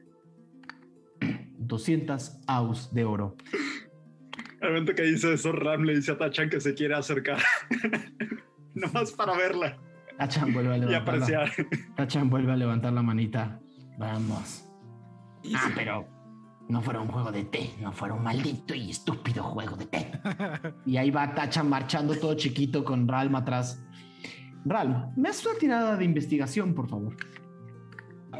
200 1.57 2.41
aus 2.47 2.93
de 2.93 3.05
oro. 3.05 3.35
Al 4.61 4.69
momento 4.71 4.93
que 4.93 5.03
dice 5.03 5.33
eso, 5.33 5.51
Ram 5.53 5.83
le 5.83 5.95
dice 5.95 6.11
a 6.11 6.17
Tachan 6.17 6.49
que 6.49 6.59
se 6.59 6.73
quiere 6.73 6.95
acercar. 6.95 7.39
Nomás 8.73 9.11
para 9.13 9.35
verla 9.37 9.77
Tachan 10.17 10.53
vuelve 10.53 10.73
a 10.73 10.77
y 10.77 10.79
levantar. 10.81 11.17
la- 11.17 11.23
apreciar. 11.25 11.51
Tachan 11.95 12.29
vuelve 12.29 12.51
a 12.51 12.55
levantar 12.57 12.91
la 12.91 13.01
manita. 13.01 13.59
Vamos. 13.97 14.65
Ah, 15.55 15.69
pero 15.75 16.05
no 16.69 16.83
fuera 16.83 17.01
un 17.01 17.07
juego 17.07 17.31
de 17.31 17.43
té, 17.45 17.71
no 17.81 17.91
fuera 17.91 18.13
un 18.13 18.23
maldito 18.23 18.75
y 18.75 18.91
estúpido 18.91 19.43
juego 19.43 19.75
de 19.75 19.87
té. 19.87 20.11
Y 20.85 20.97
ahí 20.97 21.09
va 21.09 21.33
Tachan 21.33 21.67
marchando 21.67 22.15
todo 22.15 22.35
chiquito 22.35 22.83
con 22.83 23.07
Ralm 23.07 23.35
atrás. 23.35 23.83
Ralm, 24.65 25.11
me 25.17 25.29
haces 25.29 25.47
una 25.47 25.57
tirada 25.57 25.97
de 25.97 26.05
investigación, 26.05 26.75
por 26.75 26.87
favor. 26.87 27.15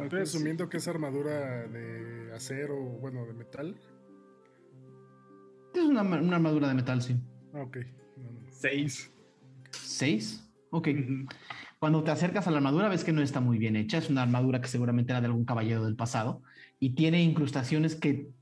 Estoy 0.00 0.22
asumiendo 0.22 0.68
que 0.68 0.76
es 0.76 0.86
armadura 0.86 1.66
de 1.66 2.32
acero, 2.32 2.76
bueno, 3.00 3.26
de 3.26 3.34
metal. 3.34 3.76
Es 5.74 5.82
una, 5.82 6.02
una 6.02 6.36
armadura 6.36 6.68
de 6.68 6.74
metal, 6.74 7.02
sí. 7.02 7.20
Ah, 7.52 7.62
ok. 7.62 7.78
No, 8.16 8.30
no. 8.30 8.40
Seis. 8.48 9.12
¿Seis? 9.72 10.48
Ok. 10.70 10.88
Cuando 11.80 12.04
te 12.04 12.12
acercas 12.12 12.46
a 12.46 12.50
la 12.52 12.58
armadura 12.58 12.88
ves 12.88 13.02
que 13.02 13.12
no 13.12 13.22
está 13.22 13.40
muy 13.40 13.58
bien 13.58 13.74
hecha. 13.74 13.98
Es 13.98 14.08
una 14.08 14.22
armadura 14.22 14.60
que 14.60 14.68
seguramente 14.68 15.12
era 15.12 15.20
de 15.20 15.26
algún 15.26 15.44
caballero 15.44 15.84
del 15.84 15.96
pasado 15.96 16.42
y 16.80 16.94
tiene 16.94 17.22
incrustaciones 17.22 17.94
que 17.94 18.32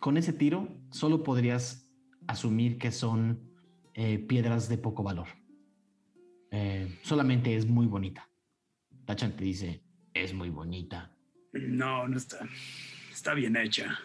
con 0.00 0.16
ese 0.16 0.32
tiro 0.32 0.68
solo 0.90 1.22
podrías 1.22 1.88
asumir 2.26 2.76
que 2.76 2.90
son 2.90 3.40
eh, 3.94 4.18
piedras 4.18 4.68
de 4.68 4.78
poco 4.78 5.02
valor. 5.02 5.28
Eh, 6.50 6.98
solamente 7.02 7.56
es 7.56 7.66
muy 7.66 7.86
bonita. 7.86 8.28
Tachan 9.06 9.36
te 9.36 9.44
dice, 9.44 9.82
es 10.12 10.34
muy 10.34 10.50
bonita. 10.50 11.12
No, 11.52 12.08
no 12.08 12.16
está. 12.16 12.46
Está 13.12 13.34
bien 13.34 13.56
hecha. 13.56 13.98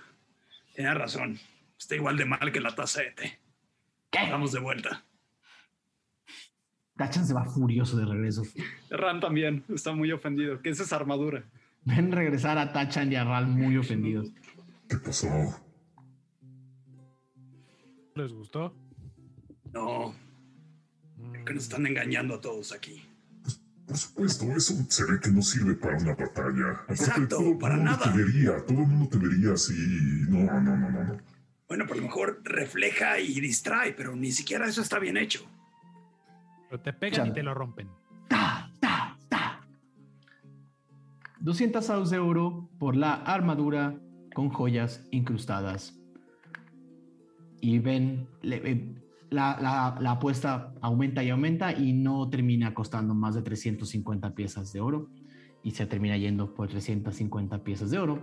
Tienes 0.75 0.93
razón. 0.93 1.39
Está 1.77 1.95
igual 1.95 2.15
de 2.15 2.25
mal 2.25 2.51
que 2.51 2.61
la 2.61 2.75
taza 2.75 3.01
de 3.01 3.11
té. 3.11 3.39
Vamos 4.29 4.51
de 4.51 4.59
vuelta. 4.59 5.03
Tachan 6.95 7.25
se 7.25 7.33
va 7.33 7.45
furioso 7.45 7.97
de 7.97 8.05
regreso. 8.05 8.43
Ram 8.91 9.19
también 9.19 9.63
está 9.69 9.93
muy 9.93 10.11
ofendido. 10.11 10.61
¿Qué 10.61 10.69
es 10.69 10.79
esa 10.79 10.95
armadura? 10.95 11.43
Ven 11.85 12.11
regresar 12.11 12.57
a 12.57 12.71
Tachan 12.71 13.11
y 13.11 13.15
a 13.15 13.23
Ral 13.23 13.47
muy 13.47 13.77
ofendidos. 13.77 14.31
¿Qué 14.87 14.97
pasó? 14.97 15.27
¿Les 18.15 18.31
gustó? 18.31 18.73
No, 19.73 20.13
que 21.45 21.53
nos 21.53 21.63
están 21.63 21.85
engañando 21.87 22.35
a 22.35 22.41
todos 22.41 22.71
aquí. 22.71 23.03
Por 23.87 23.97
supuesto, 23.97 24.45
eso 24.55 24.73
se 24.87 25.03
ve 25.11 25.19
que 25.19 25.29
no 25.29 25.41
sirve 25.41 25.73
para 25.75 25.97
una 25.97 26.15
batalla. 26.15 26.69
Aparte, 26.71 26.93
Exacto, 26.93 27.37
todo 27.37 27.59
para 27.59 27.75
mundo 27.75 27.91
nada. 27.91 28.03
te 28.13 28.17
vería, 28.23 28.65
todo 28.65 28.79
el 28.79 28.87
mundo 28.87 29.09
te 29.09 29.17
vería 29.17 29.53
así. 29.53 29.73
No, 30.29 30.39
no, 30.45 30.61
no, 30.61 30.77
no, 30.89 31.03
no. 31.03 31.17
Bueno, 31.67 31.85
por 31.87 31.97
lo 31.97 32.03
mejor 32.03 32.41
refleja 32.45 33.19
y 33.19 33.39
distrae, 33.41 33.93
pero 33.93 34.15
ni 34.15 34.31
siquiera 34.31 34.67
eso 34.67 34.81
está 34.81 34.99
bien 34.99 35.17
hecho. 35.17 35.45
Pero 36.69 36.81
te 36.81 36.93
pegan 36.93 37.17
Chale. 37.17 37.29
y 37.31 37.33
te 37.33 37.43
lo 37.43 37.53
rompen. 37.53 37.89
200 41.43 41.89
aus 41.89 42.09
de 42.09 42.19
oro 42.19 42.69
por 42.79 42.95
la 42.95 43.13
armadura 43.15 43.99
con 44.33 44.49
joyas 44.49 45.05
incrustadas. 45.11 45.99
Y 47.59 47.79
ven, 47.79 48.29
eh, 48.43 48.95
la, 49.29 49.57
la- 49.99 50.11
apuesta 50.11 50.73
aumenta 50.81 51.21
y 51.21 51.29
aumenta 51.29 51.73
y 51.73 51.91
no 51.91 52.29
termina 52.29 52.73
costando 52.73 53.13
más 53.13 53.35
de 53.35 53.41
350 53.41 54.33
piezas 54.35 54.71
de 54.71 54.79
oro. 54.79 55.09
Y 55.63 55.71
se 55.71 55.85
termina 55.85 56.15
yendo 56.17 56.53
por 56.53 56.69
350 56.69 57.63
piezas 57.63 57.91
de 57.91 57.99
oro. 57.99 58.19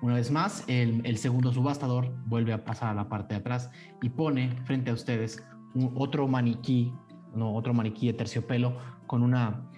Una 0.00 0.14
vez 0.14 0.30
más, 0.30 0.64
el, 0.66 1.02
el 1.04 1.18
segundo 1.18 1.52
subastador 1.52 2.14
vuelve 2.26 2.54
a 2.54 2.64
pasar 2.64 2.88
a 2.90 2.94
la 2.94 3.10
parte 3.10 3.34
de 3.34 3.40
atrás 3.40 3.70
y 4.02 4.08
pone 4.08 4.56
frente 4.64 4.90
a 4.90 4.94
ustedes 4.94 5.42
otro 5.94 6.28
maniquí, 6.28 6.92
no, 7.34 7.54
otro 7.54 7.74
maniquí 7.74 8.06
de 8.06 8.14
terciopelo 8.14 8.76
con 9.06 9.22
una, 9.22 9.70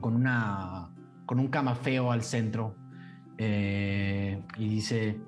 con 0.00 0.14
una, 0.16 0.90
con 1.26 1.38
un 1.38 1.48
camafeo 1.48 2.12
al 2.12 2.22
centro 2.22 2.76
eh, 3.38 4.42
y 4.56 4.68
dice 4.68 5.20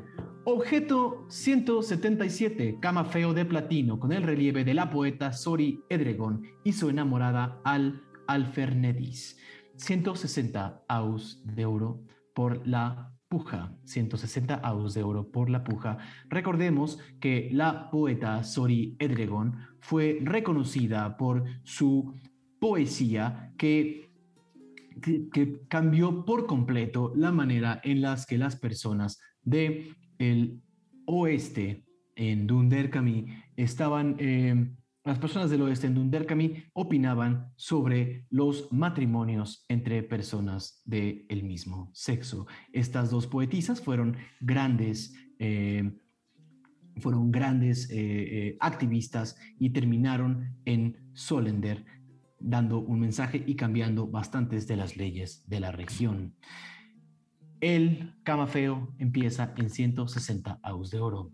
objeto 0.44 1.26
177 1.28 2.78
camafeo 2.80 3.34
de 3.34 3.44
platino 3.44 4.00
con 4.00 4.12
el 4.12 4.22
relieve 4.22 4.64
de 4.64 4.72
la 4.72 4.90
poeta 4.90 5.32
Sori 5.32 5.82
Edregon 5.90 6.42
y 6.64 6.72
su 6.72 6.88
enamorada 6.88 7.60
Al 7.64 8.02
Alfernedis. 8.26 9.36
160 9.76 10.84
aus 10.88 11.42
de 11.44 11.64
oro 11.64 12.02
por 12.34 12.66
la 12.66 13.12
puja 13.28 13.74
160 13.84 14.54
aus 14.54 14.94
de 14.94 15.02
oro 15.02 15.30
por 15.30 15.50
la 15.50 15.64
puja. 15.64 15.98
Recordemos 16.28 16.98
que 17.20 17.50
la 17.52 17.90
poeta 17.90 18.42
Sori 18.42 18.96
Edregon 18.98 19.56
fue 19.80 20.18
reconocida 20.22 21.16
por 21.16 21.44
su 21.62 22.14
poesía 22.58 23.52
que 23.58 24.07
que, 25.00 25.60
cambió 25.68 26.24
por 26.24 26.46
completo 26.46 27.12
la 27.16 27.32
manera 27.32 27.80
en 27.84 28.02
las 28.02 28.26
que 28.26 28.38
las 28.38 28.56
personas 28.56 29.20
de 29.42 29.92
el 30.18 30.62
oeste 31.06 31.84
en 32.16 32.46
Dunderkami 32.46 33.26
estaban, 33.56 34.16
eh, 34.18 34.70
las 35.04 35.18
personas 35.18 35.50
del 35.50 35.62
oeste 35.62 35.86
en 35.86 35.94
Dunderkami 35.94 36.64
opinaban 36.74 37.52
sobre 37.56 38.26
los 38.30 38.72
matrimonios 38.72 39.64
entre 39.68 40.02
personas 40.02 40.82
del 40.84 41.42
mismo 41.44 41.90
sexo. 41.94 42.46
Estas 42.72 43.10
dos 43.10 43.26
poetisas 43.26 43.80
fueron 43.80 44.16
grandes 44.40 45.14
eh, 45.38 45.90
fueron 47.00 47.30
grandes 47.30 47.90
eh, 47.90 47.96
eh, 47.96 48.56
activistas 48.60 49.36
y 49.58 49.70
terminaron 49.70 50.56
en 50.64 50.96
Solender 51.12 51.84
dando 52.40 52.78
un 52.78 53.00
mensaje 53.00 53.42
y 53.46 53.56
cambiando 53.56 54.06
bastantes 54.06 54.66
de 54.66 54.76
las 54.76 54.96
leyes 54.96 55.48
de 55.48 55.60
la 55.60 55.72
región. 55.72 56.34
El 57.60 58.14
camafeo 58.22 58.94
empieza 58.98 59.52
en 59.56 59.70
160 59.70 60.60
aus 60.62 60.90
de 60.90 61.00
oro. 61.00 61.32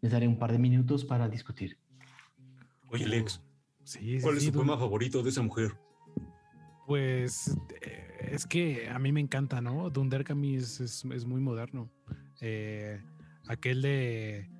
Les 0.00 0.12
daré 0.12 0.26
un 0.26 0.38
par 0.38 0.52
de 0.52 0.58
minutos 0.58 1.04
para 1.04 1.28
discutir. 1.28 1.78
Oye, 2.88 3.06
Lex, 3.06 3.40
Sí, 3.86 4.18
sí, 4.18 4.20
¿cuál 4.20 4.36
es 4.36 4.42
sí, 4.42 4.50
tu 4.50 4.58
poema 4.58 4.76
favorito 4.76 5.22
de 5.22 5.30
esa 5.30 5.42
mujer? 5.42 5.78
Pues 6.88 7.56
eh, 7.80 8.30
es 8.32 8.44
que 8.44 8.88
a 8.88 8.98
mí 8.98 9.12
me 9.12 9.20
encanta, 9.20 9.60
¿no? 9.60 9.90
Dunderkami 9.90 10.56
es, 10.56 10.80
es, 10.80 11.04
es 11.04 11.24
muy 11.24 11.40
moderno. 11.40 11.88
Eh, 12.40 13.00
aquel 13.46 13.82
de 13.82 14.50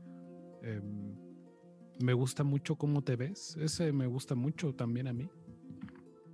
em, 0.63 1.17
me 2.01 2.13
gusta 2.13 2.45
mucho 2.45 2.77
cómo 2.77 3.03
te 3.03 3.17
ves, 3.17 3.57
ese 3.61 3.93
me 3.93 4.07
gusta 4.07 4.35
mucho 4.35 4.75
también 4.75 5.09
a 5.09 5.13
mí. 5.13 5.31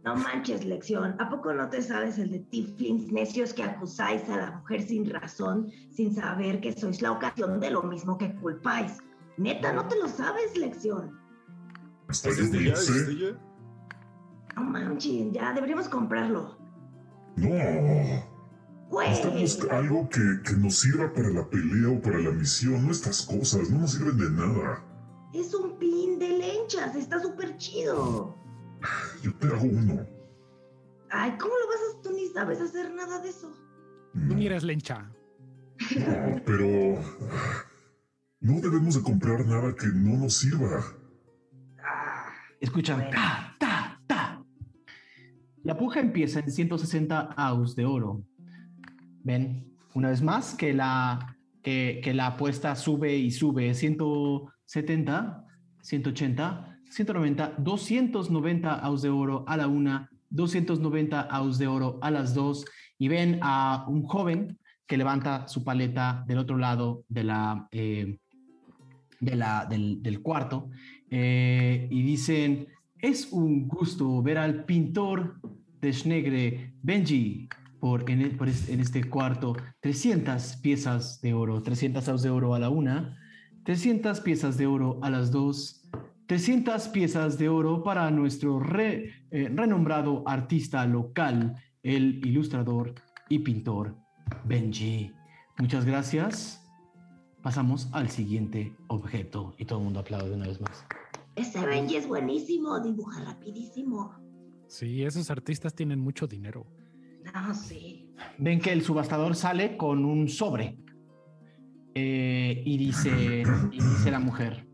No 0.05 0.17
manches, 0.17 0.65
lección. 0.65 1.15
¿A 1.21 1.29
poco 1.29 1.53
no 1.53 1.69
te 1.69 1.81
sabes 1.81 2.19
el 2.19 2.33
de 2.33 2.41
Tiflins 2.41 3.13
necios 3.13 3.53
que 3.53 3.63
acusáis 3.63 4.29
a 4.29 4.37
la 4.37 4.51
mujer 4.51 4.83
sin 4.83 5.09
razón, 5.09 5.71
sin 5.91 6.13
saber 6.13 6.61
que 6.61 6.73
sois 6.73 7.01
la 7.03 7.13
ocasión 7.13 7.61
de 7.61 7.71
lo 7.71 7.85
mismo 7.85 8.19
que 8.19 8.35
culpáis? 8.35 8.99
Neta, 9.37 9.73
¿no 9.73 9.87
te 9.87 9.97
lo 9.97 10.09
sabes, 10.09 10.57
lección? 10.57 11.19
¿Está 12.09 12.31
¿Es 12.31 12.39
este 12.41 12.65
ya? 13.17 13.39
No 14.57 14.65
manches, 14.65 15.33
ya 15.33 15.53
deberíamos 15.53 15.89
comprarlo. 15.89 16.59
No. 17.37 17.49
Güey. 18.91 19.09
Necesitamos 19.09 19.71
algo 19.71 20.09
que, 20.09 20.21
que 20.45 20.55
nos 20.55 20.81
sirva 20.81 21.13
para 21.13 21.31
la 21.31 21.49
pelea 21.49 21.97
o 21.97 22.03
para 22.03 22.19
la 22.19 22.31
misión. 22.33 22.85
No 22.85 22.91
estas 22.91 23.23
cosas, 23.23 23.71
no 23.71 23.79
nos 23.81 23.93
sirven 23.93 24.19
de 24.19 24.31
nada. 24.31 24.85
Es 25.33 25.55
un 25.55 25.79
pin 25.79 26.19
de 26.19 26.29
lenchas, 26.39 26.95
está 26.95 27.21
súper 27.21 27.57
chido. 27.57 28.37
Yo 29.23 29.35
te 29.37 29.47
hago 29.47 29.63
uno. 29.63 30.07
Ay, 31.11 31.33
¿cómo 31.39 31.55
lo 31.55 31.67
vas 31.69 31.77
a... 31.77 32.03
Tú 32.03 32.11
ni 32.13 32.27
sabes 32.29 32.61
hacer 32.61 32.93
nada 32.93 33.21
de 33.21 33.29
eso. 33.29 33.53
Tú 34.13 34.35
ni 34.35 34.47
eres 34.47 34.63
lencha. 34.63 35.11
No, 35.97 36.43
pero 36.47 37.01
no 38.41 38.61
debemos 38.61 38.95
de 38.95 39.03
comprar 39.03 39.47
nada 39.47 39.75
que 39.75 39.87
no 39.87 40.19
nos 40.19 40.35
sirva. 40.35 40.85
Escuchan, 42.61 43.11
ta, 43.11 43.57
ta, 43.59 44.01
ta. 44.07 44.45
La 45.63 45.77
puja 45.77 46.01
empieza 46.01 46.41
en 46.41 46.51
160 46.51 47.21
aus 47.21 47.75
de 47.75 47.85
oro. 47.85 48.25
Ven, 49.25 49.77
una 49.95 50.11
vez 50.11 50.23
más 50.23 50.55
que 50.55 50.73
la, 50.73 51.37
que, 51.63 52.01
que 52.03 52.15
la 52.15 52.27
apuesta 52.29 52.75
sube 52.77 53.17
y 53.17 53.31
sube. 53.31 53.75
170, 53.75 55.45
180, 55.83 56.79
190, 56.91 57.55
290 57.59 58.75
aus 58.75 59.03
de 59.03 59.09
oro 59.09 59.45
a 59.47 59.57
la 59.57 59.67
una, 59.67 60.11
290 60.31 61.21
aus 61.21 61.59
de 61.59 61.67
oro 61.67 61.99
a 62.03 62.11
las 62.11 62.35
dos. 62.35 62.65
Y 62.99 63.09
ven 63.09 63.39
a 63.43 63.85
un 63.89 64.03
joven 64.05 64.59
que 64.87 64.97
levanta 64.97 65.49
su 65.49 65.65
paleta 65.65 66.25
del 66.27 66.39
otro 66.39 66.59
lado 66.59 67.05
de 67.09 67.25
la, 67.25 67.67
eh, 67.73 68.19
de 69.21 69.37
la, 69.37 69.67
del, 69.67 70.21
cuarto 70.21 70.69
eh, 71.09 71.89
y 71.91 72.03
dicen, 72.03 72.67
es 72.99 73.33
un 73.33 73.69
gusto 73.69 74.23
ver 74.23 74.39
al 74.39 74.65
pintor 74.65 75.41
Desnegre 75.81 76.75
Benji 76.83 77.49
por, 77.83 78.09
en, 78.09 78.37
por 78.37 78.49
es- 78.49 78.69
en 78.69 78.79
este 78.79 79.03
cuarto 79.03 79.57
300 79.81 80.59
piezas 80.63 81.21
de 81.21 81.35
oro, 81.35 81.61
300 81.63 82.09
aus 82.09 82.23
de 82.23 82.31
oro 82.31 82.55
a 82.55 82.61
la 82.61 82.69
una, 82.71 83.19
300 83.65 84.21
piezas 84.21 84.57
de 84.57 84.69
oro 84.69 85.01
a 85.03 85.11
las 85.11 85.33
dos, 85.33 85.91
300 86.29 86.87
piezas 86.91 87.39
de 87.39 87.49
oro 87.49 87.83
para 87.83 88.09
nuestro 88.13 88.61
re- 88.61 89.27
eh, 89.33 89.51
renombrado 89.53 90.23
artista 90.29 90.87
local, 90.87 91.57
el 91.83 92.25
ilustrador 92.25 92.95
y 93.29 93.41
pintor 93.41 93.97
Benji. 94.45 95.11
Muchas 95.59 95.85
gracias. 95.85 96.65
Pasamos 97.43 97.89
al 97.93 98.11
siguiente 98.11 98.77
objeto 98.87 99.57
y 99.59 99.65
todo 99.65 99.81
el 99.81 99.85
mundo 99.87 99.99
aplaude 99.99 100.33
una 100.37 100.47
vez 100.47 100.61
más. 100.61 100.85
Ese 101.35 101.67
Benji 101.67 101.97
es 101.97 102.07
buenísimo, 102.07 102.79
dibuja 102.79 103.25
rapidísimo. 103.25 104.13
Sí, 104.69 105.03
esos 105.03 105.29
artistas 105.33 105.75
tienen 105.75 105.99
mucho 105.99 106.29
dinero. 106.29 106.65
No, 107.35 107.55
sí. 107.55 108.11
Ven 108.39 108.61
que 108.61 108.73
el 108.73 108.83
subastador 108.83 109.35
sale 109.35 109.77
con 109.77 110.05
un 110.05 110.29
sobre 110.29 110.79
Eh, 111.95 112.63
y, 112.65 112.79
dice, 112.79 113.43
y 113.71 113.77
dice 113.77 114.11
la 114.11 114.19
mujer, 114.19 114.67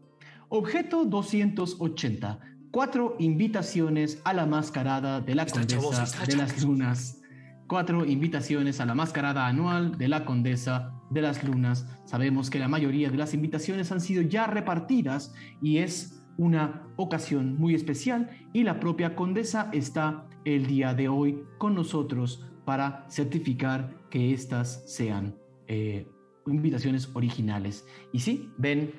objeto 0.49 1.05
280, 1.05 2.39
cuatro 2.70 3.16
invitaciones 3.19 4.20
a 4.25 4.33
la 4.33 4.47
mascarada 4.47 5.20
de 5.20 5.35
la 5.35 5.43
Está, 5.43 5.61
condesa 5.61 6.05
chavos, 6.05 6.29
de 6.29 6.37
las 6.37 6.62
lunas. 6.62 7.20
Cuatro 7.66 8.07
invitaciones 8.07 8.81
a 8.81 8.87
la 8.87 8.95
mascarada 8.95 9.47
anual 9.47 9.99
de 9.99 10.09
la 10.09 10.25
condesa 10.25 10.93
de 11.11 11.23
las 11.23 11.43
lunas. 11.45 11.87
Sabemos 12.05 12.51
que 12.51 12.59
la 12.59 12.69
mayoría 12.69 13.11
de 13.11 13.19
las 13.19 13.35
invitaciones 13.35 13.93
han 13.93 14.01
sido 14.01 14.23
ya 14.23 14.47
repartidas 14.47 15.35
y 15.61 15.79
es 15.79 16.18
una 16.39 16.89
ocasión 16.97 17.59
muy 17.59 17.74
especial 17.74 18.31
y 18.55 18.62
la 18.62 18.81
propia 18.81 19.15
condesa 19.15 19.69
está 19.73 20.27
el 20.44 20.66
día 20.66 20.94
de 20.94 21.09
hoy 21.09 21.43
con 21.59 21.74
nosotros 21.74 22.47
para 22.65 23.05
certificar 23.10 24.09
que 24.09 24.32
estas 24.32 24.85
sean 24.86 25.36
eh, 25.66 26.06
invitaciones 26.47 27.10
originales. 27.15 27.85
Y 28.12 28.20
sí, 28.20 28.51
ven 28.56 28.93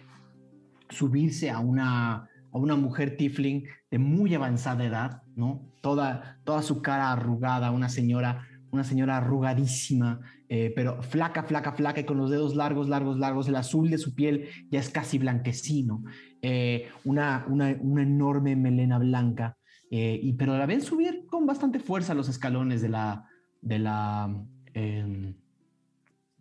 subirse 0.89 1.49
a 1.49 1.59
una, 1.59 2.15
a 2.51 2.57
una 2.57 2.75
mujer 2.75 3.15
tiefling 3.15 3.63
de 3.89 3.99
muy 3.99 4.35
avanzada 4.35 4.85
edad, 4.85 5.23
¿no? 5.35 5.65
Toda, 5.81 6.39
toda 6.43 6.61
su 6.61 6.81
cara 6.81 7.11
arrugada, 7.11 7.71
una 7.71 7.89
señora, 7.89 8.47
una 8.71 8.83
señora 8.83 9.17
arrugadísima, 9.17 10.19
eh, 10.49 10.73
pero 10.75 11.01
flaca, 11.01 11.43
flaca, 11.43 11.71
flaca 11.71 12.01
y 12.01 12.05
con 12.05 12.17
los 12.17 12.29
dedos 12.29 12.55
largos, 12.55 12.89
largos, 12.89 13.17
largos. 13.17 13.47
El 13.47 13.55
azul 13.55 13.89
de 13.89 13.97
su 13.97 14.13
piel 14.13 14.49
ya 14.69 14.79
es 14.79 14.89
casi 14.89 15.17
blanquecino. 15.17 16.03
Eh, 16.41 16.87
una, 17.03 17.45
una, 17.47 17.75
una 17.81 18.03
enorme 18.03 18.55
melena 18.55 18.97
blanca. 18.97 19.57
eh, 19.91 20.19
y, 20.21 20.33
pero 20.33 20.57
la 20.57 20.65
ven 20.65 20.81
subir 20.81 21.25
con 21.27 21.45
bastante 21.45 21.79
fuerza 21.79 22.13
los 22.13 22.29
escalones 22.29 22.81
de 22.81 22.89
la, 22.89 23.25
de 23.61 23.79
la, 23.79 24.29
em, 24.73 25.33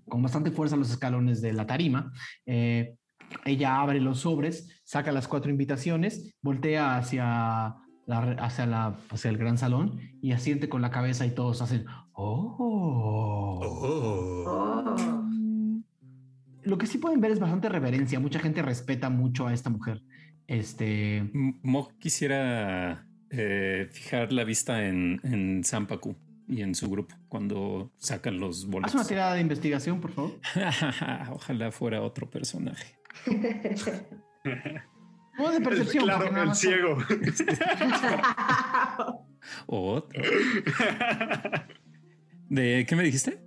con 0.09 0.23
bastante 0.23 0.51
fuerza 0.51 0.77
los 0.77 0.91
escalones 0.91 1.41
de 1.41 1.53
la 1.53 1.67
tarima. 1.67 2.13
Eh, 2.47 2.95
ella 3.45 3.81
abre 3.81 4.01
los 4.01 4.21
sobres, 4.21 4.81
saca 4.85 5.13
las 5.13 5.29
cuatro 5.29 5.51
invitaciones, 5.51 6.35
voltea 6.43 6.97
hacia, 6.97 7.75
la, 8.07 8.19
hacia, 8.39 8.67
la, 8.67 8.99
hacia 9.11 9.31
el 9.31 9.37
gran 9.39 9.59
salón 9.59 10.01
y 10.23 10.33
asiente 10.33 10.69
con 10.69 10.81
la 10.83 10.91
cabeza 10.91 11.27
y 11.27 11.31
todos 11.35 11.61
hacen, 11.63 11.85
oh. 12.13 12.57
Oh. 13.61 15.29
Lo 16.69 16.77
que 16.77 16.87
sí 16.87 16.99
pueden 16.99 17.21
ver 17.21 17.31
es 17.33 17.39
bastante 17.41 17.69
reverencia. 17.71 18.21
Mucha 18.21 18.39
gente 18.41 18.61
respeta 18.63 19.09
mucho 19.09 19.47
a 19.47 19.55
esta 19.55 19.71
mujer. 19.71 20.03
Este. 20.47 21.17
M- 21.19 21.59
Mog 21.63 21.99
quisiera 21.99 23.07
eh, 23.31 23.89
fijar 23.91 24.33
la 24.33 24.45
vista 24.45 24.87
en, 24.87 25.19
en 25.23 25.65
Sampaku 25.65 26.15
y 26.47 26.61
en 26.63 26.75
su 26.75 26.91
grupo 26.91 27.15
cuando 27.29 27.93
sacan 27.99 28.39
los 28.39 28.59
Haz 28.59 28.65
una 28.65 28.73
boletos. 28.73 29.09
tirada 29.09 29.35
de 29.35 29.41
investigación, 29.41 30.01
por 30.01 30.13
favor. 30.13 30.39
Ojalá 31.33 31.73
fuera 31.73 32.03
otro 32.03 32.29
personaje. 32.29 32.95
O 35.41 35.51
de 35.51 35.61
percepción. 35.61 36.03
Claro, 36.05 36.43
el 36.43 36.53
ciego. 36.55 36.99
Otro. 39.67 40.23
¿De 42.49 42.85
qué 42.89 42.97
me 42.97 43.03
dijiste? 43.05 43.39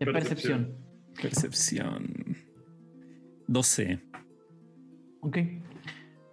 De 0.00 0.06
percepción. 0.06 0.74
Percepción. 1.20 2.36
12. 3.48 4.02
Ok. 5.20 5.38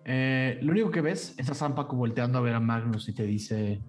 Eh, 0.06 0.60
lo 0.62 0.72
único 0.72 0.92
que 0.92 1.02
ves 1.02 1.36
es 1.38 1.50
a 1.50 1.54
Zampaco 1.54 1.96
volteando 1.96 2.38
a 2.38 2.42
ver 2.42 2.56
a 2.56 2.60
Magnus 2.60 3.08
y 3.10 3.14
te 3.14 3.24
dice: 3.24 3.82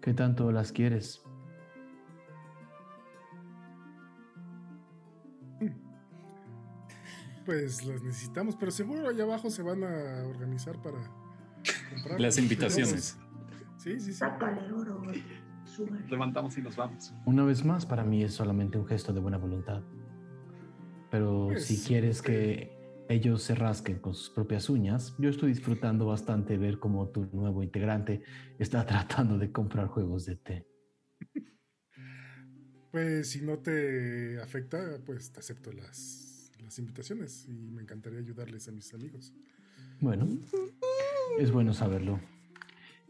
¿Qué 0.00 0.14
tanto 0.14 0.50
las 0.52 0.72
quieres? 0.72 1.22
Pues 7.44 7.84
las 7.86 8.02
necesitamos, 8.02 8.56
pero 8.56 8.72
seguro 8.72 9.08
allá 9.08 9.22
abajo 9.22 9.50
se 9.50 9.62
van 9.62 9.84
a 9.84 10.26
organizar 10.26 10.82
para 10.82 10.98
comprar. 11.90 12.20
Las 12.20 12.38
invitaciones. 12.38 13.16
Sí, 13.78 14.00
sí, 14.00 14.00
sí. 14.00 14.12
Sácale 14.14 14.72
oro, 14.72 14.98
sugar. 14.98 15.14
Levantamos 16.08 16.56
y 16.58 16.62
nos 16.62 16.76
vamos. 16.76 17.12
Una 17.24 17.44
vez 17.44 17.64
más, 17.64 17.86
para 17.86 18.04
mí 18.04 18.22
es 18.22 18.34
solamente 18.34 18.78
un 18.78 18.86
gesto 18.86 19.12
de 19.12 19.20
buena 19.20 19.38
voluntad. 19.38 19.82
Pero 21.10 21.48
Pues, 21.48 21.64
si 21.64 21.78
quieres 21.86 22.22
que 22.22 22.76
ellos 23.08 23.42
se 23.42 23.54
rasquen 23.54 23.98
con 24.00 24.14
sus 24.14 24.30
propias 24.30 24.68
uñas, 24.68 25.14
yo 25.18 25.28
estoy 25.30 25.50
disfrutando 25.50 26.06
bastante 26.06 26.58
ver 26.58 26.78
cómo 26.78 27.08
tu 27.08 27.26
nuevo 27.32 27.62
integrante 27.62 28.22
está 28.58 28.84
tratando 28.86 29.38
de 29.38 29.52
comprar 29.52 29.86
juegos 29.88 30.26
de 30.26 30.36
té. 30.36 30.66
Pues 32.90 33.30
si 33.30 33.42
no 33.42 33.58
te 33.58 34.40
afecta, 34.40 34.98
pues 35.04 35.30
te 35.30 35.40
acepto 35.40 35.70
las, 35.72 36.50
las 36.62 36.78
invitaciones 36.78 37.46
y 37.46 37.52
me 37.52 37.82
encantaría 37.82 38.18
ayudarles 38.20 38.68
a 38.68 38.72
mis 38.72 38.92
amigos. 38.94 39.34
Bueno, 40.00 40.26
es 41.38 41.50
bueno 41.50 41.74
saberlo. 41.74 42.18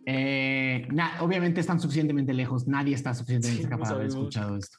Eh, 0.08 0.86
na- 0.92 1.20
obviamente 1.20 1.60
están 1.60 1.80
suficientemente 1.80 2.32
lejos, 2.32 2.68
nadie 2.68 2.94
está 2.94 3.12
suficientemente 3.12 3.64
Sí, 3.64 3.68
no 3.68 3.76
para 3.78 3.90
haber 3.96 4.06
escuchado 4.06 4.56
esto. 4.56 4.78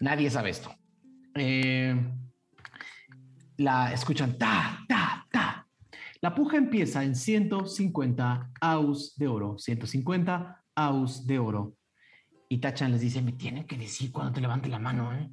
Nadie 0.00 0.28
sabe 0.30 0.50
esto. 0.50 0.74
Eh, 1.36 1.94
la 3.58 3.92
escuchan 3.92 4.36
ta, 4.36 4.80
ta, 4.88 5.26
ta. 5.30 5.68
La 6.20 6.34
puja 6.34 6.56
empieza 6.56 7.04
en 7.04 7.14
150 7.14 8.50
aus 8.60 9.14
de 9.16 9.28
oro. 9.28 9.56
150 9.58 10.64
aus 10.74 11.24
de 11.26 11.38
oro. 11.38 11.76
Y 12.48 12.58
Tachan 12.58 12.90
les 12.90 13.00
dice: 13.00 13.22
Me 13.22 13.32
tienen 13.32 13.66
que 13.66 13.76
decir 13.78 14.10
cuando 14.10 14.32
te 14.32 14.40
levante 14.40 14.68
la 14.68 14.80
mano, 14.80 15.12
¿eh? 15.14 15.30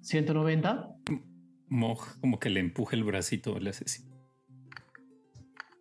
190. 0.00 0.88
Mog 1.68 1.98
como 2.20 2.38
que 2.38 2.50
le 2.50 2.60
empuja 2.60 2.96
el 2.96 3.04
bracito, 3.04 3.58
le 3.58 3.70
hace 3.70 3.84
así. 3.84 4.02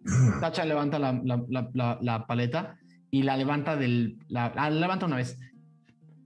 Tacha 0.41 0.65
levanta 0.65 0.99
la, 0.99 1.13
la- 1.23 1.43
la- 1.49 1.69
la- 1.73 1.99
la 2.01 2.27
paleta 2.27 2.77
y 3.11 3.23
la 3.23 3.37
levanta 3.37 3.75
del. 3.75 4.17
La, 4.27 4.51
la 4.55 4.69
levanta 4.69 5.05
una 5.05 5.15
vez. 5.17 5.37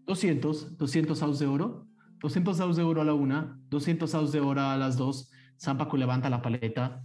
200, 0.05 0.77
200 0.77 1.21
aus 1.23 1.39
de 1.39 1.45
oro. 1.47 1.87
200 2.19 2.59
aus 2.59 2.75
de 2.75 2.83
oro 2.83 3.01
a 3.01 3.05
la 3.05 3.13
una. 3.13 3.57
200 3.69 4.13
aus 4.15 4.31
de 4.31 4.39
oro 4.39 4.61
a 4.61 4.77
las 4.77 4.97
dos. 4.97 5.29
Zampaco 5.59 5.97
levanta 5.97 6.29
la 6.29 6.41
paleta 6.41 7.03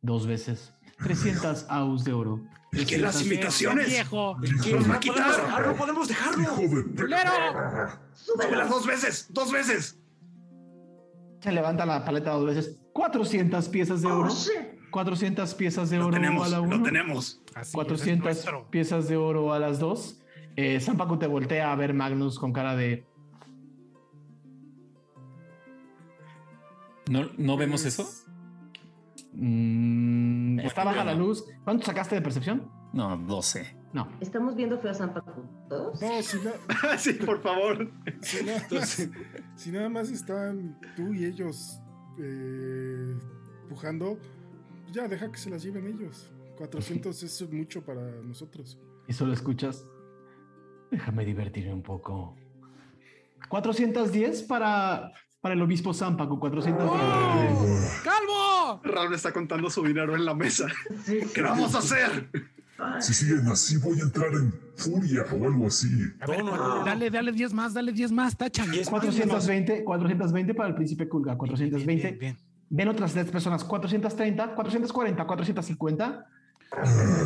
dos 0.00 0.26
veces. 0.26 0.72
300 1.02 1.66
aus 1.68 2.04
de 2.04 2.12
oro. 2.12 2.40
¿Qué 2.72 2.98
las 2.98 3.14
300 3.16 3.22
invitaciones? 3.22 3.86
¡Viejo! 3.88 4.36
¡Los 4.72 4.90
va 4.90 4.96
a 4.96 5.00
quitar! 5.00 5.30
dejarlo, 5.34 5.76
podemos 5.76 6.08
dejarlo. 6.08 6.42
¡Hijo 6.42 6.60
de 6.62 6.84
¡Culero! 6.94 7.30
¡Súbelas 8.12 8.68
dos 8.68 8.86
veces! 8.86 9.26
¡Dos 9.30 9.50
veces! 9.52 9.98
Se 11.40 11.52
levanta 11.52 11.86
la 11.86 12.04
paleta 12.04 12.32
dos 12.32 12.46
veces. 12.46 12.78
400 12.92 13.68
piezas 13.68 14.02
de 14.02 14.08
oro. 14.08 14.30
Oh, 14.30 14.34
shit. 14.34 14.75
400 14.90 15.54
piezas 15.54 15.90
de 15.90 15.98
Lo 15.98 16.06
oro 16.06 16.14
tenemos, 16.14 16.46
a 16.46 16.50
la 16.50 16.56
lo 16.58 16.62
una. 16.64 16.82
tenemos. 16.82 17.40
Así 17.54 17.60
es, 17.62 17.68
es 17.68 17.72
400 17.74 18.24
nuestro. 18.24 18.70
piezas 18.70 19.08
de 19.08 19.16
oro 19.16 19.52
a 19.52 19.58
las 19.58 19.78
dos. 19.78 20.20
Eh, 20.56 20.80
Zampaco 20.80 21.18
te 21.18 21.26
voltea 21.26 21.72
a 21.72 21.76
ver 21.76 21.92
Magnus 21.94 22.38
con 22.38 22.52
cara 22.52 22.74
de. 22.76 23.06
¿No, 27.10 27.30
¿no 27.38 27.56
vemos 27.56 27.84
eso? 27.84 28.08
Mm, 29.32 30.60
está 30.60 30.82
baja 30.84 31.04
la 31.04 31.14
luz. 31.14 31.44
¿Cuánto 31.64 31.84
sacaste 31.86 32.14
de 32.16 32.22
percepción? 32.22 32.70
No, 32.92 33.16
12. 33.16 33.76
No. 33.92 34.08
Estamos 34.20 34.56
viendo 34.56 34.78
feo 34.78 34.90
a 34.90 34.94
Zampacu. 34.94 35.42
¿Todos? 35.68 36.00
No, 36.00 36.22
si, 36.22 36.38
na- 36.40 36.98
sí, 36.98 37.12
por 37.14 37.40
favor. 37.42 37.90
si 38.22 38.44
nada, 38.44 38.66
más, 38.70 39.08
si 39.54 39.70
nada 39.70 39.88
más 39.88 40.10
están 40.10 40.78
tú 40.96 41.12
y 41.14 41.24
ellos 41.26 41.80
eh, 42.18 43.14
pujando, 43.68 44.18
ya 44.96 45.06
deja 45.06 45.30
que 45.30 45.38
se 45.38 45.50
las 45.50 45.62
lleven 45.62 45.86
ellos. 45.86 46.30
400 46.56 47.22
es 47.22 47.52
mucho 47.52 47.84
para 47.84 48.02
nosotros. 48.22 48.78
Y 49.06 49.12
solo 49.12 49.34
escuchas. 49.34 49.86
Déjame 50.90 51.24
divertirme 51.24 51.74
un 51.74 51.82
poco. 51.82 52.34
410 53.48 54.42
para, 54.44 55.12
para 55.40 55.54
el 55.54 55.60
obispo 55.60 55.92
Zampaco. 55.92 56.40
410. 56.40 58.00
¡Calvo! 58.02 58.80
Raúl 58.84 59.14
está 59.14 59.32
contando 59.32 59.68
su 59.68 59.82
dinero 59.84 60.16
en 60.16 60.24
la 60.24 60.34
mesa. 60.34 60.66
¿Qué 61.06 61.42
vamos 61.42 61.74
a 61.74 61.78
hacer? 61.78 62.30
Si 63.00 63.14
siguen 63.14 63.46
así, 63.48 63.78
voy 63.78 63.98
a 64.00 64.02
entrar 64.02 64.32
en 64.32 64.52
furia 64.76 65.24
o 65.32 65.44
algo 65.46 65.66
así. 65.66 65.88
A 66.20 66.26
ver, 66.26 66.42
dale, 66.84 67.10
dale 67.10 67.32
10 67.32 67.52
más, 67.54 67.72
dale 67.74 67.92
10 67.92 68.12
más, 68.12 68.36
tachan. 68.36 68.68
420, 68.70 69.84
420 69.84 70.54
para 70.54 70.68
el 70.68 70.74
príncipe 70.74 71.08
Kulga, 71.08 71.36
420. 71.36 72.02
Bien, 72.02 72.18
bien, 72.18 72.36
Ven 72.68 72.88
otras 72.88 73.14
10 73.14 73.30
personas, 73.30 73.64
430, 73.64 74.54
440, 74.54 75.26
450. 75.26 76.26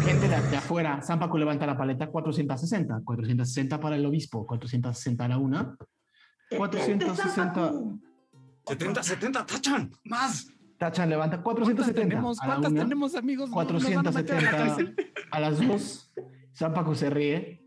Gente 0.02 0.28
de, 0.28 0.40
de 0.50 0.56
afuera, 0.56 1.00
Zampacu 1.02 1.38
levanta 1.38 1.66
la 1.66 1.76
paleta, 1.76 2.08
460, 2.08 3.00
460 3.04 3.80
para 3.80 3.96
el 3.96 4.04
obispo, 4.04 4.46
460 4.46 5.24
a 5.24 5.28
la 5.28 5.38
una, 5.38 5.76
460, 6.56 7.72
70, 8.66 9.02
70, 9.02 9.46
tachan, 9.46 9.90
más. 10.04 10.46
Tachan 10.76 11.08
levanta, 11.08 11.42
470 11.42 12.00
tenemos? 12.00 12.40
a 12.40 12.46
la 12.46 12.52
¿Cuántas 12.54 12.72
una, 12.72 12.82
tenemos, 12.82 13.14
amigos? 13.14 13.50
Nos 13.50 13.84
van 13.84 14.06
a 14.06 14.10
meter 14.10 14.36
a 14.36 14.40
la 14.42 14.50
470 14.50 15.02
a 15.30 15.40
las 15.40 15.66
dos, 15.66 16.12
Zampacu 16.54 16.94
se 16.94 17.08
ríe, 17.08 17.59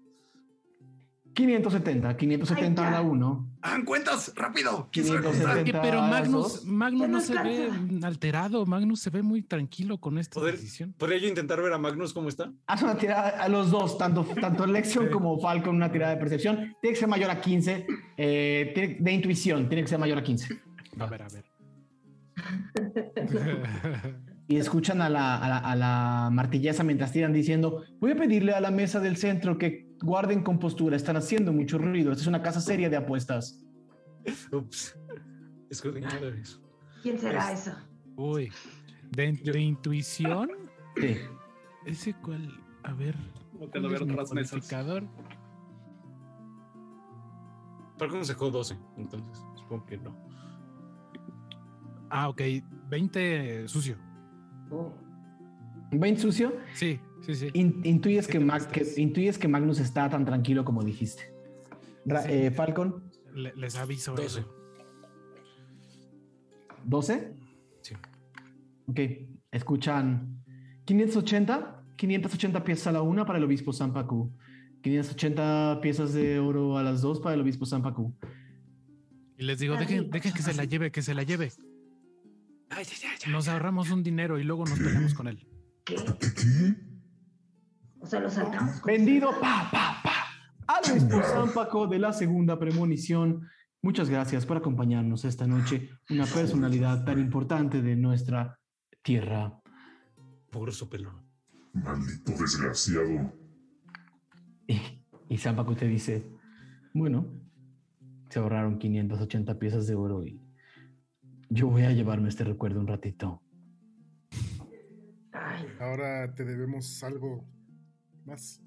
570, 1.34 2.16
570 2.18 2.88
a 2.88 2.92
la 2.92 3.02
1, 3.02 3.50
¡Hagan 3.62 3.86
cuentas! 3.86 4.32
¡Rápido! 4.36 4.90
¿Quién 4.92 5.06
sabe 5.06 5.22
contar? 5.24 5.64
570 5.64 5.82
Pero 5.82 6.02
Magnus. 6.02 6.66
Magnus 6.66 7.10
no 7.10 7.22
se 7.22 7.34
ve 7.42 7.70
alterado, 8.04 8.66
Magnus 8.66 9.00
se 9.00 9.10
ve 9.10 9.22
muy 9.24 9.42
tranquilo 9.42 9.98
con 10.00 10.18
esta 10.18 10.36
Poder- 10.40 10.56
decisión. 10.56 10.94
¿Podría 10.98 11.18
yo 11.20 11.28
intentar 11.28 11.62
ver 11.62 11.74
a 11.74 11.78
Magnus 11.78 12.14
cómo 12.14 12.30
está? 12.30 12.52
Haz 12.68 12.84
una 12.84 12.96
tirada 12.98 13.30
a 13.42 13.48
los 13.50 13.72
dos, 13.72 13.98
tanto, 13.98 14.26
tanto 14.40 14.66
Lexion 14.68 15.10
como 15.10 15.40
Falcon, 15.40 15.76
una 15.76 15.92
tirada 15.92 16.14
de 16.14 16.20
percepción. 16.20 16.76
Tiene 16.82 16.94
que 16.94 17.00
ser 17.00 17.08
mayor 17.08 17.32
a 17.32 17.40
15. 17.42 17.88
eh, 18.18 18.72
tiene- 18.76 18.98
de 19.00 19.12
intuición, 19.12 19.68
tiene 19.70 19.84
que 19.84 19.88
ser 19.90 20.00
mayor 20.00 20.18
a 20.20 20.24
15. 20.24 20.60
A 21.00 21.06
ver, 21.08 21.24
a 21.24 21.28
ver. 21.30 21.46
Y 24.46 24.58
escuchan 24.58 25.02
a 25.02 25.08
la, 25.08 25.38
a 25.38 25.48
la, 25.48 25.58
a 25.60 25.76
la 25.76 26.30
martillesa 26.32 26.84
mientras 26.84 27.14
tiran 27.14 27.32
diciendo: 27.32 27.84
Voy 28.02 28.12
a 28.12 28.16
pedirle 28.16 28.52
a 28.52 28.60
la 28.60 28.72
mesa 28.72 29.00
del 29.00 29.16
centro 29.16 29.58
que 29.58 29.93
guarden 30.04 30.44
compostura. 30.44 30.96
Están 30.96 31.16
haciendo 31.18 31.52
mucho 31.52 31.78
ruido. 31.80 32.12
Esta 32.12 32.22
es 32.22 32.28
una 32.28 32.42
casa 32.44 32.62
seria 32.62 32.90
de 32.90 32.98
apuestas. 32.98 33.60
Ups. 34.52 34.96
¿Quién 37.02 37.18
será 37.20 37.52
eso? 37.52 37.72
Uy, 38.16 38.52
de, 39.12 39.32
de 39.34 39.60
intuición, 39.60 40.50
Sí. 40.96 41.16
ese 41.86 42.14
cual, 42.14 42.48
a 42.84 42.94
ver, 42.94 43.16
Volteando 43.54 43.90
¿cuál 43.90 43.94
a 43.94 43.96
es 43.96 44.00
ver 44.02 44.08
mi 44.08 44.14
otras 44.14 44.34
mesas. 44.34 44.70
Falcon 47.98 48.26
sacó 48.26 48.52
12, 48.52 48.78
entonces 48.98 49.44
supongo 49.56 49.86
que 49.86 49.98
no. 49.98 50.16
Ah, 52.10 52.30
ok, 52.30 52.42
20 52.90 53.68
sucio. 53.68 53.98
Oh, 54.70 54.94
¿20 55.92 56.18
sucio? 56.18 56.54
Sí, 56.74 57.00
sí, 57.26 57.36
sí. 57.36 57.50
In- 57.54 57.82
intuyes, 57.84 58.28
que 58.28 58.34
Siete 58.34 58.46
Mag- 58.46 58.54
más 58.62 58.68
que, 58.68 58.82
tres. 58.82 58.98
intuyes 58.98 59.38
que 59.38 59.48
Magnus 59.48 59.80
está 59.80 60.10
tan 60.10 60.26
tranquilo 60.26 60.64
como 60.66 60.84
dijiste. 60.84 61.34
Ra- 62.06 62.22
Sí. 62.24 62.30
eh, 62.32 62.52
Falcon, 62.52 63.04
Le- 63.34 63.54
les 63.56 63.76
aviso 63.76 64.12
12. 64.14 64.26
eso. 64.42 64.56
12. 66.86 67.34
Sí. 67.82 67.96
Ok, 68.88 69.00
escuchan 69.52 70.44
580, 70.86 71.84
580 71.96 72.64
piezas 72.64 72.88
a 72.88 72.92
la 72.92 73.02
una 73.02 73.26
para 73.26 73.38
el 73.40 73.46
obispo 73.46 73.72
Sampaku. 73.72 74.32
580 74.82 75.80
piezas 75.82 76.14
de 76.14 76.40
oro 76.40 76.78
a 76.78 76.84
las 76.84 77.02
dos 77.02 77.22
para 77.22 77.36
el 77.36 77.42
obispo 77.42 77.66
Sampaku. 77.66 78.14
Y 79.38 79.44
les 79.44 79.60
digo, 79.60 79.78
dejen, 79.78 80.10
dejen 80.10 80.34
que 80.34 80.42
se 80.42 80.54
la 80.54 80.66
lleve, 80.66 80.92
que 80.92 81.02
se 81.02 81.14
la 81.14 81.24
lleve. 81.24 81.52
Ay, 82.70 82.84
ya, 82.86 82.94
ya, 83.02 83.10
ya. 83.26 83.32
Nos 83.32 83.48
ahorramos 83.48 83.90
un 83.92 84.04
dinero 84.04 84.40
y 84.40 84.44
luego 84.44 84.66
nos 84.66 84.78
peleamos 84.78 85.14
con 85.14 85.28
él. 85.28 85.48
¿Qué? 85.86 85.96
O 88.04 88.06
sea, 88.06 88.20
lo 88.20 88.30
saltamos. 88.30 88.82
Vendido, 88.84 89.32
pa, 89.40 89.70
pa, 89.72 90.02
pa. 90.04 90.14
Al 90.68 90.92
obispo 90.92 91.24
Sampaku 91.24 91.88
de 91.88 92.00
la 92.00 92.12
segunda 92.12 92.60
premonición. 92.60 93.48
Muchas 93.82 94.10
gracias 94.10 94.46
por 94.46 94.58
acompañarnos 94.58 95.24
esta 95.24 95.48
noche. 95.48 95.90
Una 96.10 96.26
personalidad 96.26 97.06
tan 97.06 97.18
importante 97.18 97.82
de 97.82 97.96
nuestra 97.96 98.60
tierra. 99.02 99.58
Puro 100.52 100.74
sopelón. 100.74 101.26
Maldito 101.72 102.34
desgraciado. 102.34 103.34
Y, 104.68 104.82
y 105.30 105.38
Zampacu 105.38 105.74
te 105.74 105.88
dice, 105.88 106.30
bueno, 106.94 107.26
se 108.30 108.40
ahorraron 108.40 108.80
580 108.80 109.58
piezas 109.60 109.88
de 109.88 109.96
oro 109.96 110.26
y 110.26 110.42
yo 111.50 111.70
voy 111.70 111.84
a 111.84 111.92
llevarme 111.92 112.28
este 112.28 112.44
recuerdo 112.44 112.82
un 112.82 112.88
ratito. 112.88 113.42
Ay, 115.32 115.68
Ahora 115.80 116.34
te 116.36 116.44
debemos 116.44 117.02
algo 117.04 117.53
más. 118.26 118.62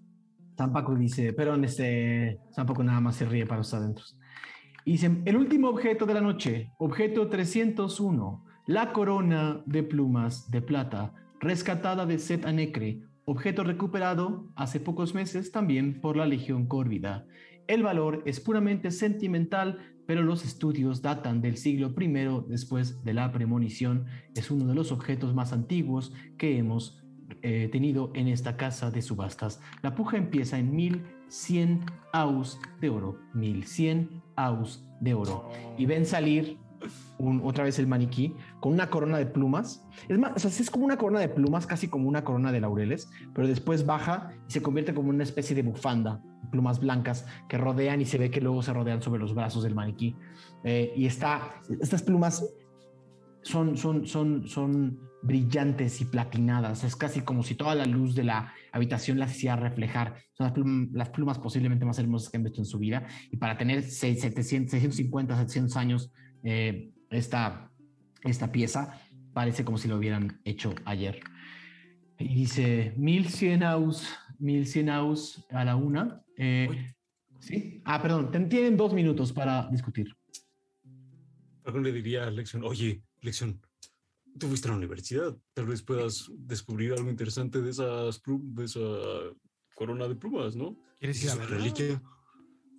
Zampacu 0.57 0.95
dice, 0.97 1.33
pero 1.33 1.55
este, 1.57 2.41
Zampacu 2.55 2.83
nada 2.83 3.01
más 3.01 3.17
se 3.17 3.27
ríe 3.27 3.47
para 3.47 3.59
los 3.59 3.75
adentros. 3.75 4.19
Y 4.85 4.93
dice, 4.93 5.23
el 5.25 5.37
último 5.37 5.69
objeto 5.69 6.07
de 6.07 6.15
la 6.15 6.21
noche, 6.21 6.73
objeto 6.79 7.29
301, 7.29 8.45
la 8.67 8.93
corona 8.93 9.63
de 9.67 9.83
plumas 9.83 10.51
de 10.51 10.63
plata, 10.63 11.13
rescatada 11.41 12.07
de 12.07 12.19
Set 12.19 12.47
Anecre, 12.47 13.03
objeto 13.25 13.65
recuperado 13.65 14.49
hace 14.55 14.81
pocos 14.81 15.15
meses 15.15 15.53
también 15.53 16.01
por 16.01 16.17
la 16.17 16.27
Legión 16.27 16.67
Córvida. 16.67 17.27
El 17.67 17.83
valor 17.83 18.23
es 18.27 18.41
puramente 18.41 18.91
sentimental, 18.93 19.97
pero 20.07 20.23
los 20.23 20.45
estudios 20.45 21.03
datan 21.03 21.43
del 21.43 21.57
siglo 21.57 21.93
I 21.99 22.47
después 22.49 23.03
de 23.03 23.13
la 23.13 23.33
premonición. 23.33 24.07
Es 24.37 24.51
uno 24.53 24.67
de 24.67 24.75
los 24.75 24.93
objetos 24.93 25.35
más 25.35 25.53
antiguos 25.53 26.13
que 26.39 26.59
hemos 26.59 27.03
eh, 27.43 27.69
tenido 27.73 28.11
en 28.15 28.29
esta 28.29 28.57
casa 28.57 28.91
de 28.91 29.03
subastas. 29.03 29.61
La 29.83 29.95
puja 29.95 30.17
empieza 30.17 30.59
en 30.59 30.75
1100 30.77 31.85
aus 32.13 32.61
de 32.81 32.89
oro. 32.91 33.19
1100 33.35 34.23
aus 34.37 34.85
de 35.01 35.15
oro. 35.15 35.49
Y 35.77 35.87
ven 35.87 36.07
salir 36.07 36.59
un- 37.19 37.41
otra 37.45 37.65
vez 37.65 37.79
el 37.79 37.87
maniquí 37.87 38.35
con 38.61 38.73
una 38.73 38.89
corona 38.91 39.19
de 39.19 39.27
plumas. 39.27 39.85
Es 40.09 40.19
más, 40.19 40.33
o 40.37 40.39
sea, 40.39 40.51
es 40.51 40.71
como 40.71 40.85
una 40.85 40.97
corona 40.99 41.21
de 41.21 41.29
plumas, 41.29 41.67
casi 41.67 41.89
como 41.89 42.09
una 42.09 42.23
corona 42.25 42.53
de 42.53 42.61
laureles, 42.61 43.11
pero 43.35 43.49
después 43.49 43.85
baja 43.87 44.31
y 44.49 44.53
se 44.53 44.63
convierte 44.63 44.95
como 44.95 45.09
una 45.11 45.23
especie 45.25 45.57
de 45.57 45.63
bufanda, 45.63 46.23
plumas 46.53 46.79
blancas 46.79 47.27
que 47.49 47.59
rodean 47.59 48.01
y 48.01 48.05
se 48.05 48.19
ve 48.19 48.31
que 48.31 48.41
luego 48.41 48.63
se 48.63 48.73
rodean 48.73 49.03
sobre 49.03 49.21
los 49.21 49.35
brazos 49.35 49.63
del 49.65 49.75
maniquí. 49.75 50.15
Eh, 50.65 50.93
y 50.97 51.07
está, 51.07 51.61
estas 51.81 52.03
plumas 52.03 52.45
son, 53.43 53.77
son, 53.77 54.07
son, 54.07 54.47
son 54.47 54.99
brillantes 55.27 56.01
y 56.01 56.05
platinadas. 56.05 56.85
Es 56.85 56.97
casi 56.97 57.21
como 57.23 57.43
si 57.43 57.55
toda 57.55 57.75
la 57.75 57.85
luz 57.87 58.15
de 58.15 58.25
la 58.25 58.53
habitación 58.73 59.19
las 59.19 59.35
hiciera 59.37 59.57
reflejar. 59.57 60.17
Son 60.33 60.45
las, 60.47 60.53
plum- 60.55 60.91
las 60.93 61.09
plumas 61.11 61.39
posiblemente 61.39 61.85
más 61.85 61.99
hermosas 61.99 62.31
que 62.31 62.37
han 62.37 62.45
visto 62.45 62.61
en 62.61 62.67
su 62.67 62.79
vida. 62.79 63.07
Y 63.31 63.37
para 63.37 63.59
tener 63.59 63.83
seis- 63.83 64.21
700, 64.21 64.71
650, 64.71 65.37
700 65.37 65.77
años, 65.77 66.13
eh, 66.45 66.91
esta, 67.11 67.71
esta 68.23 68.53
pieza 68.53 69.01
parece 69.33 69.65
como 69.65 69.79
si 69.79 69.89
lo 69.89 69.97
hubieran 69.97 70.41
hecho 70.45 70.75
ayer. 70.85 71.21
Y 72.19 72.35
dice 72.35 72.95
1100 72.97 73.63
aus, 73.63 74.09
1100 74.39 74.89
aus 74.91 75.45
a 75.51 75.65
la 75.65 75.77
una. 75.77 76.23
Eh, 76.39 76.93
¿Sí? 77.41 77.83
Ah, 77.85 78.01
perdón, 78.01 78.31
tienen 78.49 78.77
dos 78.77 78.95
minutos 78.95 79.33
para 79.33 79.69
discutir. 79.71 80.17
Falcon 81.63 81.83
le 81.83 81.93
diría 81.93 82.25
a 82.27 82.31
Lexion, 82.31 82.65
oye, 82.65 83.03
Lexion, 83.21 83.61
tú 84.39 84.49
fuiste 84.49 84.69
a 84.69 84.73
la 84.73 84.77
universidad, 84.79 85.37
tal 85.55 85.67
vez 85.67 85.83
puedas 85.83 86.31
descubrir 86.37 86.93
algo 86.93 87.11
interesante 87.11 87.61
de 87.63 87.71
esas 87.71 88.21
de 88.27 88.65
esa 88.65 88.81
corona 89.75 90.09
de 90.09 90.15
plumas, 90.17 90.57
¿no? 90.57 90.77
¿Quieres 90.99 91.23
ir 91.23 91.31
a 91.31 91.35
verla? 91.37 91.57
reliquia. 91.57 92.03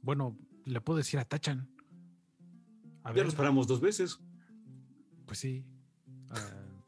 Bueno, 0.01 0.37
le 0.65 0.81
puedo 0.81 0.97
decir 0.97 1.19
a 1.19 1.25
Tachan. 1.25 1.69
A 3.03 3.09
Ya 3.09 3.13
ver, 3.13 3.25
nos 3.25 3.35
paramos 3.35 3.67
dos 3.67 3.79
veces. 3.79 4.19
pues 5.25 5.39
sí. 5.39 5.65
Ah, 6.29 6.83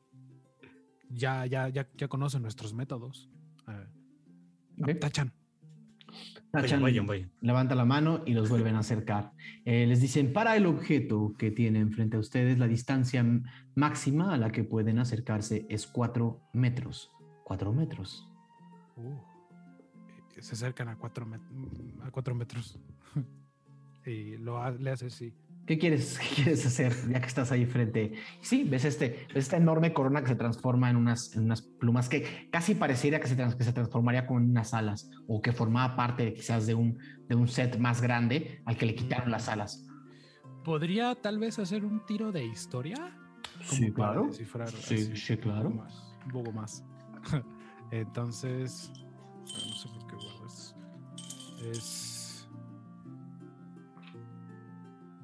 ya, 1.10 1.46
ya, 1.46 1.70
ya, 1.70 1.90
ya 1.96 2.08
conocen 2.08 2.42
nuestros 2.42 2.74
métodos. 2.74 3.30
Ok. 4.82 5.00
Tachan. 5.00 5.34
Tachan 6.52 6.82
Vayan, 6.82 7.06
vayan, 7.06 7.08
vayan. 7.08 7.32
levanta 7.42 7.76
la 7.76 7.86
mano 7.86 8.22
y 8.26 8.34
los 8.34 8.50
vuelven 8.50 8.76
a 8.76 8.80
acercar. 8.80 9.34
Eh, 9.66 9.86
les 9.86 10.02
dicen, 10.02 10.34
para 10.34 10.56
el 10.56 10.66
objeto 10.66 11.36
que 11.38 11.52
tienen 11.52 11.92
frente 11.92 12.18
a 12.18 12.20
ustedes, 12.20 12.58
la 12.58 12.68
distancia 12.68 13.24
máxima 13.76 14.34
a 14.34 14.38
la 14.38 14.52
que 14.52 14.64
pueden 14.64 14.98
acercarse 14.98 15.68
es 15.70 15.86
4 15.86 16.42
metros. 16.54 17.12
4 17.44 17.72
metros. 17.72 18.28
Uh, 18.96 19.14
se 20.40 20.54
acercan 20.54 20.88
a 20.88 20.98
cuatro, 20.98 21.28
met- 21.28 22.02
a 22.02 22.10
cuatro 22.12 22.34
metros. 22.34 22.80
y 24.06 24.38
lo 24.38 24.62
ha- 24.62 24.72
le 24.72 24.90
hace 24.92 25.06
así. 25.08 25.34
¿Qué 25.70 25.78
quieres, 25.78 26.18
qué 26.30 26.36
quieres 26.38 26.66
hacer 26.66 26.92
ya 27.12 27.22
que 27.22 27.28
estás 27.28 27.52
ahí 27.52 27.68
frente? 27.68 28.14
Sí, 28.42 28.64
ves, 28.64 28.86
este, 28.86 29.28
ves 29.28 29.44
esta 29.46 29.58
enorme 29.58 29.94
corona 29.94 30.22
que 30.24 30.30
se 30.30 30.36
transforma 30.36 30.90
en 30.90 30.96
unas, 30.96 31.36
en 31.36 31.44
unas 31.44 31.62
plumas 31.62 32.10
que 32.10 32.50
casi 32.52 32.74
pareciera 32.74 33.20
que 33.20 33.28
se, 33.28 33.36
trans- 33.36 33.54
que 33.56 33.64
se 33.64 33.72
transformaría 33.72 34.26
como 34.26 34.40
en 34.40 34.50
unas 34.50 34.74
alas 34.74 35.12
o 35.28 35.44
que 35.44 35.52
formaba 35.52 35.96
parte 35.96 36.34
quizás 36.34 36.66
de 36.66 36.74
un, 36.74 36.98
de 37.28 37.36
un 37.36 37.48
set 37.48 37.78
más 37.78 38.02
grande 38.02 38.64
al 38.66 38.78
que 38.78 38.88
le 38.88 38.96
quitaron 38.96 39.30
las 39.30 39.48
alas. 39.48 39.86
¿Podría 40.64 41.14
tal 41.14 41.38
vez 41.38 41.60
hacer 41.60 41.86
un 41.86 42.04
tiro 42.08 42.32
de 42.32 42.44
historia? 42.46 43.16
Sí, 43.62 43.92
claro. 43.92 44.34
Sí, 44.34 44.44
así 44.96 45.16
sí, 45.16 45.38
claro. 45.38 45.70
Un 45.70 45.76
poco 45.76 45.84
más. 45.84 46.16
Un 46.26 46.32
poco 46.32 46.52
más. 46.52 46.84
Entonces, 47.92 48.92
no 49.46 49.76
sé 49.76 49.88
por 49.90 50.08
qué 50.08 50.16
guardo 50.16 50.48
es. 50.48 50.76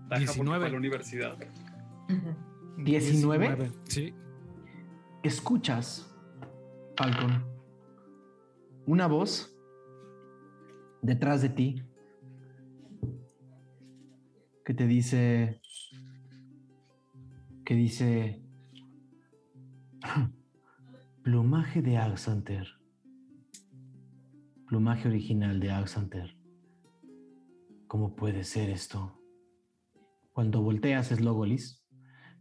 Taja, 0.10 0.26
porque 0.26 0.42
19. 0.42 0.60
fue 0.60 0.68
a 0.68 0.72
la 0.72 0.78
universidad. 0.78 1.38
19. 2.78 3.72
Sí. 3.86 4.14
Escuchas, 5.24 6.16
Falcon, 6.96 7.44
una 8.86 9.08
voz 9.08 9.56
detrás 11.02 11.42
de 11.42 11.50
ti 11.50 11.84
que 14.64 14.74
te 14.74 14.88
dice, 14.88 15.62
que 17.64 17.76
dice, 17.76 18.44
plumaje 21.24 21.82
de 21.82 21.98
Axanter, 21.98 22.68
plumaje 24.68 25.08
original 25.08 25.60
de 25.60 25.72
Axanter. 25.72 26.36
¿Cómo 27.88 28.16
puede 28.16 28.44
ser 28.44 28.70
esto? 28.72 29.25
Cuando 30.36 30.62
volteas 30.62 31.14
es 31.14 31.22
Logolis, 31.22 31.82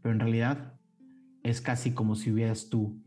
pero 0.02 0.12
en 0.12 0.18
realidad 0.18 0.74
es 1.44 1.60
casi 1.60 1.92
como 1.92 2.16
si 2.16 2.32
hubieras 2.32 2.68
tú 2.68 3.00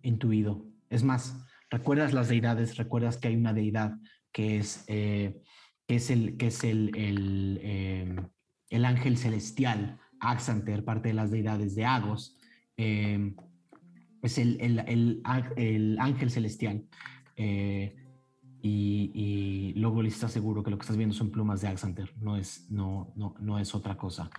intuido. 0.00 0.64
Es 0.90 1.02
más, 1.02 1.44
recuerdas 1.70 2.12
las 2.12 2.28
deidades, 2.28 2.76
recuerdas 2.76 3.16
que 3.16 3.26
hay 3.26 3.34
una 3.34 3.52
deidad 3.52 3.96
que 4.30 4.58
es, 4.58 4.84
eh, 4.86 5.42
que 5.88 5.96
es, 5.96 6.08
el, 6.10 6.36
que 6.36 6.46
es 6.46 6.62
el, 6.62 6.92
el, 6.94 7.58
eh, 7.62 8.16
el 8.70 8.84
ángel 8.84 9.16
celestial, 9.16 9.98
Axanter, 10.20 10.84
parte 10.84 11.08
de 11.08 11.14
las 11.14 11.32
deidades 11.32 11.74
de 11.74 11.84
Agos. 11.84 12.38
eh, 12.76 13.34
es 14.22 14.38
el, 14.38 14.60
el- 14.60 15.20
ángel 15.98 16.30
celestial. 16.30 16.84
Y, 18.62 19.10
y 19.14 19.72
luego 19.80 20.02
le 20.02 20.08
está 20.08 20.28
seguro 20.28 20.62
que 20.62 20.70
lo 20.70 20.78
que 20.78 20.82
estás 20.82 20.96
viendo 20.96 21.14
son 21.14 21.30
plumas 21.30 21.60
de 21.60 21.68
Axanter, 21.68 22.12
no 22.20 22.36
es, 22.36 22.66
no, 22.70 23.12
no, 23.16 23.34
no 23.40 23.58
es 23.58 23.74
otra 23.74 23.96
cosa. 23.96 24.30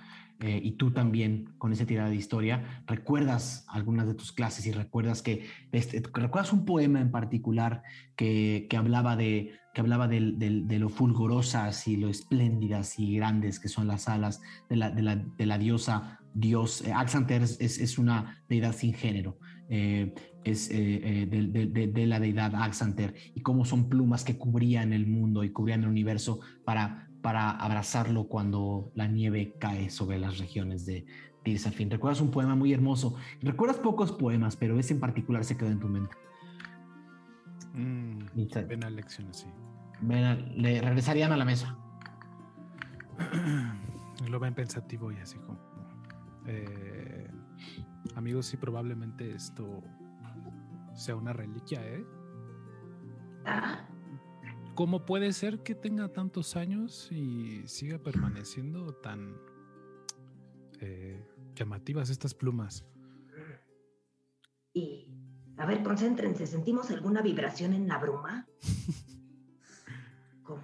Eh, 0.41 0.61
y 0.63 0.71
tú 0.73 0.91
también, 0.91 1.53
con 1.57 1.73
esa 1.73 1.85
tirada 1.85 2.09
de 2.09 2.15
historia, 2.15 2.83
recuerdas 2.87 3.65
algunas 3.67 4.07
de 4.07 4.13
tus 4.13 4.31
clases 4.31 4.65
y 4.65 4.71
recuerdas 4.71 5.21
que, 5.21 5.45
este, 5.73 6.01
recuerdas 6.13 6.53
un 6.53 6.63
poema 6.63 7.01
en 7.01 7.11
particular 7.11 7.83
que, 8.15 8.67
que 8.69 8.77
hablaba, 8.77 9.17
de, 9.17 9.51
que 9.73 9.81
hablaba 9.81 10.07
de 10.07 10.79
lo 10.79 10.87
fulgurosas 10.87 11.87
y 11.89 11.97
lo 11.97 12.07
espléndidas 12.07 12.99
y 12.99 13.15
grandes 13.17 13.59
que 13.59 13.67
son 13.67 13.87
las 13.87 14.07
alas 14.07 14.39
de 14.69 14.77
la, 14.77 14.91
de 14.91 15.45
la, 15.45 15.57
diosa 15.57 16.19
Dios. 16.33 16.83
Eh, 16.83 16.93
es, 17.29 17.59
es- 17.59 17.79
es 17.79 17.97
una 17.97 18.41
deidad 18.47 18.73
sin 18.73 18.93
género. 18.93 19.39
Eh, 19.69 20.13
es 20.43 20.69
eh, 20.71 20.75
eh, 21.03 21.25
de, 21.27 21.47
de- 21.47 21.67
de- 21.67 21.87
de 21.87 22.05
la 22.07 22.19
deidad 22.19 22.55
Axanter 22.55 23.13
y 23.35 23.41
cómo 23.41 23.65
son 23.65 23.87
plumas 23.89 24.23
que 24.23 24.37
cubrían 24.37 24.93
el 24.93 25.05
mundo 25.07 25.43
y 25.43 25.51
cubrían 25.51 25.83
el 25.83 25.89
universo 25.89 26.39
para, 26.65 27.07
para 27.21 27.51
abrazarlo 27.51 28.27
cuando 28.27 28.91
la 28.95 29.07
nieve 29.07 29.53
cae 29.59 29.89
sobre 29.89 30.17
las 30.19 30.37
regiones 30.39 30.85
de 30.85 31.05
Tirsafin. 31.43 31.89
Recuerdas 31.91 32.19
un 32.21 32.31
poema 32.31 32.55
muy 32.55 32.73
hermoso. 32.73 33.15
Recuerdas 33.41 33.77
pocos 33.77 34.11
poemas, 34.11 34.55
pero 34.57 34.77
ese 34.79 34.93
en 34.93 34.99
particular 34.99 35.43
se 35.45 35.55
quedó 35.55 35.69
en 35.69 35.79
tu 35.79 35.87
mente. 35.87 36.15
Mm, 37.73 38.19
ven 38.67 38.83
a 38.83 38.89
lección 38.89 39.27
así. 39.29 39.45
ven 40.01 40.23
a- 40.23 40.35
le 40.35 40.81
regresarían 40.81 41.31
a 41.31 41.37
la 41.37 41.45
mesa. 41.45 41.77
Lo 44.29 44.39
ven 44.39 44.53
pensativo 44.53 45.11
y 45.11 45.17
así 45.17 45.37
como. 45.39 45.59
eh, 46.47 47.27
amigos, 48.19 48.45
sí, 48.47 48.57
probablemente 48.57 49.31
esto 49.31 49.81
sea 50.93 51.15
una 51.15 51.33
reliquia, 51.33 51.85
¿eh? 51.85 52.05
Ah, 53.45 53.87
¿Cómo 54.75 55.05
puede 55.05 55.33
ser 55.33 55.63
que 55.63 55.73
tenga 55.75 56.09
tantos 56.09 56.55
años 56.55 57.09
y 57.11 57.67
siga 57.67 57.97
permaneciendo 57.97 58.93
tan 58.93 59.35
eh, 60.79 61.25
llamativas 61.55 62.09
estas 62.09 62.33
plumas? 62.33 62.85
y 64.73 65.07
a 65.57 65.65
ver, 65.65 65.83
concéntrense. 65.83 66.47
¿Sentimos 66.47 66.89
alguna 66.91 67.21
vibración 67.21 67.73
en 67.73 67.87
la 67.87 67.97
bruma? 67.97 68.47
Como. 70.43 70.61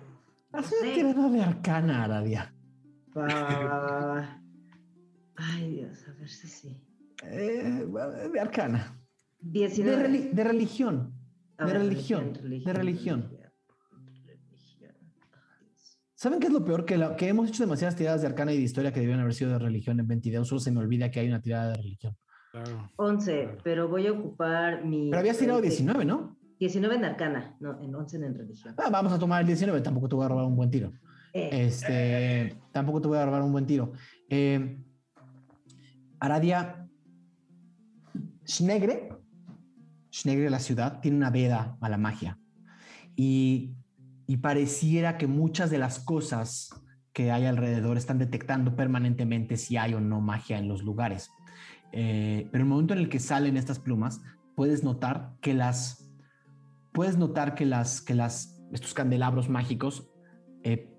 No 0.53 0.59
Haz 0.59 0.71
una 0.71 0.81
sé. 0.81 0.93
tirada 0.93 1.29
de 1.29 1.43
arcana, 1.43 2.03
Aradia. 2.05 2.53
Ah, 3.15 4.39
ay, 5.35 5.71
Dios, 5.71 6.07
a 6.07 6.13
ver 6.13 6.29
si 6.29 6.47
sí. 6.47 6.81
Eh, 7.31 7.85
de 8.33 8.39
arcana. 8.39 8.99
De, 9.39 9.59
19. 9.59 10.07
reli- 10.07 10.29
de 10.31 10.43
religión. 10.43 11.13
De 11.57 11.65
ver, 11.65 11.77
religión. 11.77 12.33
De 12.33 12.73
religión. 12.73 13.31
¿Saben 16.15 16.39
qué 16.39 16.47
es 16.47 16.53
lo 16.53 16.63
peor? 16.63 16.85
Que, 16.85 16.97
la- 16.97 17.15
que 17.15 17.27
hemos 17.27 17.49
hecho 17.49 17.63
demasiadas 17.63 17.95
tiradas 17.95 18.21
de 18.21 18.27
arcana 18.27 18.53
y 18.53 18.57
de 18.57 18.63
historia 18.63 18.91
que 18.91 18.99
debían 19.01 19.19
haber 19.19 19.33
sido 19.33 19.51
de 19.51 19.59
religión 19.59 19.99
en 19.99 20.07
22. 20.07 20.47
Solo 20.47 20.59
se 20.59 20.71
me 20.71 20.79
olvida 20.79 21.11
que 21.11 21.19
hay 21.19 21.27
una 21.27 21.41
tirada 21.41 21.69
de 21.71 21.75
religión. 21.77 22.15
Claro. 22.51 22.91
11, 22.95 23.57
pero 23.63 23.89
voy 23.89 24.07
a 24.07 24.13
ocupar 24.13 24.85
mi. 24.85 25.09
Pero 25.09 25.19
habías 25.19 25.37
tirado 25.37 25.59
este, 25.59 25.69
19, 25.69 26.05
¿no? 26.05 26.37
19 26.57 26.95
en 26.95 27.03
arcana, 27.05 27.57
no, 27.59 27.81
en 27.81 27.93
11 27.93 28.15
en 28.15 28.33
religión. 28.33 28.73
Ah, 28.77 28.89
vamos 28.89 29.11
a 29.11 29.19
tomar 29.19 29.41
el 29.41 29.47
19. 29.47 29.81
Tampoco 29.81 30.07
te 30.07 30.15
voy 30.15 30.25
a 30.25 30.29
robar 30.29 30.45
un 30.45 30.55
buen 30.55 30.71
tiro. 30.71 30.93
Eh, 31.33 31.49
Este, 31.65 32.55
tampoco 32.71 33.01
te 33.01 33.09
voy 33.09 33.17
a 33.17 33.25
robar 33.25 33.41
un 33.41 33.51
buen 33.51 33.65
tiro. 33.65 33.91
Eh, 34.29 34.81
Aradia 36.21 36.84
Schnegre, 38.45 39.09
Schnegre, 40.11 40.49
la 40.49 40.59
ciudad, 40.59 40.99
tiene 41.01 41.17
una 41.17 41.29
veda 41.29 41.77
a 41.81 41.89
la 41.89 41.97
magia. 41.97 42.39
Y, 43.15 43.73
y 44.27 44.37
pareciera 44.37 45.17
que 45.17 45.27
muchas 45.27 45.69
de 45.69 45.77
las 45.77 45.99
cosas 45.99 46.69
que 47.13 47.31
hay 47.31 47.45
alrededor 47.45 47.97
están 47.97 48.19
detectando 48.19 48.75
permanentemente 48.75 49.57
si 49.57 49.77
hay 49.77 49.93
o 49.93 50.01
no 50.01 50.21
magia 50.21 50.57
en 50.57 50.67
los 50.67 50.83
lugares. 50.83 51.31
Eh, 51.91 52.49
pero 52.51 52.63
el 52.63 52.69
momento 52.69 52.93
en 52.93 52.99
el 52.99 53.09
que 53.09 53.19
salen 53.19 53.55
estas 53.55 53.79
plumas, 53.79 54.21
puedes 54.55 54.83
notar 54.83 55.33
que 55.41 55.53
las, 55.53 56.11
puedes 56.91 57.17
notar 57.17 57.55
que 57.55 57.65
las, 57.65 58.01
que 58.01 58.15
las, 58.15 58.61
estos 58.73 58.93
candelabros 58.93 59.47
mágicos 59.47 60.09
eh, 60.63 60.91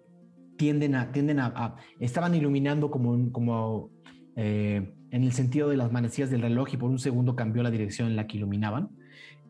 tienden 0.56 0.94
a, 0.94 1.12
tienden 1.12 1.38
a, 1.38 1.46
a- 1.54 1.76
estaban 2.00 2.34
iluminando 2.34 2.90
como, 2.90 3.30
como 3.30 3.90
eh, 4.36 4.95
en 5.16 5.24
el 5.24 5.32
sentido 5.32 5.70
de 5.70 5.78
las 5.78 5.92
manecillas 5.92 6.30
del 6.30 6.42
reloj 6.42 6.74
y 6.74 6.76
por 6.76 6.90
un 6.90 6.98
segundo 6.98 7.34
cambió 7.34 7.62
la 7.62 7.70
dirección 7.70 8.08
en 8.08 8.16
la 8.16 8.26
que 8.26 8.36
iluminaban. 8.36 8.90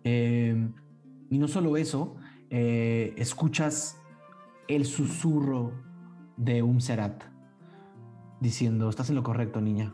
Eh, 0.04 0.70
y 1.28 1.38
no 1.38 1.48
solo 1.48 1.76
eso, 1.76 2.14
eh, 2.50 3.12
escuchas 3.16 4.00
el 4.68 4.84
susurro 4.84 5.72
de 6.36 6.62
Umserat 6.62 7.24
diciendo, 8.40 8.88
estás 8.88 9.10
en 9.10 9.16
lo 9.16 9.24
correcto, 9.24 9.60
niña. 9.60 9.92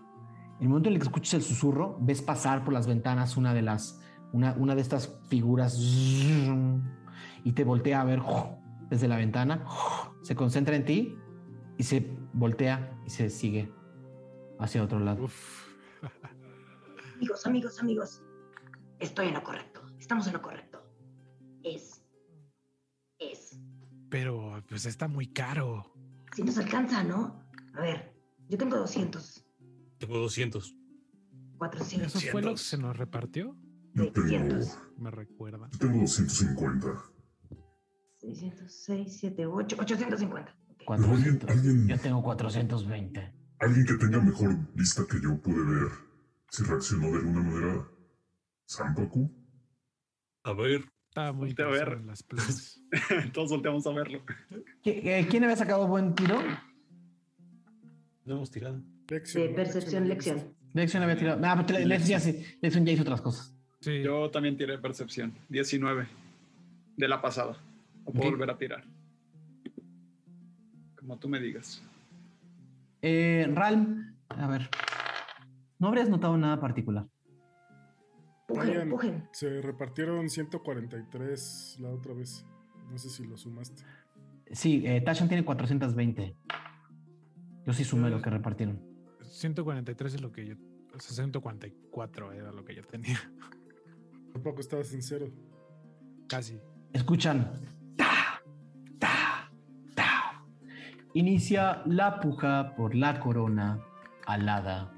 En 0.59 0.65
el 0.65 0.69
momento 0.69 0.91
en 0.91 0.97
el 0.97 1.01
que 1.01 1.07
escuchas 1.07 1.33
el 1.33 1.43
susurro, 1.43 1.97
ves 2.03 2.21
pasar 2.21 2.65
por 2.65 2.75
las 2.75 2.87
ventanas 2.87 3.39
una 3.39 3.55
de 3.55 3.63
las, 3.63 3.99
una, 4.35 4.55
una 4.59 4.75
de 4.75 4.83
estas 4.83 5.23
figuras 5.31 5.75
y 7.45 7.53
te 7.53 7.65
voltea 7.65 8.03
a 8.03 8.05
ver 8.05 8.21
desde 8.91 9.09
la 9.09 9.17
ventana, 9.17 9.65
se 10.21 10.37
concentra 10.37 10.77
en 10.77 10.85
ti 10.85 11.17
y 11.79 11.85
se 11.85 12.15
voltea 12.35 12.95
y 13.07 13.11
se 13.11 13.31
sigue 13.31 13.73
hacia 14.59 14.83
otro 14.83 15.01
lado. 15.01 15.29
Amigos, 17.23 17.47
amigos, 17.47 17.79
amigos. 17.81 18.23
Estoy 18.99 19.29
en 19.29 19.35
lo 19.35 19.45
correcto. 19.45 19.81
Estamos 19.97 20.27
en 20.27 20.33
lo 20.33 20.43
correcto. 20.43 20.85
Es. 21.63 22.03
Es. 23.21 23.61
Pero 24.11 24.61
pues 24.69 24.87
está 24.87 25.07
muy 25.07 25.29
caro. 25.29 25.95
Si 26.35 26.43
nos 26.43 26.59
alcanza, 26.59 27.05
¿no? 27.05 27.47
A 27.75 27.81
ver, 27.81 28.13
yo 28.49 28.59
tengo 28.59 28.77
200, 28.77 29.47
Tengo 29.99 30.19
200. 30.19 30.75
400. 31.59 32.17
¿Eso 32.17 32.33
fue 32.33 32.43
lo 32.43 32.51
que 32.55 32.59
se 32.59 32.77
nos 32.77 32.97
repartió? 32.97 33.57
Yo 33.95 34.11
tengo, 34.11 34.27
600. 34.27 34.79
Me 34.99 35.13
recuerda. 35.13 35.69
yo 35.71 35.79
tengo 35.79 36.01
250. 36.01 37.05
606, 38.19 39.17
7, 39.21 39.47
8, 39.47 39.77
850. 39.79 40.57
Pero 40.77 40.93
alguien, 40.93 41.39
400. 41.39 41.51
alguien, 41.51 41.87
Yo 41.87 42.01
tengo 42.01 42.21
420. 42.25 43.33
alguien 43.61 43.87
que 43.87 43.95
tenga 43.95 44.21
mejor 44.21 44.75
vista 44.75 45.07
que 45.09 45.21
yo 45.23 45.41
puede 45.41 45.63
ver 45.65 46.12
si 46.53 46.63
reaccionó 46.65 47.11
de 47.11 47.17
alguna 47.19 47.41
manera 47.41 47.89
Sampaku. 48.67 49.31
A 50.45 50.53
ver, 50.53 50.85
Estaba 51.09 51.33
muy 51.33 51.55
a 51.59 51.65
ver. 51.67 51.89
en 52.01 52.07
las. 52.07 52.25
Todos 53.33 53.51
volteamos 53.51 53.87
a 53.87 53.91
verlo. 53.93 54.23
¿Qui- 54.85 55.01
eh, 55.05 55.27
¿Quién 55.31 55.45
había 55.45 55.57
sacado 55.57 55.87
buen 55.87 56.15
tiro? 56.15 56.39
no 58.25 58.35
hemos 58.37 58.51
tirado. 58.51 58.81
Lección, 59.09 59.55
percepción, 59.55 60.09
Lección. 60.09 60.55
lección. 60.75 61.03
Había 61.03 61.17
tirado. 61.19 61.41
Ah, 61.45 61.65
pero 61.67 61.79
Lección 61.87 62.11
ya, 62.11 62.21
sí, 62.21 62.45
Lección 62.61 62.85
ya 62.87 62.93
hizo 62.93 63.03
otras 63.03 63.21
cosas. 63.23 63.55
Sí. 63.81 64.03
Yo 64.03 64.31
también 64.31 64.57
tiré 64.57 64.79
percepción. 64.79 65.33
19 65.49 66.07
de 66.97 67.09
la 67.09 67.21
pasada. 67.23 67.57
O 68.05 68.13
puedo 68.13 68.29
Ok. 68.29 68.33
volver 68.35 68.51
a 68.51 68.59
tirar. 68.59 68.85
Como 70.97 71.19
tú 71.19 71.29
me 71.29 71.41
digas. 71.41 71.83
Eh, 73.01 73.51
Ralm, 73.55 74.15
a 74.29 74.47
ver. 74.49 74.69
No 75.83 75.89
habrías 75.89 76.09
notado 76.09 76.39
nada 76.39 76.61
particular. 76.61 77.09
Pujen, 78.47 78.69
Vayan, 78.69 78.89
pujen. 78.89 79.29
se 79.33 79.61
repartieron 79.61 80.31
143 80.31 81.79
la 81.81 81.91
otra 81.91 82.15
vez. 82.15 82.47
No 82.89 82.97
sé 82.99 83.11
si 83.11 83.25
lo 83.27 83.37
sumaste. 83.37 83.83
Sí, 84.53 84.85
eh, 84.87 85.01
Tashan 85.01 85.27
tiene 85.27 85.45
420. 85.45 86.37
Yo 87.67 87.73
sí 87.73 87.83
sumé 87.83 88.11
lo 88.11 88.23
que 88.23 88.31
repartieron. 88.31 88.81
143 89.23 90.15
es 90.15 90.21
lo 90.21 90.31
que 90.31 90.47
yo. 90.47 90.55
O 90.95 91.01
sea, 91.01 91.17
144 91.17 92.31
era 92.31 92.53
lo 92.53 92.65
que 92.65 92.77
yo 92.77 92.85
tenía. 92.85 93.19
Tampoco 94.33 94.61
estaba 94.61 94.85
sincero. 94.85 95.27
Casi. 96.29 96.61
Escuchan. 96.93 97.51
Ta, 97.97 98.41
ta, 99.01 99.51
ta. 99.97 100.45
Inicia 101.15 101.83
la 101.87 102.21
puja 102.21 102.77
por 102.77 102.95
la 102.95 103.19
corona 103.19 103.81
alada. 104.27 104.93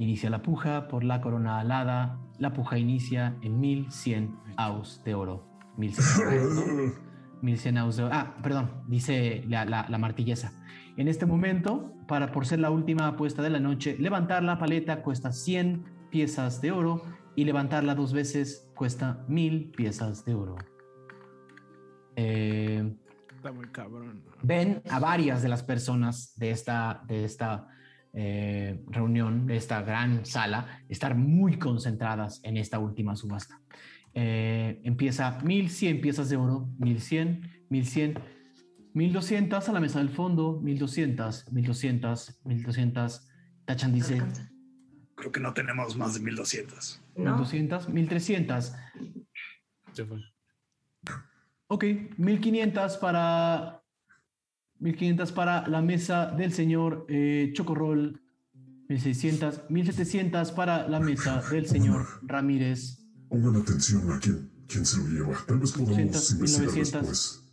Inicia 0.00 0.30
la 0.30 0.40
puja 0.40 0.88
por 0.88 1.04
la 1.04 1.20
corona 1.20 1.60
alada. 1.60 2.18
La 2.38 2.54
puja 2.54 2.78
inicia 2.78 3.36
en 3.42 3.60
1100 3.60 4.34
aus 4.56 5.02
de 5.04 5.14
oro. 5.14 5.46
1100, 5.76 6.94
1100 7.42 7.78
aus 7.78 7.96
de 7.98 8.04
oro. 8.04 8.14
Ah, 8.14 8.34
perdón, 8.42 8.70
dice 8.88 9.44
la, 9.46 9.66
la, 9.66 9.86
la 9.90 9.98
martillesa. 9.98 10.54
En 10.96 11.06
este 11.06 11.26
momento, 11.26 11.92
para 12.08 12.32
por 12.32 12.46
ser 12.46 12.60
la 12.60 12.70
última 12.70 13.08
apuesta 13.08 13.42
de 13.42 13.50
la 13.50 13.60
noche, 13.60 13.96
levantar 13.98 14.42
la 14.42 14.58
paleta 14.58 15.02
cuesta 15.02 15.32
100 15.32 15.84
piezas 16.10 16.62
de 16.62 16.72
oro 16.72 17.02
y 17.36 17.44
levantarla 17.44 17.94
dos 17.94 18.14
veces 18.14 18.70
cuesta 18.74 19.22
1000 19.28 19.70
piezas 19.72 20.24
de 20.24 20.34
oro. 20.34 20.56
Eh, 22.16 22.96
Está 23.36 23.52
muy 23.52 23.66
cabrón. 23.66 24.24
ven 24.42 24.82
a 24.90 24.98
varias 24.98 25.42
de 25.42 25.48
las 25.50 25.62
personas 25.62 26.32
de 26.36 26.52
esta, 26.52 27.02
de 27.06 27.24
esta 27.24 27.68
eh, 28.12 28.82
reunión, 28.88 29.46
de 29.46 29.56
esta 29.56 29.82
gran 29.82 30.26
sala, 30.26 30.82
estar 30.88 31.14
muy 31.14 31.58
concentradas 31.58 32.40
en 32.42 32.56
esta 32.56 32.78
última 32.78 33.16
subasta. 33.16 33.60
Eh, 34.14 34.80
empieza 34.84 35.38
1100 35.42 36.00
piezas 36.00 36.28
de 36.28 36.36
oro, 36.36 36.68
1100, 36.78 37.66
1100, 37.68 38.18
1200 38.92 39.68
a 39.68 39.72
la 39.72 39.80
mesa 39.80 39.98
del 40.00 40.08
fondo, 40.08 40.60
1200, 40.60 41.52
1200, 41.52 42.40
1200. 42.44 43.26
Tachan 43.64 43.92
dice 43.92 44.20
Creo 45.14 45.30
que 45.30 45.40
no 45.40 45.52
tenemos 45.52 45.96
más 45.96 46.14
de 46.14 46.20
1200. 46.20 47.02
1200, 47.14 47.88
1300. 47.88 48.72
Se 49.92 50.04
fue. 50.04 50.18
Ok, 51.68 51.84
1500 52.16 52.96
para 52.96 53.79
1500 54.80 55.32
para 55.32 55.66
la 55.68 55.82
mesa 55.82 56.26
del 56.26 56.52
señor 56.52 57.06
eh, 57.08 57.52
Chocorrol. 57.54 58.20
1600, 58.88 59.70
1700 59.70 60.50
para 60.50 60.88
la 60.88 60.98
mesa 60.98 61.42
del 61.50 61.66
señor 61.66 62.06
Ramírez. 62.22 63.06
Pongan 63.28 63.62
atención 63.62 64.10
a 64.10 64.18
quién, 64.18 64.50
quién 64.66 64.84
se 64.84 64.98
lo 64.98 65.06
lleva. 65.06 65.38
Tal 65.46 65.60
vez 65.60 65.70
podamos 65.70 65.92
800, 65.92 66.30
investigar 66.32 66.72
1900. 66.72 67.08
después. 67.08 67.46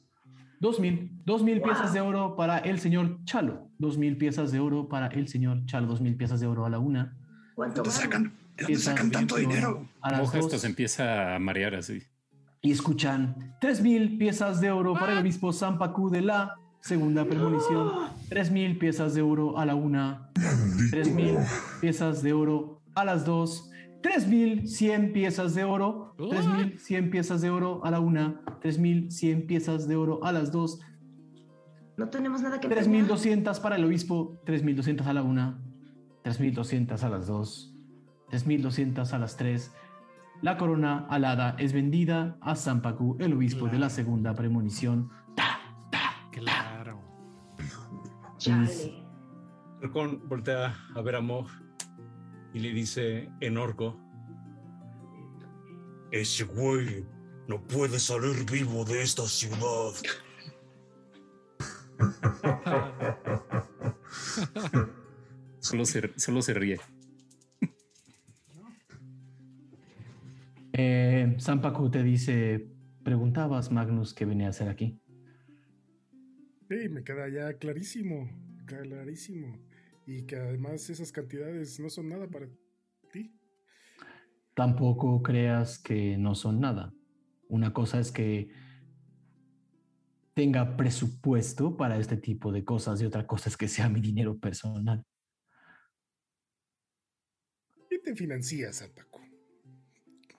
2000, 0.59 1.21
2000 1.25 1.61
piezas 1.61 1.93
de 1.93 2.01
oro 2.01 2.35
para 2.35 2.57
el 2.57 2.79
señor 2.79 3.23
Chalo. 3.25 3.69
2000 3.77 4.17
piezas 4.17 4.51
de 4.51 4.59
oro 4.59 4.89
para 4.89 5.07
el 5.07 5.27
señor 5.27 5.63
Chalo. 5.65 5.85
2000 5.87 6.17
piezas 6.17 6.39
de 6.39 6.47
oro 6.47 6.65
a 6.65 6.69
la 6.71 6.79
una. 6.79 7.15
¿Cuánto 7.53 7.83
¿Dónde 7.83 7.91
sacan, 7.91 8.23
¿De 8.55 8.63
dónde 8.63 8.79
sacan 8.79 9.11
tanto 9.11 9.35
dinero? 9.35 9.87
A 10.01 10.11
las 10.13 10.21
Moja 10.21 10.37
dos. 10.37 10.45
esto 10.47 10.57
se 10.57 10.67
empieza 10.67 11.35
a 11.35 11.39
marear 11.39 11.75
así. 11.75 12.01
Y 12.61 12.71
escuchan 12.71 13.55
3000 13.61 14.17
piezas 14.17 14.59
de 14.59 14.71
oro 14.71 14.93
para 14.95 15.13
el 15.13 15.19
obispo 15.19 15.53
Zampacú 15.53 16.09
de 16.09 16.21
la 16.21 16.55
segunda 16.87 17.25
premonición. 17.25 17.91
3000 18.29 18.77
piezas 18.79 19.13
de 19.13 19.21
oro 19.21 19.57
a 19.57 19.65
la 19.65 19.75
una. 19.75 20.31
3000 20.89 21.37
piezas 21.81 22.23
de 22.23 22.33
oro 22.33 22.81
a 22.95 23.03
las 23.03 23.25
dos. 23.25 23.69
3100 24.01 25.11
piezas 25.11 25.53
de 25.53 25.65
oro. 25.65 26.15
3100 26.17 27.09
piezas 27.11 27.41
de 27.41 27.49
oro 27.49 27.81
a 27.83 27.91
la 27.91 27.99
una. 27.99 28.41
3100 28.61 29.47
piezas 29.47 29.87
de 29.87 29.95
oro 29.97 30.23
a 30.23 30.31
las 30.31 30.51
dos. 30.51 30.79
No 31.97 32.09
tenemos 32.09 32.41
nada 32.41 32.59
que 32.59 32.67
empeñar. 32.67 32.85
3200 32.85 33.59
para 33.59 33.75
el 33.75 33.83
obispo. 33.83 34.39
3200 34.45 35.07
a 35.07 35.13
la 35.13 35.23
una. 35.23 35.59
3200 36.23 37.03
a 37.03 37.09
las 37.09 37.27
dos. 37.27 37.75
3200 38.29 39.13
a 39.13 39.19
las 39.19 39.35
tres. 39.35 39.73
La 40.41 40.57
corona 40.57 41.05
alada 41.09 41.55
es 41.57 41.73
vendida 41.73 42.37
a 42.41 42.55
Zampacú, 42.55 43.17
el 43.19 43.33
obispo 43.33 43.67
de 43.67 43.79
la 43.79 43.89
segunda 43.89 44.35
premonición. 44.35 45.09
Claro. 46.31 46.66
Chale. 48.37 48.93
Voltea 50.27 50.75
a 50.95 51.01
ver 51.01 51.15
a 51.15 51.21
Mog 51.21 51.47
y 52.53 52.59
le 52.59 52.73
dice 52.73 53.29
en 53.39 53.57
orco: 53.57 53.97
Ese 56.11 56.43
güey 56.43 57.05
no 57.47 57.63
puede 57.63 57.99
salir 57.99 58.45
vivo 58.49 58.85
de 58.85 59.01
esta 59.01 59.23
ciudad. 59.23 59.93
Solo 65.59 65.83
se, 65.83 66.17
solo 66.17 66.41
se 66.41 66.53
ríe. 66.53 66.79
Eh, 70.71 71.35
te 71.91 72.03
dice, 72.03 72.69
preguntabas 73.03 73.71
Magnus 73.71 74.13
qué 74.13 74.25
venía 74.25 74.47
a 74.47 74.51
hacer 74.51 74.69
aquí. 74.69 75.01
Sí, 76.67 76.89
me 76.89 77.01
queda 77.01 77.29
ya 77.29 77.53
clarísimo, 77.57 78.29
clarísimo. 78.65 79.57
Y 80.05 80.23
que 80.23 80.35
además 80.35 80.89
esas 80.89 81.13
cantidades 81.13 81.79
no 81.79 81.89
son 81.89 82.09
nada 82.09 82.27
para 82.27 82.47
ti. 83.11 83.33
Tampoco 84.53 85.21
creas 85.23 85.79
que 85.79 86.17
no 86.17 86.35
son 86.35 86.59
nada. 86.59 86.93
Una 87.47 87.71
cosa 87.71 87.99
es 87.99 88.11
que 88.11 88.49
tenga 90.33 90.75
presupuesto 90.75 91.77
para 91.77 91.97
este 91.97 92.17
tipo 92.17 92.51
de 92.51 92.65
cosas 92.65 93.01
y 93.01 93.05
otra 93.05 93.25
cosa 93.25 93.49
es 93.49 93.55
que 93.55 93.69
sea 93.69 93.87
mi 93.87 94.01
dinero 94.01 94.37
personal. 94.37 95.03
¿Qué 97.89 97.99
te 97.99 98.13
financias, 98.13 98.79
Zampaco? 98.79 99.21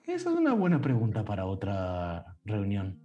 Esa 0.03 0.29
es 0.31 0.35
una 0.35 0.53
buena 0.53 0.79
pregunta 0.79 1.25
para 1.25 1.45
otra 1.45 2.37
reunión. 2.43 2.99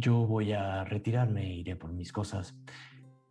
Yo 0.00 0.26
voy 0.26 0.52
a 0.52 0.82
retirarme 0.84 1.44
e 1.44 1.56
iré 1.56 1.76
por 1.76 1.92
mis 1.92 2.10
cosas. 2.10 2.56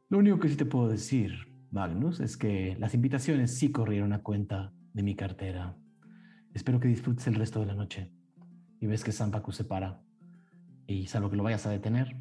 Lo 0.08 0.20
único 0.20 0.40
que 0.40 0.50
sí 0.50 0.56
te 0.56 0.66
puedo 0.66 0.88
decir, 0.88 1.32
Magnus, 1.72 2.20
es 2.20 2.38
que 2.38 2.76
las 2.80 2.94
invitaciones 2.94 3.58
sí 3.58 3.72
corrieron 3.72 4.14
a 4.14 4.22
cuenta 4.22 4.72
de 4.94 5.02
mi 5.02 5.16
cartera. 5.16 5.76
Espero 6.54 6.80
que 6.80 6.88
disfrutes 6.88 7.26
el 7.26 7.36
resto 7.36 7.60
de 7.60 7.66
la 7.66 7.74
noche. 7.74 8.12
Y 8.80 8.86
ves 8.86 9.04
que 9.04 9.12
Zampacu 9.12 9.52
se 9.52 9.64
para 9.64 10.04
y 10.86 11.08
salvo 11.08 11.32
que 11.32 11.38
lo 11.38 11.44
vayas 11.44 11.66
a 11.66 11.72
detener, 11.72 12.16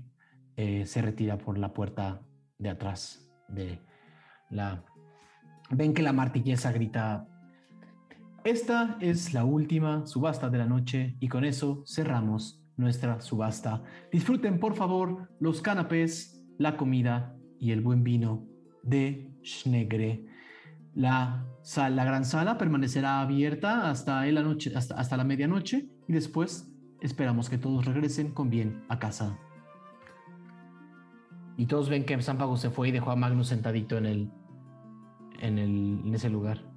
eh, 0.56 0.86
se 0.86 1.02
retira 1.02 1.36
por 1.36 1.58
la 1.58 1.74
puerta 1.74 2.22
de 2.58 2.70
atrás 2.70 3.30
de 3.48 3.78
la... 4.50 4.82
Ven 5.70 5.92
que 5.92 6.02
la 6.02 6.14
martillesa 6.14 6.72
grita 6.72 7.28
esta 8.44 8.96
es 9.00 9.34
la 9.34 9.44
última 9.44 10.06
subasta 10.06 10.48
de 10.48 10.56
la 10.56 10.64
noche 10.64 11.16
y 11.20 11.28
con 11.28 11.44
eso 11.44 11.82
cerramos 11.86 12.62
nuestra 12.78 13.20
subasta. 13.20 13.82
Disfruten 14.10 14.58
por 14.58 14.74
favor 14.74 15.28
los 15.40 15.60
canapés, 15.60 16.42
la 16.56 16.76
comida 16.78 17.36
y 17.58 17.72
el 17.72 17.82
buen 17.82 18.04
vino 18.04 18.46
de 18.82 19.30
Schnegre. 19.44 20.24
La, 20.94 21.44
gran 21.76 22.24
sala 22.24 22.56
permanecerá 22.56 23.20
abierta 23.20 23.90
hasta, 23.90 24.24
la 24.24 25.24
medianoche 25.24 25.90
y 26.08 26.12
después 26.12 26.72
esperamos 27.02 27.50
que 27.50 27.58
todos 27.58 27.84
regresen 27.84 28.32
con 28.32 28.48
bien 28.48 28.82
a 28.88 28.98
casa. 28.98 29.38
Y 31.56 31.66
todos 31.66 31.88
ven 31.88 32.04
que 32.04 32.20
Zampago 32.22 32.56
se 32.56 32.70
fue 32.70 32.88
y 32.88 32.92
dejó 32.92 33.10
a 33.10 33.16
Magnus 33.16 33.48
sentadito 33.48 33.98
en, 33.98 34.06
el, 34.06 34.30
en, 35.40 35.58
el, 35.58 36.00
en 36.04 36.14
ese 36.14 36.30
lugar. 36.30 36.67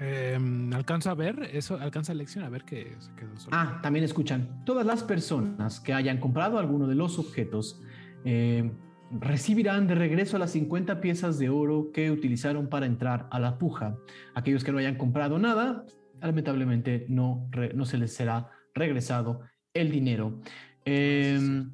Eh, 0.00 0.38
¿Alcanza 0.74 1.10
a 1.10 1.14
ver 1.14 1.50
eso? 1.52 1.78
¿Alcanza 1.78 2.14
lección 2.14 2.44
a 2.44 2.48
ver 2.48 2.64
que 2.64 2.96
se 2.98 3.12
quedó 3.14 3.36
solo? 3.38 3.56
Ah, 3.56 3.80
también 3.82 4.04
escuchan. 4.04 4.64
Todas 4.64 4.86
las 4.86 5.02
personas 5.02 5.78
que 5.80 5.92
hayan 5.92 6.18
comprado 6.18 6.58
alguno 6.58 6.86
de 6.86 6.94
los 6.94 7.18
objetos 7.18 7.82
eh, 8.24 8.70
recibirán 9.12 9.86
de 9.86 9.94
regreso 9.94 10.38
las 10.38 10.52
50 10.52 11.00
piezas 11.00 11.38
de 11.38 11.50
oro 11.50 11.90
que 11.92 12.10
utilizaron 12.10 12.68
para 12.68 12.86
entrar 12.86 13.28
a 13.30 13.38
la 13.38 13.58
puja. 13.58 13.96
Aquellos 14.34 14.64
que 14.64 14.72
no 14.72 14.78
hayan 14.78 14.96
comprado 14.96 15.38
nada, 15.38 15.84
lamentablemente 16.20 17.04
no, 17.08 17.46
re- 17.50 17.74
no 17.74 17.84
se 17.84 17.98
les 17.98 18.14
será 18.14 18.48
regresado 18.74 19.40
el 19.74 19.90
dinero. 19.90 20.40
Eh, 20.86 21.38
no 21.40 21.70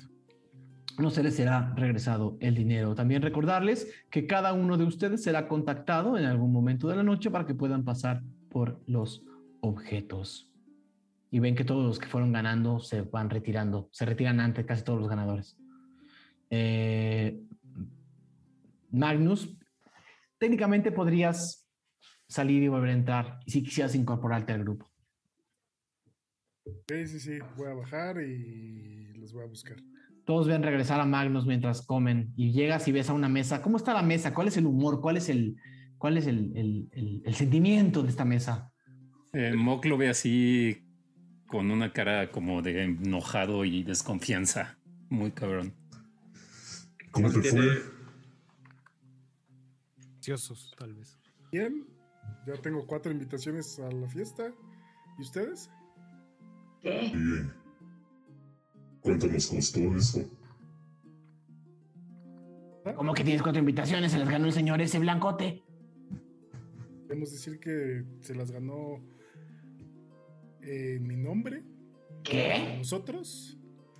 se 1.11 1.23
les 1.23 1.37
será 1.37 1.75
regresado 1.77 2.37
el 2.41 2.55
dinero. 2.55 2.95
También 2.95 3.23
recordarles 3.23 3.89
que 4.11 4.27
cada 4.27 4.53
uno 4.53 4.77
de 4.77 4.85
ustedes 4.85 5.23
será 5.23 5.47
contactado 5.47 6.17
en 6.19 6.25
algún 6.25 6.53
momento 6.53 6.89
de 6.89 6.97
la 6.97 7.03
noche 7.03 7.31
para 7.31 7.47
que 7.47 7.55
puedan 7.55 7.85
pasar 7.85 8.23
por 8.49 8.81
los 8.87 9.25
objetos. 9.61 10.51
Y 11.31 11.39
ven 11.39 11.55
que 11.55 11.65
todos 11.65 11.85
los 11.85 11.99
que 11.99 12.07
fueron 12.07 12.33
ganando 12.33 12.81
se 12.81 13.03
van 13.03 13.29
retirando, 13.29 13.89
se 13.93 14.07
retiran 14.07 14.41
antes 14.41 14.65
casi 14.65 14.85
todos 14.85 14.99
los 14.99 15.09
ganadores. 15.09 15.59
Eh, 16.51 17.43
Magnus, 18.91 19.55
técnicamente 20.39 20.93
podrías 20.93 21.69
salir 22.27 22.63
y 22.63 22.69
volver 22.69 22.91
a 22.91 22.95
entrar 22.95 23.41
si 23.47 23.63
quisieras 23.63 23.95
incorporarte 23.95 24.53
al 24.53 24.61
grupo. 24.61 24.91
Sí, 26.89 27.07
sí, 27.07 27.21
sí. 27.21 27.39
Voy 27.57 27.69
a 27.69 27.75
bajar 27.75 28.21
y 28.23 29.13
los 29.15 29.33
voy 29.33 29.45
a 29.45 29.47
buscar. 29.47 29.77
Todos 30.27 30.47
ven 30.49 30.63
regresar 30.63 31.01
a 31.01 31.07
Magnus 31.07 31.47
mientras 31.47 31.87
comen 31.87 32.33
y 32.37 32.53
llegas 32.53 32.87
y 32.89 32.93
ves 32.93 33.09
a 33.09 33.15
una 33.15 33.29
mesa. 33.29 33.63
¿Cómo 33.63 33.79
está 33.79 33.95
la 33.95 34.03
mesa? 34.03 34.35
¿Cuál 34.35 34.49
es 34.49 34.57
el 34.59 34.67
humor? 34.67 35.01
¿Cuál 35.01 35.17
es 35.17 35.29
el, 35.31 35.57
cuál 35.99 36.19
es 36.19 36.27
el, 36.27 36.53
el- 36.57 36.89
el- 36.93 37.23
el 37.25 37.35
sentimiento 37.35 38.03
de 38.03 38.11
esta 38.11 38.25
mesa? 38.25 38.71
Eh, 39.33 39.55
Mok 39.57 39.85
lo 39.87 39.97
ve 39.97 40.09
así 40.09 40.83
con 41.47 41.71
una 41.71 41.93
cara 41.93 42.31
como 42.33 42.61
de 42.61 42.83
enojado 42.83 43.65
y 43.65 43.85
desconfianza. 43.85 44.77
Muy 45.09 45.31
cabrón. 45.31 45.73
¿Cómo 47.13 47.31
te 47.31 47.41
Tiene- 47.41 47.59
fue? 47.63 47.83
Ansiosos, 50.17 50.75
tal 50.77 50.93
vez. 50.95 51.17
Bien. 51.53 51.87
Ya 52.47 52.55
tengo 52.61 52.85
cuatro 52.87 53.13
invitaciones 53.13 53.79
a 53.79 53.89
la 53.93 54.09
fiesta. 54.09 54.53
¿Y 55.19 55.23
ustedes? 55.23 55.71
¿Qué? 56.83 57.13
Bien. 57.15 57.53
¿Cuánto 59.07 59.29
nos 59.29 59.47
costó 59.47 59.79
eso? 59.97 60.29
Como 62.97 63.15
que 63.15 63.23
tienes 63.23 63.41
cuatro 63.41 63.61
invitaciones, 63.61 64.11
se 64.11 64.19
las 64.19 64.29
ganó 64.29 64.47
el 64.47 64.53
señor 64.53 64.81
ese 64.81 64.99
blancote. 64.99 65.63
Podemos 67.07 67.31
decir 67.31 67.61
que 67.61 68.05
se 68.21 68.35
las 68.35 68.51
ganó 68.51 69.01
en 70.61 71.07
mi 71.07 71.17
nombre. 71.17 71.63
¿Qué? 72.25 72.79
¿Nosotros? 72.79 73.57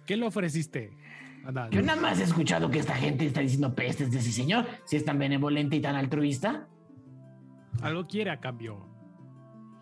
¿Qué 0.07 0.17
le 0.17 0.27
ofreciste? 0.27 0.91
Anda, 1.45 1.71
Yo 1.71 1.83
nada 1.83 2.01
más 2.01 2.19
he 2.19 2.25
escuchado 2.25 2.69
que 2.69 2.81
esta 2.81 2.97
gente 2.97 3.27
está 3.27 3.43
diciendo 3.43 3.77
pestes 3.77 4.11
de 4.11 4.19
ese 4.19 4.33
señor. 4.33 4.67
Si 4.87 4.97
es 4.97 5.05
tan 5.05 5.21
benevolente 5.21 5.77
y 5.77 5.81
tan 5.81 5.95
altruista. 5.95 6.69
algo 7.81 8.09
quiere 8.09 8.31
a 8.31 8.41
cambio. 8.41 8.89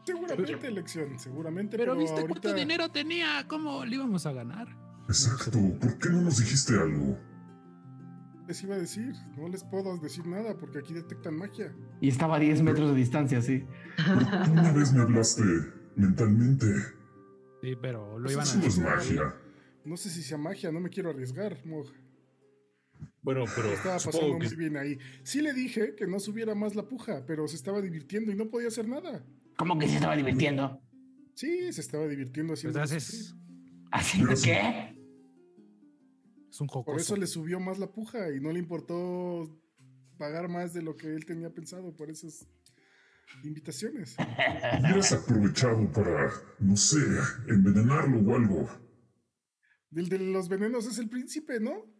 Seguramente 0.04 0.66
elección, 0.66 1.18
seguramente. 1.18 1.78
Pero 1.78 1.92
Pero, 1.92 2.02
viste 2.02 2.20
ahorita 2.20 2.40
cuánto 2.40 2.52
dinero 2.52 2.90
tenía, 2.90 3.46
¿cómo 3.48 3.86
le 3.86 3.96
íbamos 3.96 4.26
a 4.26 4.32
ganar? 4.34 4.83
Exacto. 5.08 5.58
¿Por 5.80 5.98
qué 5.98 6.08
no 6.10 6.22
nos 6.22 6.38
dijiste 6.38 6.74
algo? 6.78 7.18
les 8.46 8.62
iba 8.62 8.74
a 8.74 8.78
decir. 8.78 9.14
No 9.38 9.48
les 9.48 9.64
puedo 9.64 9.96
decir 9.98 10.26
nada 10.26 10.54
porque 10.58 10.78
aquí 10.78 10.92
detectan 10.92 11.34
magia. 11.34 11.74
Y 12.02 12.08
estaba 12.10 12.36
a 12.36 12.38
10 12.38 12.60
metros 12.62 12.90
de 12.90 12.96
distancia, 12.96 13.40
sí. 13.40 13.64
Tú 14.44 14.52
una 14.52 14.70
vez 14.72 14.92
me 14.92 15.00
hablaste 15.00 15.42
mentalmente. 15.96 16.66
Sí, 17.62 17.74
pero 17.80 18.18
lo 18.18 18.24
Pues 18.24 18.32
iban 18.34 18.46
a 18.46 18.50
Eso 18.50 18.58
no 18.58 18.66
es 18.66 18.76
decir. 18.98 19.16
magia. 19.18 19.34
No 19.86 19.96
sé 19.96 20.10
si 20.10 20.22
sea 20.22 20.36
magia, 20.36 20.70
no 20.72 20.80
me 20.80 20.90
quiero 20.90 21.08
arriesgar, 21.08 21.56
Mog. 21.64 21.86
Bueno, 23.22 23.44
pero 23.56 23.68
Estaba 23.72 23.94
pasando 23.94 24.12
supongo 24.18 24.38
muy 24.38 24.48
que 24.50 24.56
bien 24.56 24.76
ahí. 24.76 24.98
Sí 25.22 25.40
le 25.40 25.54
dije 25.54 25.94
que 25.94 26.06
no 26.06 26.20
subiera 26.20 26.54
más 26.54 26.74
la 26.74 26.86
puja, 26.86 27.24
pero 27.26 27.48
se 27.48 27.56
estaba 27.56 27.80
divirtiendo 27.80 28.30
y 28.30 28.34
no 28.34 28.50
podía 28.50 28.68
hacer 28.68 28.86
nada. 28.86 29.24
¿Cómo 29.56 29.78
que 29.78 29.88
se 29.88 29.94
estaba 29.94 30.16
divirtiendo? 30.16 30.82
Sí, 31.34 31.72
se 31.72 31.80
estaba 31.80 32.06
divirtiendo 32.06 32.52
haciendo 32.52 32.78
Pues 32.78 32.92
eso, 32.92 32.96
haces- 32.98 33.28
sí. 33.30 33.34
¿Haciendo 33.90 34.28
Pero 34.30 34.42
qué? 34.42 34.93
Es 36.54 36.60
un 36.60 36.68
Por 36.68 37.00
eso 37.00 37.16
le 37.16 37.26
subió 37.26 37.58
más 37.58 37.80
la 37.80 37.90
puja 37.90 38.30
y 38.30 38.38
no 38.38 38.52
le 38.52 38.60
importó 38.60 39.60
pagar 40.16 40.48
más 40.48 40.72
de 40.72 40.82
lo 40.82 40.96
que 40.96 41.08
él 41.08 41.26
tenía 41.26 41.52
pensado 41.52 41.96
por 41.96 42.10
esas 42.10 42.46
invitaciones. 43.42 44.14
Hubieras 44.80 45.12
aprovechado 45.14 45.90
para, 45.90 46.30
no 46.60 46.76
sé, 46.76 47.00
envenenarlo 47.48 48.20
o 48.20 48.36
algo. 48.36 48.68
Del 49.90 50.08
de 50.08 50.20
los 50.20 50.48
venenos 50.48 50.86
es 50.86 50.98
el 50.98 51.08
príncipe, 51.08 51.58
¿no? 51.58 51.92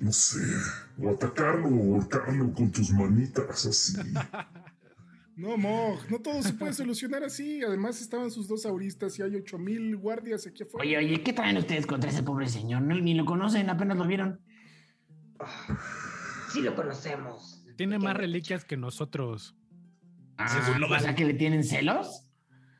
No 0.00 0.12
sé. 0.12 0.42
O 0.98 1.10
atacarlo 1.10 1.68
o 1.68 1.94
ahorcarlo 1.94 2.52
con 2.54 2.72
tus 2.72 2.90
manitas 2.90 3.66
así. 3.66 3.96
No, 5.36 5.58
Mog, 5.58 6.10
no 6.10 6.18
todo 6.18 6.42
se 6.42 6.54
puede 6.54 6.72
solucionar 6.72 7.22
así. 7.22 7.62
Además 7.62 8.00
estaban 8.00 8.30
sus 8.30 8.48
dos 8.48 8.64
auristas 8.64 9.18
y 9.18 9.22
hay 9.22 9.36
ocho 9.36 9.58
mil 9.58 9.94
guardias 9.96 10.46
aquí 10.46 10.62
afuera. 10.62 10.86
Oye, 10.86 10.96
oye, 10.96 11.22
¿qué 11.22 11.34
traen 11.34 11.58
ustedes 11.58 11.86
contra 11.86 12.08
ese 12.08 12.22
pobre 12.22 12.48
señor? 12.48 12.80
No, 12.80 12.94
ni 12.94 13.12
lo 13.12 13.26
conocen, 13.26 13.68
apenas 13.68 13.98
lo 13.98 14.06
vieron. 14.06 14.40
Sí 16.52 16.62
lo 16.62 16.74
conocemos. 16.74 17.62
Tiene 17.76 17.98
más 17.98 18.16
reliquias 18.16 18.64
que 18.64 18.78
nosotros. 18.78 19.54
Ah, 20.38 20.70
burló 20.72 20.94
o 20.94 20.98
sea, 20.98 21.14
que 21.14 21.26
le 21.26 21.34
tienen 21.34 21.64
celos. 21.64 22.30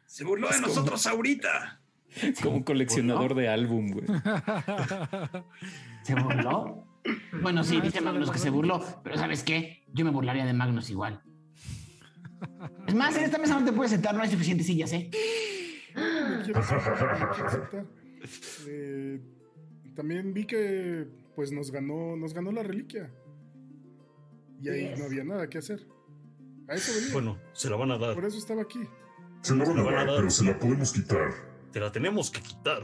Se 0.06 0.24
burló 0.24 0.48
de 0.48 0.60
nosotros 0.62 1.06
ahorita. 1.06 1.82
Como 2.42 2.56
un 2.56 2.62
coleccionador 2.62 3.34
de 3.34 3.48
álbum, 3.48 3.90
güey. 3.90 4.06
¿Se 6.02 6.14
burló? 6.14 6.86
Bueno, 7.42 7.62
sí, 7.64 7.82
dice 7.82 8.00
Magnus 8.00 8.30
que 8.30 8.38
se 8.38 8.48
burló, 8.48 8.82
pero 9.04 9.18
¿sabes 9.18 9.42
qué? 9.42 9.84
Yo 9.92 10.06
me 10.06 10.10
burlaría 10.10 10.46
de 10.46 10.54
Magnus 10.54 10.88
igual. 10.88 11.22
Es 12.86 12.94
más, 12.94 13.16
en 13.16 13.24
esta 13.24 13.38
mesa 13.38 13.58
no 13.58 13.64
te 13.64 13.72
puedes 13.72 13.90
sentar, 13.92 14.14
no 14.14 14.22
hay 14.22 14.30
suficientes 14.30 14.66
sillas, 14.66 14.92
¿eh? 14.92 15.10
Me 15.94 16.42
quiero 16.44 16.62
sentar, 16.62 17.20
me 17.20 17.34
quiero 17.34 17.50
sentar. 17.50 17.86
Eh, 18.66 19.20
también 19.94 20.32
vi 20.34 20.44
que 20.46 21.06
pues 21.34 21.52
nos 21.52 21.70
ganó, 21.70 22.16
nos 22.16 22.34
ganó 22.34 22.52
la 22.52 22.62
reliquia. 22.62 23.12
Y 24.60 24.68
ahí 24.68 24.88
Yes. 24.90 24.98
no 24.98 25.04
había 25.06 25.24
nada 25.24 25.48
que 25.48 25.58
hacer. 25.58 25.86
A 26.68 26.74
eso 26.74 26.92
venía. 26.94 27.12
Bueno, 27.12 27.38
se 27.52 27.70
la 27.70 27.76
van 27.76 27.90
a 27.92 27.98
dar. 27.98 28.14
Por 28.14 28.24
eso 28.24 28.38
estaba 28.38 28.62
aquí. 28.62 28.80
Se 29.42 29.54
la 29.54 29.64
van 29.64 29.78
a 29.78 29.82
dar, 29.84 30.06
pero 30.16 30.30
se 30.30 30.44
la 30.44 30.58
podemos 30.58 30.92
quitar. 30.92 31.30
Te 31.72 31.80
la 31.80 31.92
tenemos 31.92 32.30
que 32.30 32.40
quitar. 32.40 32.82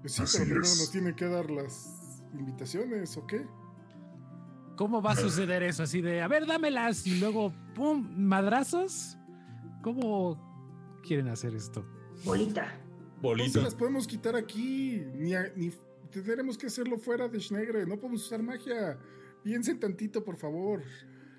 Pues 0.00 0.12
sí, 0.12 0.22
Así 0.22 0.36
pero 0.38 0.44
primero 0.44 0.64
es. 0.66 0.78
nos 0.78 0.90
tienen 0.92 1.14
que 1.14 1.24
dar 1.26 1.50
las 1.50 2.22
invitaciones, 2.34 3.16
¿o 3.16 3.26
qué? 3.26 3.44
¿Cómo 4.78 5.02
va 5.02 5.10
a 5.10 5.16
suceder 5.16 5.64
eso? 5.64 5.82
Así 5.82 6.00
de, 6.00 6.22
a 6.22 6.28
ver, 6.28 6.46
dámelas 6.46 7.04
y 7.06 7.18
luego, 7.18 7.52
¡pum! 7.74 8.08
¿Madrazos? 8.16 9.18
¿Cómo 9.82 10.38
quieren 11.04 11.26
hacer 11.28 11.52
esto? 11.54 11.84
Bolita. 12.24 12.62
No 12.64 12.70
se 13.16 13.20
Bolita. 13.20 13.60
las 13.60 13.74
podemos 13.74 14.06
quitar 14.06 14.36
aquí. 14.36 15.02
Ni, 15.16 15.34
a- 15.34 15.52
ni 15.56 15.72
tendremos 16.12 16.56
que 16.56 16.68
hacerlo 16.68 16.96
fuera 16.96 17.26
de 17.26 17.40
Schnegre. 17.40 17.84
No 17.86 17.96
podemos 17.96 18.24
usar 18.24 18.40
magia. 18.40 18.96
Piensen 19.42 19.80
tantito, 19.80 20.24
por 20.24 20.36
favor. 20.36 20.82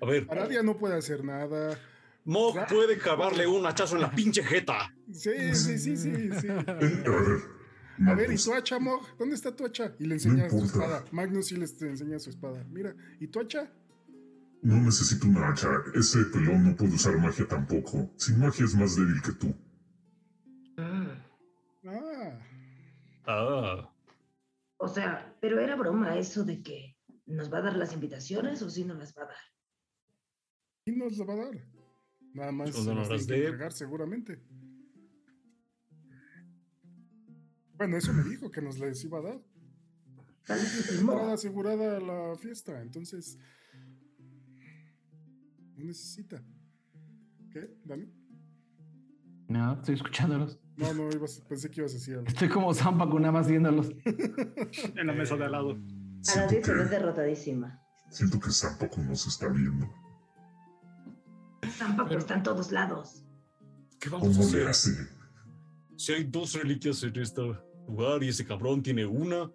A 0.02 0.06
ver, 0.06 0.26
Aradia 0.30 0.62
no 0.62 0.76
puede 0.76 0.96
hacer 0.98 1.24
nada. 1.24 1.78
Mog 2.26 2.54
puede 2.68 2.98
clavarle 2.98 3.46
un 3.46 3.64
hachazo 3.64 3.96
en 3.96 4.02
la 4.02 4.10
pinche 4.10 4.42
jeta. 4.44 4.94
Sí, 5.10 5.54
sí, 5.54 5.78
sí, 5.78 5.96
sí, 5.96 6.30
sí. 6.40 6.46
A 8.06 8.14
ver. 8.14 8.32
¿y 8.32 8.36
tu 8.36 8.54
hacha, 8.54 8.78
Mog? 8.78 9.02
¿Dónde 9.18 9.34
está 9.34 9.54
tu 9.54 9.64
hacha? 9.66 9.94
Y 9.98 10.06
le 10.06 10.14
enseña 10.14 10.48
su 10.48 10.64
espada. 10.64 11.04
Magnus 11.12 11.46
sí 11.48 11.56
les 11.56 11.80
enseña 11.82 12.18
su 12.18 12.30
espada. 12.30 12.64
Mira, 12.70 12.94
¿y 13.20 13.26
tu 13.28 13.40
hacha? 13.40 13.70
no 14.62 14.76
necesito 14.76 15.26
una 15.26 15.48
hacha. 15.48 15.68
Ese 15.94 16.22
pelón 16.26 16.64
no 16.68 16.76
puede 16.76 16.94
usar 16.94 17.16
magia 17.18 17.46
tampoco. 17.48 18.10
Sin 18.16 18.38
magia 18.38 18.64
es 18.66 18.74
más 18.74 18.94
débil 18.96 19.22
que 19.22 19.32
tú. 19.32 19.48
Mm. 20.76 21.88
Ah, 21.88 22.38
Ah, 23.26 23.94
O 24.78 24.88
sea, 24.88 25.36
pero 25.40 25.60
era 25.60 25.76
broma 25.76 26.18
eso 26.18 26.44
de 26.44 26.62
que 26.62 26.96
nos 27.26 27.52
va 27.52 27.58
a 27.58 27.62
dar 27.62 27.76
las 27.76 27.92
invitaciones 27.94 28.60
o 28.62 28.68
sí 28.70 28.84
nos 28.84 28.98
las 28.98 29.16
va 29.16 29.22
a 29.22 29.26
dar. 29.26 29.36
¿quién 30.84 30.98
nos 30.98 31.16
la 31.18 31.24
va 31.26 31.34
a 31.34 31.36
dar? 31.36 31.66
Nada 32.34 32.52
más 32.52 32.70
Pues 32.70 32.84
se 32.84 32.90
no 32.94 33.00
las 33.00 33.08
las 33.10 33.26
dé. 33.26 33.36
entregar 33.46 33.72
seguramente. 33.72 34.42
Bueno, 37.80 37.96
eso 37.96 38.12
me 38.12 38.22
dijo 38.24 38.50
que 38.50 38.60
nos 38.60 38.78
las 38.78 39.02
iba 39.04 39.20
a 39.20 39.22
dar. 39.22 39.40
Modo. 41.02 41.32
asegurada 41.32 41.98
la 41.98 42.36
fiesta, 42.36 42.82
entonces 42.82 43.38
no 45.78 45.86
necesita. 45.86 46.42
¿Qué, 47.50 47.74
Dani? 47.86 48.06
No, 49.48 49.72
estoy 49.72 49.94
escuchándolos. 49.94 50.58
No, 50.76 50.92
no, 50.92 51.08
ibas- 51.08 51.40
pensé 51.48 51.70
que 51.70 51.80
ibas 51.80 51.92
a 51.92 51.94
decir 51.94 52.14
algo. 52.16 52.26
Estoy 52.28 52.50
como 52.50 52.74
Zampacu 52.74 53.18
nada 53.18 53.32
más 53.32 53.48
viéndolos. 53.48 53.90
En 54.96 55.06
la 55.06 55.14
mesa 55.14 55.36
de 55.36 55.44
al 55.46 55.52
lado. 55.52 55.78
Aradia 56.36 56.62
se 56.62 56.74
ve 56.74 56.84
derrotadísima. 56.84 57.80
siento 58.10 58.38
que 58.40 58.50
tampoco 58.60 59.00
nos 59.00 59.26
está 59.26 59.48
viendo. 59.48 59.88
Tampoco 61.78 62.12
está 62.18 62.34
en 62.34 62.42
todos 62.42 62.72
lados. 62.72 63.24
¿qué 63.98 64.10
vamos 64.10 64.36
a 64.36 64.40
¿Cómo 64.40 64.52
le 64.54 64.68
hacer? 64.68 64.68
hace? 64.68 65.08
Si 65.96 66.12
hay 66.12 66.24
dos 66.24 66.52
reliquias 66.54 67.02
en 67.04 67.18
este 67.18 67.40
y 68.22 68.28
ese 68.28 68.44
cabrón 68.44 68.82
tiene 68.82 69.06
una, 69.06 69.44
no 69.44 69.54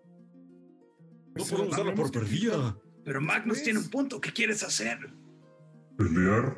Pues 1.34 1.52
podemos 1.52 1.72
la 1.72 1.78
darla 1.78 1.96
por 1.96 2.12
perdida. 2.12 2.78
Pero 3.04 3.22
Magnus 3.22 3.62
tiene 3.64 3.80
un 3.80 3.90
punto. 3.90 4.20
¿Qué 4.20 4.32
quieres 4.32 4.64
hacer? 4.64 4.98
¿Pelear? 5.98 6.58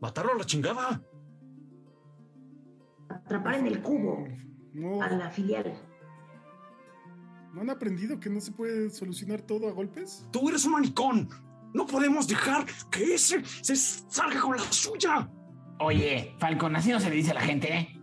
Matarlo 0.00 0.32
a 0.32 0.38
la 0.38 0.44
chingada. 0.44 1.02
Atrapar 3.08 3.56
en 3.56 3.66
el 3.66 3.82
cubo 3.82 4.26
No, 4.72 5.02
a 5.02 5.10
la 5.10 5.30
filial. 5.30 5.74
¿no 7.52 7.60
han 7.60 7.70
aprendido 7.70 8.18
que 8.18 8.30
no 8.30 8.40
se 8.40 8.52
puede 8.52 8.88
solucionar 8.90 9.42
todo 9.42 9.68
a 9.68 9.72
golpes? 9.72 10.26
Tú 10.30 10.48
eres 10.48 10.64
un 10.64 10.72
manicón. 10.72 11.28
No 11.74 11.86
podemos 11.86 12.26
dejar 12.26 12.66
que 12.90 13.14
ese 13.14 13.42
se 13.44 13.76
salga 13.76 14.40
con 14.40 14.56
la 14.56 14.72
suya. 14.72 15.30
Oye, 15.78 16.34
Falcon, 16.38 16.76
así 16.76 16.90
no 16.90 17.00
se 17.00 17.10
le 17.10 17.16
dice 17.16 17.32
a 17.32 17.34
la 17.34 17.40
gente, 17.40 17.74
¿eh? 17.74 18.01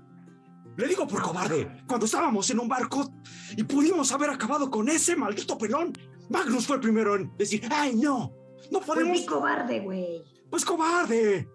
Le 0.80 0.88
digo 0.88 1.06
por 1.08 1.22
cobarde. 1.22 1.84
Cuando 1.88 2.06
estábamos 2.06 2.50
en 2.50 2.60
un 2.60 2.68
barco 2.70 3.12
y 3.58 3.64
pudimos 3.64 4.12
haber 4.14 4.30
acabado 4.30 4.70
con 4.72 4.88
ese 4.90 5.16
maldito 5.16 5.58
pelón, 5.58 5.92
Magnus 6.30 6.66
fue 6.68 6.78
el 6.78 6.82
primero 6.82 7.16
en 7.16 7.36
decir, 7.38 7.68
¡ay, 7.70 7.96
no! 7.96 8.32
No 8.72 8.80
mi 8.80 8.86
podemos. 8.86 9.22
cobarde, 9.26 9.80
güey. 9.82 10.24
Pues 10.50 10.64
cobarde. 10.64 11.48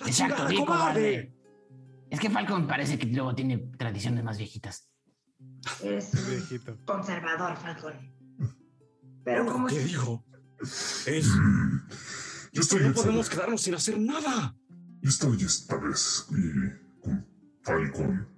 La 0.00 0.06
Exacto, 0.06 0.34
chingada, 0.48 0.54
cobarde. 0.66 0.66
cobarde. 0.66 1.36
Es 2.10 2.20
que 2.20 2.28
Falcon 2.30 2.66
parece 2.66 2.98
que 2.98 3.06
luego 3.06 3.34
tiene 3.34 3.56
tradiciones 3.78 4.22
más 4.22 4.36
viejitas. 4.36 4.88
Viejito. 5.82 6.76
conservador, 6.84 7.56
Falcón. 7.56 7.94
Pero 9.24 9.46
como 9.46 9.66
¿Qué 9.68 9.76
si- 9.80 9.84
dijo? 9.88 10.24
Es. 11.06 11.26
Yo 12.52 12.60
estoy 12.60 12.80
No 12.82 12.92
podemos 12.92 13.30
quedarnos 13.30 13.62
sin 13.62 13.74
hacer 13.74 13.98
nada. 13.98 14.54
Yo 15.00 15.08
estoy 15.08 15.42
esta 15.42 15.76
vez 15.78 16.26
y 16.30 17.00
con 17.00 17.26
Falcon. 17.62 18.28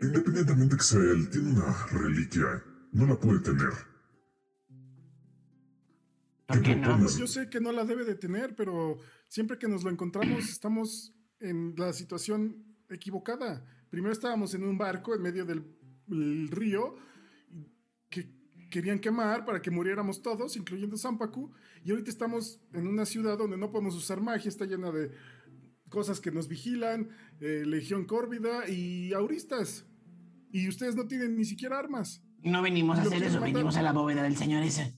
Independientemente 0.00 0.76
que 0.76 0.82
sea 0.82 1.00
él, 1.00 1.28
tiene 1.30 1.50
una 1.50 1.86
reliquia. 1.86 2.62
No 2.92 3.06
la 3.06 3.18
puede 3.18 3.40
tener. 3.40 3.70
¿Por 6.46 6.62
qué 6.62 6.76
no? 6.76 6.98
Pues 6.98 7.16
yo 7.18 7.26
sé 7.26 7.50
que 7.50 7.60
no 7.60 7.72
la 7.72 7.84
debe 7.84 8.04
de 8.04 8.14
tener, 8.14 8.54
pero 8.56 8.98
siempre 9.28 9.58
que 9.58 9.68
nos 9.68 9.84
lo 9.84 9.90
encontramos 9.90 10.48
estamos 10.48 11.14
en 11.40 11.74
la 11.76 11.92
situación 11.92 12.64
equivocada. 12.88 13.64
Primero 13.90 14.12
estábamos 14.12 14.54
en 14.54 14.64
un 14.64 14.78
barco 14.78 15.14
en 15.14 15.22
medio 15.22 15.44
del 15.44 15.62
el 16.10 16.48
río 16.48 16.96
que 18.08 18.30
querían 18.70 18.98
quemar 18.98 19.44
para 19.44 19.60
que 19.60 19.70
muriéramos 19.70 20.22
todos, 20.22 20.56
incluyendo 20.56 20.96
Zampacu, 20.96 21.52
y 21.84 21.90
ahorita 21.90 22.10
estamos 22.10 22.60
en 22.72 22.86
una 22.86 23.04
ciudad 23.04 23.38
donde 23.38 23.56
no 23.56 23.70
podemos 23.70 23.94
usar 23.94 24.20
magia, 24.20 24.48
está 24.48 24.64
llena 24.64 24.90
de 24.90 25.10
cosas 25.88 26.20
que 26.20 26.30
nos 26.30 26.48
vigilan, 26.48 27.10
eh, 27.40 27.64
Legión 27.66 28.04
Córvida 28.04 28.68
y 28.68 29.12
auristas. 29.12 29.86
Y 30.50 30.68
ustedes 30.68 30.94
no 30.96 31.06
tienen 31.06 31.36
ni 31.36 31.44
siquiera 31.44 31.78
armas. 31.78 32.22
No 32.42 32.62
venimos 32.62 32.98
a 32.98 33.02
hacer 33.02 33.22
eso, 33.22 33.40
matar. 33.40 33.52
venimos 33.52 33.76
a 33.76 33.82
la 33.82 33.92
bóveda 33.92 34.22
del 34.22 34.36
señor 34.36 34.62
ese. 34.62 34.96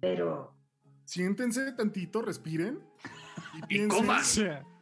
Pero 0.00 0.58
Siéntense 1.08 1.72
tantito, 1.72 2.20
respiren 2.20 2.80
y 3.54 3.58
Y 3.58 3.66
piensen 3.66 3.98
coman, 3.98 4.22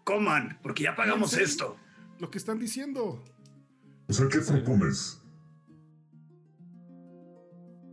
coman, 0.02 0.59
porque 0.60 0.82
ya 0.82 0.97
pagamos 0.97 1.35
esto. 1.39 1.77
lo 2.18 2.31
que 2.32 2.39
están 2.39 2.59
diciendo. 2.59 3.23
O 4.09 4.12
sea, 4.12 4.27
¿qué 4.28 4.40
propones? 4.40 5.23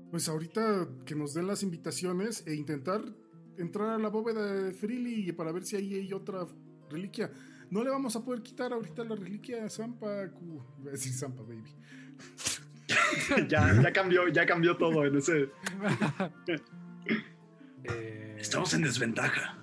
Pues 0.10 0.28
ahorita 0.28 0.88
que 1.06 1.14
nos 1.16 1.36
den 1.36 1.46
las 1.46 1.62
invitaciones 1.62 2.44
e 2.48 2.56
intentar 2.56 3.02
entrar 3.58 3.90
a 3.90 3.98
la 4.00 4.10
bóveda 4.10 4.46
de 4.52 4.72
Freely 4.74 5.32
para 5.32 5.52
ver 5.52 5.64
si 5.64 5.76
ahí 5.76 5.94
hay 5.94 6.12
otra 6.12 6.48
reliquia. 6.94 7.32
No 7.70 7.84
le 7.84 7.90
vamos 7.90 8.15
a 8.15 8.24
poder 8.24 8.41
quitar 8.44 8.72
ahorita 8.72 9.03
la 9.03 9.15
reliquia 9.15 9.65
a 9.65 9.70
Zampa. 9.70 10.30
Q. 10.30 10.64
Iba 10.82 10.90
a 10.90 10.91
decir 10.91 11.11
Zampa, 11.14 11.41
baby. 11.41 11.76
ya, 13.49 13.82
ya 13.82 13.91
cambió, 13.94 14.28
ya 14.28 14.45
cambió 14.45 14.78
todo 14.78 15.06
en 15.06 15.18
ese. 15.18 15.49
Eh, 17.84 18.38
Estamos 18.40 18.74
en 18.74 18.82
desventaja. 18.84 19.57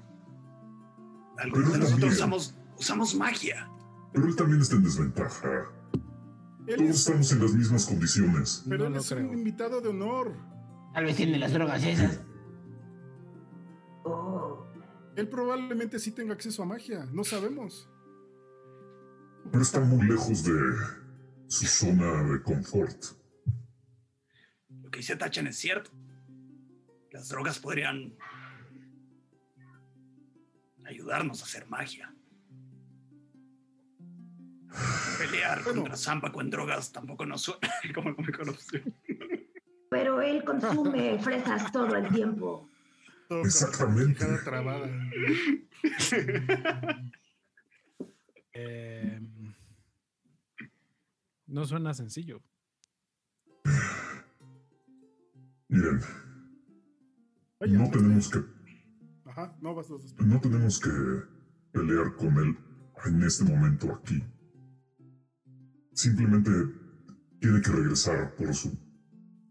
Algunos 1.39 1.73
de 1.73 1.79
nosotros 1.79 2.01
también- 2.01 2.13
usamos, 2.13 2.55
usamos 2.77 3.15
magia. 3.15 3.71
Pero 4.13 4.27
él 4.27 4.37
también 4.37 4.61
está 4.61 4.77
en 4.77 4.83
desventaja. 4.85 5.65
Él 6.67 6.77
Todos 6.77 6.91
es, 6.91 6.97
estamos 7.07 7.33
en 7.33 7.41
las 7.43 7.53
mismas 7.55 7.87
condiciones. 7.87 8.65
pero 8.69 8.89
no 8.91 8.97
él 8.97 9.01
es 9.01 9.11
un 9.13 9.19
creo. 9.19 9.33
invitado 9.33 9.81
de 9.81 9.89
honor. 9.89 10.37
Tal 10.93 11.05
vez 11.05 11.17
tiene 11.17 11.39
las 11.39 11.53
drogas 11.53 11.83
esas. 11.85 12.21
Él 15.21 15.29
probablemente 15.29 15.99
sí 15.99 16.13
tenga 16.13 16.33
acceso 16.33 16.63
a 16.63 16.67
magia. 16.67 17.07
No 17.13 17.25
sabemos. 17.25 17.87
Pero 19.53 19.63
está 19.63 19.79
muy 19.81 20.07
lejos 20.09 20.43
de 20.45 20.55
su 21.47 21.67
zona 21.67 22.23
de 22.25 22.43
confort. 22.43 23.05
Lo 24.83 24.91
que 24.91 25.01
dice 25.01 25.17
Tachan 25.17 25.47
es 25.47 25.59
cierto. 25.59 25.91
Las 27.13 27.29
drogas 27.29 27.59
podrían 27.59 28.17
ayudarnos 30.87 31.43
a 31.43 31.45
hacer 31.45 31.67
magia. 31.69 32.15
Pelear 35.19 35.63
Bueno. 35.65 35.81
contra 35.83 35.99
Zampa 35.99 36.33
con 36.33 36.49
drogas 36.49 36.93
tampoco 36.93 37.27
nos 37.27 37.43
suena. 37.43 37.69
¿Cómo 37.95 38.13
no 38.13 38.17
me 38.25 38.33
conoció? 38.33 38.81
pero 39.91 40.23
él 40.23 40.45
consume 40.45 41.19
fresas 41.19 41.71
todo 41.73 41.95
el 41.97 42.09
tiempo. 42.09 42.70
Todo 43.31 43.43
Exactamente. 43.43 44.19
quijada 44.19 44.43
trabada. 44.43 44.91
eh, 48.53 49.21
no 51.47 51.65
suena 51.65 51.95
sencillo. 51.95 52.43
Miren, 55.69 56.01
no 57.69 57.91
tenemos 57.93 58.29
que, 58.31 58.45
Ajá, 59.27 59.57
no 59.61 59.77
vas 59.77 59.87
no 60.19 60.41
tenemos 60.41 60.81
que 60.81 60.91
pelear 61.71 62.17
con 62.17 62.37
él 62.37 62.59
en 63.05 63.23
este 63.23 63.45
momento 63.45 63.95
aquí. 63.95 64.25
Simplemente 65.93 66.51
tiene 67.39 67.61
que 67.61 67.71
regresar 67.71 68.35
por 68.35 68.53
su 68.53 68.77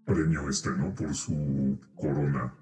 premio 0.03 0.49
este, 0.49 0.69
¿no? 0.71 0.93
Por 0.93 1.15
su 1.15 1.79
corona. 1.95 2.58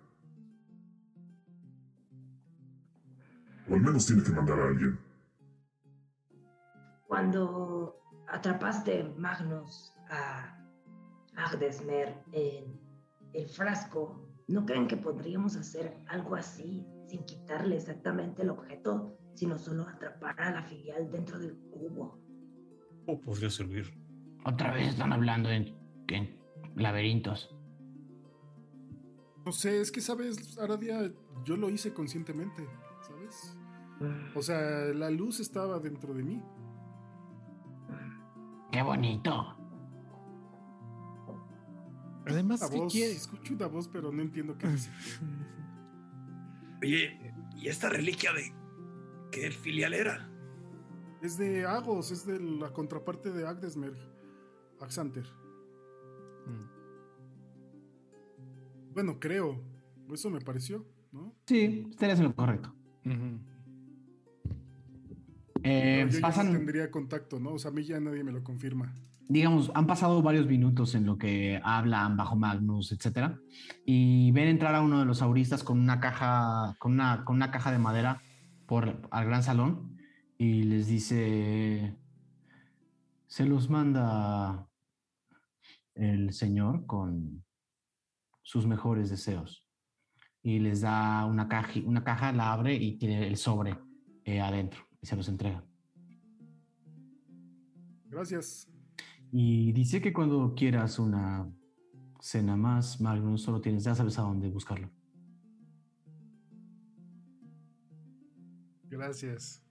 O 3.69 3.73
al 3.73 3.81
menos 3.81 4.05
tiene 4.05 4.23
que 4.23 4.31
mandar 4.31 4.59
a 4.59 4.67
alguien. 4.67 4.99
Cuando 7.07 8.01
atrapaste 8.27 9.03
Magnus 9.17 9.93
a 10.09 10.57
Agdesmer 11.35 12.23
en 12.31 12.79
el 13.33 13.47
frasco, 13.47 14.27
¿no 14.47 14.65
creen 14.65 14.87
que 14.87 14.97
podríamos 14.97 15.55
hacer 15.55 15.97
algo 16.07 16.35
así 16.35 16.85
sin 17.07 17.25
quitarle 17.25 17.75
exactamente 17.77 18.41
el 18.41 18.49
objeto, 18.49 19.17
sino 19.35 19.57
solo 19.57 19.87
atrapar 19.87 20.39
a 20.41 20.51
la 20.51 20.63
filial 20.63 21.09
dentro 21.11 21.39
del 21.39 21.57
cubo? 21.71 22.19
¿Cómo 23.05 23.21
podría 23.21 23.49
servir? 23.49 23.85
Otra 24.45 24.73
vez 24.73 24.89
están 24.89 25.13
hablando 25.13 25.49
en, 25.49 25.75
en 26.07 26.37
laberintos. 26.75 27.53
No 29.45 29.51
sé, 29.51 29.79
es 29.79 29.91
que 29.91 30.01
sabes, 30.01 30.57
Aradia, 30.57 31.11
yo 31.45 31.55
lo 31.55 31.69
hice 31.69 31.93
conscientemente, 31.93 32.67
¿sabes? 33.29 33.57
O 34.35 34.41
sea, 34.41 34.59
la 34.93 35.09
luz 35.09 35.39
estaba 35.39 35.79
dentro 35.79 36.13
de 36.13 36.23
mí. 36.23 36.43
Qué 38.71 38.81
bonito. 38.81 39.55
Además, 42.25 42.69
¿qué 42.69 42.77
voz, 42.77 42.91
quiere? 42.91 43.13
escucho 43.13 43.53
una 43.53 43.67
voz, 43.67 43.87
pero 43.87 44.11
no 44.11 44.21
entiendo 44.21 44.57
qué 44.57 44.67
dice. 44.67 44.91
Oye, 46.81 47.33
¿y 47.55 47.67
esta 47.67 47.89
reliquia 47.89 48.33
de 48.33 48.53
qué 49.31 49.49
filial 49.49 49.93
era? 49.93 50.29
Es 51.21 51.37
de 51.37 51.65
Agos, 51.65 52.11
es 52.11 52.25
de 52.25 52.39
la 52.39 52.71
contraparte 52.71 53.31
de 53.31 53.47
Agdesmer, 53.47 53.93
Axanter. 54.79 55.25
Mm. 56.45 56.77
Bueno, 58.93 59.19
creo, 59.19 59.63
eso 60.11 60.29
me 60.29 60.41
pareció, 60.41 60.85
¿no? 61.11 61.33
Sí, 61.45 61.87
estarías 61.89 62.19
en 62.19 62.25
lo 62.25 62.35
correcto. 62.35 62.76
Eh, 65.63 66.07
yo 66.09 66.21
pasan, 66.21 66.51
tendría 66.51 66.89
contacto, 66.91 67.39
¿no? 67.39 67.53
O 67.53 67.59
sea, 67.59 67.71
a 67.71 67.73
mí 67.73 67.83
ya 67.83 67.99
nadie 67.99 68.23
me 68.23 68.31
lo 68.31 68.43
confirma. 68.43 68.93
digamos, 69.27 69.71
han 69.75 69.87
pasado 69.87 70.21
varios 70.21 70.47
minutos 70.47 70.95
en 70.95 71.05
lo 71.05 71.17
que 71.17 71.59
hablan 71.63 72.15
bajo 72.15 72.35
Magnus, 72.37 72.93
etcétera, 72.93 73.39
y 73.85 74.31
ven 74.31 74.47
entrar 74.47 74.75
a 74.75 74.81
uno 74.81 74.99
de 74.99 75.05
los 75.05 75.21
auristas 75.21 75.63
con 75.63 75.79
una 75.79 75.99
caja, 75.99 76.75
con 76.79 76.93
una, 76.93 77.25
con 77.25 77.35
una 77.35 77.51
caja 77.51 77.71
de 77.71 77.79
madera 77.79 78.21
por 78.65 79.01
al 79.11 79.25
gran 79.25 79.43
salón 79.43 79.97
y 80.37 80.63
les 80.63 80.87
dice, 80.87 81.97
se 83.27 83.45
los 83.45 83.69
manda 83.69 84.69
el 85.95 86.31
señor 86.31 86.85
con 86.85 87.43
sus 88.43 88.65
mejores 88.65 89.09
deseos 89.09 89.66
y 90.47 90.59
les 90.59 90.79
da 90.79 91.25
una 91.25 91.49
caja, 91.49 91.81
una 91.83 92.05
caja 92.05 92.31
la 92.31 92.53
abre 92.53 92.73
y 92.73 92.97
tiene 92.97 93.27
el 93.27 93.35
sobre 93.35 93.77
eh, 94.23 94.39
adentro 94.39 94.79
y 95.01 95.05
se 95.05 95.17
los 95.17 95.27
entrega. 95.27 95.61
Gracias. 98.05 98.71
Y 99.29 99.73
dice 99.73 100.01
que 100.01 100.13
cuando 100.13 100.55
quieras 100.55 100.99
una 100.99 101.51
cena 102.21 102.55
más, 102.55 103.01
Magnus, 103.01 103.41
solo 103.41 103.59
tienes, 103.59 103.83
ya 103.83 103.93
sabes 103.93 104.17
a 104.19 104.21
dónde 104.21 104.47
buscarlo. 104.47 104.89
Gracias. 108.85 109.61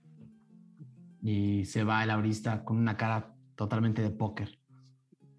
Y 1.23 1.65
se 1.65 1.85
va 1.85 2.05
el 2.05 2.11
aurista 2.11 2.67
con 2.67 2.77
una 2.77 2.99
cara 2.99 3.35
totalmente 3.55 4.03
de 4.03 4.11
póker. 4.11 4.61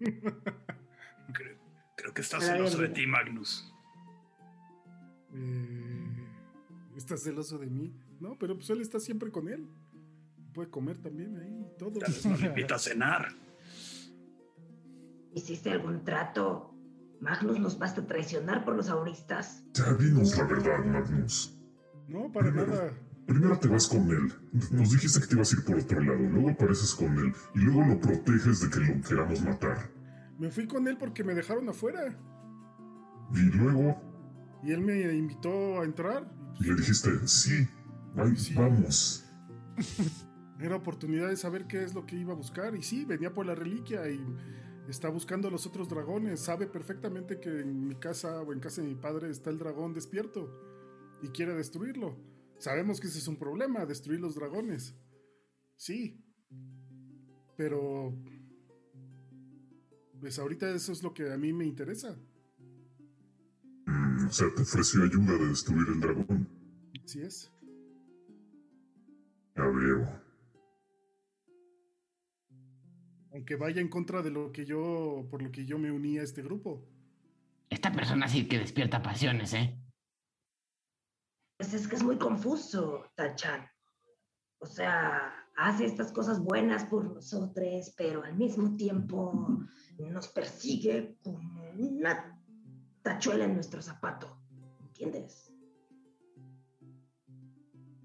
Creo, 1.30 1.58
creo 1.94 2.14
que 2.14 2.22
está 2.22 2.40
celoso 2.40 2.78
de 2.78 2.88
ti, 2.88 3.06
Magnus. 3.06 3.72
Eh, 5.34 6.26
¿Estás 6.96 7.22
celoso 7.22 7.58
de 7.58 7.66
mí? 7.66 7.94
No, 8.20 8.36
pero 8.38 8.56
pues 8.56 8.70
él 8.70 8.80
está 8.80 8.98
siempre 8.98 9.30
con 9.30 9.48
él. 9.48 9.68
Puede 10.52 10.70
comer 10.70 10.98
también 10.98 11.36
ahí, 11.38 11.66
todo. 11.78 11.98
Tal 11.98 12.12
vez 12.12 12.26
nos 12.26 12.42
invita 12.42 12.74
a 12.74 12.78
cenar. 12.78 13.28
¿Hiciste 15.34 15.70
algún 15.70 16.04
trato? 16.04 16.74
Magnus 17.20 17.58
nos 17.60 17.78
basta 17.78 18.06
traicionar 18.06 18.64
por 18.64 18.76
los 18.76 18.88
auristas. 18.88 19.64
Ya 19.74 19.92
dinos 19.94 20.36
la 20.36 20.44
verdad, 20.44 20.84
Magnus. 20.84 21.56
No, 22.08 22.32
para 22.32 22.46
Primero, 22.46 22.72
nada. 22.72 22.92
Primero 23.26 23.58
te 23.58 23.68
vas 23.68 23.86
con 23.86 24.08
él. 24.10 24.32
Nos 24.72 24.90
dijiste 24.90 25.20
que 25.20 25.26
te 25.26 25.34
ibas 25.34 25.52
a 25.52 25.56
ir 25.56 25.64
por 25.64 25.78
otro 25.78 26.00
lado. 26.00 26.18
Luego 26.18 26.50
apareces 26.50 26.94
con 26.94 27.18
él. 27.18 27.32
Y 27.54 27.58
luego 27.58 27.84
lo 27.84 28.00
proteges 28.00 28.60
de 28.60 28.70
que 28.70 28.80
lo 28.80 29.00
queramos 29.02 29.42
matar. 29.42 29.90
Me 30.38 30.50
fui 30.50 30.66
con 30.66 30.88
él 30.88 30.96
porque 30.96 31.22
me 31.22 31.34
dejaron 31.34 31.68
afuera. 31.68 32.16
Y 33.34 33.40
luego 33.56 34.00
Y 34.62 34.72
él 34.72 34.80
me 34.80 35.00
invitó 35.14 35.80
a 35.80 35.84
entrar. 35.84 36.30
y 36.60 36.64
le 36.64 36.74
dijiste, 36.74 37.10
sí, 37.28 37.66
va- 38.18 38.34
Sí. 38.34 38.54
vamos. 38.54 39.24
Era 40.60 40.74
oportunidad 40.74 41.28
de 41.28 41.36
saber 41.36 41.66
qué 41.68 41.84
es 41.84 41.94
lo 41.94 42.04
que 42.04 42.16
iba 42.16 42.32
a 42.32 42.36
buscar. 42.36 42.74
Y 42.74 42.82
sí, 42.82 43.04
venía 43.04 43.32
por 43.32 43.46
la 43.46 43.54
reliquia 43.54 44.10
y 44.10 44.20
está 44.88 45.08
buscando 45.08 45.46
a 45.46 45.50
los 45.52 45.66
otros 45.66 45.88
dragones. 45.88 46.40
Sabe 46.40 46.66
perfectamente 46.66 47.38
que 47.38 47.60
en 47.60 47.86
mi 47.86 47.94
casa 47.94 48.42
o 48.42 48.52
en 48.52 48.58
casa 48.58 48.82
de 48.82 48.88
mi 48.88 48.96
padre 48.96 49.30
está 49.30 49.50
el 49.50 49.58
dragón 49.58 49.94
despierto 49.94 50.50
y 51.22 51.28
quiere 51.28 51.54
destruirlo. 51.54 52.18
Sabemos 52.58 53.00
que 53.00 53.06
ese 53.06 53.18
es 53.18 53.28
un 53.28 53.36
problema, 53.36 53.86
destruir 53.86 54.18
los 54.20 54.34
dragones. 54.34 54.96
Sí. 55.76 56.24
Pero... 57.56 58.12
Pues 60.18 60.40
ahorita 60.40 60.68
eso 60.70 60.90
es 60.90 61.04
lo 61.04 61.14
que 61.14 61.32
a 61.32 61.36
mí 61.38 61.52
me 61.52 61.64
interesa. 61.64 62.18
O 64.28 64.30
sea, 64.30 64.54
te 64.54 64.60
ofreció 64.60 65.04
ayuda 65.04 65.38
de 65.38 65.48
destruir 65.48 65.88
el 65.88 66.00
dragón. 66.00 66.46
Así 67.02 67.22
es. 67.22 67.50
Ya 69.56 69.64
veo. 69.64 70.22
Aunque 73.32 73.56
vaya 73.56 73.80
en 73.80 73.88
contra 73.88 74.20
de 74.20 74.30
lo 74.30 74.52
que 74.52 74.66
yo, 74.66 75.26
por 75.30 75.40
lo 75.40 75.50
que 75.50 75.64
yo 75.64 75.78
me 75.78 75.90
uní 75.90 76.18
a 76.18 76.24
este 76.24 76.42
grupo. 76.42 76.86
Esta 77.70 77.90
persona 77.90 78.28
sí 78.28 78.46
que 78.46 78.58
despierta 78.58 79.00
pasiones, 79.00 79.54
¿eh? 79.54 79.80
Pues 81.56 81.72
es 81.72 81.88
que 81.88 81.96
es 81.96 82.02
muy 82.02 82.18
confuso, 82.18 83.10
Tachan. 83.14 83.66
O 84.58 84.66
sea, 84.66 85.32
hace 85.56 85.86
estas 85.86 86.12
cosas 86.12 86.38
buenas 86.38 86.84
por 86.84 87.14
nosotros, 87.14 87.94
pero 87.96 88.24
al 88.24 88.36
mismo 88.36 88.76
tiempo 88.76 89.64
nos 89.98 90.28
persigue 90.28 91.16
como 91.22 91.70
una 91.78 92.37
en 93.08 93.54
nuestro 93.54 93.80
zapato. 93.82 94.38
¿Entiendes? 94.80 95.52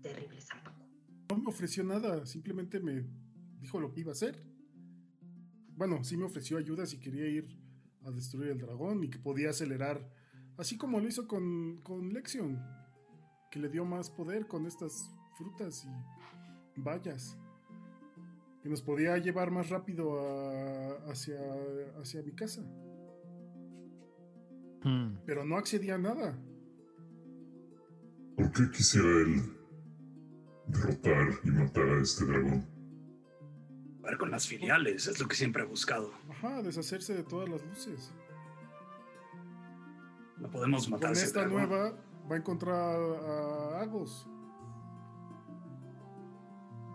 Terrible. 0.01 0.39
No 1.29 1.37
me 1.37 1.49
ofreció 1.49 1.83
nada, 1.83 2.25
simplemente 2.25 2.79
me 2.79 3.05
dijo 3.59 3.79
lo 3.79 3.91
que 3.91 4.01
iba 4.01 4.11
a 4.11 4.13
hacer. 4.13 4.39
Bueno, 5.75 6.03
sí 6.03 6.15
me 6.15 6.25
ofreció 6.25 6.57
ayuda 6.57 6.85
si 6.85 6.99
quería 6.99 7.27
ir 7.27 7.47
a 8.05 8.11
destruir 8.11 8.51
el 8.51 8.59
dragón 8.59 9.03
y 9.03 9.09
que 9.09 9.17
podía 9.17 9.49
acelerar, 9.49 10.13
así 10.57 10.77
como 10.77 10.99
lo 10.99 11.07
hizo 11.07 11.27
con, 11.27 11.81
con 11.81 12.13
Lexion, 12.13 12.61
que 13.49 13.59
le 13.59 13.69
dio 13.69 13.83
más 13.85 14.09
poder 14.09 14.47
con 14.47 14.65
estas 14.67 15.09
frutas 15.37 15.85
y 16.75 16.81
bayas. 16.81 17.37
Que 18.61 18.69
nos 18.69 18.81
podía 18.81 19.17
llevar 19.17 19.51
más 19.51 19.69
rápido 19.69 20.13
hacia, 21.09 21.39
hacia 21.99 22.21
mi 22.21 22.31
casa. 22.33 22.63
Hmm. 24.83 25.15
Pero 25.25 25.45
no 25.45 25.57
accedía 25.57 25.95
a 25.95 25.97
nada. 25.97 26.37
¿Por 28.35 28.51
qué 28.51 28.69
quisiera 28.71 29.07
él 29.07 29.41
derrotar 30.67 31.27
y 31.43 31.49
matar 31.51 31.87
a 31.87 32.01
este 32.01 32.25
dragón? 32.25 32.65
Ver 34.01 34.17
con 34.17 34.31
las 34.31 34.47
filiales, 34.47 35.07
es 35.07 35.19
lo 35.19 35.27
que 35.27 35.35
siempre 35.35 35.63
he 35.63 35.65
buscado. 35.65 36.11
Ajá, 36.29 36.61
deshacerse 36.61 37.13
de 37.13 37.23
todas 37.23 37.47
las 37.47 37.63
luces. 37.65 38.11
No 40.37 40.49
podemos 40.49 40.89
matar 40.89 41.05
a 41.05 41.09
Con 41.09 41.17
ese 41.17 41.25
esta 41.25 41.39
dragón. 41.41 41.69
nueva 41.69 41.93
va 42.29 42.35
a 42.35 42.39
encontrar 42.39 42.75
a 42.75 43.81
Agos. 43.81 44.27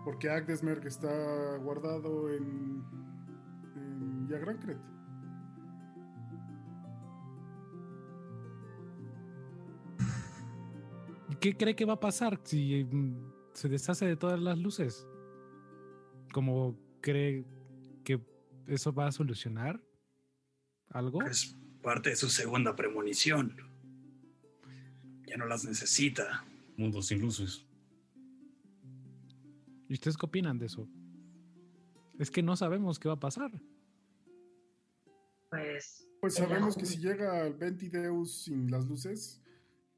Porque 0.04 0.28
Agdesmerg 0.30 0.86
está 0.86 1.56
guardado 1.58 2.30
en, 2.34 2.82
en 3.76 4.28
Yagrancret. 4.28 4.78
¿Qué 11.40 11.56
cree 11.56 11.76
que 11.76 11.84
va 11.84 11.94
a 11.94 12.00
pasar 12.00 12.40
si 12.42 12.84
mm, 12.84 13.32
se 13.52 13.68
deshace 13.68 14.06
de 14.06 14.16
todas 14.16 14.40
las 14.40 14.58
luces? 14.58 15.06
¿Cómo 16.32 16.78
cree 17.00 17.44
que 18.04 18.20
eso 18.66 18.92
va 18.92 19.08
a 19.08 19.12
solucionar 19.12 19.82
algo? 20.90 21.22
Es 21.22 21.56
parte 21.82 22.10
de 22.10 22.16
su 22.16 22.28
segunda 22.28 22.74
premonición. 22.74 23.56
Ya 25.26 25.36
no 25.36 25.46
las 25.46 25.64
necesita. 25.64 26.44
Mundo 26.76 27.02
sin 27.02 27.20
luces. 27.20 27.64
¿Y 29.88 29.94
ustedes 29.94 30.16
qué 30.16 30.26
opinan 30.26 30.58
de 30.58 30.66
eso? 30.66 30.88
Es 32.18 32.30
que 32.30 32.42
no 32.42 32.56
sabemos 32.56 32.98
qué 32.98 33.08
va 33.08 33.14
a 33.14 33.20
pasar. 33.20 33.50
Pues. 35.50 36.04
Pues 36.20 36.34
sabemos 36.34 36.76
que 36.76 36.84
si 36.84 36.98
llega 36.98 37.44
al 37.44 37.54
Ventideus 37.54 38.42
sin 38.42 38.70
las 38.70 38.84
luces, 38.86 39.40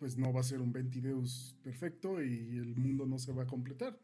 pues 0.00 0.16
no 0.16 0.32
va 0.32 0.40
a 0.40 0.42
ser 0.42 0.60
un 0.62 0.72
Ventideus 0.72 1.54
perfecto 1.62 2.22
y 2.22 2.56
el 2.56 2.74
mundo 2.74 3.04
no 3.06 3.18
se 3.18 3.32
va 3.32 3.42
a 3.42 3.46
completar. 3.46 4.00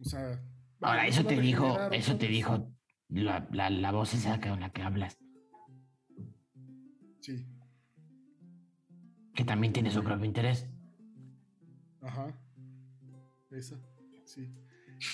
O 0.00 0.04
sea. 0.04 0.40
Ahora, 0.80 1.08
eso 1.08 1.24
te 1.26 1.38
dijo, 1.40 1.76
eso 1.90 2.16
te 2.16 2.28
dijo 2.28 2.72
la, 3.08 3.48
la, 3.52 3.68
la 3.70 3.90
voz 3.90 4.14
esa 4.14 4.40
con 4.40 4.60
la 4.60 4.70
que 4.70 4.82
hablas, 4.82 5.18
Sí, 7.20 7.44
que 9.34 9.44
también 9.44 9.72
tiene 9.72 9.90
su 9.90 10.02
propio 10.04 10.24
interés. 10.24 10.68
ajá. 12.00 12.40
Esa, 13.50 13.76
sí. 14.24 14.54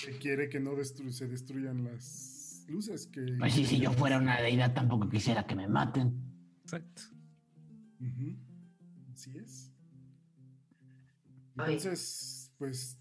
Que 0.05 0.17
quiere 0.19 0.47
que 0.49 0.59
no 0.59 0.73
destru- 0.75 1.09
se 1.09 1.27
destruyan 1.27 1.83
las 1.85 2.65
luces. 2.67 3.07
Que 3.07 3.21
Pues 3.39 3.53
sí, 3.53 3.65
si 3.65 3.79
yo 3.79 3.91
fuera 3.93 4.19
una 4.19 4.39
deidad 4.41 4.73
tampoco 4.75 5.09
quisiera 5.09 5.47
que 5.47 5.55
me 5.55 5.67
maten. 5.67 6.21
Exacto. 6.61 7.01
Así 9.25 9.37
es. 9.39 9.71
Ay. 11.57 11.73
Entonces, 11.73 12.51
pues, 12.59 12.97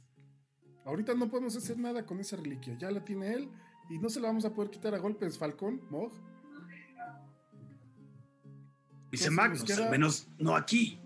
ahorita 0.87 1.13
no 1.15 1.29
podemos 1.29 1.55
hacer 1.57 1.79
nada 1.79 2.07
con 2.07 2.19
esa 2.21 2.37
reliquia. 2.37 2.77
Ya 2.79 2.91
la 2.91 3.05
tiene 3.05 3.33
él 3.35 3.51
y 3.91 3.99
no 3.99 4.09
se 4.09 4.21
la 4.21 4.29
vamos 4.29 4.45
a 4.45 4.55
poder 4.55 4.71
quitar 4.71 4.95
a 4.95 4.99
golpes, 4.99 5.37
Falcón, 5.37 5.83
Mog. 5.91 6.13
Dice 9.11 9.31
Magnus, 9.31 9.63
queda- 9.65 9.85
al 9.85 9.91
menos 9.91 10.29
no 10.39 10.57
aquí. 10.57 10.99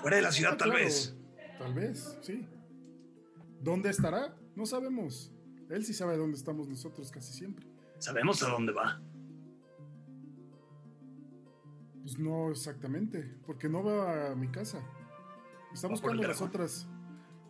Fuera 0.00 0.16
de 0.16 0.22
la 0.22 0.32
ciudad, 0.32 0.52
Ah, 0.54 0.56
tal 0.56 0.70
claro, 0.70 0.84
vez. 0.84 1.14
Tal 1.58 1.74
vez, 1.74 2.18
sí. 2.22 2.46
¿Dónde 3.60 3.90
estará? 3.90 4.36
No 4.54 4.64
sabemos. 4.66 5.32
Él 5.68 5.84
sí 5.84 5.92
sabe 5.92 6.16
dónde 6.16 6.36
estamos 6.36 6.68
nosotros 6.68 7.10
casi 7.10 7.32
siempre. 7.32 7.66
Sabemos 7.98 8.42
a 8.42 8.48
dónde 8.48 8.72
va. 8.72 9.00
Pues 12.02 12.18
no 12.18 12.50
exactamente, 12.50 13.22
porque 13.46 13.68
no 13.68 13.82
va 13.82 14.32
a 14.32 14.34
mi 14.34 14.48
casa. 14.48 14.82
Está 15.72 15.88
Va 15.88 15.92
buscando 15.92 16.22
a 16.22 16.28
las 16.28 16.40
otras. 16.40 16.88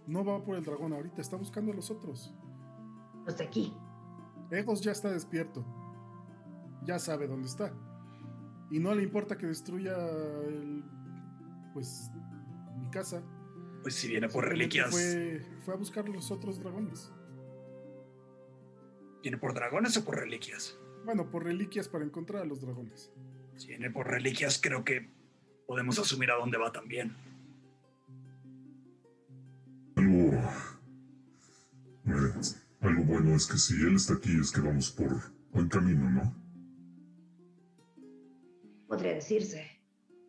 No 0.07 0.25
va 0.25 0.43
por 0.45 0.57
el 0.57 0.65
dragón 0.65 0.93
ahorita, 0.93 1.21
está 1.21 1.37
buscando 1.37 1.73
a 1.73 1.75
los 1.75 1.91
otros. 1.91 2.35
Los 3.27 3.37
de 3.37 3.45
aquí. 3.45 3.75
Egos 4.51 4.81
ya 4.81 4.93
está 4.93 5.11
despierto. 5.11 5.65
Ya 6.85 6.99
sabe 6.99 7.29
dónde 7.29 7.47
está. 7.47 7.73
Y 8.71 8.79
no 8.79 8.95
le 8.95 9.03
importa 9.03 9.37
que 9.37 9.47
destruya 9.47 9.97
el, 10.47 10.85
pues 11.73 12.11
mi 12.79 12.91
casa. 12.91 13.23
Pues 13.83 13.95
si 13.95 14.09
viene 14.09 14.29
por 14.29 14.49
reliquias. 14.49 14.91
Fue, 14.91 15.43
fue 15.65 15.75
a 15.75 15.77
buscar 15.77 16.09
los 16.09 16.31
otros 16.31 16.59
dragones. 16.59 17.13
¿Viene 19.23 19.39
por 19.39 19.55
dragones 19.55 19.97
o 19.97 20.05
por 20.05 20.17
reliquias? 20.17 20.79
Bueno, 21.05 21.31
por 21.31 21.45
reliquias 21.45 21.89
para 21.89 22.05
encontrar 22.05 22.43
a 22.43 22.45
los 22.45 22.61
dragones. 22.61 23.13
Si 23.61 23.67
viene 23.69 23.91
por 23.91 24.07
reliquias, 24.09 24.59
creo 24.59 24.83
que 24.87 25.07
podemos 25.67 25.99
asumir 25.99 26.31
a 26.31 26.37
dónde 26.37 26.57
va 26.57 26.73
también. 26.73 27.15
Algo. 29.97 30.33
eh, 32.07 32.33
algo 32.81 33.05
bueno 33.05 33.35
es 33.35 33.47
que 33.47 33.59
si 33.59 33.75
él 33.83 33.97
está 33.97 34.15
aquí 34.15 34.35
es 34.41 34.51
que 34.51 34.63
vamos 34.63 34.91
por 34.93 35.31
buen 35.53 35.69
camino, 35.69 36.09
¿no? 36.09 36.35
Podría 38.89 39.13
decirse. 39.13 39.71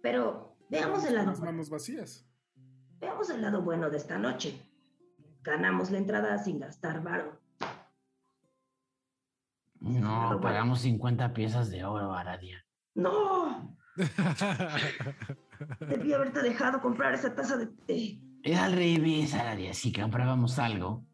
Pero 0.01 0.57
veamos 0.69 1.05
el 1.05 1.15
lado 1.15 1.27
Las 1.27 1.39
bueno. 1.39 1.53
manos 1.53 1.69
vacías. 1.69 2.27
Veamos 2.99 3.29
el 3.29 3.41
lado 3.41 3.61
bueno 3.61 3.89
de 3.89 3.95
esta 3.95 4.17
noche. 4.17 4.61
Ganamos 5.41 5.89
la 5.89 5.99
entrada 5.99 6.37
sin 6.37 6.59
gastar 6.59 7.01
varo. 7.01 7.39
No, 9.79 10.37
pagamos 10.41 10.81
50 10.81 11.31
piezas 11.33 11.69
de 11.71 11.85
oro, 11.85 12.13
Aradia. 12.13 12.65
¡No! 12.95 13.77
Debí 15.79 16.13
haberte 16.13 16.41
dejado 16.41 16.81
comprar 16.81 17.13
esa 17.13 17.33
taza 17.35 17.57
de 17.57 17.67
té. 17.67 18.19
Era 18.43 18.65
al 18.65 18.73
revés, 18.73 19.33
Aradia. 19.33 19.73
Si 19.73 19.91
comprábamos 19.93 20.57
algo, 20.59 21.05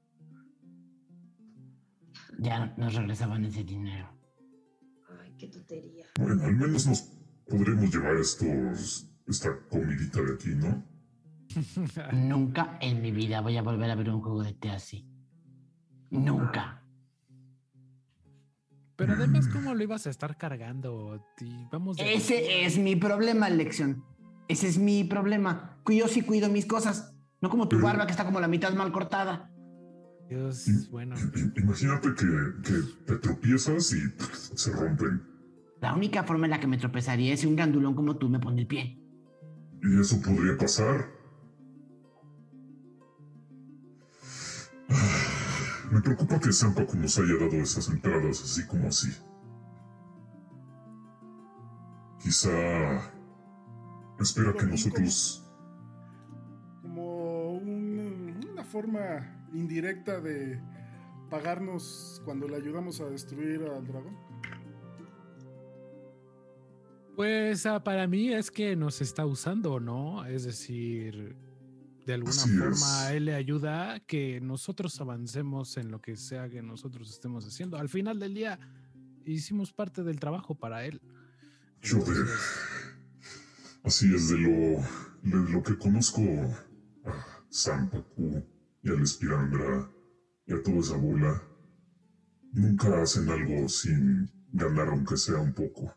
ya 2.40 2.74
nos 2.78 2.94
regresaban 2.94 3.46
ese 3.46 3.64
dinero. 3.64 4.10
Ay, 5.22 5.36
qué 5.38 5.48
tontería. 5.48 6.06
Bueno, 6.20 6.44
al 6.44 6.56
menos 6.56 6.88
nos 6.88 7.02
podremos 7.48 7.94
llevar 7.94 8.16
estos. 8.18 9.10
esta 9.28 9.60
comidita 9.70 10.22
de 10.22 10.34
aquí, 10.34 10.50
¿no? 10.56 10.86
Nunca 12.14 12.78
en 12.80 13.02
mi 13.02 13.12
vida 13.12 13.42
voy 13.42 13.58
a 13.58 13.62
volver 13.62 13.92
a 13.92 13.96
ver 13.96 14.10
un 14.10 14.22
juego 14.22 14.44
de 14.44 14.54
té 14.54 14.70
así. 14.70 15.06
Nunca. 16.10 16.77
Pero 18.98 19.14
además, 19.14 19.48
¿cómo 19.48 19.76
lo 19.76 19.84
ibas 19.84 20.08
a 20.08 20.10
estar 20.10 20.36
cargando? 20.38 21.24
Y 21.40 21.66
vamos 21.72 21.98
de- 21.98 22.14
Ese 22.16 22.66
es 22.66 22.78
mi 22.80 22.96
problema, 22.96 23.50
Lección. 23.50 24.04
Ese 24.48 24.68
es 24.68 24.78
mi 24.80 25.04
problema. 25.04 25.78
Yo 25.88 26.08
sí 26.08 26.22
cuido 26.24 26.50
mis 26.50 26.66
cosas. 26.66 27.14
No 27.42 27.50
como 27.50 27.68
tu 27.68 27.80
barba 27.80 28.06
que 28.08 28.12
está 28.12 28.26
como 28.26 28.40
la 28.40 28.48
mitad 28.48 28.74
mal 28.74 28.92
cortada. 28.92 29.52
Dios, 30.30 30.68
bueno. 30.90 31.16
Imagínate 31.56 32.10
que, 32.16 32.26
que 32.64 32.74
te 33.06 33.16
tropiezas 33.20 33.94
y 33.94 34.00
se 34.58 34.72
rompen. 34.72 35.22
La 35.80 35.94
única 35.94 36.24
forma 36.24 36.48
en 36.48 36.52
la 36.52 36.60
que 36.60 36.68
me 36.68 36.78
tropezaría 36.78 37.34
es 37.34 37.42
si 37.42 37.48
un 37.48 37.56
gandulón 37.56 37.94
como 37.94 38.18
tú 38.18 38.28
me 38.30 38.40
pone 38.40 38.62
el 38.62 38.68
pie. 38.68 39.00
Y 39.84 40.00
eso 40.02 40.20
podría 40.22 40.58
pasar. 40.58 41.06
Me 45.92 46.02
preocupa 46.02 46.40
que 46.40 46.52
Sanpaku 46.52 46.98
nos 46.98 47.18
haya 47.18 47.36
dado 47.40 47.56
esas 47.56 47.88
entradas 47.90 48.42
así 48.44 48.66
como 48.68 48.88
así. 48.88 49.10
Quizá 52.22 52.52
espera 54.20 54.54
que 54.54 54.66
nosotros 54.66 55.44
Como 56.82 57.54
un- 57.54 58.40
una 58.52 58.64
forma 58.64 59.48
indirecta 59.54 60.20
de 60.20 60.60
pagarnos 61.30 62.22
cuando 62.26 62.48
le 62.48 62.56
ayudamos 62.58 63.00
a 63.02 63.06
destruir 63.10 63.62
al 63.64 63.86
dragón. 63.88 64.18
Pues 67.16 67.66
ah, 67.66 67.84
para 67.84 68.08
mí 68.08 68.32
es 68.34 68.52
que 68.52 68.76
nos 68.76 69.02
está 69.02 69.26
usando, 69.26 69.80
¿no? 69.80 70.26
Es 70.26 70.44
decir, 70.44 71.36
de 72.08 72.14
alguna 72.14 72.32
Así 72.32 72.58
forma 72.58 73.10
es. 73.10 73.16
él 73.16 73.26
le 73.26 73.36
ayuda 73.36 73.94
a 73.96 74.00
que 74.00 74.40
nosotros 74.40 75.00
avancemos 75.02 75.76
en 75.76 75.92
lo 75.92 76.02
que 76.02 76.16
sea 76.16 76.50
que 76.50 76.62
nosotros 76.62 77.10
estemos 77.10 77.46
haciendo. 77.46 77.78
Al 77.78 77.90
final 77.90 78.18
del 78.18 78.34
día 78.34 78.58
hicimos 79.26 79.74
parte 79.74 80.04
del 80.04 80.18
trabajo 80.18 80.56
para 80.56 80.86
él. 80.86 81.02
yo 81.82 81.98
de... 81.98 82.26
Así 83.84 84.14
es 84.16 84.30
de 84.30 84.38
lo, 84.38 84.82
de 85.22 85.52
lo 85.52 85.62
que 85.62 85.78
conozco 85.78 86.22
a 87.06 87.44
Sanpaku 87.50 88.42
y 88.84 88.90
al 88.90 89.02
Espirandra 89.02 89.90
y 90.46 90.54
a 90.54 90.64
toda 90.64 90.80
esa 90.80 90.96
bola. 90.96 91.44
Nunca 92.54 93.02
hacen 93.02 93.30
algo 93.30 93.68
sin 93.68 94.32
ganar 94.54 94.88
aunque 94.88 95.18
sea 95.18 95.40
un 95.40 95.54
poco. 95.54 95.94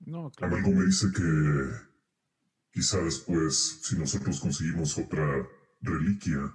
No, 0.00 0.30
claro. 0.30 0.56
Algo 0.56 0.70
me 0.72 0.86
dice 0.86 1.08
que 1.14 1.22
quizá 2.76 3.02
después, 3.02 3.80
si 3.82 3.96
nosotros 3.96 4.38
conseguimos 4.38 4.98
otra 4.98 5.48
reliquia 5.80 6.54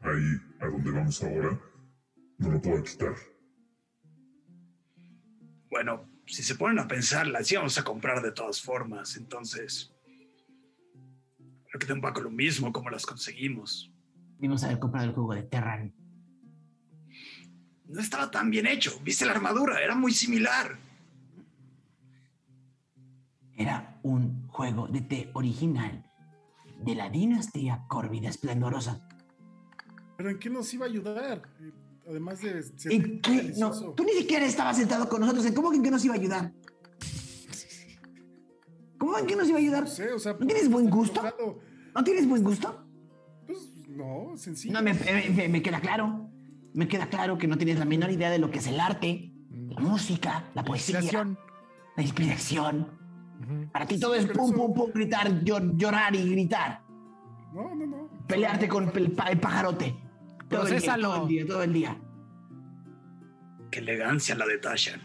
ahí 0.00 0.40
a 0.58 0.66
donde 0.66 0.90
vamos 0.90 1.22
ahora, 1.22 1.56
no 2.38 2.50
lo 2.50 2.60
puedan 2.60 2.82
quitar. 2.82 3.14
Bueno, 5.70 6.10
si 6.26 6.42
se 6.42 6.56
ponen 6.56 6.80
a 6.80 6.88
pensar, 6.88 7.28
las 7.28 7.50
íbamos 7.52 7.78
a 7.78 7.84
comprar 7.84 8.20
de 8.22 8.32
todas 8.32 8.60
formas, 8.60 9.16
entonces. 9.16 9.94
Creo 11.68 11.78
que 11.78 11.86
da 11.86 11.94
un 11.94 12.00
poco 12.00 12.22
lo 12.22 12.30
mismo 12.30 12.72
como 12.72 12.90
las 12.90 13.06
conseguimos. 13.06 13.92
Vimos 14.40 14.64
haber 14.64 14.80
comprado 14.80 15.06
el 15.06 15.14
juego 15.14 15.32
de 15.32 15.44
Terran. 15.44 15.94
No 17.86 18.00
estaba 18.00 18.32
tan 18.32 18.50
bien 18.50 18.66
hecho. 18.66 18.98
¿Viste 19.04 19.24
la 19.26 19.30
armadura? 19.30 19.80
Era 19.80 19.94
muy 19.94 20.12
similar. 20.12 20.76
Era 23.56 23.91
un 24.02 24.46
juego 24.48 24.88
de 24.88 25.00
té 25.00 25.30
original 25.34 26.04
de 26.80 26.94
la 26.94 27.08
dinastía 27.10 27.84
Corvida 27.88 28.28
Esplendorosa. 28.28 29.06
¿Pero 30.16 30.30
en 30.30 30.38
qué 30.38 30.50
nos 30.50 30.72
iba 30.74 30.86
a 30.86 30.88
ayudar? 30.88 31.42
Además 32.08 32.40
de 32.42 32.64
¿En 32.90 33.20
qué? 33.20 33.54
No, 33.58 33.70
tú 33.94 34.04
ni 34.04 34.12
siquiera 34.12 34.44
estabas 34.44 34.76
sentado 34.76 35.08
con 35.08 35.20
nosotros. 35.20 35.46
¿En 35.46 35.54
¿Cómo 35.54 35.70
que 35.70 35.76
en 35.76 35.82
qué 35.84 35.90
nos 35.90 36.04
iba 36.04 36.14
a 36.14 36.18
ayudar? 36.18 36.52
¿Cómo 38.98 39.18
en 39.18 39.26
qué 39.26 39.36
nos 39.36 39.48
iba 39.48 39.58
a 39.58 39.60
ayudar? 39.60 39.82
No 39.84 39.88
sé, 39.90 40.12
o 40.12 40.18
sea, 40.18 40.32
¿No 40.38 40.46
tienes 40.46 40.70
buen 40.70 40.88
gusto? 40.90 41.20
enojado. 41.20 41.58
¿No 41.94 42.04
tienes 42.04 42.28
buen 42.28 42.42
gusto? 42.44 42.86
Pues 43.46 43.58
no, 43.88 44.36
sencillo. 44.36 44.74
No, 44.74 44.82
me, 44.82 44.94
me- 44.94 45.48
me 45.48 45.62
queda 45.62 45.80
claro. 45.80 46.28
Me 46.74 46.88
queda 46.88 47.06
claro 47.08 47.36
que 47.36 47.46
no 47.46 47.58
tienes 47.58 47.78
la 47.78 47.84
menor 47.84 48.10
idea 48.10 48.30
de 48.30 48.38
lo 48.38 48.50
que 48.50 48.58
es 48.58 48.66
el 48.66 48.80
arte, 48.80 49.32
la 49.50 49.80
música, 49.80 50.50
la 50.54 50.64
poesía, 50.64 51.00
Inspiración. 51.00 51.38
la 51.96 52.02
inspiración. 52.02 53.01
Para 53.72 53.86
ti 53.86 53.98
todo 54.00 54.14
es 54.14 54.26
pero 54.26 54.38
pum, 54.38 54.50
eso- 54.50 54.56
pum, 54.56 54.74
pum, 54.74 54.90
gritar, 54.94 55.28
llor- 55.44 55.76
llorar 55.76 56.14
y 56.14 56.30
gritar. 56.30 56.80
No, 57.52 57.74
no, 57.74 57.86
no. 57.86 58.08
Pelearte 58.26 58.68
con 58.68 58.88
el, 58.88 59.16
el 59.30 59.38
pajarote. 59.40 59.94
Todo 60.48 60.66
el, 60.66 60.80
día, 60.80 60.94
todo 60.96 61.22
el 61.22 61.28
día, 61.28 61.46
todo 61.46 61.62
el 61.62 61.72
día. 61.72 61.96
Qué 63.70 63.78
elegancia 63.80 64.34
la 64.34 64.46
de 64.46 64.58
Tashan. 64.58 65.00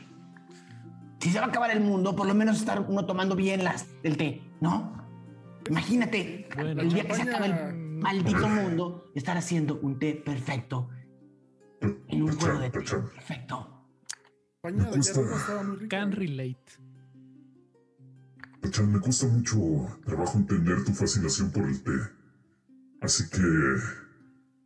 Si 1.19 1.29
se 1.31 1.39
va 1.39 1.45
a 1.45 1.49
acabar 1.49 1.71
el 1.71 1.79
mundo, 1.81 2.15
por 2.15 2.27
lo 2.27 2.33
menos 2.35 2.57
estar 2.57 2.79
uno 2.87 3.05
tomando 3.05 3.35
bien 3.35 3.63
las, 3.63 3.87
el 4.03 4.17
té, 4.17 4.41
¿no? 4.61 4.93
Imagínate 5.69 6.47
Bueno, 6.55 6.81
el 6.81 6.93
día 6.93 7.05
que 7.05 7.13
se 7.15 7.25
champaña- 7.25 7.55
acaba 7.55 7.69
el 7.71 7.77
maldito 7.97 8.47
mundo, 8.47 9.05
estar 9.15 9.35
haciendo 9.37 9.79
un 9.81 9.97
té 9.99 10.13
perfecto 10.13 10.89
en 11.81 12.21
un 12.23 12.31
juego 12.37 12.59
de 12.59 12.69
té 12.69 12.79
perfecto. 12.79 13.83
España 14.57 14.83
de 14.85 14.91
Tachan, 18.67 18.91
me 18.91 18.99
cuesta 18.99 19.27
mucho 19.27 19.57
trabajo 20.05 20.37
entender 20.37 20.83
tu 20.83 20.91
fascinación 20.91 21.51
por 21.51 21.63
el 21.63 21.81
té. 21.83 21.91
Así 23.01 23.29
que 23.29 23.41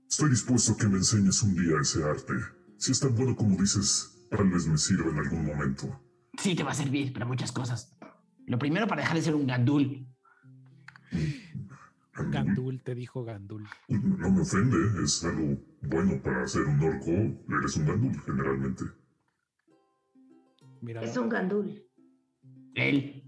estoy 0.09 0.31
dispuesto 0.31 0.73
a 0.73 0.77
que 0.77 0.87
me 0.87 0.97
enseñes 0.97 1.43
un 1.43 1.53
día 1.53 1.79
ese 1.79 2.03
arte. 2.03 2.33
Si 2.77 2.93
es 2.93 2.99
tan 2.99 3.15
bueno 3.15 3.35
como 3.35 3.55
dices, 3.57 4.27
tal 4.31 4.49
vez 4.49 4.65
me 4.67 4.77
sirva 4.77 5.11
en 5.11 5.19
algún 5.19 5.45
momento. 5.45 6.01
Sí 6.39 6.55
te 6.55 6.63
va 6.63 6.71
a 6.71 6.73
servir 6.73 7.13
para 7.13 7.25
muchas 7.25 7.51
cosas. 7.51 7.95
Lo 8.47 8.57
primero 8.57 8.87
para 8.87 9.01
dejar 9.01 9.17
de 9.17 9.21
ser 9.21 9.35
un 9.35 9.45
gandul. 9.45 10.07
Gandul, 12.31 12.81
te 12.81 12.95
dijo 12.95 13.23
Gandul. 13.23 13.67
No 13.87 14.31
me 14.31 14.41
ofende, 14.41 15.03
es 15.03 15.23
algo 15.23 15.57
bueno 15.83 16.21
para 16.23 16.47
ser 16.47 16.63
un 16.63 16.81
orco. 16.81 17.11
Eres 17.59 17.77
un 17.77 17.85
gandul, 17.85 18.19
generalmente. 18.21 18.83
Mira, 20.81 21.03
Es 21.03 21.15
un 21.17 21.29
gandul. 21.29 21.83
Él. 22.73 23.20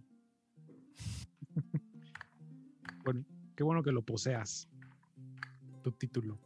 Qué 3.55 3.63
bueno 3.63 3.84
que 3.84 3.91
lo 3.91 4.03
poseas. 4.03 4.69
Tu 5.84 5.91
título. 5.91 6.39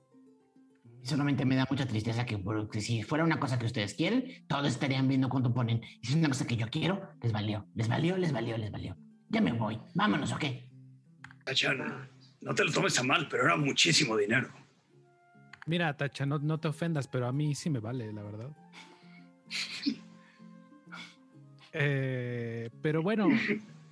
Solamente 1.04 1.46
me 1.46 1.56
da 1.56 1.66
mucha 1.70 1.88
tristeza 1.88 2.26
que, 2.26 2.38
porque 2.38 2.82
si 2.82 3.04
fuera 3.04 3.24
una 3.24 3.40
cosa 3.40 3.58
que 3.58 3.66
ustedes 3.66 3.94
quieren, 3.94 4.46
todos 4.48 4.68
estarían 4.68 5.08
viendo 5.08 5.30
cuánto 5.30 5.54
ponen. 5.54 5.82
Y 6.02 6.08
si 6.08 6.14
es 6.14 6.20
una 6.20 6.28
cosa 6.28 6.46
que 6.46 6.58
yo 6.58 6.68
quiero, 6.70 7.14
les 7.22 7.32
valió, 7.32 7.66
les 7.76 7.88
valió, 7.88 8.18
les 8.18 8.34
valió, 8.34 8.58
les 8.58 8.72
valió. 8.72 8.98
Ya 9.30 9.42
me 9.42 9.54
voy. 9.54 9.80
Vámonos, 9.94 10.34
¿ok? 10.34 10.44
Tashan, 11.46 12.10
no 12.42 12.54
te 12.54 12.66
lo 12.66 12.72
tomes 12.72 13.00
a 13.00 13.04
mal, 13.04 13.28
pero 13.30 13.46
era 13.46 13.56
muchísimo 13.56 14.18
dinero. 14.18 14.50
Mira, 15.66 15.96
Tacha, 15.96 16.26
no, 16.26 16.40
no 16.40 16.60
te 16.60 16.70
ofendas, 16.70 17.08
pero 17.08 17.28
a 17.28 17.34
mí 17.34 17.54
sí 17.54 17.70
me 17.70 17.80
vale, 17.80 18.12
la 18.12 18.24
verdad. 18.24 18.50
Eh, 21.80 22.72
pero 22.82 23.04
bueno, 23.04 23.28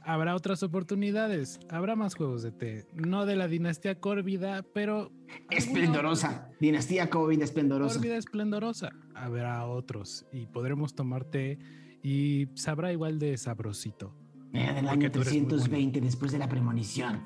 habrá 0.06 0.36
otras 0.36 0.64
oportunidades. 0.64 1.60
Habrá 1.70 1.96
más 1.96 2.16
juegos 2.16 2.44
de 2.44 2.52
té. 2.52 2.88
No 2.94 3.26
de 3.26 3.36
la 3.36 3.48
dinastía 3.48 4.00
Córvida, 4.00 4.64
pero. 4.74 5.12
Esplendorosa. 5.50 6.50
Dinastía 6.60 7.10
COVID 7.10 7.42
esplendorosa. 7.42 7.96
Córvida 7.96 8.18
esplendorosa. 8.18 8.92
Habrá 9.14 9.66
otros 9.66 10.26
y 10.32 10.46
podremos 10.48 10.96
tomar 10.96 11.26
té 11.26 11.60
y 12.04 12.48
sabrá 12.56 12.92
igual 12.92 13.20
de 13.20 13.38
sabrosito. 13.38 14.16
Era 14.54 14.74
del 14.74 14.88
año 14.88 15.12
tú 15.12 15.22
eres 15.22 15.34
muy 15.34 15.48
320 15.48 16.02
después 16.02 16.32
de 16.32 16.40
la 16.40 16.48
premonición. 16.48 17.24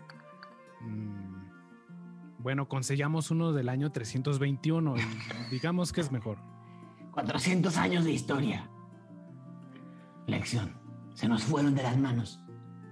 Mm, 0.81 1.39
Bueno, 2.39 2.67
consellamos 2.67 3.29
uno 3.31 3.51
del 3.51 3.69
año 3.69 3.91
321 3.91 4.95
y 4.97 5.01
digamos 5.51 5.91
que 5.93 6.01
es 6.01 6.11
mejor. 6.11 6.37
400 7.11 7.75
años 7.77 8.05
de 8.05 8.11
historia. 8.13 8.69
Lección. 10.25 10.73
Se 11.13 11.27
nos 11.27 11.43
fueron 11.43 11.75
de 11.75 11.83
las 11.83 11.97
manos. 11.97 12.39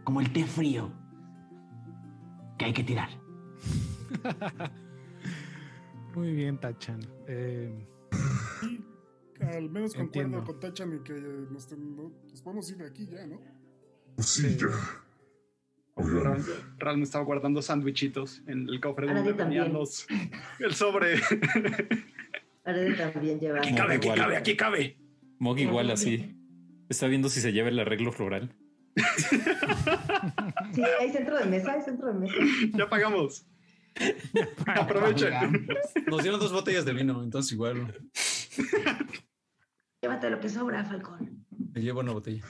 Como 0.08 0.22
el 0.22 0.32
té 0.32 0.46
frío. 0.46 0.90
Que 2.58 2.64
hay 2.64 2.72
que 2.74 2.82
tirar. 2.86 3.10
Muy 6.16 6.32
bien, 6.32 6.58
Tachan. 6.58 7.02
Eh, 7.28 7.86
Sí, 8.62 9.44
al 9.44 9.70
menos 9.70 9.94
concuerdo 9.94 10.46
con 10.46 10.60
Tachan 10.62 10.94
en 10.94 11.04
que 11.04 11.12
nos, 11.52 11.68
ten- 11.68 11.94
no- 11.98 12.14
nos 12.32 12.42
podemos 12.42 12.72
ir 12.72 12.78
de 12.78 12.88
aquí 12.88 13.06
ya, 13.06 13.28
¿no? 13.28 13.42
Pues 14.16 14.28
sí, 14.30 14.50
Sí. 14.50 14.58
ya. 14.62 14.68
Ral, 16.24 16.42
Ral 16.78 16.98
me 16.98 17.04
estaba 17.04 17.26
guardando 17.26 17.62
sándwichitos 17.62 18.42
en 18.48 18.70
el 18.70 18.80
cofre 18.80 19.14
donde 19.14 19.34
venían 19.34 19.74
los. 19.74 20.08
El 20.60 20.74
sobre. 20.74 21.16
Haré 22.64 22.94
también 22.96 23.42
llevar. 23.42 23.60
Aquí 23.60 23.76
cabe, 23.76 23.96
aquí 23.96 24.06
Igual. 24.08 24.20
cabe, 24.20 24.38
aquí 24.38 24.56
cabe. 24.56 24.98
Mog 25.38 25.60
igual 25.60 25.92
así. 25.92 26.34
Está 26.88 27.08
viendo 27.08 27.28
si 27.28 27.42
se 27.42 27.52
lleva 27.52 27.68
el 27.68 27.78
arreglo 27.80 28.14
floral. 28.14 28.56
Sí, 30.74 30.82
hay 31.00 31.12
centro 31.12 31.38
de 31.38 31.46
mesa, 31.46 31.74
hay 31.74 31.82
centro 31.82 32.14
de 32.14 32.20
mesa. 32.20 32.36
ya 32.74 32.90
pagamos. 32.90 33.46
Aprovechen. 34.68 35.68
Nos 36.08 36.22
dieron 36.22 36.40
dos 36.40 36.52
botellas 36.54 36.86
de 36.86 36.94
vino, 36.94 37.24
entonces 37.24 37.52
igual 37.54 38.00
Llévate 40.02 40.30
lo 40.30 40.40
que 40.40 40.50
sobra, 40.50 40.84
Falcón. 40.86 41.46
me 41.74 41.82
llevo 41.82 42.02
una 42.02 42.12
botella. 42.12 42.44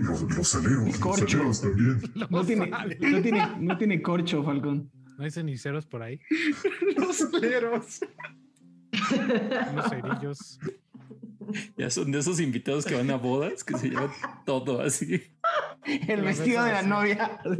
Los, 0.00 0.22
los 0.22 0.54
aleros, 0.54 0.86
los 0.86 0.98
Corcho. 0.98 1.36
aleros 1.38 1.60
también. 1.60 2.02
No 2.30 2.44
tiene, 2.44 2.66
no, 2.70 3.22
tiene, 3.22 3.48
no 3.58 3.78
tiene 3.78 4.02
corcho, 4.02 4.42
Falcón. 4.42 4.90
¿No 5.18 5.24
hay 5.24 5.30
ceniceros 5.30 5.84
por 5.86 6.02
ahí? 6.02 6.18
Los 6.96 7.20
aleros. 7.34 8.00
Unos 9.72 9.88
cerillos. 9.90 10.58
Ya 11.76 11.90
son 11.90 12.10
de 12.10 12.20
esos 12.20 12.40
invitados 12.40 12.84
que 12.86 12.94
van 12.94 13.10
a 13.10 13.16
bodas 13.16 13.62
que 13.64 13.76
se 13.76 13.90
llevan 13.90 14.10
todo 14.46 14.80
así. 14.80 15.22
El 16.08 16.22
vestido 16.22 16.62
de 16.64 16.72
la 16.72 16.82
novia. 16.82 17.40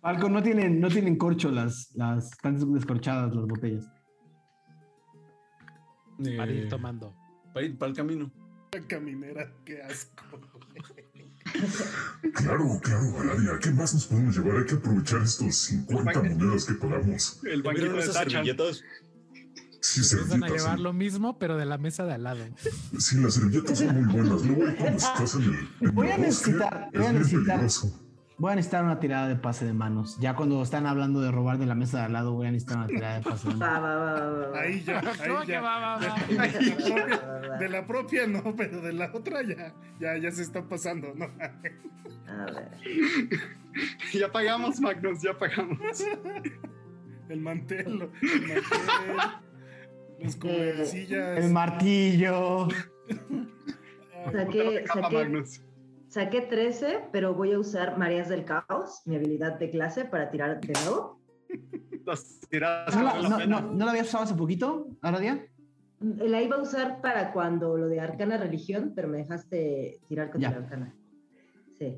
Falcón, 0.00 0.32
no 0.32 0.42
tienen, 0.42 0.80
no 0.80 0.88
tienen 0.88 1.16
corcho 1.16 1.50
las, 1.50 1.90
las, 1.94 2.32
están 2.32 2.72
descorchadas 2.72 3.34
las 3.34 3.46
botellas. 3.46 3.84
Para 6.36 6.50
ir 6.52 6.64
Eh, 6.64 6.68
tomando. 6.68 7.14
para 7.52 7.66
ir 7.66 7.76
para 7.78 7.90
el 7.90 7.96
camino. 7.96 8.30
La 8.72 8.80
caminera, 8.86 9.52
qué 9.64 9.82
asco. 9.82 10.24
Claro, 12.34 12.78
claro, 12.82 13.18
Aradia. 13.20 13.58
¿Qué 13.60 13.70
más 13.70 13.94
nos 13.94 14.06
podemos 14.06 14.36
llevar? 14.36 14.58
Hay 14.58 14.66
que 14.66 14.74
aprovechar 14.74 15.22
estos 15.22 15.56
50 15.56 16.04
Banquete. 16.12 16.34
monedas 16.34 16.64
que 16.66 16.74
pagamos. 16.74 17.40
El 17.44 17.62
banquito 17.62 17.86
¿Vieron 17.92 18.06
de 18.06 18.12
servilletas? 18.12 18.82
Sí, 19.80 20.00
Empiezan 20.00 20.42
a 20.44 20.48
llevar 20.48 20.76
sí. 20.76 20.82
lo 20.82 20.92
mismo, 20.92 21.38
pero 21.38 21.56
de 21.56 21.64
la 21.64 21.78
mesa 21.78 22.04
de 22.04 22.14
al 22.14 22.24
lado. 22.24 22.44
Sí, 22.98 23.16
las 23.20 23.34
servilletas 23.34 23.78
son 23.78 24.04
muy 24.06 24.12
buenas. 24.22 24.44
Luego 24.44 24.76
cuando 24.76 24.96
estás 24.98 25.34
en 25.36 25.42
el, 25.42 25.68
en 25.88 25.94
Voy 25.94 26.08
a 26.08 26.14
el 26.16 26.22
necesitar- 26.22 26.90
voy 26.92 27.06
a 27.06 27.12
necesitar- 27.12 27.44
peligroso. 27.56 28.04
Voy 28.40 28.52
a 28.52 28.54
necesitar 28.54 28.84
una 28.84 29.00
tirada 29.00 29.26
de 29.26 29.34
pase 29.34 29.64
de 29.64 29.72
manos. 29.72 30.16
Ya 30.20 30.36
cuando 30.36 30.62
están 30.62 30.86
hablando 30.86 31.20
de 31.20 31.32
robar 31.32 31.58
de 31.58 31.66
la 31.66 31.74
mesa 31.74 31.98
de 31.98 32.04
al 32.04 32.12
lado, 32.12 32.34
voy 32.34 32.46
a 32.46 32.52
necesitar 32.52 32.76
una 32.78 32.86
tirada 32.86 33.16
de 33.18 33.22
pase 33.22 33.48
de 33.48 33.54
manos. 33.56 33.74
Va, 33.74 33.80
va, 33.80 33.96
va, 33.96 34.20
va, 34.30 34.48
va. 34.50 34.60
Ahí 34.60 34.82
ya, 34.84 35.00
¿Cómo 35.26 35.38
ahí 35.40 35.46
que 35.46 35.52
ya. 35.52 35.60
va, 35.60 35.78
va, 35.80 35.96
va? 35.98 36.16
De 36.28 36.38
la 36.38 36.46
propia- 36.76 37.58
De 37.58 37.68
la 37.68 37.86
propia 37.86 38.26
no, 38.28 38.54
pero 38.56 38.80
de 38.80 38.92
la 38.92 39.10
otra 39.12 39.42
ya, 39.42 39.74
ya, 39.98 40.16
ya 40.18 40.30
se 40.30 40.42
está 40.42 40.62
pasando, 40.68 41.12
¿no? 41.16 41.24
A 41.24 42.44
ver. 42.52 42.70
Ya 44.12 44.30
pagamos, 44.30 44.80
Magnus, 44.80 45.20
ya 45.22 45.36
pagamos. 45.36 45.78
El 47.28 47.40
mantel, 47.40 47.98
lo- 47.98 48.10
el 48.22 48.40
mantel, 48.40 48.62
los 50.20 50.36
cubrecillas. 50.36 51.38
El 51.44 51.52
martillo. 51.52 52.68
Saqué, 54.32 54.84
saqué, 54.86 55.42
saqué 56.08 56.40
13, 56.42 57.08
pero 57.12 57.34
voy 57.34 57.52
a 57.52 57.58
usar 57.58 57.96
Marías 57.96 58.28
del 58.28 58.44
Caos, 58.44 59.00
mi 59.06 59.16
habilidad 59.16 59.58
de 59.58 59.70
clase, 59.70 60.04
para 60.04 60.30
tirar 60.30 60.60
de 60.60 60.72
nuevo. 60.84 61.18
Las 62.04 62.40
tiradas 62.50 62.94
¿No 62.94 63.02
la, 63.04 63.22
no, 63.28 63.36
pena. 63.38 63.60
no- 63.60 63.72
¿no 63.72 63.84
la 63.86 63.90
habías 63.92 64.08
usado 64.08 64.24
hace 64.24 64.34
poquito, 64.34 64.88
Aradia? 65.00 65.46
La 66.00 66.42
iba 66.42 66.56
a 66.56 66.60
usar 66.62 67.00
para 67.00 67.32
cuando 67.32 67.78
lo 67.78 67.88
de 67.88 68.00
Arcana 68.00 68.36
Religión, 68.36 68.92
pero 68.94 69.08
me 69.08 69.18
dejaste 69.18 69.98
tirar 70.08 70.30
contra 70.30 70.50
Ya. 70.50 70.56
Arcana. 70.58 70.94
Sí. 71.78 71.96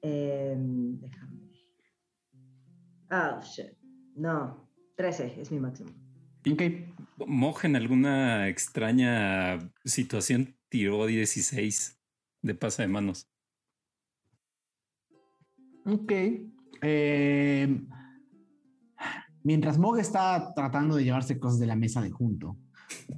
Em, 0.00 0.98
déjame. 1.00 1.50
Ah, 3.10 3.40
shit. 3.42 3.76
No, 4.16 4.68
13 4.96 5.34
es 5.40 5.50
mi 5.52 5.58
máximo. 5.60 5.90
Ok. 6.50 6.62
Moj 7.26 7.64
en 7.66 7.76
alguna 7.76 8.48
extraña 8.48 9.70
situación 9.84 10.56
tiró 10.68 11.06
16 11.06 12.00
de 12.42 12.54
pasa 12.54 12.82
de 12.82 12.88
manos. 12.88 13.28
Ok. 15.84 16.12
Eh, 16.82 17.80
mientras 19.44 19.78
Mog 19.78 19.98
está 19.98 20.52
tratando 20.54 20.96
de 20.96 21.04
llevarse 21.04 21.38
cosas 21.38 21.60
de 21.60 21.66
la 21.66 21.76
mesa 21.76 22.00
de 22.00 22.10
junto, 22.10 22.56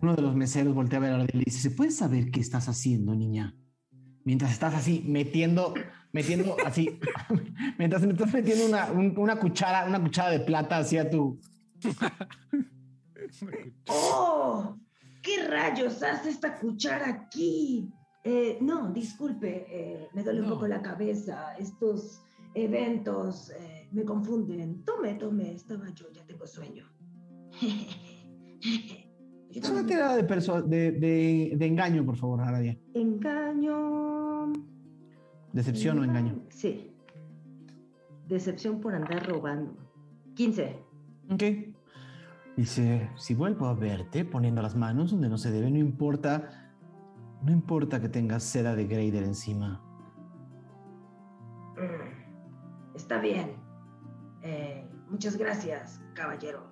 uno 0.03 0.15
de 0.15 0.23
los 0.23 0.35
meseros 0.37 0.75
voltea 0.75 0.99
a 0.99 1.03
ver 1.03 1.13
a 1.13 1.15
Aradia 1.17 1.31
y 1.35 1.39
le 1.39 1.45
dice: 1.47 1.61
¿Se 1.61 1.71
puede 1.71 1.91
saber 1.91 2.31
qué 2.31 2.41
estás 2.41 2.69
haciendo, 2.69 3.15
niña? 3.15 3.55
Mientras 4.25 4.53
estás 4.53 4.75
así 4.75 5.03
metiendo, 5.07 5.75
metiendo 6.13 6.57
así, 6.65 6.99
mientras 7.79 8.03
me 8.03 8.13
estás 8.13 8.33
metiendo 8.33 8.67
una, 8.67 8.91
un- 8.91 9.15
una 9.19 9.37
cuchara, 9.37 9.87
una 9.87 10.01
cuchara 10.03 10.31
de 10.31 10.41
plata 10.41 10.79
hacia 10.79 11.09
tu. 11.11 11.41
¡Oh! 13.89 14.77
¿Qué 15.23 15.47
rayos 15.49 16.03
hace 16.03 16.31
esta 16.31 16.59
cuchara 16.59 17.09
aquí? 17.09 17.89
Eh, 18.23 18.59
no, 18.61 18.91
disculpe, 18.93 19.67
eh, 19.69 20.09
me 20.15 20.23
duele 20.23 20.43
un 20.43 20.49
poco 20.51 20.67
la 20.67 20.81
cabeza. 20.83 21.55
Estos 21.59 22.21
eventos 22.55 23.51
eh, 23.51 23.89
me 23.93 24.05
confunden. 24.05 24.83
Tome, 24.85 25.15
tome, 25.15 25.53
estaba 25.53 25.89
yo, 25.91 26.11
ya 26.13 26.25
tengo 26.27 26.47
sueño. 26.47 26.85
Es 29.51 29.71
una 29.71 29.87
tirada 29.87 30.17
de, 30.17 30.93
de- 30.93 31.53
de 31.57 31.67
engaño, 31.67 32.05
por 32.05 32.17
favor, 32.17 32.41
Aradia. 32.41 32.77
Engaño. 32.95 34.53
Decepción 35.53 35.99
o 36.01 36.05
engaño. 36.05 36.43
Sí. 36.49 36.91
Decepción 38.27 38.81
por 38.81 38.95
andar 38.95 39.27
robando. 39.29 39.77
15. 40.35 40.77
Ok. 41.31 41.43
Dice, 42.57 43.11
si 43.17 43.35
vuelvo 43.35 43.67
a 43.67 43.75
verte 43.75 44.25
poniendo 44.25 44.63
las 44.63 44.77
manos 44.77 45.11
donde 45.11 45.29
no 45.29 45.39
se 45.39 45.51
debe, 45.51 45.71
no 45.71 45.79
importa, 45.79 46.73
no 47.43 47.51
importa 47.53 48.01
que 48.01 48.09
tengas 48.09 48.45
seda 48.45 48.77
de 48.77 48.87
Grader 48.87 49.25
encima. 49.25 49.83
Mm, 51.77 52.95
Está 52.95 53.21
bien. 53.21 53.57
Eh, 54.43 54.89
muchas 55.11 55.37
gracias, 55.37 56.01
caballero. 56.15 56.71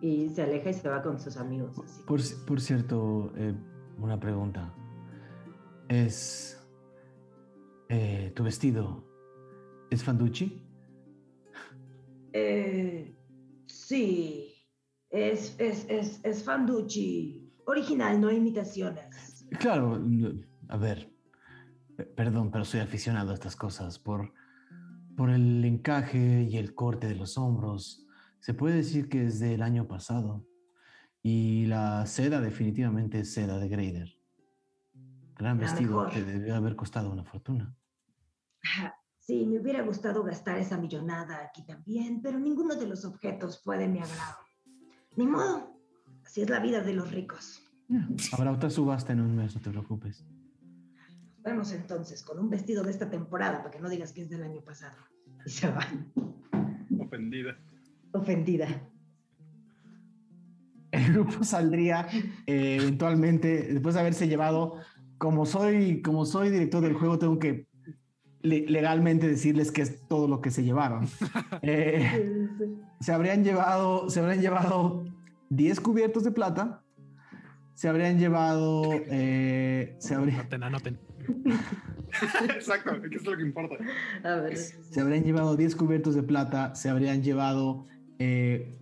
Y 0.00 0.30
se 0.30 0.42
aleja 0.42 0.70
y 0.70 0.74
se 0.74 0.88
va 0.88 1.02
con 1.02 1.18
sus 1.18 1.36
amigos. 1.36 1.78
Así. 1.78 2.02
Por, 2.04 2.20
por 2.46 2.60
cierto, 2.60 3.32
eh, 3.36 3.54
una 3.98 4.18
pregunta. 4.18 4.72
¿Es... 5.88 6.54
eh, 7.88 8.32
tu 8.34 8.44
vestido 8.44 9.04
es 9.90 10.04
Fanducci? 10.04 10.64
Eh, 12.32 13.14
sí, 13.66 14.47
es, 15.10 15.54
es, 15.58 15.86
es, 15.88 16.20
es 16.24 16.44
Fanducci. 16.44 17.44
Original, 17.66 18.20
no 18.20 18.30
imitaciones. 18.30 19.46
Claro, 19.60 20.02
a 20.68 20.76
ver, 20.78 21.12
pe- 21.96 22.04
perdón, 22.06 22.50
pero 22.50 22.64
soy 22.64 22.80
aficionado 22.80 23.30
a 23.30 23.34
estas 23.34 23.56
cosas 23.56 23.98
por, 23.98 24.32
por 25.16 25.28
el 25.30 25.62
encaje 25.64 26.42
y 26.50 26.56
el 26.56 26.74
corte 26.74 27.06
de 27.06 27.14
los 27.14 27.36
hombros. 27.36 28.06
Se 28.40 28.54
puede 28.54 28.76
decir 28.76 29.08
que 29.08 29.26
es 29.26 29.38
del 29.38 29.62
año 29.62 29.86
pasado. 29.86 30.46
Y 31.22 31.66
la 31.66 32.06
seda 32.06 32.40
definitivamente 32.40 33.20
es 33.20 33.34
seda 33.34 33.58
de 33.58 33.68
Grader. 33.68 34.14
Gran 35.36 35.56
La 35.58 35.64
vestido 35.64 35.90
mejor. 35.90 36.10
que 36.10 36.22
debió 36.24 36.54
haber 36.56 36.74
costado 36.76 37.10
una 37.10 37.24
fortuna. 37.24 37.76
Sí, 39.20 39.44
me 39.46 39.60
hubiera 39.60 39.82
gustado 39.82 40.22
gastar 40.22 40.58
esa 40.58 40.78
millonada 40.78 41.42
aquí 41.44 41.66
también, 41.66 42.22
pero 42.22 42.38
ninguno 42.38 42.76
de 42.76 42.86
los 42.86 43.04
objetos 43.04 43.62
fue 43.62 43.76
de 43.78 43.88
mi 43.88 43.98
agrado. 43.98 44.38
Ni 45.18 45.26
modo, 45.26 45.76
así 46.24 46.42
es 46.42 46.48
la 46.48 46.60
vida 46.60 46.80
de 46.80 46.94
los 46.94 47.10
ricos. 47.10 47.60
Habrá 48.30 48.52
otra 48.52 48.70
subasta 48.70 49.12
en 49.12 49.20
un 49.20 49.34
mes, 49.34 49.52
no 49.52 49.60
te 49.60 49.68
preocupes. 49.68 50.24
Nos 51.34 51.42
vemos 51.42 51.72
entonces 51.72 52.22
con 52.22 52.38
un 52.38 52.48
vestido 52.48 52.84
de 52.84 52.92
esta 52.92 53.10
temporada, 53.10 53.58
para 53.58 53.72
que 53.72 53.80
no 53.80 53.88
digas 53.88 54.12
que 54.12 54.20
es 54.20 54.30
del 54.30 54.44
año 54.44 54.60
pasado. 54.60 54.96
Y 55.44 55.50
se 55.50 55.68
va, 55.72 55.84
Ofendida. 57.00 57.58
Ofendida. 58.12 58.68
El 60.92 61.12
grupo 61.12 61.42
saldría 61.42 62.06
eh, 62.46 62.76
eventualmente, 62.80 63.72
después 63.72 63.96
de 63.96 64.00
haberse 64.02 64.28
llevado, 64.28 64.76
como 65.18 65.46
soy, 65.46 66.00
como 66.00 66.26
soy 66.26 66.50
director 66.50 66.80
del 66.80 66.94
juego, 66.94 67.18
tengo 67.18 67.40
que 67.40 67.66
legalmente 68.42 69.26
decirles 69.28 69.72
que 69.72 69.82
es 69.82 70.06
todo 70.08 70.28
lo 70.28 70.40
que 70.40 70.50
se 70.50 70.62
llevaron. 70.62 71.06
Eh, 71.62 72.48
se 73.00 73.12
habrían 73.12 73.42
llevado, 73.44 74.10
se 74.10 74.20
habrían 74.20 74.40
llevado 74.40 75.04
10 75.50 75.80
cubiertos 75.80 76.24
de 76.24 76.30
plata, 76.30 76.82
se 77.74 77.88
habrían 77.88 78.18
llevado, 78.18 78.82
eh, 78.92 79.96
se, 79.98 80.14
habría- 80.14 80.40
Anoten, 80.40 80.62
anoten. 80.62 81.00
Exacto, 82.54 83.00
que 83.02 83.16
es 83.16 83.24
lo 83.24 83.36
que 83.36 83.42
importa. 83.42 83.76
A 84.24 84.36
ver. 84.36 84.56
se 84.56 85.00
habrían 85.00 85.24
llevado 85.24 85.56
10 85.56 85.76
cubiertos 85.76 86.14
de 86.14 86.22
plata, 86.22 86.74
se 86.74 86.88
habrían 86.88 87.22
llevado 87.22 87.86
eh, 88.18 88.78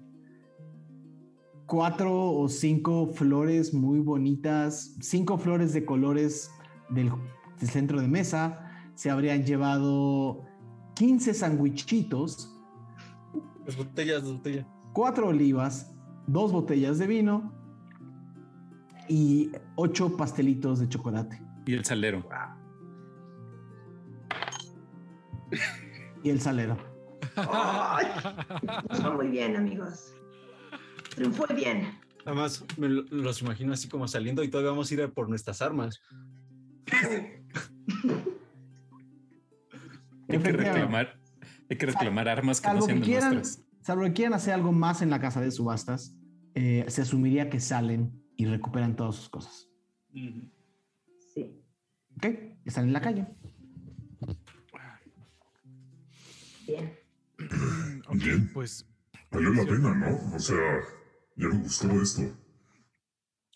cuatro 1.66 2.33
o 2.33 2.49
cinco 2.49 3.09
flores 3.09 3.74
muy 3.74 3.99
bonitas, 3.99 4.97
cinco 5.01 5.39
flores 5.39 5.73
de 5.73 5.85
colores 5.85 6.51
del, 6.91 7.11
del 7.59 7.69
centro 7.69 8.01
de 8.01 8.09
mesa, 8.09 8.66
se 8.97 9.10
habrían 9.10 9.44
llevado 9.44 10.44
15 10.97 11.32
sandwichitos, 11.35 12.52
Las 13.64 13.77
botellas, 13.77 14.23
las 14.24 14.32
botellas. 14.32 14.66
cuatro 14.93 15.28
olivas, 15.28 15.94
dos 16.27 16.51
botellas 16.51 16.98
de 16.98 17.06
vino 17.06 17.52
y 19.09 19.52
ocho 19.77 20.16
pastelitos 20.16 20.81
de 20.81 20.89
chocolate. 20.89 21.40
Y 21.66 21.74
el 21.74 21.85
salero. 21.85 22.27
y 26.23 26.31
el 26.31 26.40
salero. 26.40 26.77
¡Ay! 27.36 28.06
Muy 29.14 29.28
bien, 29.28 29.56
amigos. 29.56 30.14
Triunfó 31.14 31.44
bien. 31.55 31.86
Además, 32.24 32.64
me 32.77 32.89
lo- 32.89 33.02
los 33.10 33.43
imagino 33.43 33.73
así 33.73 33.89
como 33.89 34.09
saliendo 34.09 34.43
y 34.43 34.48
todavía 34.48 34.70
vamos 34.73 34.90
a 34.90 34.94
ir 34.94 35.02
a 35.02 35.09
por 35.09 35.28
nuestras 35.28 35.62
armas. 35.62 36.01
Hay 40.28 40.39
que 40.39 40.53
reclamar, 40.53 41.20
hay 41.70 41.77
que 41.77 41.86
reclamar 41.86 42.28
armas 42.28 42.61
que 42.61 42.69
no 42.69 42.81
Salvo 42.82 42.86
que 42.86 42.93
sean 42.93 43.01
de 43.01 43.05
quieran, 43.07 43.35
nuestras. 43.35 43.66
salvo 43.82 44.03
que 44.05 44.12
quieran 44.12 44.35
hacer 44.35 44.55
algo 44.55 44.73
más 44.73 45.03
en 45.03 45.11
la 45.11 45.20
casa 45.20 45.40
de 45.40 45.51
subastas, 45.51 46.16
eh, 46.55 46.85
se 46.89 47.03
asumiría 47.03 47.48
que 47.51 47.61
salen 47.61 48.12
y 48.36 48.47
recuperan 48.47 48.97
todas 48.97 49.15
sus 49.16 49.28
cosas. 49.28 49.69
Sí. 50.12 51.62
¿Ok? 52.16 52.27
Están 52.65 52.85
en 52.86 52.93
la 52.93 53.01
calle. 53.01 53.27
Bien. 56.66 56.93
Ok, 58.09 58.23
pues 58.55 58.86
Valió 59.32 59.53
la 59.53 59.65
pena, 59.65 59.94
¿no? 59.94 60.36
O 60.36 60.39
sea, 60.39 60.57
ya 61.35 61.48
me 61.48 61.59
gustó 61.59 61.90
esto. 62.01 62.23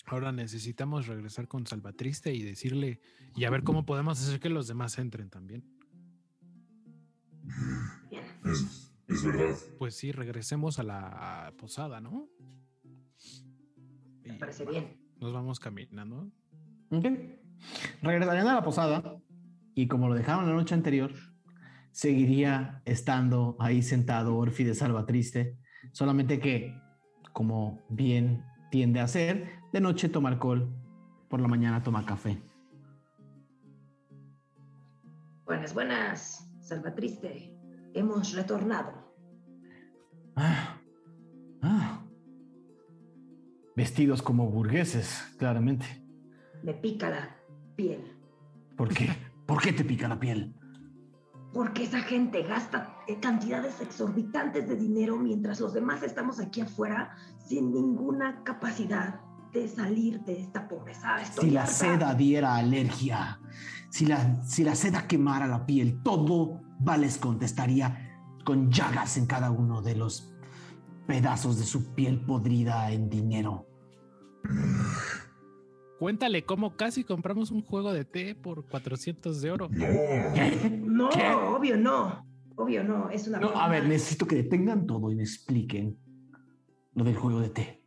ahora 0.07 0.33
necesitamos 0.33 1.07
regresar 1.07 1.47
con 1.47 1.67
Salvatriste 1.67 2.35
y 2.35 2.43
decirle 2.43 3.01
y 3.37 3.45
a 3.45 3.51
ver 3.51 3.63
cómo 3.63 3.87
podemos 3.87 4.21
hacer 4.21 4.41
que 4.41 4.51
los 4.51 4.67
demás 4.67 4.99
entren 4.99 5.31
también. 5.31 5.65
Es, 8.45 8.93
es 9.09 9.25
verdad. 9.25 9.57
Pues 9.79 9.95
sí, 9.95 10.13
regresemos 10.13 10.79
a 10.79 10.83
la 10.83 11.53
posada, 11.59 12.01
¿no? 12.01 12.29
Me 14.25 14.35
parece 14.35 14.65
bien. 14.65 15.01
Nos 15.21 15.33
vamos 15.33 15.61
caminando. 15.61 16.31
Ok. 16.91 17.07
Regresarían 18.03 18.49
a 18.49 18.55
la 18.55 18.63
posada 18.63 19.21
y 19.75 19.87
como 19.89 20.09
lo 20.09 20.15
dejaron 20.15 20.47
la 20.47 20.55
noche 20.55 20.75
anterior, 20.75 21.13
seguiría 21.91 22.83
estando 22.85 23.57
ahí 23.59 23.83
sentado 23.83 24.37
Orfi 24.37 24.65
de 24.65 24.75
Salvatriste, 24.75 25.59
solamente 25.93 26.39
que, 26.41 26.75
como 27.33 27.81
bien 27.89 28.45
tiende 28.71 29.01
a 29.01 29.05
hacer, 29.05 29.51
de 29.73 29.81
noche 29.81 30.09
toma 30.09 30.29
alcohol, 30.29 30.73
por 31.29 31.41
la 31.41 31.49
mañana 31.49 31.83
toma 31.83 32.05
café. 32.05 32.41
Buenas, 35.45 35.75
buenas. 35.75 36.50
Salvatriste. 36.71 37.53
Hemos 37.95 38.33
retornado. 38.33 38.93
Ah, 40.37 40.79
ah. 41.63 42.07
Vestidos 43.75 44.23
como 44.23 44.49
burgueses, 44.49 45.35
claramente. 45.37 45.85
Me 46.63 46.75
pica 46.75 47.11
la 47.11 47.37
piel. 47.75 48.17
¿Por 48.77 48.95
qué? 48.95 49.09
¿Por 49.47 49.61
qué 49.61 49.73
te 49.73 49.83
pica 49.83 50.07
la 50.07 50.21
piel? 50.21 50.55
Porque 51.53 51.83
esa 51.83 52.03
gente 52.03 52.45
gasta 52.45 52.97
cantidades 53.21 53.81
exorbitantes 53.81 54.69
de 54.69 54.77
dinero 54.77 55.17
mientras 55.17 55.59
los 55.59 55.75
demás 55.75 56.05
estamos 56.05 56.39
aquí 56.39 56.61
afuera 56.61 57.17
sin 57.49 57.73
ninguna 57.73 58.45
capacidad 58.45 59.21
de 59.53 59.69
salir 59.69 60.21
de 60.21 60.41
esta 60.41 60.69
pobreza. 60.69 61.21
Estoy 61.21 61.49
Si 61.49 61.51
la 61.51 61.63
harta. 61.63 61.73
seda 61.75 62.15
diera 62.15 62.57
alergia, 62.57 63.41
si 63.91 64.07
la, 64.07 64.43
si 64.45 64.65
la 64.65 64.75
seda 64.75 65.07
quemara 65.07 65.47
la 65.47 65.67
piel, 65.67 66.03
todo 66.03 66.61
Vales 66.79 67.19
contestaría 67.19 68.19
con 68.45 68.71
llagas 68.71 69.17
en 69.19 69.27
cada 69.27 69.51
uno 69.51 69.83
de 69.83 69.97
los 69.97 70.33
pedazos 71.07 71.59
de 71.59 71.65
su 71.65 71.95
piel 71.95 72.25
podrida 72.25 72.91
en 72.91 73.11
dinero. 73.11 73.67
Cuéntale 75.99 76.47
cómo 76.47 76.77
casi 76.77 77.05
compramos 77.05 77.51
un 77.51 77.63
juego 77.63 77.93
de 77.93 78.07
té 78.07 78.35
por 78.35 78.67
400 78.67 79.43
de 79.43 79.51
oro. 79.51 79.69
No, 80.81 81.11
obvio 81.55 81.77
no. 81.77 82.27
Obvio 82.57 82.83
no. 82.83 83.11
Es 83.11 83.29
una 83.29 83.39
No, 83.41 83.51
a 83.51 83.69
ver, 83.69 83.87
necesito 83.87 84.27
que 84.27 84.37
detengan 84.37 84.87
todo 84.87 85.11
y 85.13 85.17
me 85.17 85.23
expliquen 85.23 85.99
lo 86.95 87.05
del 87.05 87.17
juego 87.17 87.41
de 87.41 87.51
té. 87.51 87.80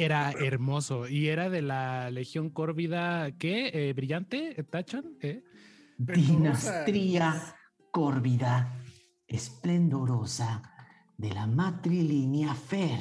Era 0.00 0.32
hermoso 0.32 1.06
y 1.08 1.28
era 1.28 1.50
de 1.50 1.60
la 1.60 2.10
Legión 2.10 2.48
Córvida, 2.48 3.36
¿qué? 3.36 3.70
Eh, 3.74 3.92
¿Brillante? 3.92 4.64
¿Tachan? 4.70 5.18
¿Eh? 5.20 5.44
Dinastría 5.98 7.54
córvida, 7.90 8.82
esplendorosa 9.26 10.62
de 11.18 11.34
la 11.34 11.46
matrilínea 11.46 12.54
Fer. 12.54 13.00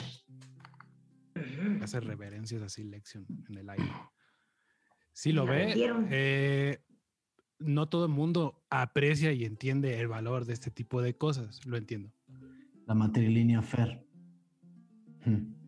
Hace 1.81 2.01
reverencias 2.01 2.61
así, 2.61 2.83
Lexion, 2.83 3.25
en 3.47 3.57
el 3.57 3.69
aire. 3.69 3.93
Sí 5.13 5.31
lo 5.31 5.45
ve. 5.45 5.73
eh, 6.11 6.83
no 7.59 7.87
todo 7.87 8.05
el 8.05 8.11
mundo 8.11 8.65
aprecia 8.69 9.31
y 9.31 9.45
entiende 9.45 9.99
el 10.01 10.09
valor 10.09 10.43
de 10.43 10.51
este 10.51 10.69
tipo 10.69 11.01
de 11.01 11.15
cosas. 11.15 11.65
Lo 11.65 11.77
entiendo. 11.77 12.11
La 12.87 12.93
matrilínea 12.93 13.61
Fer. 13.61 14.05
Hmm. 15.25 15.58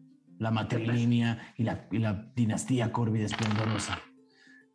La 0.42 0.50
matrilínea 0.50 1.54
y 1.56 1.64
la, 1.64 1.88
y 1.92 2.00
la 2.00 2.32
dinastía 2.36 2.92
córvida 2.92 3.26
esplendorosa. 3.26 4.00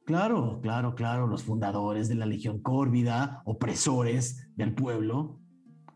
Claro, 0.05 0.61
claro, 0.63 0.95
claro, 0.95 1.27
los 1.27 1.43
fundadores 1.43 2.09
de 2.09 2.15
la 2.15 2.25
Legión 2.25 2.61
Córvida, 2.61 3.43
opresores 3.45 4.49
del 4.55 4.73
pueblo. 4.73 5.41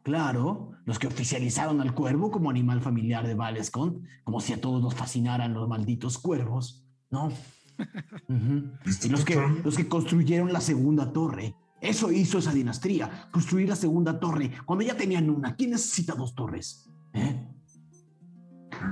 Claro, 0.03 0.73
los 0.87 0.99
que 0.99 1.07
oficializaron 1.07 1.81
al 1.81 1.95
cuervo 1.95 2.33
como 2.33 2.51
animal 2.51 2.81
familiar 2.81 3.25
de 3.25 3.37
Valescont, 3.37 4.05
como 4.25 4.41
si 4.41 4.53
a 4.53 4.61
todos 4.61 4.83
nos 4.83 4.97
fascinaran 4.97 5.55
los 5.55 5.69
malditos 5.69 6.19
cuervos, 6.19 6.85
¿no? 7.09 7.29
Ujú. 8.29 8.73
Y 9.05 9.09
los 9.09 9.25
que, 9.25 9.37
los 9.63 9.77
que 9.77 9.87
construyeron 9.87 10.53
la 10.53 10.61
segunda 10.61 11.13
torre. 11.13 11.55
Eso 11.81 12.11
hizo 12.11 12.39
esa 12.39 12.53
dinastía, 12.53 13.29
construir 13.31 13.69
la 13.69 13.77
segunda 13.77 14.19
torre, 14.19 14.51
cuando 14.67 14.85
ya 14.85 14.97
tenían 14.97 15.31
una. 15.31 15.55
¿Quién 15.55 15.71
necesita 15.71 16.17
dos 16.17 16.35
torres? 16.35 16.91
¿Eh? 17.13 17.50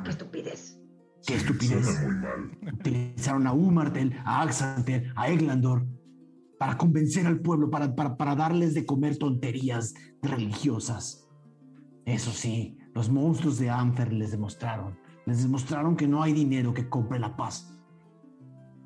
Qué 0.05 0.11
estupidez. 0.11 0.81
Qué 1.27 1.35
estupidez. 1.35 2.07
Utilizaron 2.73 3.47
a 3.47 3.53
Umartel, 3.53 4.15
a 4.25 4.43
Axantel, 4.43 5.13
a 5.17 5.29
Eglandor 5.29 5.87
para 6.59 6.77
convencer 6.77 7.27
al 7.27 7.41
pueblo, 7.41 7.71
para, 7.71 7.95
para, 7.95 8.17
para 8.17 8.35
darles 8.35 8.75
de 8.75 8.85
comer 8.85 9.17
tonterías 9.17 9.95
religiosas. 10.23 11.29
Eso 12.05 12.31
sí, 12.31 12.79
los 12.95 13.11
monstruos 13.11 13.59
de 13.59 13.71
Amfer 13.71 14.13
les 14.13 14.33
demostraron, 14.33 14.99
les 15.27 15.43
demostraron 15.43 15.97
que 15.97 16.09
no 16.09 16.23
hay 16.23 16.33
dinero 16.33 16.75
que 16.75 16.89
compre 16.89 17.19
la 17.19 17.37
paz. 17.37 17.79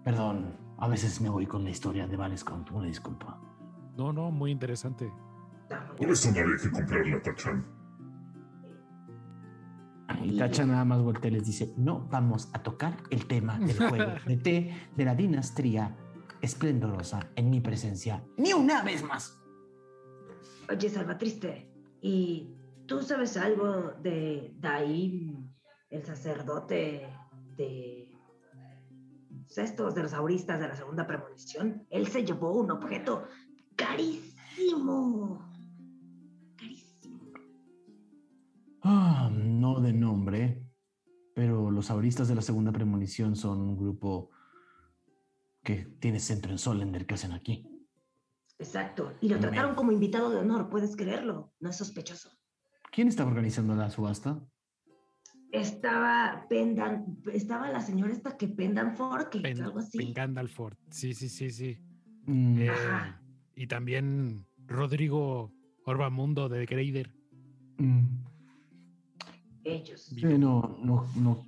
Perdón, 0.04 0.58
a 0.78 0.88
veces 0.88 1.20
me 1.20 1.28
voy 1.28 1.46
con 1.46 1.64
la 1.64 1.70
historia 1.70 2.06
de 2.06 2.16
Valescont, 2.16 2.70
una 2.72 2.86
disculpa. 2.86 3.40
No, 3.96 4.12
no, 4.12 4.30
muy 4.30 4.50
interesante. 4.50 5.10
Por 5.96 6.10
eso 6.10 6.30
no 6.32 6.40
había 6.40 6.56
que 6.56 6.70
comprarla, 6.70 7.22
Tachan. 7.22 7.81
Y 10.22 10.36
Tacha 10.36 10.64
nada 10.64 10.84
más 10.84 11.02
voltea 11.02 11.30
y 11.30 11.34
les 11.34 11.46
dice, 11.46 11.72
no 11.76 12.06
vamos 12.10 12.48
a 12.52 12.62
tocar 12.62 12.96
el 13.10 13.26
tema 13.26 13.58
del 13.58 13.76
juego 13.88 14.12
de 14.26 14.36
té 14.36 14.74
de 14.96 15.04
la 15.04 15.14
dinastía 15.14 15.96
esplendorosa 16.40 17.30
en 17.36 17.50
mi 17.50 17.60
presencia, 17.60 18.24
ni 18.36 18.52
una 18.52 18.82
vez 18.82 19.02
más. 19.02 19.38
Oye, 20.68 20.88
Salvatriste, 20.88 21.70
¿y 22.00 22.54
tú 22.86 23.02
sabes 23.02 23.36
algo 23.36 23.92
de 24.02 24.54
Daim, 24.58 25.52
el 25.90 26.04
sacerdote 26.04 27.08
de 27.56 28.10
estos 29.56 29.94
de 29.94 30.02
los 30.02 30.12
auristas 30.14 30.60
de 30.60 30.68
la 30.68 30.76
segunda 30.76 31.06
premonición? 31.06 31.86
Él 31.90 32.08
se 32.08 32.24
llevó 32.24 32.52
un 32.52 32.70
objeto 32.70 33.24
carísimo. 33.76 35.51
Ah, 38.82 39.30
no 39.32 39.80
de 39.80 39.92
nombre, 39.92 40.62
pero 41.34 41.70
los 41.70 41.90
auristas 41.90 42.28
de 42.28 42.34
la 42.34 42.42
segunda 42.42 42.72
premonición 42.72 43.36
son 43.36 43.60
un 43.60 43.76
grupo 43.76 44.30
que 45.62 45.84
tiene 46.00 46.18
centro 46.18 46.50
en 46.50 46.58
Solender 46.58 47.06
que 47.06 47.14
hacen 47.14 47.32
aquí. 47.32 47.64
Exacto. 48.58 49.12
Y 49.20 49.28
lo 49.28 49.38
trataron 49.40 49.74
como 49.74 49.92
invitado 49.92 50.30
de 50.30 50.38
honor, 50.38 50.68
¿puedes 50.68 50.96
creerlo? 50.96 51.52
No 51.60 51.70
es 51.70 51.76
sospechoso. 51.76 52.30
¿Quién 52.92 53.08
estaba 53.08 53.30
organizando 53.30 53.74
la 53.74 53.90
subasta? 53.90 54.40
Estaba 55.52 56.46
Pendan, 56.48 57.18
estaba 57.32 57.70
la 57.70 57.80
señora 57.80 58.12
esta 58.12 58.36
que 58.36 58.48
Pendan 58.48 58.96
Fork, 58.96 59.40
Pen- 59.42 59.62
algo 59.62 59.78
así. 59.80 59.98
Pen 59.98 60.12
Gandalford. 60.14 60.76
Sí, 60.90 61.14
sí, 61.14 61.28
sí, 61.28 61.50
sí. 61.50 61.78
Mm, 62.26 62.58
Eh, 62.58 62.70
Ajá. 62.70 63.22
y 63.54 63.66
también 63.66 64.46
Rodrigo 64.66 65.52
Orbamundo 65.84 66.48
de 66.48 66.64
Greider. 66.66 67.14
mm, 67.78 68.24
Ellos. 69.64 70.02
sí, 70.02 70.22
no, 70.38 70.76
no, 70.82 71.06
no, 71.16 71.44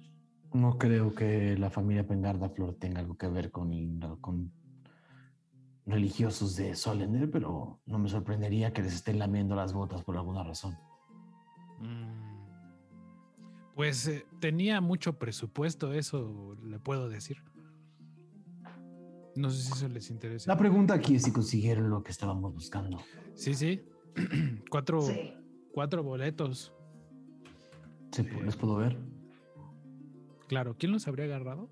no 0.52 0.78
creo 0.78 1.14
que 1.14 1.56
la 1.58 1.70
familia 1.70 2.06
Pengarda 2.06 2.48
Flor 2.48 2.74
tenga 2.74 3.00
algo 3.00 3.16
que 3.16 3.28
ver 3.28 3.50
con, 3.50 3.70
con 4.20 4.52
religiosos 5.86 6.56
de 6.56 6.74
Solender, 6.74 7.30
pero 7.30 7.80
no 7.86 7.98
me 7.98 8.08
sorprendería 8.08 8.72
que 8.72 8.82
les 8.82 8.94
estén 8.94 9.18
lamiendo 9.18 9.54
las 9.54 9.72
botas 9.72 10.02
por 10.02 10.16
alguna 10.16 10.44
razón. 10.44 10.76
Pues 13.74 14.06
eh, 14.06 14.24
tenía 14.40 14.80
mucho 14.80 15.18
presupuesto, 15.18 15.92
eso 15.92 16.56
le 16.64 16.78
puedo 16.78 17.08
decir. 17.08 17.38
No 19.34 19.50
sé 19.50 19.62
si 19.62 19.72
eso 19.72 19.88
les 19.88 20.10
interesa. 20.10 20.52
La 20.52 20.56
pregunta 20.56 20.94
aquí 20.94 21.16
es 21.16 21.24
si 21.24 21.32
consiguieron 21.32 21.90
lo 21.90 22.02
que 22.04 22.12
estábamos 22.12 22.54
buscando. 22.54 23.00
Sí, 23.34 23.54
sí. 23.54 23.82
Cuatro, 24.70 25.02
Sí. 25.02 25.34
Cuatro 25.72 26.04
boletos. 26.04 26.72
Sí, 28.14 28.22
¿Les 28.44 28.56
puedo 28.56 28.76
ver? 28.76 28.96
Claro, 30.48 30.76
¿quién 30.78 30.92
los 30.92 31.08
habría 31.08 31.24
agarrado? 31.24 31.68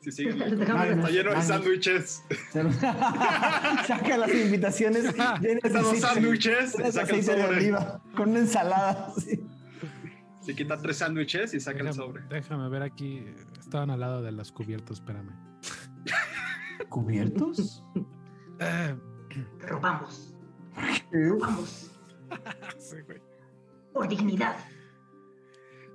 Sí, 0.00 0.10
sí. 0.12 0.24
Les 0.24 0.58
dejamos 0.58 0.86
Magnus, 0.86 0.98
Está 1.04 1.10
lleno 1.10 1.30
de 1.34 1.42
sándwiches. 1.42 2.22
Saca 3.86 4.16
las 4.16 4.34
invitaciones 4.34 5.12
llenas 5.12 5.40
de 5.42 5.52
Están 5.52 5.72
los 5.82 5.92
aceite- 5.92 6.00
sándwiches. 6.00 6.72
Saca 6.72 6.88
el 6.88 6.98
aceite 6.98 7.34
de 7.36 7.42
sobre. 7.42 7.56
oliva 7.58 8.02
con 8.16 8.30
una 8.30 8.38
ensalada. 8.40 9.12
sí. 9.18 9.40
Se 10.40 10.54
quita 10.54 10.80
tres 10.80 10.96
sándwiches 10.96 11.52
y 11.52 11.60
saca 11.60 11.80
el 11.80 11.86
Déjame, 11.86 12.06
sobre. 12.06 12.22
déjame 12.28 12.68
ver 12.70 12.82
aquí. 12.82 13.22
Estaban 13.60 13.90
al 13.90 14.00
lado 14.00 14.22
de 14.22 14.32
las 14.32 14.50
cubiertos, 14.50 14.98
espérame. 15.00 15.30
¿Cubiertos? 16.88 17.84
Eh, 18.60 18.96
Robamos. 19.68 20.34
Robamos. 21.12 21.90
sí, 22.78 22.96
güey. 23.06 23.20
Por 23.92 24.08
dignidad. 24.08 24.56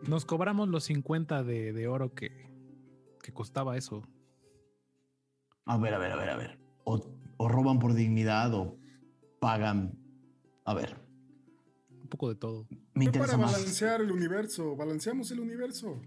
Nos 0.08 0.26
cobramos 0.26 0.68
los 0.70 0.84
50 0.86 1.44
de, 1.44 1.74
de 1.74 1.88
oro 1.88 2.14
que, 2.14 2.50
que 3.22 3.34
costaba 3.34 3.78
eso. 3.78 4.04
A 5.66 5.78
ver, 5.78 5.94
a 5.94 5.98
ver, 5.98 6.12
a 6.12 6.16
ver, 6.18 6.30
a 6.30 6.36
ver. 6.38 6.60
O, 6.84 7.00
o 7.38 7.48
roban 7.48 7.80
por 7.80 7.94
dignidad 7.94 8.54
o 8.54 8.78
pagan. 9.40 9.98
A 10.66 10.74
ver, 10.74 10.98
Un 12.02 12.08
poco 12.08 12.30
de 12.30 12.36
todo. 12.36 12.68
me 12.94 13.06
interesa 13.06 13.34
para 13.34 13.44
más. 13.46 13.54
balancear 13.54 14.02
el 14.02 14.12
universo. 14.12 14.76
Balanceamos 14.76 15.32
el 15.32 15.40
universo. 15.40 16.02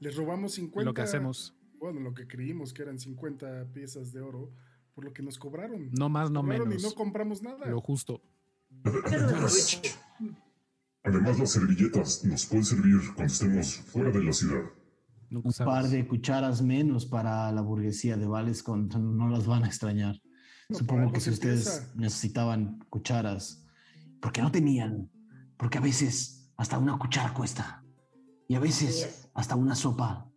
Les 0.00 0.16
robamos 0.16 0.54
50. 0.54 0.84
Lo 0.84 0.94
que 0.94 1.02
hacemos. 1.02 1.54
Bueno, 1.78 2.00
lo 2.00 2.14
que 2.14 2.26
creímos 2.26 2.72
que 2.72 2.82
eran 2.82 2.98
50 2.98 3.72
piezas 3.72 4.12
de 4.12 4.20
oro, 4.20 4.50
por 4.94 5.04
lo 5.04 5.12
que 5.12 5.22
nos 5.22 5.38
cobraron. 5.38 5.90
No 5.92 6.08
más, 6.08 6.30
no 6.30 6.40
Cobraron 6.42 6.68
menos. 6.68 6.82
Y 6.82 6.86
no 6.86 6.92
compramos 6.94 7.40
nada. 7.42 7.66
Lo 7.66 7.80
justo. 7.80 8.20
Además, 11.04 11.38
las 11.38 11.50
servilletas 11.52 12.24
nos 12.24 12.46
pueden 12.46 12.64
servir 12.64 13.00
cuando 13.14 13.32
estemos 13.32 13.76
fuera 13.76 14.10
de 14.10 14.22
la 14.24 14.32
ciudad. 14.32 14.62
Un 15.30 15.52
par 15.64 15.86
de 15.88 16.06
cucharas 16.08 16.62
menos 16.62 17.04
para 17.06 17.50
la 17.52 17.60
burguesía 17.60 18.16
de 18.16 18.26
Vales 18.26 18.62
con, 18.62 18.88
no 19.16 19.28
las 19.28 19.46
van 19.46 19.64
a 19.64 19.66
extrañar. 19.66 20.20
No, 20.68 20.78
Supongo 20.78 21.12
que 21.12 21.20
si 21.20 21.30
ustedes 21.30 21.66
empieza. 21.66 21.94
necesitaban 21.96 22.78
cucharas, 22.90 23.64
porque 24.20 24.42
no 24.42 24.50
tenían, 24.50 25.10
porque 25.56 25.78
a 25.78 25.80
veces 25.80 26.50
hasta 26.56 26.78
una 26.78 26.98
cuchara 26.98 27.32
cuesta 27.32 27.84
y 28.48 28.54
a 28.54 28.60
veces 28.60 29.02
es. 29.04 29.30
hasta 29.34 29.54
una 29.56 29.74
sopa 29.74 30.30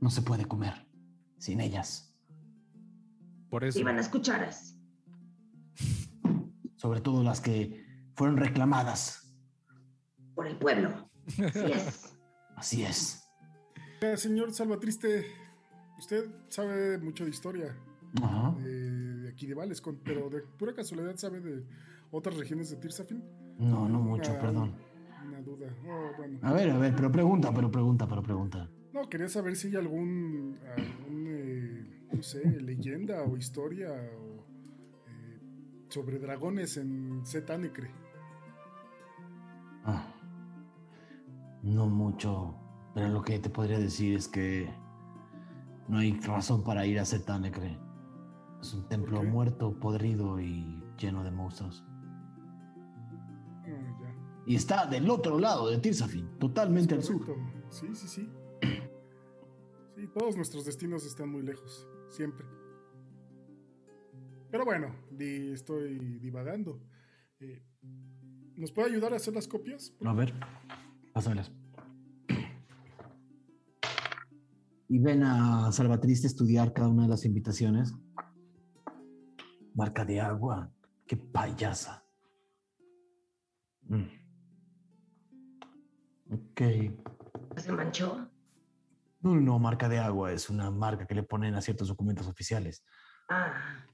no 0.00 0.10
se 0.10 0.22
puede 0.22 0.44
comer 0.44 0.88
sin 1.38 1.60
ellas, 1.60 2.14
Por 3.50 3.64
eso. 3.64 3.80
Iban 3.80 3.96
las 3.96 4.08
cucharas. 4.08 4.76
sobre 6.76 7.00
todo 7.00 7.22
las 7.22 7.40
que 7.40 7.84
fueron 8.16 8.36
reclamadas. 8.36 9.21
Por 10.34 10.46
el 10.46 10.56
pueblo. 10.56 11.08
Así 11.26 11.72
es. 11.72 12.16
Así 12.56 12.82
es. 12.84 13.28
Eh, 14.00 14.16
Señor 14.16 14.52
Salvatriste, 14.52 15.26
usted 15.98 16.24
sabe 16.48 16.98
mucho 16.98 17.24
de 17.24 17.30
historia 17.30 17.76
Ajá. 18.22 18.54
de, 18.60 19.20
de 19.22 19.28
aquí 19.28 19.46
de 19.46 19.54
Vales, 19.54 19.82
pero 20.04 20.28
de 20.28 20.42
pura 20.42 20.74
casualidad 20.74 21.16
sabe 21.16 21.40
de 21.40 21.64
otras 22.10 22.36
regiones 22.36 22.70
de 22.70 22.76
Tirsafin. 22.76 23.22
No, 23.58 23.88
no 23.88 24.00
mucho, 24.00 24.32
Ah, 24.32 24.40
perdón. 24.40 24.74
Una 25.26 25.40
duda. 25.40 25.72
Oh, 25.86 26.10
bueno. 26.16 26.38
A 26.42 26.52
ver, 26.52 26.70
a 26.70 26.78
ver, 26.78 26.94
pero 26.96 27.12
pregunta, 27.12 27.52
pero 27.54 27.70
pregunta, 27.70 28.08
pero 28.08 28.22
pregunta. 28.22 28.68
No, 28.92 29.08
quería 29.08 29.28
saber 29.28 29.54
si 29.56 29.68
hay 29.68 29.76
algún, 29.76 30.58
algún, 30.76 31.26
eh, 31.28 32.06
no 32.12 32.22
sé, 32.22 32.44
leyenda 32.60 33.22
o 33.22 33.36
historia 33.36 33.88
o, 33.92 34.44
eh, 35.08 35.40
sobre 35.88 36.18
dragones 36.18 36.76
en 36.76 37.22
Zetanecre. 37.24 37.90
No 41.62 41.86
mucho, 41.86 42.54
pero 42.94 43.08
lo 43.08 43.22
que 43.22 43.38
te 43.38 43.50
podría 43.50 43.78
decir 43.78 44.16
es 44.16 44.28
que 44.28 44.68
no 45.88 45.98
hay 45.98 46.12
razón 46.20 46.62
para 46.64 46.86
ir 46.86 46.98
a 46.98 47.04
Zetanecre. 47.04 47.78
Es 48.60 48.74
un 48.74 48.88
templo 48.88 49.22
muerto, 49.24 49.78
podrido 49.78 50.40
y 50.40 50.82
lleno 50.98 51.24
de 51.24 51.30
monstruos. 51.30 51.84
Ya. 53.66 54.14
Y 54.46 54.54
está 54.56 54.86
del 54.86 55.08
otro 55.10 55.38
lado 55.38 55.68
de 55.70 55.78
Tirsafin, 55.78 56.38
totalmente 56.38 56.94
al 56.94 57.02
sur. 57.02 57.24
Sí, 57.70 57.86
sí, 57.94 58.08
sí. 58.08 58.30
Sí, 59.96 60.08
todos 60.14 60.36
nuestros 60.36 60.64
destinos 60.64 61.04
están 61.04 61.28
muy 61.30 61.42
lejos, 61.42 61.88
siempre. 62.08 62.46
Pero 64.50 64.64
bueno, 64.64 64.94
di- 65.10 65.52
estoy 65.52 65.98
divagando. 66.18 66.80
Eh, 67.40 67.62
¿Nos 68.56 68.70
puede 68.70 68.90
ayudar 68.90 69.12
a 69.12 69.16
hacer 69.16 69.34
las 69.34 69.48
copias? 69.48 69.94
A 70.04 70.12
ver, 70.12 70.32
pásamelas. 71.12 71.52
Y 74.88 74.98
ven 74.98 75.22
a 75.22 75.72
Salvatriste 75.72 76.26
estudiar 76.26 76.72
cada 76.72 76.88
una 76.88 77.04
de 77.04 77.08
las 77.08 77.24
invitaciones. 77.24 77.94
Marca 79.74 80.04
de 80.04 80.20
agua. 80.20 80.70
Qué 81.06 81.16
payasa. 81.16 82.04
Mm. 83.82 84.04
Ok. 86.30 86.60
Se 87.56 87.72
manchó. 87.72 88.28
No, 89.20 89.36
no, 89.36 89.58
marca 89.58 89.88
de 89.88 89.98
agua 89.98 90.32
es 90.32 90.50
una 90.50 90.70
marca 90.70 91.06
que 91.06 91.14
le 91.14 91.22
ponen 91.22 91.54
a 91.54 91.62
ciertos 91.62 91.88
documentos 91.88 92.26
oficiales. 92.26 92.84
Ah, 93.28 93.86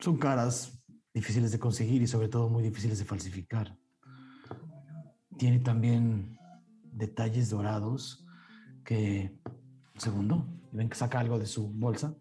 Son 0.00 0.16
caras, 0.16 0.82
difíciles 1.12 1.52
de 1.52 1.58
conseguir 1.58 2.02
y 2.02 2.06
sobre 2.06 2.28
todo 2.28 2.48
muy 2.48 2.62
difíciles 2.62 2.98
de 2.98 3.04
falsificar. 3.04 3.76
Tiene 5.42 5.58
también 5.58 6.38
detalles 6.92 7.50
dorados 7.50 8.24
que... 8.84 9.36
Un 9.92 10.00
segundo. 10.00 10.46
Ven 10.70 10.88
que 10.88 10.94
saca 10.94 11.18
algo 11.18 11.36
de 11.36 11.46
su 11.46 11.68
bolsa. 11.68 12.14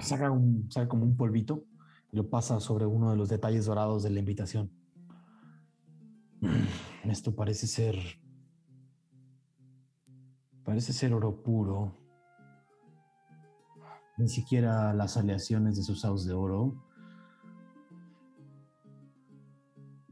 Saca, 0.00 0.30
un, 0.30 0.70
saca 0.70 0.88
como 0.88 1.02
un 1.02 1.16
polvito 1.16 1.64
y 2.12 2.16
lo 2.16 2.30
pasa 2.30 2.60
sobre 2.60 2.86
uno 2.86 3.10
de 3.10 3.16
los 3.16 3.28
detalles 3.28 3.66
dorados 3.66 4.04
de 4.04 4.10
la 4.10 4.20
invitación. 4.20 4.70
Mm, 6.42 7.10
Esto 7.10 7.34
parece 7.34 7.66
ser... 7.66 7.96
Parece 10.62 10.92
ser 10.92 11.12
oro 11.12 11.42
puro. 11.42 11.98
Ni 14.16 14.28
siquiera 14.28 14.94
las 14.94 15.16
aleaciones 15.16 15.74
de 15.74 15.82
sus 15.82 16.02
saus 16.02 16.24
de 16.24 16.34
oro. 16.34 16.89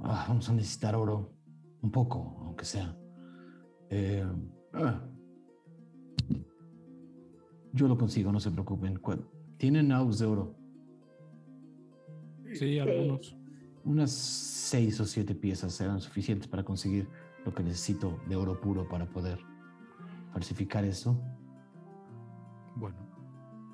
Ah, 0.01 0.25
vamos 0.29 0.49
a 0.49 0.53
necesitar 0.55 0.95
oro. 0.95 1.33
Un 1.83 1.91
poco, 1.91 2.37
aunque 2.45 2.65
sea. 2.65 2.97
Eh, 3.91 4.25
ah. 4.75 5.01
Yo 7.73 7.87
lo 7.89 7.97
consigo, 7.97 8.33
no 8.33 8.41
se 8.41 8.51
preocupen. 8.51 8.99
Cu- 8.99 9.25
Tienen 9.57 9.93
aus 9.93 10.19
de 10.19 10.27
oro. 10.27 10.55
Sí, 12.55 12.79
algunos. 12.79 13.37
Unas 13.85 14.11
seis 14.11 15.01
o 15.01 15.05
siete 15.05 15.35
piezas 15.35 15.73
serán 15.73 16.01
suficientes 16.01 16.49
para 16.49 16.65
conseguir 16.65 17.09
lo 17.45 17.55
que 17.55 17.63
necesito 17.63 18.19
de 18.29 18.37
oro 18.37 18.61
puro 18.61 18.89
para 18.89 19.07
poder 19.07 19.39
falsificar 20.33 20.85
eso. 20.85 21.17
Bueno, 22.77 22.97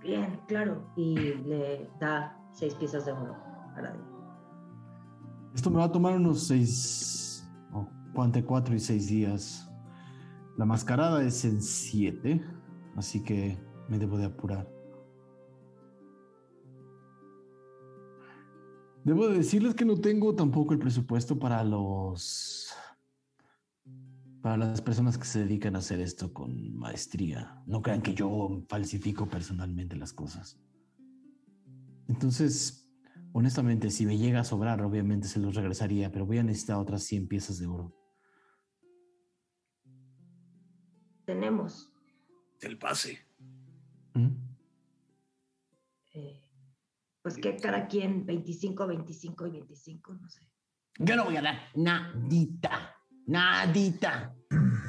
Bien, 0.03 0.39
claro. 0.47 0.93
Y 0.97 1.15
le 1.17 1.89
da 1.99 2.39
seis 2.53 2.75
piezas 2.75 3.07
de 3.07 3.13
oro 3.13 3.35
a 3.75 3.81
la 3.81 3.97
Esto 5.55 5.71
me 5.71 5.79
va 5.79 5.85
a 5.85 5.93
tomar 5.93 6.17
unos 6.17 6.49
seis, 6.49 7.49
o 7.73 8.25
entre 8.25 8.45
cuatro 8.45 8.75
y 8.75 8.81
seis 8.81 9.07
días. 9.09 9.71
La 10.59 10.65
mascarada 10.65 11.25
es 11.25 11.45
en 11.45 11.63
siete, 11.63 12.45
así 12.97 13.23
que 13.23 13.59
me 13.89 13.99
debo 13.99 14.19
de 14.19 14.25
apurar. 14.25 14.69
Debo 19.05 19.29
de 19.29 19.39
decirles 19.39 19.75
que 19.75 19.85
no 19.85 19.97
tengo 19.97 20.35
tampoco 20.35 20.73
el 20.73 20.79
presupuesto 20.79 21.39
para 21.39 21.63
los... 21.63 22.73
Para 24.41 24.57
las 24.59 24.83
personas 24.83 25.17
que 25.17 25.25
se 25.25 25.41
dedican 25.41 25.75
a 25.75 25.79
hacer 25.79 26.01
esto 26.01 26.33
con 26.33 26.77
maestría. 26.77 27.63
No 27.67 27.81
crean 27.81 28.03
que 28.03 28.15
yo 28.15 28.63
falsifico 28.69 29.27
personalmente 29.27 29.97
las 29.97 30.13
cosas. 30.13 30.59
Entonces, 32.09 32.84
honestamente, 33.35 33.91
si 33.91 34.07
me 34.07 34.17
llega 34.17 34.41
a 34.41 34.45
sobrar, 34.45 34.81
obviamente 34.83 35.27
se 35.27 35.41
los 35.41 35.55
regresaría, 35.57 36.11
pero 36.11 36.25
voy 36.25 36.39
a 36.39 36.45
necesitar 36.45 36.77
otras 36.77 37.03
100 37.03 37.27
piezas 37.29 37.59
de 37.59 37.67
oro. 37.67 37.93
Tenemos. 41.27 41.93
El 42.61 42.79
pase. 42.79 43.19
¿Mm? 44.15 44.29
eh, 46.15 46.41
pues 47.21 47.37
que 47.37 47.57
cada 47.57 47.89
quien 47.89 48.25
25, 48.25 48.87
25 48.87 49.47
y 49.49 49.51
25, 49.51 50.15
no 50.15 50.29
sé. 50.29 50.49
Yo 51.01 51.17
no 51.17 51.25
voy 51.25 51.37
a 51.37 51.43
dar 51.43 51.57
nadita. 51.75 52.95
Nadita. 53.27 54.37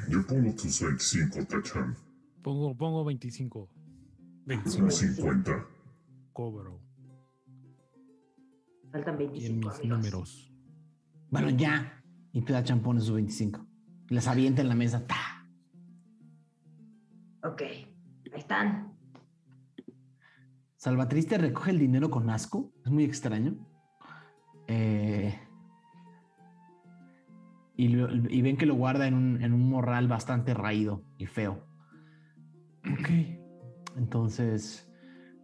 Yo 0.08 0.24
pongo 0.24 0.54
tus 0.54 0.80
25, 0.82 1.46
Tachan. 1.46 1.96
pongo, 2.42 2.76
pongo 2.76 3.04
25. 3.04 3.68
Como 4.46 4.90
50. 4.90 5.66
Cobro. 6.32 6.85
Faltan 8.96 9.20
Y 9.20 9.24
en 9.24 9.60
25 9.60 9.68
mis 9.68 9.78
amigos. 9.78 9.98
números. 9.98 10.52
Bueno, 11.30 11.50
ya. 11.50 12.02
Y 12.32 12.40
Tachan 12.42 12.80
pone 12.80 13.00
sus 13.00 13.14
25. 13.14 13.66
Y 14.08 14.14
las 14.14 14.26
avienta 14.26 14.62
en 14.62 14.68
la 14.68 14.74
mesa. 14.74 15.06
¡Ta! 15.06 15.46
Ok, 17.42 17.60
ahí 17.62 17.86
están. 18.34 18.92
Salvatriste 20.76 21.36
recoge 21.36 21.72
el 21.72 21.78
dinero 21.78 22.10
con 22.10 22.30
asco. 22.30 22.72
Es 22.84 22.90
muy 22.90 23.04
extraño. 23.04 23.56
Eh, 24.66 25.38
y, 27.76 27.88
lo- 27.88 28.12
y 28.30 28.40
ven 28.42 28.56
que 28.56 28.64
lo 28.66 28.74
guarda 28.76 29.06
en 29.06 29.14
un, 29.14 29.42
en 29.42 29.52
un 29.52 29.68
morral 29.68 30.08
bastante 30.08 30.54
raído 30.54 31.04
y 31.18 31.26
feo. 31.26 31.66
Ok. 32.90 33.10
Entonces, 33.96 34.85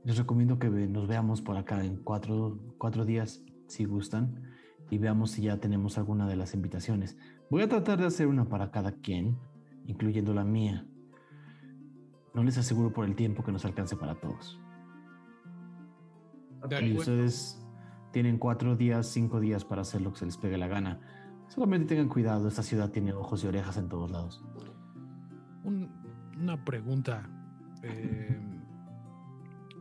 les 0.04 0.16
recomiendo 0.18 0.58
que 0.58 0.68
nos 0.68 1.06
veamos 1.06 1.42
por 1.42 1.56
acá 1.56 1.84
en 1.84 1.96
cuatro, 1.96 2.58
cuatro 2.78 3.04
días, 3.04 3.44
si 3.68 3.84
gustan, 3.84 4.42
y 4.90 4.98
veamos 4.98 5.30
si 5.32 5.42
ya 5.42 5.58
tenemos 5.58 5.96
alguna 5.98 6.26
de 6.28 6.36
las 6.36 6.54
invitaciones. 6.54 7.16
Voy 7.50 7.62
a 7.62 7.68
tratar 7.68 7.98
de 7.98 8.06
hacer 8.06 8.26
una 8.26 8.44
para 8.48 8.70
cada 8.70 8.92
quien, 8.92 9.38
incluyendo 9.86 10.34
la 10.34 10.44
mía. 10.44 10.86
No 12.34 12.42
les 12.42 12.58
aseguro 12.58 12.92
por 12.92 13.04
el 13.04 13.14
tiempo 13.14 13.42
que 13.44 13.52
nos 13.52 13.64
alcance 13.64 13.96
para 13.96 14.14
todos. 14.14 14.58
Y 16.80 16.96
ustedes 16.96 17.58
tienen 18.12 18.38
cuatro 18.38 18.76
días, 18.76 19.06
cinco 19.08 19.40
días 19.40 19.64
para 19.64 19.82
hacer 19.82 20.00
lo 20.00 20.12
que 20.12 20.18
se 20.20 20.26
les 20.26 20.36
pegue 20.36 20.56
la 20.58 20.68
gana. 20.68 21.00
Solamente 21.48 21.86
tengan 21.88 22.08
cuidado, 22.08 22.48
esta 22.48 22.62
ciudad 22.62 22.90
tiene 22.90 23.12
ojos 23.12 23.42
y 23.44 23.46
orejas 23.46 23.76
en 23.76 23.88
todos 23.88 24.10
lados. 24.10 24.44
Un- 25.64 25.90
una 26.38 26.64
pregunta. 26.64 27.28
Eh, 27.82 28.40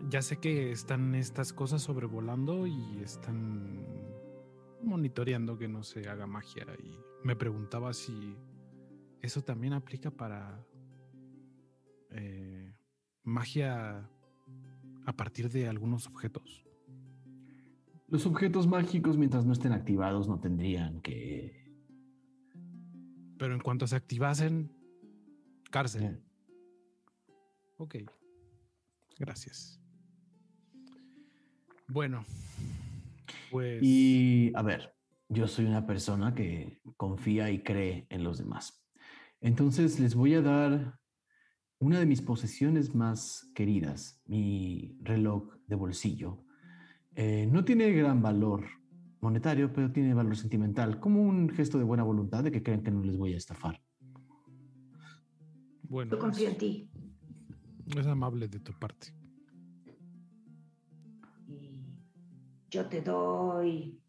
ya 0.09 0.21
sé 0.21 0.37
que 0.37 0.71
están 0.71 1.15
estas 1.15 1.53
cosas 1.53 1.81
sobrevolando 1.81 2.67
y 2.67 2.99
están 3.03 3.85
monitoreando 4.83 5.57
que 5.57 5.67
no 5.67 5.83
se 5.83 6.09
haga 6.09 6.27
magia. 6.27 6.65
Y 6.83 6.97
me 7.23 7.35
preguntaba 7.35 7.93
si 7.93 8.35
eso 9.21 9.41
también 9.41 9.73
aplica 9.73 10.11
para 10.11 10.65
eh, 12.11 12.73
magia 13.23 14.09
a 15.05 15.15
partir 15.15 15.49
de 15.49 15.67
algunos 15.67 16.07
objetos. 16.07 16.65
Los 18.07 18.25
objetos 18.25 18.67
mágicos, 18.67 19.17
mientras 19.17 19.45
no 19.45 19.53
estén 19.53 19.71
activados, 19.71 20.27
no 20.27 20.39
tendrían 20.39 21.01
que... 21.01 21.61
Pero 23.37 23.53
en 23.53 23.61
cuanto 23.61 23.87
se 23.87 23.95
activasen, 23.95 24.71
cárcel. 25.71 26.21
Ok. 27.77 27.95
Gracias. 29.17 29.80
Bueno, 31.91 32.23
pues... 33.49 33.83
Y 33.83 34.53
a 34.55 34.61
ver, 34.61 34.95
yo 35.27 35.45
soy 35.47 35.65
una 35.65 35.85
persona 35.85 36.33
que 36.33 36.79
confía 36.95 37.51
y 37.51 37.63
cree 37.63 38.07
en 38.09 38.23
los 38.23 38.37
demás. 38.37 38.81
Entonces 39.41 39.99
les 39.99 40.15
voy 40.15 40.35
a 40.35 40.41
dar 40.41 40.99
una 41.79 41.99
de 41.99 42.05
mis 42.05 42.21
posesiones 42.21 42.95
más 42.95 43.51
queridas, 43.53 44.21
mi 44.25 44.97
reloj 45.01 45.53
de 45.67 45.75
bolsillo. 45.75 46.45
Eh, 47.15 47.45
no 47.51 47.65
tiene 47.65 47.91
gran 47.91 48.21
valor 48.21 48.65
monetario, 49.19 49.73
pero 49.73 49.91
tiene 49.91 50.13
valor 50.13 50.37
sentimental, 50.37 50.99
como 50.99 51.21
un 51.21 51.49
gesto 51.49 51.77
de 51.77 51.83
buena 51.83 52.03
voluntad 52.03 52.41
de 52.43 52.51
que 52.51 52.63
crean 52.63 52.83
que 52.83 52.91
no 52.91 53.03
les 53.03 53.17
voy 53.17 53.33
a 53.33 53.37
estafar. 53.37 53.81
Bueno, 55.83 56.11
Yo 56.11 56.19
confío 56.19 56.47
en 56.47 56.57
ti. 56.57 56.89
es 57.97 58.07
amable 58.07 58.47
de 58.47 58.59
tu 58.61 58.71
parte. 58.79 59.13
Yo 62.71 62.85
te 62.87 63.01
doy 63.01 63.99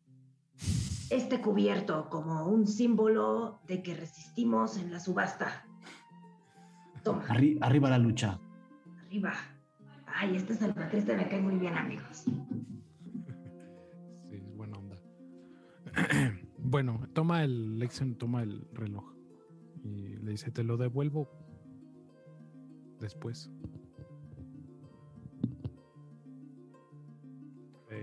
este 1.10 1.41
cubierto 1.42 2.08
como 2.08 2.47
un 2.47 2.66
símbolo 2.66 3.60
de 3.66 3.82
que 3.82 3.94
resistimos 3.94 4.78
en 4.78 4.92
la 4.92 5.00
subasta. 5.00 5.66
Toma, 7.02 7.26
Arri- 7.26 7.58
arriba 7.60 7.91
la 7.91 7.99
lucha. 7.99 8.39
arriba. 9.07 9.32
Ay, 10.07 10.36
este 10.36 10.55
salvatriste 10.55 11.16
me 11.16 11.28
cae 11.28 11.41
muy 11.41 11.57
bien, 11.57 11.74
amigos. 11.76 12.24
Sí, 14.28 14.36
es 14.36 14.57
buena 14.57 14.78
onda. 14.78 14.97
bueno, 16.58 17.00
toma 17.12 17.42
el 17.42 17.78
Lexion, 17.81 18.15
toma 18.15 18.42
el 18.44 18.68
reloj. 18.73 19.12
Y 19.82 20.16
le 20.18 20.31
dice, 20.31 20.52
te 20.52 20.62
lo 20.62 20.76
devuelvo 20.76 21.28
después. 23.00 23.50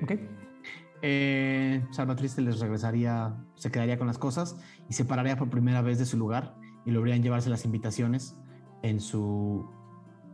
Ok. 0.03 0.11
Eh, 0.11 0.29
Eh, 1.01 1.85
Salvatriste 1.91 2.41
les 2.41 2.59
regresaría, 2.59 3.37
se 3.55 3.71
quedaría 3.71 3.97
con 3.97 4.07
las 4.07 4.17
cosas 4.17 4.57
y 4.89 4.93
se 4.93 5.05
pararía 5.05 5.37
por 5.37 5.49
primera 5.49 5.81
vez 5.81 5.97
de 5.97 6.05
su 6.05 6.17
lugar 6.17 6.55
y 6.85 6.91
lograrían 6.91 7.23
llevarse 7.23 7.49
las 7.49 7.65
invitaciones 7.65 8.35
en 8.83 8.99
su. 8.99 9.69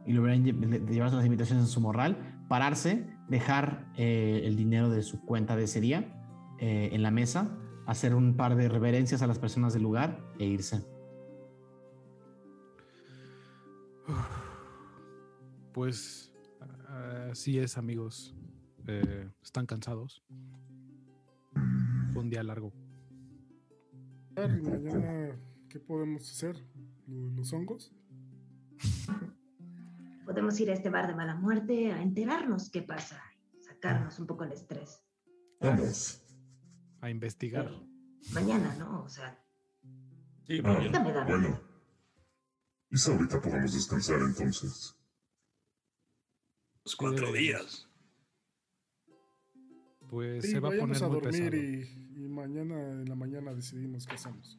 y 0.05 0.13
llevarse 0.13 1.15
las 1.15 1.25
invitaciones 1.25 1.65
en 1.65 1.69
su 1.69 1.81
morral, 1.81 2.43
pararse, 2.47 3.07
dejar 3.27 3.91
eh, 3.95 4.41
el 4.45 4.55
dinero 4.55 4.89
de 4.89 5.03
su 5.03 5.21
cuenta 5.21 5.55
de 5.55 5.63
ese 5.63 5.81
día 5.81 6.15
eh, 6.59 6.89
en 6.91 7.03
la 7.03 7.11
mesa, 7.11 7.57
hacer 7.85 8.15
un 8.15 8.35
par 8.35 8.55
de 8.55 8.69
reverencias 8.69 9.21
a 9.21 9.27
las 9.27 9.39
personas 9.39 9.73
del 9.73 9.83
lugar 9.83 10.23
e 10.39 10.45
irse. 10.45 10.83
Pues 15.73 16.33
así 17.29 17.59
es, 17.59 17.77
amigos. 17.77 18.35
Eh, 18.87 19.29
¿Están 19.41 19.65
cansados? 19.65 20.23
Fue 22.13 22.21
un 22.21 22.29
día 22.29 22.43
largo. 22.43 22.71
Y 24.37 24.61
mañana, 24.61 25.39
¿qué 25.69 25.79
podemos 25.79 26.29
hacer? 26.29 26.57
¿Lo- 27.07 27.31
¿Los 27.31 27.53
hongos? 27.53 27.93
Podemos 30.25 30.59
ir 30.59 30.69
a 30.69 30.73
este 30.73 30.89
bar 30.89 31.07
de 31.07 31.15
mala 31.15 31.35
muerte 31.35 31.91
a 31.91 32.01
enterarnos 32.01 32.69
qué 32.69 32.81
pasa, 32.81 33.21
sacarnos 33.61 34.19
un 34.19 34.27
poco 34.27 34.43
el 34.43 34.51
estrés. 34.51 35.01
Vamos. 35.61 36.21
A 37.01 37.09
investigar. 37.09 37.71
Mañana, 38.33 38.75
¿no? 38.75 39.03
O 39.03 39.09
sea, 39.09 39.39
Sí, 40.47 40.61
Ah, 40.63 40.73
ahorita 40.75 41.03
me 41.03 41.11
da 41.11 41.25
bueno. 41.25 41.59
Quizá 42.89 43.13
ahorita 43.13 43.41
podamos 43.41 43.73
descansar 43.73 44.19
entonces. 44.21 44.95
Los 46.83 46.95
cuatro 46.95 47.31
días. 47.33 47.84
Pues 50.15 50.45
Sí, 50.45 50.51
se 50.51 50.59
va 50.61 50.69
a 50.69 50.71
poner 50.71 51.03
a 51.03 51.07
muy 51.09 51.19
dormir 51.19 51.51
pesado. 51.51 51.57
y, 51.57 52.23
y 52.23 52.27
mañana 52.29 53.01
en 53.01 53.09
la 53.09 53.15
mañana 53.15 53.53
decidimos 53.53 54.07
qué 54.07 54.15
hacemos. 54.15 54.57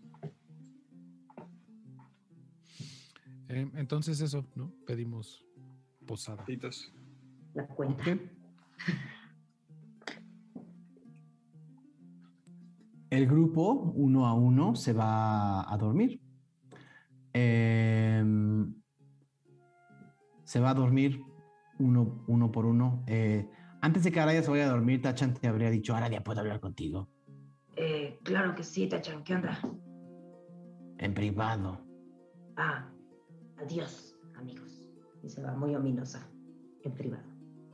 Eh, 3.49 3.71
entonces 3.77 4.21
eso, 4.21 4.45
¿no? 4.55 4.71
Pedimos 4.87 5.47
posada. 6.05 6.45
La 7.55 7.67
cuenta. 7.69 8.19
El 13.09 13.27
grupo, 13.27 13.73
uno 13.95 14.27
a 14.27 14.35
uno, 14.35 14.77
se 14.77 14.93
va 14.93 15.73
a 15.73 15.79
dormir. 15.79 16.21
Em, 17.33 18.75
se 20.45 20.61
va 20.61 20.69
a 20.69 20.75
dormir 20.75 21.23
uno, 21.79 22.23
uno 22.27 22.53
por 22.53 22.67
uno. 22.67 23.03
Eh, 23.07 23.49
antes 23.81 24.05
de 24.05 24.13
que 24.13 24.21
Araya 24.21 24.43
se 24.43 24.51
vaya 24.51 24.67
a 24.67 24.71
dormir, 24.71 25.03
Tachan 25.03 25.35
te 25.35 25.49
habría 25.49 25.71
dicho, 25.71 25.95
Araya, 25.95 26.23
¿puedo 26.23 26.41
hablar 26.41 26.61
contigo? 26.61 27.09
Eh, 27.77 28.19
claro 28.23 28.55
que 28.55 28.63
sí, 28.63 28.89
Tachan, 28.89 29.23
¿qué 29.23 29.35
onda? 29.35 29.59
En 30.99 31.15
privado. 31.15 31.81
Ah, 32.57 32.89
adiós, 33.59 34.17
amigos. 34.37 34.89
Y 35.23 35.29
se 35.29 35.43
va 35.43 35.55
muy 35.55 35.75
ominosa, 35.75 36.27
en 36.83 36.93
privado. 36.93 37.25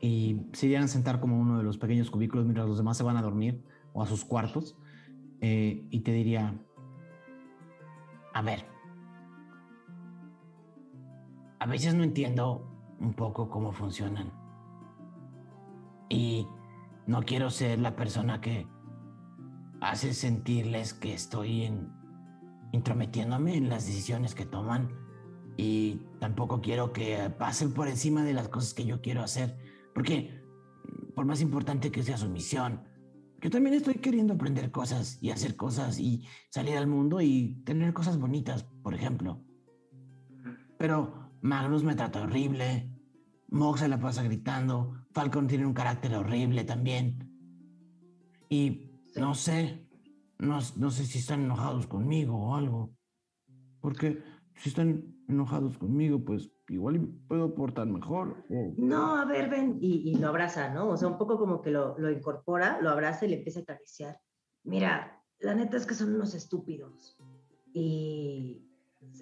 Y 0.00 0.46
se 0.52 0.66
irían 0.66 0.84
a 0.84 0.88
sentar 0.88 1.20
como 1.20 1.38
uno 1.38 1.58
de 1.58 1.64
los 1.64 1.78
pequeños 1.78 2.10
cubículos 2.10 2.44
mientras 2.44 2.66
los 2.66 2.78
demás 2.78 2.96
se 2.96 3.04
van 3.04 3.16
a 3.16 3.22
dormir 3.22 3.62
o 3.92 4.02
a 4.02 4.06
sus 4.06 4.24
cuartos. 4.24 4.76
Eh, 5.40 5.86
y 5.90 6.00
te 6.00 6.12
diría, 6.12 6.54
A 8.34 8.42
ver. 8.42 8.64
A 11.58 11.66
veces 11.66 11.94
no 11.94 12.02
entiendo 12.02 12.66
un 12.98 13.14
poco 13.14 13.48
cómo 13.48 13.72
funcionan. 13.72 14.41
Y 16.12 16.46
no 17.06 17.22
quiero 17.22 17.48
ser 17.48 17.80
la 17.80 17.96
persona 17.96 18.42
que 18.42 18.66
hace 19.80 20.12
sentirles 20.12 20.92
que 20.92 21.14
estoy 21.14 21.62
en, 21.62 21.90
intrometiéndome 22.72 23.56
en 23.56 23.70
las 23.70 23.86
decisiones 23.86 24.34
que 24.34 24.44
toman. 24.44 24.90
Y 25.56 26.02
tampoco 26.20 26.60
quiero 26.60 26.92
que 26.92 27.30
pasen 27.38 27.72
por 27.72 27.88
encima 27.88 28.24
de 28.24 28.34
las 28.34 28.48
cosas 28.50 28.74
que 28.74 28.84
yo 28.84 29.00
quiero 29.00 29.22
hacer. 29.22 29.56
Porque 29.94 30.38
por 31.14 31.24
más 31.24 31.40
importante 31.40 31.90
que 31.90 32.02
sea 32.02 32.18
su 32.18 32.28
misión, 32.28 32.84
yo 33.40 33.50
también 33.50 33.74
estoy 33.74 33.94
queriendo 33.94 34.34
aprender 34.34 34.70
cosas 34.70 35.18
y 35.22 35.30
hacer 35.30 35.56
cosas 35.56 35.98
y 35.98 36.26
salir 36.50 36.76
al 36.76 36.86
mundo 36.88 37.22
y 37.22 37.62
tener 37.64 37.94
cosas 37.94 38.18
bonitas, 38.18 38.64
por 38.82 38.94
ejemplo. 38.94 39.42
Pero 40.78 41.32
Magnus 41.40 41.82
me 41.84 41.94
trata 41.94 42.20
horrible, 42.20 42.90
Mog 43.48 43.78
se 43.78 43.88
la 43.88 43.98
pasa 43.98 44.22
gritando, 44.22 45.01
Falcon 45.12 45.46
tiene 45.46 45.66
un 45.66 45.74
carácter 45.74 46.14
horrible 46.14 46.64
también. 46.64 47.28
Y 48.48 48.90
no 49.16 49.34
sé, 49.34 49.86
no, 50.38 50.58
no 50.76 50.90
sé 50.90 51.04
si 51.06 51.18
están 51.18 51.42
enojados 51.42 51.86
conmigo 51.86 52.36
o 52.36 52.54
algo. 52.54 52.94
Porque 53.80 54.22
si 54.56 54.68
están 54.68 55.04
enojados 55.28 55.78
conmigo, 55.78 56.22
pues 56.24 56.50
igual 56.68 57.00
puedo 57.28 57.54
portar 57.54 57.86
mejor. 57.86 58.44
o- 58.48 58.74
No, 58.76 59.16
a 59.16 59.24
ver, 59.24 59.48
ven, 59.50 59.78
y, 59.80 60.10
y 60.10 60.14
lo 60.16 60.28
abraza, 60.28 60.72
¿no? 60.72 60.88
O 60.90 60.96
sea, 60.96 61.08
un 61.08 61.18
poco 61.18 61.38
como 61.38 61.60
que 61.62 61.70
lo, 61.70 61.98
lo 61.98 62.10
incorpora, 62.10 62.80
lo 62.80 62.90
abraza 62.90 63.26
y 63.26 63.30
le 63.30 63.36
empieza 63.38 63.60
a 63.60 63.62
acariciar. 63.62 64.18
Mira, 64.64 65.22
la 65.40 65.54
neta 65.54 65.76
es 65.76 65.86
que 65.86 65.94
son 65.94 66.14
unos 66.14 66.34
estúpidos. 66.34 67.16
Y 67.74 68.68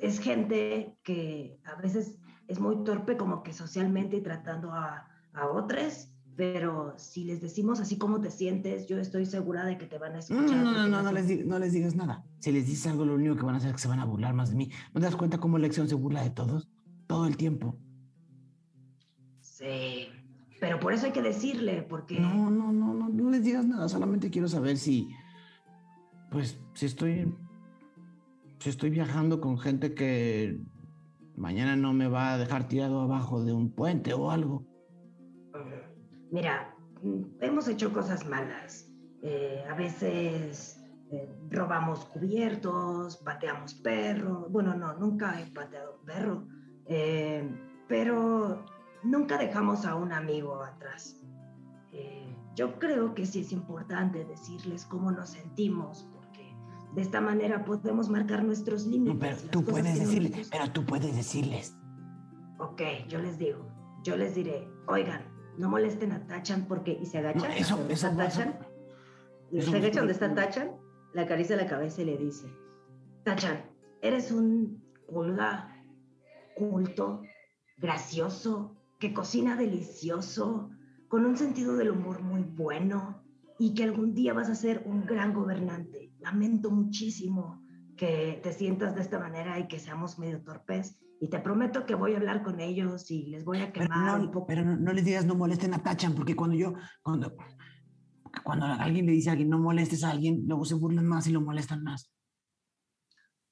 es 0.00 0.18
gente 0.20 0.98
que 1.02 1.60
a 1.64 1.76
veces 1.80 2.18
es 2.48 2.60
muy 2.60 2.82
torpe 2.84 3.16
como 3.16 3.42
que 3.42 3.52
socialmente 3.52 4.16
y 4.16 4.22
tratando 4.22 4.72
a, 4.72 5.08
a 5.32 5.46
otros, 5.48 6.08
pero 6.36 6.94
si 6.96 7.24
les 7.24 7.40
decimos 7.40 7.80
así 7.80 7.98
como 7.98 8.20
te 8.20 8.30
sientes, 8.30 8.86
yo 8.88 8.98
estoy 8.98 9.26
segura 9.26 9.64
de 9.64 9.76
que 9.78 9.86
te 9.86 9.98
van 9.98 10.12
a 10.12 10.14
No, 10.14 10.18
escuchar. 10.20 10.46
no, 10.56 10.72
no, 10.72 10.88
no, 10.88 10.88
no, 10.88 11.04
son- 11.04 11.14
les 11.14 11.46
no 11.46 11.58
les 11.58 11.72
digas 11.72 11.94
nada. 11.94 12.24
Si 12.38 12.50
les 12.52 12.66
dices 12.66 12.86
algo, 12.86 13.04
lo 13.04 13.14
único 13.14 13.36
que 13.36 13.42
van 13.42 13.54
a 13.54 13.58
hacer 13.58 13.70
es 13.70 13.76
que 13.76 13.82
se 13.82 13.88
van 13.88 14.00
a 14.00 14.04
burlar 14.04 14.32
más 14.34 14.50
de 14.50 14.56
mí. 14.56 14.70
¿No 14.94 15.00
te 15.00 15.06
das 15.06 15.16
cuenta 15.16 15.38
cómo 15.38 15.58
Lección 15.58 15.88
se 15.88 15.94
burla 15.94 16.22
de 16.22 16.30
todos? 16.30 16.68
Todo 17.06 17.26
el 17.26 17.36
tiempo. 17.36 17.76
Sí, 19.40 20.06
pero 20.60 20.80
por 20.80 20.92
eso 20.92 21.06
hay 21.06 21.12
que 21.12 21.22
decirle, 21.22 21.82
porque... 21.82 22.18
No, 22.20 22.50
no, 22.50 22.72
no, 22.72 22.94
no, 22.94 23.08
no 23.08 23.30
les 23.30 23.44
digas 23.44 23.66
nada. 23.66 23.88
Solamente 23.88 24.30
quiero 24.30 24.48
saber 24.48 24.78
si, 24.78 25.08
pues, 26.30 26.58
si 26.74 26.86
estoy, 26.86 27.34
si 28.58 28.70
estoy 28.70 28.90
viajando 28.90 29.40
con 29.40 29.58
gente 29.58 29.94
que 29.94 30.58
mañana 31.36 31.76
no 31.76 31.92
me 31.92 32.08
va 32.08 32.32
a 32.34 32.38
dejar 32.38 32.68
tirado 32.68 33.00
abajo 33.00 33.44
de 33.44 33.52
un 33.52 33.70
puente 33.70 34.14
o 34.14 34.30
algo. 34.30 34.64
Mira, 36.30 36.74
hemos 37.40 37.68
hecho 37.68 37.92
cosas 37.92 38.26
malas. 38.26 38.88
Eh, 39.22 39.64
a 39.68 39.74
veces 39.74 40.82
eh, 41.10 41.28
robamos 41.50 42.04
cubiertos, 42.06 43.16
pateamos 43.18 43.74
perros. 43.74 44.50
Bueno, 44.50 44.74
no, 44.74 44.96
nunca 44.96 45.40
he 45.40 45.46
pateado 45.46 45.98
un 45.98 46.04
perro. 46.04 46.46
Eh, 46.86 47.48
pero 47.88 48.64
nunca 49.02 49.36
dejamos 49.38 49.84
a 49.84 49.96
un 49.96 50.12
amigo 50.12 50.62
atrás. 50.62 51.20
Eh, 51.92 52.36
yo 52.54 52.78
creo 52.78 53.14
que 53.14 53.26
sí 53.26 53.40
es 53.40 53.52
importante 53.52 54.24
decirles 54.24 54.84
cómo 54.84 55.10
nos 55.10 55.30
sentimos, 55.30 56.08
porque 56.14 56.54
de 56.94 57.02
esta 57.02 57.20
manera 57.20 57.64
podemos 57.64 58.08
marcar 58.08 58.44
nuestros 58.44 58.86
límites. 58.86 59.42
Pero 59.42 59.50
tú 59.50 59.64
puedes 59.64 59.98
decirles, 59.98 60.48
pero 60.50 60.70
tú 60.72 60.84
puedes 60.84 61.14
decirles. 61.14 61.76
Ok, 62.58 62.82
yo 63.08 63.20
les 63.20 63.38
digo, 63.38 63.66
yo 64.04 64.16
les 64.16 64.34
diré, 64.34 64.68
oigan, 64.86 65.22
no 65.60 65.68
molesten 65.68 66.12
a 66.12 66.26
Tachan 66.26 66.66
porque, 66.66 66.92
y 67.00 67.06
se 67.06 67.18
agachan, 67.18 67.50
No, 67.50 67.54
eso- 67.56 67.76
donde 67.76 67.94
eso 67.94 68.08
está. 68.08 68.24
Tachan, 68.24 68.58
Eso 69.52 69.70
se 69.70 69.80
pasa. 69.80 69.98
donde 69.98 70.12
está 70.12 70.34
Tachan, 70.34 70.70
le 71.14 71.20
acaricia 71.20 71.56
la 71.56 71.66
cabeza 71.66 72.02
y 72.02 72.06
le 72.06 72.16
dice, 72.16 72.46
Tachan, 73.24 73.62
eres 74.00 74.32
un 74.32 74.82
pulga 75.06 75.76
culto, 76.56 77.22
gracioso, 77.78 78.76
que 78.98 79.12
cocina 79.14 79.56
delicioso, 79.56 80.70
con 81.08 81.24
un 81.26 81.36
sentido 81.36 81.76
del 81.76 81.90
humor 81.90 82.22
muy 82.22 82.42
bueno 82.42 83.22
y 83.58 83.74
que 83.74 83.84
algún 83.84 84.14
día 84.14 84.32
vas 84.32 84.48
a 84.48 84.54
ser 84.54 84.82
un 84.86 85.04
gran 85.04 85.32
gobernante. 85.34 86.12
Lamento 86.20 86.70
muchísimo 86.70 87.62
que 87.96 88.40
te 88.42 88.52
sientas 88.52 88.94
de 88.94 89.00
esta 89.02 89.18
manera 89.18 89.58
y 89.58 89.68
que 89.68 89.78
seamos 89.78 90.18
medio 90.18 90.42
torpes. 90.42 90.98
Y 91.22 91.28
te 91.28 91.38
prometo 91.38 91.84
que 91.84 91.94
voy 91.94 92.14
a 92.14 92.16
hablar 92.16 92.42
con 92.42 92.60
ellos 92.60 93.10
y 93.10 93.26
les 93.26 93.44
voy 93.44 93.58
a 93.60 93.70
Pero 93.72 93.86
quemar 93.86 94.18
un 94.20 94.26
no, 94.26 94.30
poco. 94.32 94.46
pero 94.46 94.64
no, 94.64 94.76
no 94.76 94.92
les 94.92 95.04
digas 95.04 95.26
no 95.26 95.34
molesten 95.34 95.74
a 95.74 95.82
Tachan, 95.82 96.14
porque 96.14 96.34
cuando 96.34 96.56
yo, 96.56 96.72
cuando, 97.02 97.36
cuando 98.42 98.64
alguien 98.64 99.04
le 99.04 99.12
dice 99.12 99.28
a 99.28 99.32
alguien 99.32 99.50
no 99.50 99.58
molestes 99.58 100.02
a 100.02 100.10
alguien, 100.12 100.44
luego 100.46 100.64
se 100.64 100.74
burlan 100.74 101.06
más 101.06 101.26
y 101.26 101.32
lo 101.32 101.42
molestan 101.42 101.82
más. 101.82 102.10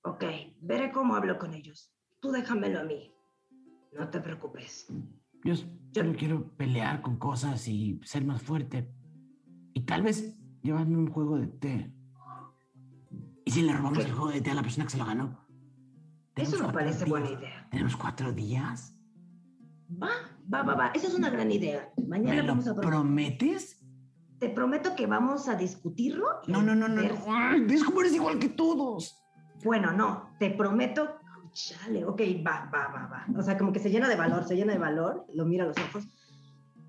Ok, 0.02 0.24
veré 0.62 0.90
cómo 0.90 1.14
hablo 1.14 1.38
con 1.38 1.52
ellos. 1.52 1.92
Tú 2.20 2.30
déjamelo 2.30 2.80
a 2.80 2.84
mí. 2.84 3.12
No 3.92 4.08
te 4.08 4.20
preocupes. 4.20 4.86
Yo 5.44 5.54
solo 5.92 6.14
quiero 6.16 6.50
pelear 6.56 7.02
con 7.02 7.18
cosas 7.18 7.68
y 7.68 8.00
ser 8.02 8.24
más 8.24 8.40
fuerte. 8.42 8.90
Y 9.74 9.82
tal 9.82 10.02
vez 10.02 10.38
llevarme 10.62 10.96
un 10.96 11.10
juego 11.10 11.38
de 11.38 11.48
té. 11.48 11.92
¿Y 13.44 13.50
si 13.50 13.62
le 13.62 13.72
robamos 13.74 14.04
el 14.04 14.12
juego 14.12 14.30
de 14.30 14.40
té 14.40 14.50
a 14.50 14.54
la 14.54 14.62
persona 14.62 14.84
que 14.84 14.90
se 14.90 14.98
lo 14.98 15.04
ganó? 15.04 15.47
Eso 16.42 16.66
me 16.66 16.72
parece 16.72 16.98
días. 17.04 17.08
buena 17.10 17.30
idea. 17.30 17.68
Tenemos 17.70 17.96
cuatro 17.96 18.32
días. 18.32 18.94
Va, 20.02 20.10
va, 20.52 20.62
va, 20.62 20.74
va. 20.74 20.86
Esa 20.88 21.06
es 21.08 21.14
una 21.14 21.30
gran 21.30 21.50
idea. 21.50 21.90
Mañana 22.06 22.36
¿Me 22.36 22.42
lo 22.42 22.48
vamos 22.48 22.68
a 22.68 22.74
pro- 22.74 22.82
prometes? 22.88 23.84
Te 24.38 24.48
prometo 24.50 24.94
que 24.94 25.06
vamos 25.06 25.48
a 25.48 25.54
discutirlo. 25.56 26.26
No, 26.46 26.62
no, 26.62 26.74
no, 26.74 26.88
no. 26.88 27.02
no. 27.02 27.14
Ay, 27.28 27.62
¿Ves 27.64 27.82
cómo 27.84 28.00
eres 28.00 28.14
igual 28.14 28.38
que 28.38 28.48
todos? 28.50 29.24
Bueno, 29.64 29.92
no, 29.92 30.30
te 30.38 30.50
prometo. 30.50 31.16
Chale, 31.52 32.04
ok, 32.04 32.20
va, 32.46 32.70
va, 32.72 32.88
va, 32.88 33.06
va. 33.08 33.26
O 33.38 33.42
sea, 33.42 33.58
como 33.58 33.72
que 33.72 33.80
se 33.80 33.90
llena 33.90 34.06
de 34.08 34.14
valor, 34.14 34.44
se 34.44 34.54
llena 34.54 34.72
de 34.74 34.78
valor, 34.78 35.26
lo 35.34 35.44
mira 35.44 35.64
a 35.64 35.68
los 35.68 35.76
ojos. 35.78 36.06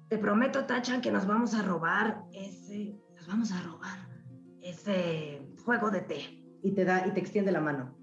Te 0.09 0.17
prometo, 0.17 0.65
Tachan, 0.65 1.01
que 1.01 1.11
nos 1.11 1.25
vamos 1.25 1.53
a 1.55 1.61
robar 1.63 2.23
ese. 2.33 2.99
Nos 3.15 3.27
vamos 3.27 3.51
a 3.51 3.61
robar 3.63 3.97
ese 4.61 5.41
juego 5.65 5.89
de 5.89 6.01
té. 6.01 6.43
Y 6.61 6.73
te 6.73 6.83
da, 6.85 7.07
y 7.07 7.11
te 7.13 7.19
extiende 7.19 7.51
la 7.51 7.61
mano. 7.61 7.95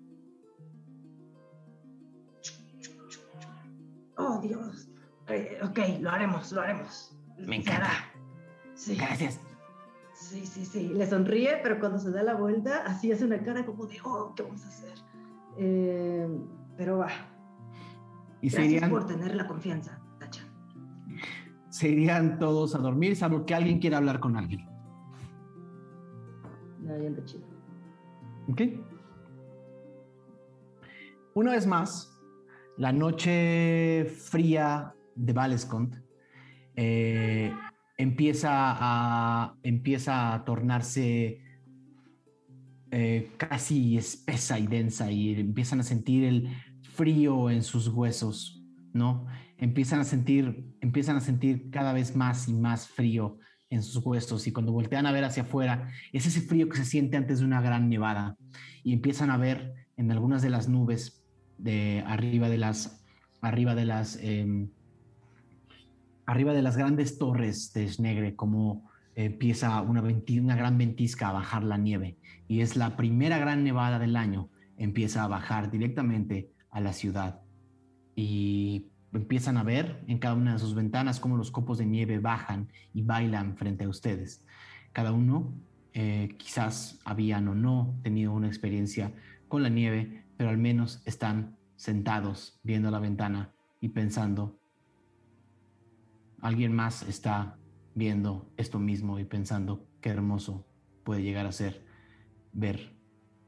Oh, 4.17 4.41
Dios. 4.41 4.89
Eh, 5.29 5.59
ok, 5.63 6.01
lo 6.01 6.11
haremos, 6.11 6.53
lo 6.53 6.61
haremos. 6.61 7.17
Me 7.39 7.57
encanta. 7.57 7.91
Sí. 8.75 8.97
Gracias. 8.97 9.41
Sí, 10.15 10.47
sí, 10.47 10.65
sí. 10.65 10.89
Le 10.89 11.07
sonríe, 11.07 11.61
pero 11.63 11.79
cuando 11.79 11.99
se 11.99 12.11
da 12.11 12.23
la 12.23 12.35
vuelta, 12.35 12.85
así 12.87 13.13
hace 13.13 13.25
una 13.25 13.43
cara 13.43 13.67
como 13.67 13.87
de, 13.87 13.99
oh, 14.05 14.33
¿qué 14.35 14.43
vamos 14.43 14.65
a 14.65 14.69
hacer? 14.69 14.95
Eh, 15.59 16.29
pero 16.77 16.99
va. 16.99 17.09
Y 18.41 18.49
Gracias 18.49 18.89
por 18.89 19.07
tener 19.07 19.35
la 19.35 19.47
confianza, 19.47 19.99
Tacha. 20.19 20.43
se 21.69 21.89
irían 21.89 22.39
todos 22.39 22.75
a 22.75 22.79
dormir, 22.79 23.17
salvo 23.17 23.45
que 23.45 23.55
alguien 23.55 23.79
quiera 23.79 23.99
hablar 23.99 24.21
con 24.21 24.37
alguien. 24.37 24.67
No, 26.81 26.97
ya 26.97 27.25
chido. 27.25 27.47
¿Ok? 28.49 28.63
Una 31.35 31.53
vez 31.53 31.67
más, 31.67 32.16
la 32.79 32.93
noche 32.93 34.05
fría 34.05 34.95
de 35.15 35.33
Valescont 35.33 35.97
eh, 36.75 37.53
empieza, 37.97 38.51
a, 38.53 39.55
empieza 39.63 40.35
a 40.35 40.45
tornarse 40.45 41.41
eh, 42.91 43.31
casi 43.39 43.97
espesa 43.97 44.59
y 44.59 44.67
densa 44.67 45.11
y 45.11 45.41
empiezan 45.41 45.81
a 45.81 45.83
sentir 45.83 46.25
el 46.25 46.49
frío 46.83 47.51
en 47.51 47.63
sus 47.63 47.89
huesos, 47.89 48.63
¿no? 48.93 49.27
Empiezan 49.59 50.01
a 50.01 50.05
sentir, 50.05 50.67
empiezan 50.81 51.17
a 51.17 51.21
sentir 51.21 51.71
cada 51.71 51.93
vez 51.95 52.15
más 52.15 52.47
y 52.49 52.55
más 52.55 52.89
frío 52.89 53.39
en 53.71 53.83
sus 53.83 54.05
huesos 54.05 54.47
y 54.47 54.53
cuando 54.53 54.73
voltean 54.73 55.07
a 55.07 55.13
ver 55.13 55.25
hacia 55.25 55.43
afuera 55.43 55.91
es 56.13 56.27
ese 56.27 56.41
frío 56.41 56.69
que 56.69 56.77
se 56.77 56.85
siente 56.85 57.17
antes 57.17 57.41
de 57.41 57.47
una 57.47 57.61
gran 57.61 57.89
nevada 57.89 58.37
y 58.85 58.93
empiezan 58.93 59.31
a 59.31 59.39
ver 59.39 59.75
en 59.97 60.13
algunas 60.13 60.43
de 60.43 60.51
las 60.51 60.69
nubes 60.69 61.16
de 61.59 62.03
arriba 62.07 62.49
de 62.49 62.59
las 62.59 63.05
arriba 63.41 63.75
de 63.75 63.85
las 63.85 64.19
em, 64.23 64.69
arriba 66.27 66.53
de 66.53 66.63
las 66.63 66.77
grandes 66.77 67.19
torres 67.19 67.73
de 67.73 67.89
Snegre 67.89 68.35
como 68.35 68.91
empieza 69.17 69.81
una, 69.81 70.03
una 70.03 70.57
gran 70.57 70.79
ventisca 70.79 71.29
a 71.29 71.33
bajar 71.33 71.65
la 71.65 71.79
nieve. 71.79 72.19
Y 72.47 72.61
es 72.61 72.77
la 72.77 72.97
primera 72.97 73.39
gran 73.39 73.65
nevada 73.65 73.99
del 73.99 74.15
año. 74.15 74.51
Empieza 74.77 75.25
a 75.25 75.29
bajar 75.29 75.71
directamente 75.71 76.51
a 76.71 76.81
la 76.81 76.93
ciudad. 76.93 77.41
Y 78.15 78.87
empiezan 79.13 79.57
a 79.57 79.63
ver 79.63 80.05
en 80.07 80.19
cada 80.19 80.35
una 80.35 80.53
de 80.53 80.59
sus 80.59 80.75
ventanas 80.75 81.19
cómo 81.19 81.37
los 81.37 81.51
copos 81.51 81.79
de 81.79 81.87
nieve 81.87 82.19
bajan 82.19 82.69
y 82.93 83.03
bailan 83.03 83.57
frente 83.57 83.85
a 83.85 83.89
ustedes. 83.89 84.45
Cada 84.93 85.13
uno 85.13 85.55
eh, 85.95 86.35
quizás 86.37 87.01
habían 87.05 87.49
o 87.49 87.55
no 87.55 87.99
tenido 88.03 88.33
una 88.33 88.49
experiencia 88.49 89.13
con 89.49 89.63
la 89.63 89.71
nieve, 89.71 90.25
pero 90.37 90.51
al 90.51 90.59
menos 90.59 91.03
están 91.05 91.57
sentados 91.77 92.59
viendo 92.63 92.91
la 92.91 92.99
ventana 92.99 93.53
y 93.81 93.91
pensando, 93.91 94.59
alguien 96.41 96.75
más 96.75 97.03
está 97.03 97.59
viendo 97.95 98.51
esto 98.57 98.79
mismo 98.79 99.19
y 99.19 99.25
pensando 99.25 99.87
qué 100.01 100.11
hermoso 100.11 100.67
puede 101.05 101.23
llegar 101.23 101.47
a 101.47 101.53
ser 101.53 101.85
ver 102.53 102.95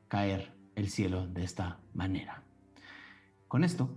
caer 0.08 0.52
el 0.74 0.88
cielo 0.88 1.26
de 1.26 1.44
esta 1.44 1.80
manera. 1.94 2.42
Con 3.46 3.64
esto 3.64 3.90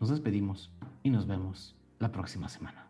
nos 0.00 0.10
despedimos 0.10 0.72
y 1.02 1.10
nos 1.10 1.26
vemos 1.26 1.76
la 1.98 2.10
próxima 2.10 2.48
semana. 2.48 2.88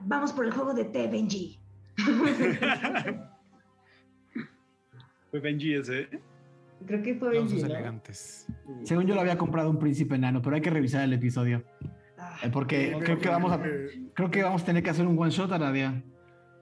Vamos 0.00 0.32
por 0.32 0.44
el 0.44 0.52
juego 0.52 0.74
de 0.74 0.84
té, 0.84 1.08
Benji. 1.08 1.58
Fue 5.36 5.40
Benji 5.50 5.74
ese. 5.74 6.08
Creo 6.86 7.02
que 7.02 7.14
fue 7.14 7.30
Benji. 7.30 7.60
¿no? 7.60 7.66
elegantes. 7.66 8.46
Según 8.84 9.06
yo 9.06 9.14
lo 9.14 9.20
había 9.20 9.36
comprado 9.36 9.68
un 9.68 9.78
príncipe 9.78 10.14
enano, 10.14 10.40
pero 10.40 10.56
hay 10.56 10.62
que 10.62 10.70
revisar 10.70 11.02
el 11.04 11.12
episodio. 11.12 11.62
Ah, 12.18 12.38
Eh, 12.42 12.48
Porque 12.50 12.96
creo 13.02 13.18
que 13.18 13.28
vamos 13.28 13.52
a 13.52 13.60
creo 14.14 14.30
que 14.30 14.42
vamos 14.42 14.62
a 14.62 14.64
tener 14.64 14.82
que 14.82 14.88
hacer 14.90 15.06
un 15.06 15.18
one 15.18 15.30
shot 15.30 15.52
a 15.52 15.58
la 15.58 15.72
día. 15.72 16.02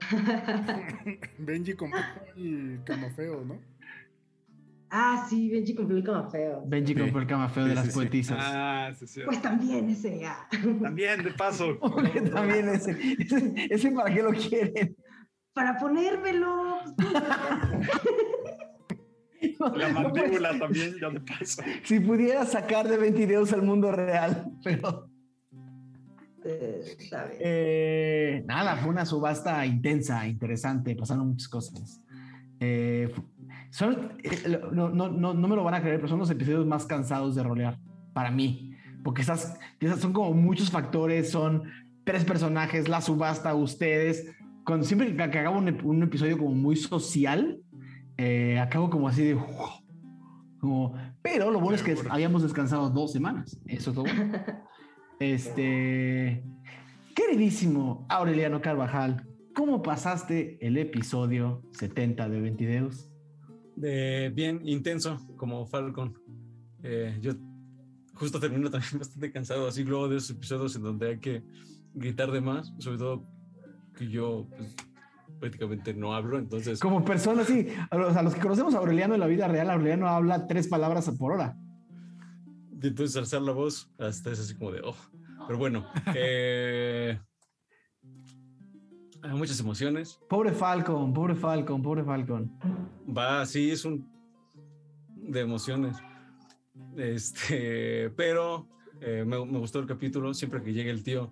Benji 1.37 1.73
compró 1.73 1.99
el 2.35 2.81
camafeo, 2.83 3.45
¿no? 3.45 3.59
Ah, 4.89 5.25
sí, 5.29 5.49
Benji 5.49 5.73
cumplió 5.73 5.97
el 5.97 6.03
camafeo. 6.03 6.63
Benji 6.65 6.93
Sí. 6.93 6.99
compró 6.99 7.21
el 7.21 7.27
camafeo 7.27 7.65
de 7.65 7.75
las 7.75 7.85
sí, 7.85 7.91
sí. 7.91 7.95
poetisas. 7.95 8.37
Ah, 8.39 8.91
sí, 8.97 9.07
sí. 9.07 9.21
Pues 9.25 9.41
también 9.41 9.89
ese, 9.89 10.25
ah. 10.25 10.47
También, 10.81 11.23
de 11.23 11.31
paso. 11.31 11.77
También 12.33 12.67
ese, 12.69 12.91
ese, 13.19 13.53
ese 13.69 13.91
para 13.91 14.13
qué 14.13 14.21
lo 14.21 14.31
quieren. 14.31 14.95
Para 15.53 15.77
ponérmelo. 15.77 16.79
La 19.59 19.89
No, 19.89 20.09
pues, 20.09 20.23
mandíbula 20.23 20.59
también, 20.59 20.95
ya 20.99 21.09
de 21.09 21.19
paso. 21.21 21.61
si 21.83 21.99
pudiera 21.99 22.45
sacar 22.45 22.87
de 22.87 22.97
20 22.97 23.25
videos 23.25 23.53
al 23.53 23.63
mundo 23.63 23.91
real, 23.91 24.45
pero 24.63 25.09
Eh, 26.47 26.97
eh, 27.39 28.43
nada, 28.45 28.77
fue 28.77 28.89
una 28.91 29.03
subasta 29.05 29.65
intensa, 29.65 30.27
interesante, 30.27 30.95
pasaron 30.95 31.29
muchas 31.29 31.47
cosas. 31.47 32.01
Eh, 32.59 33.11
son, 33.71 34.13
eh, 34.23 34.61
no, 34.71 34.89
no, 34.89 35.09
no, 35.09 35.33
no 35.33 35.47
me 35.47 35.55
lo 35.55 35.63
van 35.63 35.73
a 35.73 35.81
creer, 35.81 35.97
pero 35.97 36.07
son 36.07 36.19
los 36.19 36.29
episodios 36.29 36.65
más 36.65 36.85
cansados 36.85 37.35
de 37.35 37.43
rolear 37.43 37.79
para 38.13 38.29
mí, 38.29 38.75
porque 39.03 39.23
esas, 39.23 39.59
esas 39.79 39.99
son 39.99 40.13
como 40.13 40.33
muchos 40.33 40.69
factores, 40.69 41.31
son 41.31 41.63
tres 42.03 42.23
personajes, 42.23 42.87
la 42.87 43.01
subasta, 43.01 43.53
ustedes. 43.55 44.31
Cuando 44.63 44.85
siempre 44.85 45.15
que, 45.15 45.29
que 45.29 45.39
hago 45.39 45.57
un, 45.57 45.83
un 45.83 46.03
episodio 46.03 46.37
como 46.37 46.51
muy 46.51 46.75
social, 46.75 47.59
eh, 48.17 48.59
acabo 48.59 48.89
como 48.89 49.07
así 49.07 49.23
de... 49.23 49.37
Como, 50.59 50.95
pero 51.21 51.51
lo 51.51 51.59
bueno 51.59 51.75
es 51.75 51.83
que 51.83 51.95
habíamos 52.09 52.41
descansado 52.43 52.89
dos 52.89 53.11
semanas. 53.11 53.59
Eso 53.65 53.91
es 53.91 53.95
lo 53.95 54.03
bueno. 54.03 54.33
Este, 55.17 56.43
queridísimo 57.15 58.05
Aureliano 58.09 58.61
Carvajal, 58.61 59.25
¿cómo 59.55 59.81
pasaste 59.81 60.57
el 60.59 60.77
episodio 60.77 61.61
70 61.71 62.27
de 62.27 62.41
Ventideus? 62.41 63.09
de 63.75 64.31
bien 64.33 64.61
intenso 64.67 65.19
como 65.37 65.65
Falcon. 65.67 66.17
Eh, 66.83 67.17
yo 67.21 67.33
justo 68.13 68.39
termino 68.39 68.69
también 68.69 68.91
bastante 68.99 69.31
cansado, 69.31 69.67
así 69.67 69.83
luego 69.83 70.07
de 70.09 70.17
esos 70.17 70.31
episodios 70.31 70.75
en 70.75 70.83
donde 70.83 71.09
hay 71.09 71.19
que 71.19 71.43
gritar 71.93 72.31
de 72.31 72.41
más, 72.41 72.73
sobre 72.79 72.97
todo 72.97 73.27
que 73.95 74.07
yo 74.09 74.47
pues, 74.57 74.75
prácticamente 75.39 75.93
no 75.93 76.13
hablo, 76.13 76.37
entonces 76.37 76.79
Como 76.79 77.03
persona, 77.03 77.43
sí, 77.43 77.67
a 77.89 77.97
los, 77.97 78.15
a 78.15 78.21
los 78.21 78.33
que 78.33 78.41
conocemos 78.41 78.73
a 78.75 78.79
Aureliano 78.79 79.13
en 79.13 79.19
la 79.19 79.27
vida 79.27 79.47
real, 79.47 79.69
Aureliano 79.69 80.07
habla 80.07 80.47
tres 80.47 80.67
palabras 80.67 81.09
por 81.17 81.33
hora. 81.33 81.57
y 82.81 82.87
entonces 82.87 83.15
alzar 83.17 83.41
la 83.41 83.51
voz 83.51 83.89
hasta 83.99 84.31
es 84.31 84.39
así 84.39 84.55
como 84.55 84.71
de 84.71 84.81
oh. 84.81 84.95
Pero 85.47 85.59
bueno, 85.59 85.85
eh, 86.15 87.19
hay 89.21 89.33
muchas 89.33 89.59
emociones. 89.59 90.19
Pobre 90.29 90.51
Falcon, 90.51 91.13
pobre 91.13 91.35
Falcon, 91.35 91.81
pobre 91.81 92.03
Falcon. 92.03 92.51
Va, 93.15 93.45
sí, 93.45 93.71
es 93.71 93.85
un 93.85 94.09
de 95.15 95.41
emociones. 95.41 95.97
Este, 96.95 98.09
pero 98.11 98.67
eh, 99.01 99.23
me, 99.25 99.43
me 99.45 99.59
gustó 99.59 99.79
el 99.79 99.85
capítulo. 99.85 100.33
Siempre 100.33 100.63
que 100.63 100.73
llegue 100.73 100.89
el 100.89 101.03
tío, 101.03 101.31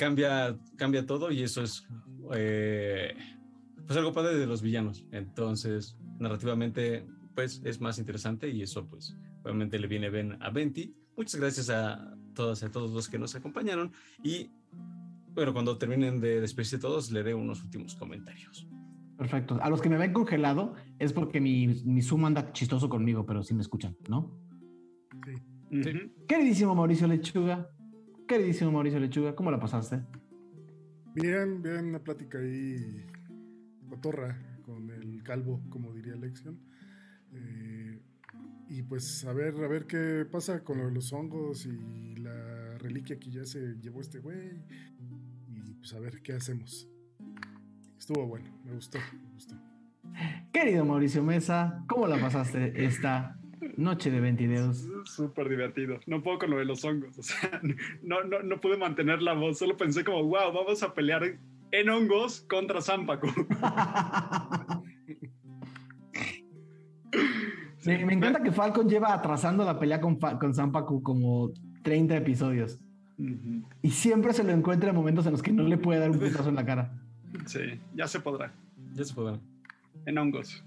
cambia, 0.00 0.58
cambia 0.76 1.04
todo 1.04 1.30
y 1.30 1.42
eso 1.42 1.62
es 1.62 1.86
eh, 2.32 3.14
pues 3.86 3.98
algo 3.98 4.14
padre 4.14 4.38
de 4.38 4.46
los 4.46 4.62
villanos. 4.62 5.04
Entonces, 5.12 5.98
narrativamente, 6.18 7.06
pues 7.34 7.60
es 7.66 7.82
más 7.82 7.98
interesante 7.98 8.48
y 8.48 8.62
eso, 8.62 8.88
pues, 8.88 9.14
obviamente 9.42 9.78
le 9.78 9.88
viene 9.88 10.08
bien 10.08 10.38
a 10.40 10.48
Venti. 10.48 10.94
Muchas 11.18 11.38
gracias 11.38 11.68
a 11.68 12.16
todas 12.34 12.62
y 12.62 12.64
a 12.64 12.70
todos 12.70 12.92
los 12.92 13.10
que 13.10 13.18
nos 13.18 13.34
acompañaron 13.34 13.92
y 14.24 14.48
bueno, 15.34 15.52
cuando 15.52 15.76
terminen 15.76 16.18
de 16.18 16.40
despedirse 16.40 16.78
todos, 16.78 17.10
le 17.10 17.20
haré 17.20 17.34
unos 17.34 17.62
últimos 17.62 17.94
comentarios. 17.94 18.66
Perfecto. 19.18 19.58
A 19.60 19.68
los 19.68 19.82
que 19.82 19.90
me 19.90 19.98
ven 19.98 20.14
congelado 20.14 20.74
es 20.98 21.12
porque 21.12 21.42
mi, 21.42 21.66
mi 21.84 22.00
Zoom 22.00 22.24
anda 22.24 22.52
chistoso 22.52 22.88
conmigo, 22.88 23.26
pero 23.26 23.42
sí 23.42 23.52
me 23.52 23.60
escuchan, 23.60 23.94
¿no? 24.08 24.34
Queridísimo 26.26 26.74
Mauricio 26.74 27.06
Lechuga, 27.06 27.70
queridísimo 28.30 28.70
Mauricio 28.70 29.00
Lechuga, 29.00 29.34
¿cómo 29.34 29.50
la 29.50 29.58
pasaste? 29.58 30.04
Bien, 31.16 31.60
bien, 31.62 31.86
una 31.86 31.98
plática 31.98 32.38
ahí 32.38 33.04
cotorra 33.88 34.38
con 34.62 34.88
el 34.88 35.24
calvo, 35.24 35.60
como 35.68 35.92
diría 35.92 36.14
Lexion. 36.14 36.56
Eh, 37.32 38.00
y 38.68 38.82
pues 38.82 39.24
a 39.24 39.32
ver, 39.32 39.56
a 39.56 39.66
ver 39.66 39.88
qué 39.88 40.24
pasa 40.30 40.62
con 40.62 40.78
lo 40.78 40.86
de 40.86 40.92
los 40.92 41.12
hongos 41.12 41.66
y 41.66 42.14
la 42.20 42.78
reliquia 42.78 43.18
que 43.18 43.32
ya 43.32 43.44
se 43.44 43.74
llevó 43.80 44.00
este 44.00 44.20
güey. 44.20 44.62
Y 45.48 45.74
pues 45.74 45.92
a 45.94 45.98
ver 45.98 46.22
qué 46.22 46.34
hacemos. 46.34 46.88
Estuvo 47.98 48.28
bueno, 48.28 48.48
me 48.64 48.74
gustó, 48.74 49.00
me 49.24 49.32
gustó. 49.32 49.56
Querido 50.52 50.84
Mauricio 50.84 51.24
Mesa, 51.24 51.82
¿cómo 51.88 52.06
la 52.06 52.20
pasaste 52.20 52.84
esta 52.84 53.39
noche 53.76 54.10
de 54.10 54.20
ventideos? 54.20 54.88
Súper 55.04 55.48
divertido. 55.48 56.00
No 56.06 56.22
puedo 56.22 56.38
con 56.38 56.50
lo 56.50 56.58
de 56.58 56.64
los 56.64 56.84
hongos. 56.84 57.18
O 57.18 57.22
sea, 57.22 57.60
no, 58.02 58.22
no, 58.24 58.42
no 58.42 58.60
pude 58.60 58.76
mantener 58.76 59.22
la 59.22 59.34
voz. 59.34 59.58
Solo 59.58 59.76
pensé 59.76 60.04
como, 60.04 60.22
wow, 60.24 60.52
vamos 60.52 60.82
a 60.82 60.94
pelear 60.94 61.38
en 61.72 61.88
hongos 61.88 62.40
contra 62.48 62.80
Zampacu. 62.80 63.28
Me, 67.86 68.04
me 68.04 68.12
encanta 68.12 68.42
que 68.42 68.52
Falcon 68.52 68.88
lleva 68.88 69.14
atrasando 69.14 69.64
la 69.64 69.78
pelea 69.78 70.02
con, 70.02 70.16
con 70.16 70.54
Zampacu 70.54 71.02
como 71.02 71.50
30 71.82 72.16
episodios. 72.18 72.78
Y 73.82 73.90
siempre 73.90 74.32
se 74.32 74.44
lo 74.44 74.50
encuentra 74.50 74.90
en 74.90 74.96
momentos 74.96 75.26
en 75.26 75.32
los 75.32 75.42
que 75.42 75.52
no 75.52 75.62
le 75.62 75.76
puede 75.76 76.00
dar 76.00 76.10
un 76.10 76.18
putazo 76.18 76.48
en 76.48 76.54
la 76.54 76.64
cara. 76.64 76.92
Sí, 77.46 77.80
ya 77.94 78.06
se 78.06 78.20
podrá. 78.20 78.52
Ya 78.94 79.04
se 79.04 79.14
podrá. 79.14 79.38
En 80.06 80.18
hongos. 80.18 80.64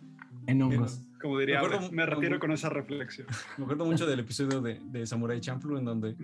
En 0.47 0.61
hongos. 0.61 1.01
Como 1.23 1.39
diría, 1.39 1.61
Me 1.61 1.65
acuerdo- 1.67 1.91
me 1.93 2.05
retiro 2.05 2.37
con 2.39 2.51
esa 2.51 2.69
reflexión. 2.69 3.25
Me 3.57 3.63
acuerdo 3.63 3.85
mucho 3.85 4.05
del 4.05 4.19
episodio 4.19 4.61
de, 4.61 4.79
de 4.83 5.07
Samurai 5.07 5.39
Champloo 5.39 5.79
en 5.79 5.85
donde 5.85 6.15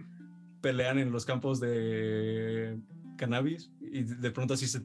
pelean 0.62 1.00
en 1.00 1.10
los 1.12 1.26
campos 1.26 1.60
de 1.62 2.78
cannabis 3.18 3.72
y 3.82 4.04
de 4.04 4.16
de 4.16 4.32
pronto 4.32 4.54
así 4.56 4.68
se, 4.68 4.82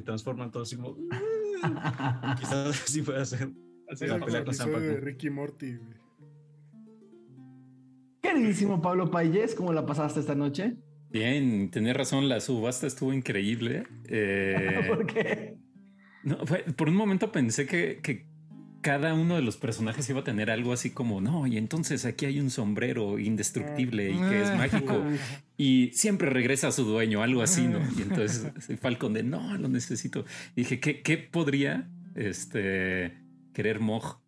transforman 0.00 0.50
todos 0.50 0.68
así 0.68 0.76
como... 0.76 0.96
Quizás 2.40 2.84
así 2.84 3.02
pueda 3.02 3.22
ser 3.26 3.50
Así 3.90 4.06
la 4.06 4.18
pelea 4.18 4.38
el 4.40 4.44
con 4.46 4.54
episodio 4.54 4.80
de 4.80 4.86
Zampacu. 4.86 5.04
Ricky 5.04 5.30
Morty. 5.30 5.74
güey. 5.76 6.00
Queridísimo 8.22 8.80
Pablo 8.80 9.10
Payés, 9.10 9.54
¿cómo 9.54 9.72
la 9.72 9.84
pasaste 9.84 10.20
esta 10.20 10.34
noche? 10.34 10.76
Bien, 11.10 11.70
tenés 11.70 11.96
razón, 11.96 12.28
la 12.28 12.40
subasta 12.40 12.86
estuvo 12.86 13.12
increíble. 13.12 13.86
Eh, 14.08 14.84
¿Por 14.88 15.06
qué? 15.06 15.56
no, 16.22 16.46
fue- 16.46 16.64
por 16.76 16.88
un 16.88 16.94
momento 16.96 17.32
pensé 17.32 17.66
que, 17.66 17.98
que 18.02 18.26
cada 18.80 19.14
uno 19.14 19.36
de 19.36 19.42
los 19.42 19.56
personajes 19.56 20.08
iba 20.10 20.20
a 20.20 20.24
tener 20.24 20.50
algo 20.50 20.72
así 20.72 20.90
como, 20.90 21.20
no, 21.20 21.46
y 21.46 21.56
entonces 21.58 22.04
aquí 22.04 22.26
hay 22.26 22.40
un 22.40 22.50
sombrero 22.50 23.18
indestructible 23.18 24.10
y 24.10 24.16
que 24.28 24.40
es 24.42 24.54
mágico 24.56 25.04
y 25.58 25.90
siempre 25.92 26.30
regresa 26.30 26.68
a 26.68 26.72
su 26.72 26.84
dueño, 26.84 27.22
algo 27.22 27.42
así, 27.42 27.66
¿no? 27.68 27.80
Y 27.98 28.02
entonces 28.02 28.46
Falcon 28.80 29.12
de, 29.12 29.22
no, 29.22 29.56
lo 29.58 29.68
necesito. 29.68 30.24
Y 30.56 30.62
dije, 30.62 30.80
¿qué, 30.80 31.02
qué 31.02 31.18
podría 31.18 31.88
este, 32.14 33.16
querer 33.52 33.80
Moj? 33.80 34.18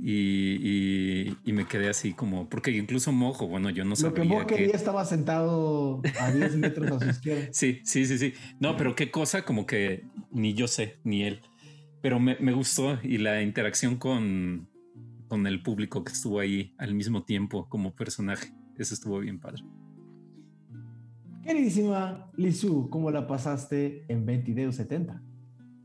Y, 0.00 0.58
y- 0.62 1.36
y 1.44 1.52
me 1.52 1.66
quedé 1.66 1.88
así 1.88 2.12
como, 2.12 2.48
porque 2.48 2.70
incluso 2.70 3.10
Mojo, 3.10 3.48
bueno, 3.48 3.68
yo 3.70 3.84
no 3.84 3.96
Lo 3.98 4.14
que 4.14 4.20
sabía 4.20 4.34
vos 4.36 4.46
quería 4.46 4.76
estaba 4.76 5.04
sentado 5.04 6.02
a 6.20 6.30
10 6.30 6.54
metros 6.56 6.92
a 6.92 7.00
su 7.00 7.10
izquierda. 7.10 7.48
Sí, 7.52 7.80
sí, 7.84 8.06
sí, 8.06 8.16
sí. 8.16 8.32
No, 8.60 8.76
pero 8.76 8.94
qué 8.94 9.10
cosa 9.10 9.42
como 9.44 9.66
que 9.66 10.04
ni 10.30 10.54
yo 10.54 10.68
sé, 10.68 10.98
ni 11.02 11.24
él. 11.24 11.40
Pero 12.00 12.20
me, 12.20 12.36
me 12.40 12.52
gustó 12.52 12.98
y 13.02 13.18
la 13.18 13.42
interacción 13.42 13.96
con, 13.96 14.68
con 15.28 15.46
el 15.46 15.62
público 15.62 16.04
que 16.04 16.12
estuvo 16.12 16.40
ahí 16.40 16.74
al 16.78 16.94
mismo 16.94 17.24
tiempo 17.24 17.68
como 17.68 17.94
personaje. 17.94 18.52
Eso 18.76 18.94
estuvo 18.94 19.18
bien 19.20 19.38
padre. 19.40 19.62
Queridísima 21.42 22.30
Lizu, 22.36 22.90
¿cómo 22.90 23.10
la 23.10 23.26
pasaste 23.26 24.04
en 24.08 24.26
22 24.26 24.74
70? 24.74 25.22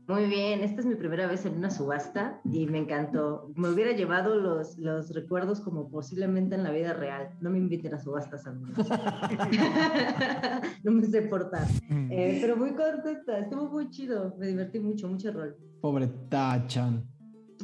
Muy 0.06 0.26
bien, 0.26 0.60
esta 0.60 0.80
es 0.80 0.86
mi 0.86 0.96
primera 0.96 1.26
vez 1.26 1.46
en 1.46 1.54
una 1.54 1.70
subasta 1.70 2.38
y 2.44 2.66
me 2.66 2.76
encantó. 2.76 3.50
Me 3.56 3.70
hubiera 3.70 3.92
llevado 3.92 4.36
los, 4.36 4.76
los 4.76 5.14
recuerdos 5.14 5.60
como 5.60 5.88
posiblemente 5.88 6.56
en 6.56 6.62
la 6.62 6.72
vida 6.72 6.92
real. 6.92 7.30
No 7.40 7.48
me 7.48 7.56
inviten 7.56 7.94
a 7.94 7.98
subastas, 7.98 8.46
amigos. 8.46 8.86
no 10.84 10.92
me 10.92 11.06
sé 11.06 11.22
portar. 11.22 11.66
Eh, 12.10 12.38
pero 12.42 12.58
muy 12.58 12.74
contenta, 12.74 13.38
estuvo 13.38 13.70
muy 13.70 13.88
chido. 13.88 14.36
Me 14.38 14.48
divertí 14.48 14.78
mucho, 14.78 15.08
mucho 15.08 15.32
rol. 15.32 15.56
Pobre 15.84 16.06
Tachan. 16.30 17.04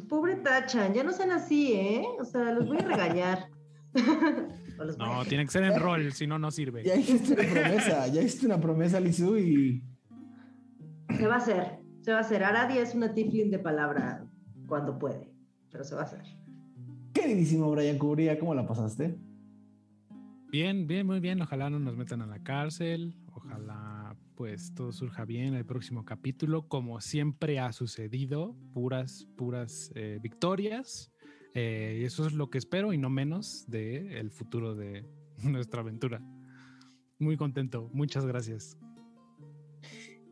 Pobre 0.07 0.37
Tachan, 0.37 0.93
ya 0.93 1.03
no 1.03 1.11
sean 1.11 1.31
así, 1.31 1.73
¿eh? 1.73 2.05
O 2.21 2.25
sea, 2.27 2.53
los 2.53 2.67
voy 2.69 2.77
a 2.77 2.83
regañar. 2.83 3.49
Voy 3.95 4.89
a- 4.91 4.97
No, 4.99 5.25
tiene 5.25 5.47
que 5.47 5.51
ser 5.51 5.63
en 5.65 5.81
rol, 5.81 6.13
si 6.13 6.27
no, 6.27 6.39
no 6.39 6.51
sirve. 6.51 6.85
Ya 6.85 6.97
hiciste 6.97 7.33
una 7.33 7.43
promesa, 7.51 8.07
ya 8.09 8.21
hiciste 8.21 8.45
una 8.45 8.61
promesa, 8.61 9.01
Lizu, 9.01 9.39
y 9.39 9.83
Se 11.17 11.27
va 11.27 11.37
a 11.37 11.39
hacer, 11.39 11.79
se 12.03 12.13
va 12.13 12.19
a 12.19 12.21
hacer. 12.21 12.45
Aradia 12.45 12.83
es 12.83 12.95
una 12.95 13.15
tiflin 13.15 13.51
de 13.51 13.59
palabra 13.59 14.27
cuando 14.67 14.99
puede, 14.99 15.33
pero 15.73 15.83
se 15.85 15.95
va 15.95 16.03
a 16.03 16.05
hacer. 16.05 16.23
queridísimo 17.15 17.71
Brian 17.71 17.97
Cubría, 17.97 18.39
¿cómo 18.39 18.55
la 18.55 18.67
pasaste? 18.67 19.19
Bien, 20.53 20.87
bien, 20.87 21.07
muy 21.07 21.21
bien. 21.21 21.41
Ojalá 21.41 21.71
no 21.71 21.79
nos 21.79 21.97
metan 21.97 22.21
a 22.21 22.27
la 22.27 22.43
cárcel. 22.43 23.17
Ojalá 23.33 23.80
pues 24.41 24.73
todo 24.73 24.91
surja 24.91 25.27
bien 25.27 25.53
el 25.53 25.67
próximo 25.67 26.07
capítulo. 26.07 26.67
Como 26.67 26.99
siempre 27.03 27.59
ha 27.59 27.75
sucedido, 27.75 28.57
puras, 28.73 29.29
puras 29.37 29.93
eh, 29.95 30.19
victorias. 30.23 31.13
Eh, 31.53 31.99
y 32.01 32.05
eso 32.07 32.27
es 32.27 32.33
lo 32.33 32.49
que 32.49 32.57
espero 32.57 32.95
y 32.95 32.97
no 32.97 33.11
menos 33.11 33.67
de 33.69 34.19
el 34.19 34.31
futuro 34.31 34.75
de 34.75 35.05
nuestra 35.45 35.83
aventura. 35.83 36.23
Muy 37.19 37.37
contento, 37.37 37.91
muchas 37.93 38.25
gracias. 38.25 38.79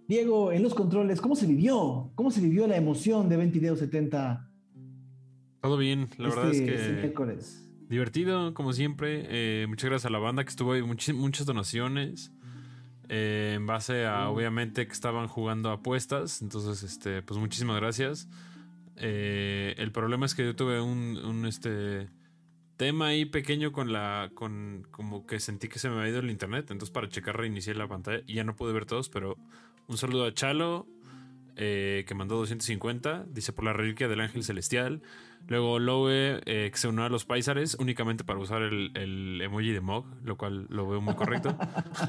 Diego, 0.08 0.52
en 0.52 0.62
los 0.62 0.72
controles, 0.72 1.20
¿cómo 1.20 1.36
se 1.36 1.46
vivió? 1.46 2.10
¿Cómo 2.14 2.30
se 2.30 2.40
vivió 2.40 2.66
la 2.66 2.78
emoción 2.78 3.28
de 3.28 3.36
22 3.36 3.78
70? 3.78 4.50
Todo 5.60 5.76
bien, 5.76 6.08
la 6.16 6.30
verdad 6.30 6.50
es 6.50 6.60
este 6.60 6.74
que 6.76 6.92
miércoles? 7.02 7.70
divertido, 7.90 8.54
como 8.54 8.72
siempre. 8.72 9.26
Eh, 9.28 9.66
muchas 9.68 9.90
gracias 9.90 10.06
a 10.06 10.10
la 10.10 10.18
banda 10.18 10.44
que 10.44 10.48
estuvo 10.48 10.72
ahí, 10.72 10.80
muchis- 10.80 11.14
muchas 11.14 11.44
donaciones. 11.44 12.32
Eh, 13.08 13.54
en 13.56 13.66
base 13.66 14.06
a, 14.06 14.28
obviamente, 14.28 14.86
que 14.86 14.92
estaban 14.92 15.28
jugando 15.28 15.70
apuestas. 15.70 16.42
Entonces, 16.42 16.82
este, 16.82 17.22
pues 17.22 17.40
muchísimas 17.40 17.76
gracias. 17.76 18.28
Eh, 18.96 19.74
el 19.78 19.92
problema 19.92 20.26
es 20.26 20.34
que 20.34 20.44
yo 20.44 20.56
tuve 20.56 20.80
un, 20.80 21.16
un, 21.16 21.46
este 21.46 22.08
tema 22.76 23.08
ahí 23.08 23.24
pequeño 23.24 23.72
con 23.72 23.92
la. 23.92 24.30
con 24.34 24.86
como 24.90 25.26
que 25.26 25.40
sentí 25.40 25.68
que 25.68 25.78
se 25.78 25.88
me 25.88 25.96
había 25.96 26.10
ido 26.10 26.18
el 26.20 26.30
internet. 26.30 26.70
Entonces, 26.70 26.90
para 26.90 27.08
checar, 27.08 27.36
reinicié 27.36 27.74
la 27.74 27.88
pantalla 27.88 28.22
y 28.26 28.34
ya 28.34 28.44
no 28.44 28.56
pude 28.56 28.72
ver 28.72 28.86
todos, 28.86 29.08
pero 29.08 29.36
un 29.86 29.96
saludo 29.96 30.26
a 30.26 30.34
Chalo. 30.34 30.86
Eh, 31.60 32.04
que 32.06 32.14
mandó 32.14 32.36
250, 32.36 33.26
dice 33.30 33.52
por 33.52 33.64
la 33.64 33.72
reliquia 33.72 34.06
del 34.06 34.20
ángel 34.20 34.44
celestial. 34.44 35.02
Luego 35.48 35.80
Lowe, 35.80 36.40
eh, 36.46 36.70
que 36.70 36.78
se 36.78 36.86
unió 36.86 37.04
a 37.04 37.08
los 37.08 37.24
paisares 37.24 37.74
únicamente 37.80 38.22
para 38.22 38.38
usar 38.38 38.62
el, 38.62 38.92
el 38.94 39.40
emoji 39.42 39.72
de 39.72 39.80
Mog, 39.80 40.06
lo 40.22 40.36
cual 40.36 40.66
lo 40.68 40.88
veo 40.88 41.00
muy 41.00 41.14
correcto. 41.14 41.58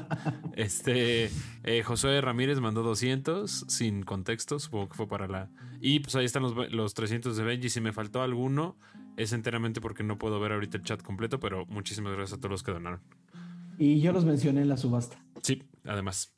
este 0.54 1.30
eh, 1.64 1.82
Josué 1.82 2.20
Ramírez 2.20 2.60
mandó 2.60 2.84
200 2.84 3.64
sin 3.66 4.04
contexto, 4.04 4.60
supongo 4.60 4.90
que 4.90 4.94
fue 4.94 5.08
para 5.08 5.26
la. 5.26 5.50
Y 5.80 5.98
pues 5.98 6.14
ahí 6.14 6.26
están 6.26 6.42
los, 6.42 6.54
los 6.70 6.94
300 6.94 7.36
de 7.36 7.42
Benji. 7.42 7.70
Si 7.70 7.80
me 7.80 7.92
faltó 7.92 8.22
alguno, 8.22 8.76
es 9.16 9.32
enteramente 9.32 9.80
porque 9.80 10.04
no 10.04 10.16
puedo 10.16 10.38
ver 10.38 10.52
ahorita 10.52 10.76
el 10.76 10.84
chat 10.84 11.02
completo, 11.02 11.40
pero 11.40 11.66
muchísimas 11.66 12.12
gracias 12.12 12.38
a 12.38 12.40
todos 12.40 12.52
los 12.52 12.62
que 12.62 12.70
donaron. 12.70 13.00
Y 13.78 14.00
yo 14.00 14.12
los 14.12 14.24
mencioné 14.24 14.60
en 14.62 14.68
la 14.68 14.76
subasta. 14.76 15.24
Sí, 15.42 15.64
además, 15.84 16.34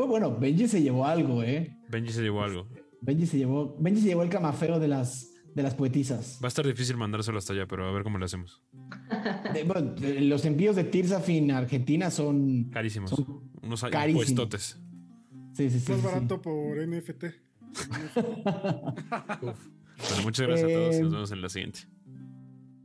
Oh, 0.00 0.06
bueno, 0.06 0.36
Benji 0.38 0.68
se 0.68 0.80
llevó 0.80 1.04
algo, 1.06 1.42
¿eh? 1.42 1.76
Benji 1.88 2.12
se 2.12 2.22
llevó 2.22 2.42
algo. 2.44 2.68
Benji 3.00 3.26
se 3.26 3.36
llevó, 3.38 3.76
Benji 3.80 4.00
se 4.02 4.08
llevó 4.08 4.22
el 4.22 4.28
camafeo 4.28 4.78
de 4.78 4.86
las, 4.88 5.32
de 5.54 5.62
las 5.62 5.74
poetisas. 5.74 6.38
Va 6.42 6.46
a 6.46 6.48
estar 6.48 6.64
difícil 6.66 6.96
mandárselo 6.96 7.38
hasta 7.38 7.52
allá, 7.52 7.66
pero 7.66 7.86
a 7.88 7.92
ver 7.92 8.04
cómo 8.04 8.18
lo 8.18 8.24
hacemos. 8.24 8.62
De- 9.54 9.64
bueno, 9.64 9.92
de- 9.94 10.20
los 10.20 10.44
envíos 10.44 10.76
de 10.76 10.84
Tirzafin 10.84 11.50
a 11.50 11.58
Argentina 11.58 12.10
son 12.10 12.64
Carísimos. 12.70 13.10
Son 13.10 13.50
Unos 13.62 13.80
carísimos. 13.82 14.28
impuestotes. 14.28 14.78
Sí, 15.54 15.68
sí, 15.70 15.80
sí. 15.80 15.90
Más 15.92 16.00
sí, 16.00 16.06
sí. 16.06 16.14
barato 16.14 16.40
por 16.42 16.76
NFT. 16.86 17.24
Bueno, 17.88 19.54
muchas 20.22 20.46
gracias 20.46 20.70
a 20.70 20.74
todos. 20.74 21.00
Nos 21.00 21.12
vemos 21.12 21.32
en 21.32 21.42
la 21.42 21.48
siguiente. 21.48 21.80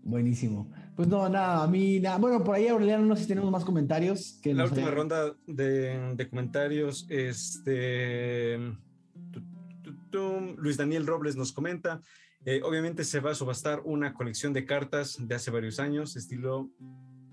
Buenísimo. 0.03 0.71
Pues 0.95 1.07
no, 1.07 1.27
nada, 1.27 1.63
a 1.63 1.67
mí 1.67 1.99
nada. 1.99 2.17
Bueno, 2.17 2.43
por 2.43 2.55
ahí 2.55 2.67
Aureliano, 2.67 3.05
no 3.05 3.15
sé 3.15 3.23
si 3.23 3.27
tenemos 3.29 3.49
más 3.51 3.65
comentarios. 3.65 4.39
Que 4.43 4.53
La 4.53 4.65
última 4.65 4.87
hayan- 4.87 4.95
ronda 4.95 5.35
de, 5.47 6.13
de 6.15 6.29
comentarios, 6.29 7.05
este 7.09 8.59
Luis 10.57 10.77
Daniel 10.77 11.07
Robles 11.07 11.35
nos 11.35 11.51
comenta, 11.51 11.99
eh, 12.45 12.61
obviamente 12.63 13.03
se 13.03 13.19
va 13.19 13.31
a 13.31 13.35
subastar 13.35 13.81
una 13.83 14.13
colección 14.13 14.53
de 14.53 14.65
cartas 14.65 15.17
de 15.19 15.33
hace 15.33 15.49
varios 15.49 15.79
años, 15.79 16.15
estilo, 16.15 16.69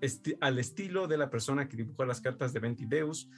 esti- 0.00 0.36
al 0.40 0.58
estilo 0.58 1.06
de 1.06 1.18
la 1.18 1.28
persona 1.28 1.68
que 1.68 1.76
dibujó 1.76 2.06
las 2.06 2.22
cartas 2.22 2.55
de 2.55 2.60
Ventideus. 2.60 3.28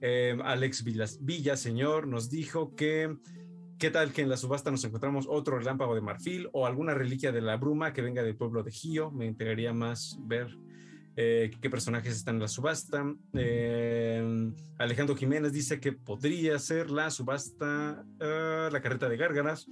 Eh, 0.00 0.36
Alex 0.44 0.84
Villas, 0.84 1.18
Villaseñor 1.22 2.06
nos 2.06 2.28
dijo 2.28 2.74
que 2.74 3.16
¿Qué 3.80 3.90
tal 3.90 4.12
que 4.12 4.20
en 4.20 4.28
la 4.28 4.36
subasta 4.36 4.70
nos 4.70 4.84
encontramos 4.84 5.24
otro 5.26 5.58
relámpago 5.58 5.94
de 5.94 6.02
marfil 6.02 6.50
o 6.52 6.66
alguna 6.66 6.92
reliquia 6.92 7.32
de 7.32 7.40
la 7.40 7.56
bruma 7.56 7.94
que 7.94 8.02
venga 8.02 8.22
del 8.22 8.36
pueblo 8.36 8.62
de 8.62 8.70
Gio? 8.70 9.10
Me 9.10 9.24
integraría 9.24 9.72
más 9.72 10.18
ver 10.20 10.54
eh, 11.16 11.50
qué 11.62 11.70
personajes 11.70 12.14
están 12.14 12.34
en 12.34 12.42
la 12.42 12.48
subasta. 12.48 13.10
Eh, 13.32 14.52
Alejandro 14.76 15.16
Jiménez 15.16 15.54
dice 15.54 15.80
que 15.80 15.92
podría 15.92 16.58
ser 16.58 16.90
la 16.90 17.10
subasta, 17.10 18.04
eh, 18.20 18.68
la 18.70 18.82
carreta 18.82 19.08
de 19.08 19.16
gárgaras. 19.16 19.66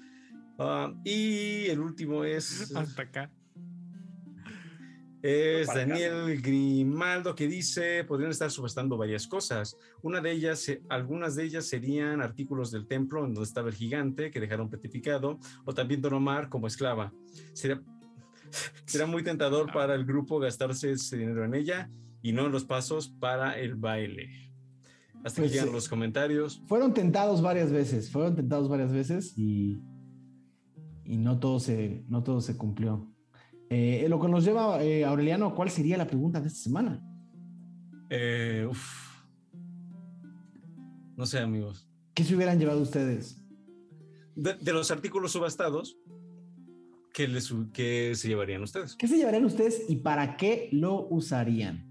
Ah, 0.59 0.91
y 1.05 1.67
el 1.67 1.79
último 1.79 2.25
es, 2.25 2.75
Hasta 2.75 3.03
acá. 3.03 3.31
Es 5.23 5.67
Para 5.67 5.81
Daniel 5.81 6.41
Grimaldo 6.41 7.35
que 7.35 7.49
dice 7.49 8.05
podrían 8.05 8.31
estar 8.31 8.51
subastando 8.51 8.97
varias 8.97 9.27
cosas. 9.27 9.77
Una 10.03 10.21
de 10.21 10.31
ellas, 10.31 10.71
algunas 10.89 11.35
de 11.35 11.45
ellas 11.45 11.67
serían 11.67 12.21
artículos 12.21 12.71
del 12.71 12.87
templo 12.87 13.25
en 13.25 13.35
donde 13.35 13.49
estaba 13.49 13.69
el 13.69 13.75
gigante 13.75 14.31
que 14.31 14.41
dejaron 14.41 14.71
petrificado, 14.71 15.39
o 15.65 15.75
también 15.75 16.01
Don 16.01 16.15
Omar 16.15 16.49
como 16.49 16.67
esclava. 16.67 17.13
Sería, 17.53 17.83
será 18.87 19.07
muy 19.07 19.23
tentador 19.23 19.73
para 19.73 19.95
el 19.95 20.05
grupo 20.05 20.39
gastarse 20.39 20.93
ese 20.93 21.17
dinero 21.17 21.45
en 21.45 21.55
ella 21.55 21.91
y 22.23 22.33
no 22.33 22.47
en 22.47 22.53
los 22.53 22.65
pasos 22.65 23.09
para 23.09 23.59
el 23.59 23.75
baile. 23.75 24.53
Hasta 25.25 25.41
Pues, 25.41 25.51
que 25.51 25.55
llegan 25.55 25.71
eh, 25.71 25.73
los 25.73 25.89
comentarios. 25.89 26.63
Fueron 26.67 26.95
tentados 26.95 27.43
varias 27.43 27.73
veces, 27.73 28.11
fueron 28.11 28.37
tentados 28.37 28.69
varias 28.69 28.93
veces 28.93 29.37
y, 29.37 29.81
y 31.05 31.17
no, 31.17 31.41
todo 31.41 31.59
se, 31.59 32.05
no 32.09 32.23
todo 32.23 32.41
se 32.41 32.57
cumplió. 32.57 33.13
Eh, 33.71 34.07
lo 34.09 34.21
que 34.21 34.29
nos 34.29 34.45
lleva, 34.45 34.83
eh, 34.83 35.05
Aureliano, 35.05 35.55
¿cuál 35.55 35.71
sería 35.71 35.99
la 35.99 36.07
pregunta 36.07 36.41
de 36.41 36.49
esta 36.49 36.61
semana? 36.61 37.03
Eh, 38.09 38.67
uf. 38.69 39.09
No 41.17 41.27
sé, 41.27 41.41
amigos. 41.41 41.87
¿Qué 42.15 42.25
se 42.25 42.35
hubieran 42.35 42.59
llevado 42.59 42.81
ustedes? 42.81 43.45
De, 44.35 44.55
de 44.55 44.73
los 44.73 44.91
artículos 44.91 45.33
subastados, 45.33 45.99
¿qué, 47.13 47.29
les, 47.29 47.53
¿qué 47.73 48.13
se 48.15 48.29
llevarían 48.29 48.63
ustedes? 48.63 48.97
¿Qué 48.97 49.07
se 49.07 49.17
llevarían 49.17 49.45
ustedes 49.45 49.85
y 49.89 49.97
para 49.97 50.37
qué 50.37 50.69
lo 50.73 51.07
usarían? 51.09 51.85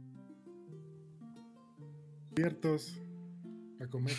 Abiertos 2.32 3.00
a 3.80 3.88
comer. 3.88 4.16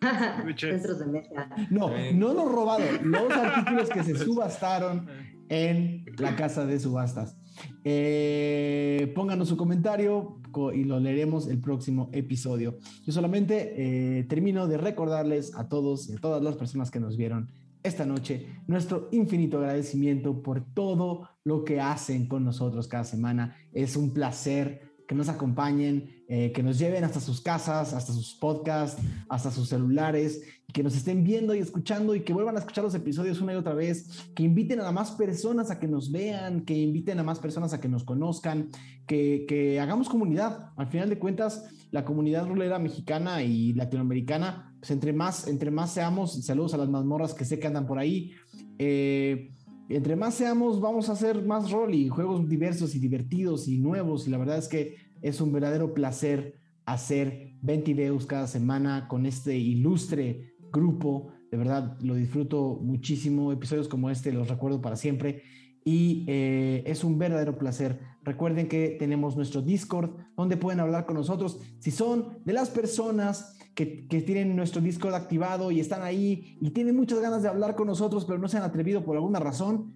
Centros 0.56 0.98
de 0.98 1.06
mesa. 1.06 1.50
No, 1.70 1.90
no 2.12 2.32
los 2.32 2.50
robados, 2.50 2.86
los 3.02 3.30
artículos 3.30 3.88
que 3.90 4.02
se 4.02 4.16
subastaron 4.16 5.08
en 5.48 6.04
la 6.18 6.36
casa 6.36 6.66
de 6.66 6.78
subastas. 6.78 7.36
Eh, 7.84 9.12
pónganos 9.14 9.48
su 9.48 9.56
comentario 9.56 10.40
co- 10.52 10.72
y 10.72 10.84
lo 10.84 11.00
leeremos 11.00 11.48
el 11.48 11.58
próximo 11.60 12.10
episodio. 12.12 12.78
Yo 13.04 13.12
solamente 13.12 13.74
eh, 14.18 14.24
termino 14.24 14.66
de 14.68 14.78
recordarles 14.78 15.54
a 15.56 15.68
todos 15.68 16.08
y 16.10 16.14
a 16.14 16.18
todas 16.18 16.42
las 16.42 16.56
personas 16.56 16.90
que 16.90 17.00
nos 17.00 17.16
vieron 17.16 17.48
esta 17.82 18.04
noche 18.04 18.46
nuestro 18.66 19.08
infinito 19.12 19.58
agradecimiento 19.58 20.42
por 20.42 20.64
todo 20.74 21.28
lo 21.44 21.64
que 21.64 21.80
hacen 21.80 22.26
con 22.26 22.44
nosotros 22.44 22.88
cada 22.88 23.04
semana. 23.04 23.56
Es 23.72 23.96
un 23.96 24.12
placer 24.12 24.82
que 25.06 25.14
nos 25.14 25.28
acompañen, 25.28 26.17
eh, 26.30 26.52
que 26.52 26.62
nos 26.62 26.78
lleven 26.78 27.04
hasta 27.04 27.20
sus 27.20 27.40
casas, 27.40 27.94
hasta 27.94 28.12
sus 28.12 28.34
podcasts, 28.34 29.00
hasta 29.30 29.50
sus 29.50 29.70
celulares, 29.70 30.42
que 30.74 30.82
nos 30.82 30.94
estén 30.94 31.24
viendo 31.24 31.54
y 31.54 31.60
escuchando 31.60 32.14
y 32.14 32.20
que 32.20 32.34
vuelvan 32.34 32.56
a 32.56 32.58
escuchar 32.58 32.84
los 32.84 32.94
episodios 32.94 33.40
una 33.40 33.54
y 33.54 33.56
otra 33.56 33.72
vez, 33.72 34.28
que 34.34 34.42
inviten 34.42 34.80
a 34.80 34.92
más 34.92 35.12
personas 35.12 35.70
a 35.70 35.78
que 35.78 35.88
nos 35.88 36.12
vean, 36.12 36.66
que 36.66 36.74
inviten 36.74 37.18
a 37.18 37.22
más 37.22 37.38
personas 37.38 37.72
a 37.72 37.80
que 37.80 37.88
nos 37.88 38.04
conozcan, 38.04 38.68
que, 39.06 39.46
que 39.48 39.80
hagamos 39.80 40.10
comunidad. 40.10 40.70
Al 40.76 40.88
final 40.88 41.08
de 41.08 41.18
cuentas, 41.18 41.64
la 41.90 42.04
comunidad 42.04 42.46
rolera 42.46 42.78
mexicana 42.78 43.42
y 43.42 43.72
latinoamericana, 43.72 44.76
pues 44.80 44.90
entre 44.90 45.14
más, 45.14 45.48
entre 45.48 45.70
más 45.70 45.92
seamos, 45.94 46.44
saludos 46.44 46.74
a 46.74 46.76
las 46.76 46.90
mazmorras 46.90 47.32
que 47.32 47.46
sé 47.46 47.58
que 47.58 47.68
andan 47.68 47.86
por 47.86 47.98
ahí, 47.98 48.32
eh, 48.78 49.50
entre 49.88 50.16
más 50.16 50.34
seamos, 50.34 50.80
vamos 50.80 51.08
a 51.08 51.12
hacer 51.12 51.42
más 51.46 51.70
rol 51.70 51.94
y 51.94 52.08
juegos 52.08 52.46
diversos 52.46 52.94
y 52.94 52.98
divertidos 52.98 53.68
y 53.68 53.78
nuevos. 53.78 54.26
Y 54.26 54.30
la 54.30 54.36
verdad 54.36 54.58
es 54.58 54.68
que 54.68 55.07
es 55.22 55.40
un 55.40 55.52
verdadero 55.52 55.94
placer 55.94 56.54
hacer 56.84 57.52
20 57.60 57.92
videos 57.92 58.26
cada 58.26 58.46
semana 58.46 59.08
con 59.08 59.26
este 59.26 59.56
ilustre 59.56 60.54
grupo. 60.72 61.32
De 61.50 61.58
verdad, 61.58 61.98
lo 62.00 62.14
disfruto 62.14 62.78
muchísimo. 62.82 63.52
Episodios 63.52 63.88
como 63.88 64.10
este 64.10 64.32
los 64.32 64.48
recuerdo 64.48 64.80
para 64.80 64.96
siempre. 64.96 65.42
Y 65.84 66.24
eh, 66.28 66.82
es 66.86 67.04
un 67.04 67.18
verdadero 67.18 67.58
placer. 67.58 67.98
Recuerden 68.22 68.68
que 68.68 68.96
tenemos 68.98 69.36
nuestro 69.36 69.62
Discord 69.62 70.10
donde 70.36 70.56
pueden 70.56 70.80
hablar 70.80 71.06
con 71.06 71.16
nosotros. 71.16 71.60
Si 71.78 71.90
son 71.90 72.38
de 72.44 72.52
las 72.52 72.70
personas 72.70 73.56
que, 73.74 74.06
que, 74.06 74.20
tienen 74.22 74.56
nuestro 74.56 74.80
Discord 74.80 75.14
activado 75.14 75.70
y 75.70 75.80
están 75.80 76.02
ahí 76.02 76.58
y 76.60 76.70
tienen 76.70 76.96
muchas 76.96 77.20
ganas 77.20 77.42
de 77.42 77.48
hablar 77.48 77.74
con 77.74 77.86
nosotros, 77.86 78.24
pero 78.24 78.38
no 78.38 78.48
se 78.48 78.56
han 78.56 78.64
atrevido 78.64 79.04
por 79.04 79.16
alguna 79.16 79.40
razón, 79.40 79.94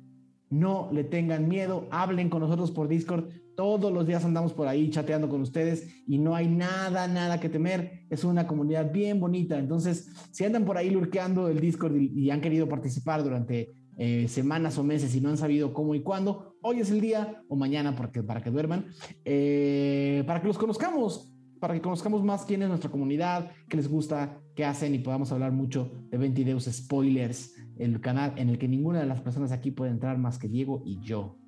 no 0.50 0.90
le 0.92 1.04
tengan 1.04 1.48
miedo, 1.48 1.88
hablen 1.90 2.28
con 2.28 2.40
nosotros 2.40 2.70
por 2.70 2.86
Discord. 2.86 3.30
Todos 3.62 3.92
los 3.92 4.08
días 4.08 4.24
andamos 4.24 4.52
por 4.52 4.66
ahí 4.66 4.90
chateando 4.90 5.28
con 5.28 5.40
ustedes 5.40 6.02
y 6.08 6.18
no 6.18 6.34
hay 6.34 6.48
nada, 6.48 7.06
nada 7.06 7.38
que 7.38 7.48
temer. 7.48 8.06
Es 8.10 8.24
una 8.24 8.44
comunidad 8.44 8.90
bien 8.90 9.20
bonita. 9.20 9.56
Entonces, 9.56 10.08
si 10.32 10.44
andan 10.44 10.64
por 10.64 10.76
ahí 10.76 10.90
lurqueando 10.90 11.46
el 11.46 11.60
Discord 11.60 11.94
y, 11.94 12.28
han 12.30 12.40
querido 12.40 12.68
participar 12.68 13.22
durante 13.22 13.72
eh, 13.98 14.26
semanas 14.26 14.78
o 14.78 14.82
meses 14.82 15.14
y 15.14 15.20
no 15.20 15.28
han 15.28 15.36
sabido 15.36 15.72
cómo 15.72 15.94
y 15.94 16.02
cuándo, 16.02 16.56
hoy 16.60 16.80
es 16.80 16.90
el 16.90 17.00
día 17.00 17.40
o 17.46 17.54
mañana 17.54 17.94
porque, 17.94 18.24
para 18.24 18.42
que 18.42 18.50
duerman, 18.50 18.86
eh, 19.24 20.24
para 20.26 20.40
que 20.40 20.48
los 20.48 20.58
conozcamos 20.58 21.28
para 21.60 21.74
que 21.74 21.80
conozcamos 21.80 22.24
más 22.24 22.44
quién 22.44 22.62
es 22.62 22.68
nuestra 22.68 22.90
comunidad, 22.90 23.52
qué 23.68 23.76
les 23.76 23.86
gusta, 23.86 24.40
qué 24.56 24.64
hacen 24.64 24.96
y 24.96 24.98
podamos 24.98 25.30
hablar 25.30 25.52
mucho 25.52 25.92
de 26.10 26.18
Ventideus 26.18 26.64
Spoilers, 26.64 27.54
el 27.78 28.00
canal 28.00 28.32
en 28.34 28.48
el 28.48 28.58
que 28.58 28.66
ninguna 28.66 28.98
de 28.98 29.06
las 29.06 29.20
personas 29.20 29.52
aquí 29.52 29.70
puede 29.70 29.92
entrar 29.92 30.18
más 30.18 30.40
que 30.40 30.48
Diego 30.48 30.82
y 30.84 30.98
yo. 30.98 31.38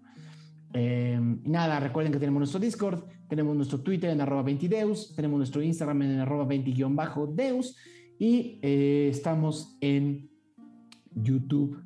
Eh, 0.77 1.19
nada, 1.45 1.79
recuerden 1.79 2.13
que 2.13 2.19
tenemos 2.19 2.41
nuestro 2.41 2.59
Discord, 2.59 3.05
tenemos 3.29 3.55
nuestro 3.55 3.81
Twitter 3.81 4.11
en 4.11 4.21
arroba 4.21 4.43
20deus, 4.43 5.15
tenemos 5.15 5.39
nuestro 5.39 5.63
Instagram 5.63 6.03
en 6.03 6.21
arroba 6.21 6.47
20-deus 6.47 7.77
y 8.19 8.59
eh, 8.61 9.09
estamos 9.09 9.79
en 9.81 10.29
YouTube 11.15 11.81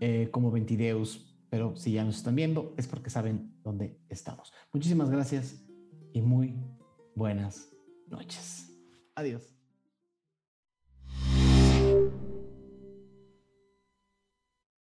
eh, 0.00 0.28
como 0.30 0.50
20deus. 0.50 1.28
Pero 1.48 1.76
si 1.76 1.92
ya 1.92 2.04
nos 2.04 2.16
están 2.16 2.34
viendo 2.34 2.74
es 2.76 2.88
porque 2.88 3.10
saben 3.10 3.54
dónde 3.62 4.00
estamos. 4.08 4.52
Muchísimas 4.72 5.10
gracias 5.10 5.64
y 6.12 6.20
muy 6.20 6.56
buenas 7.14 7.70
noches. 8.08 8.72
Adiós. 9.14 9.51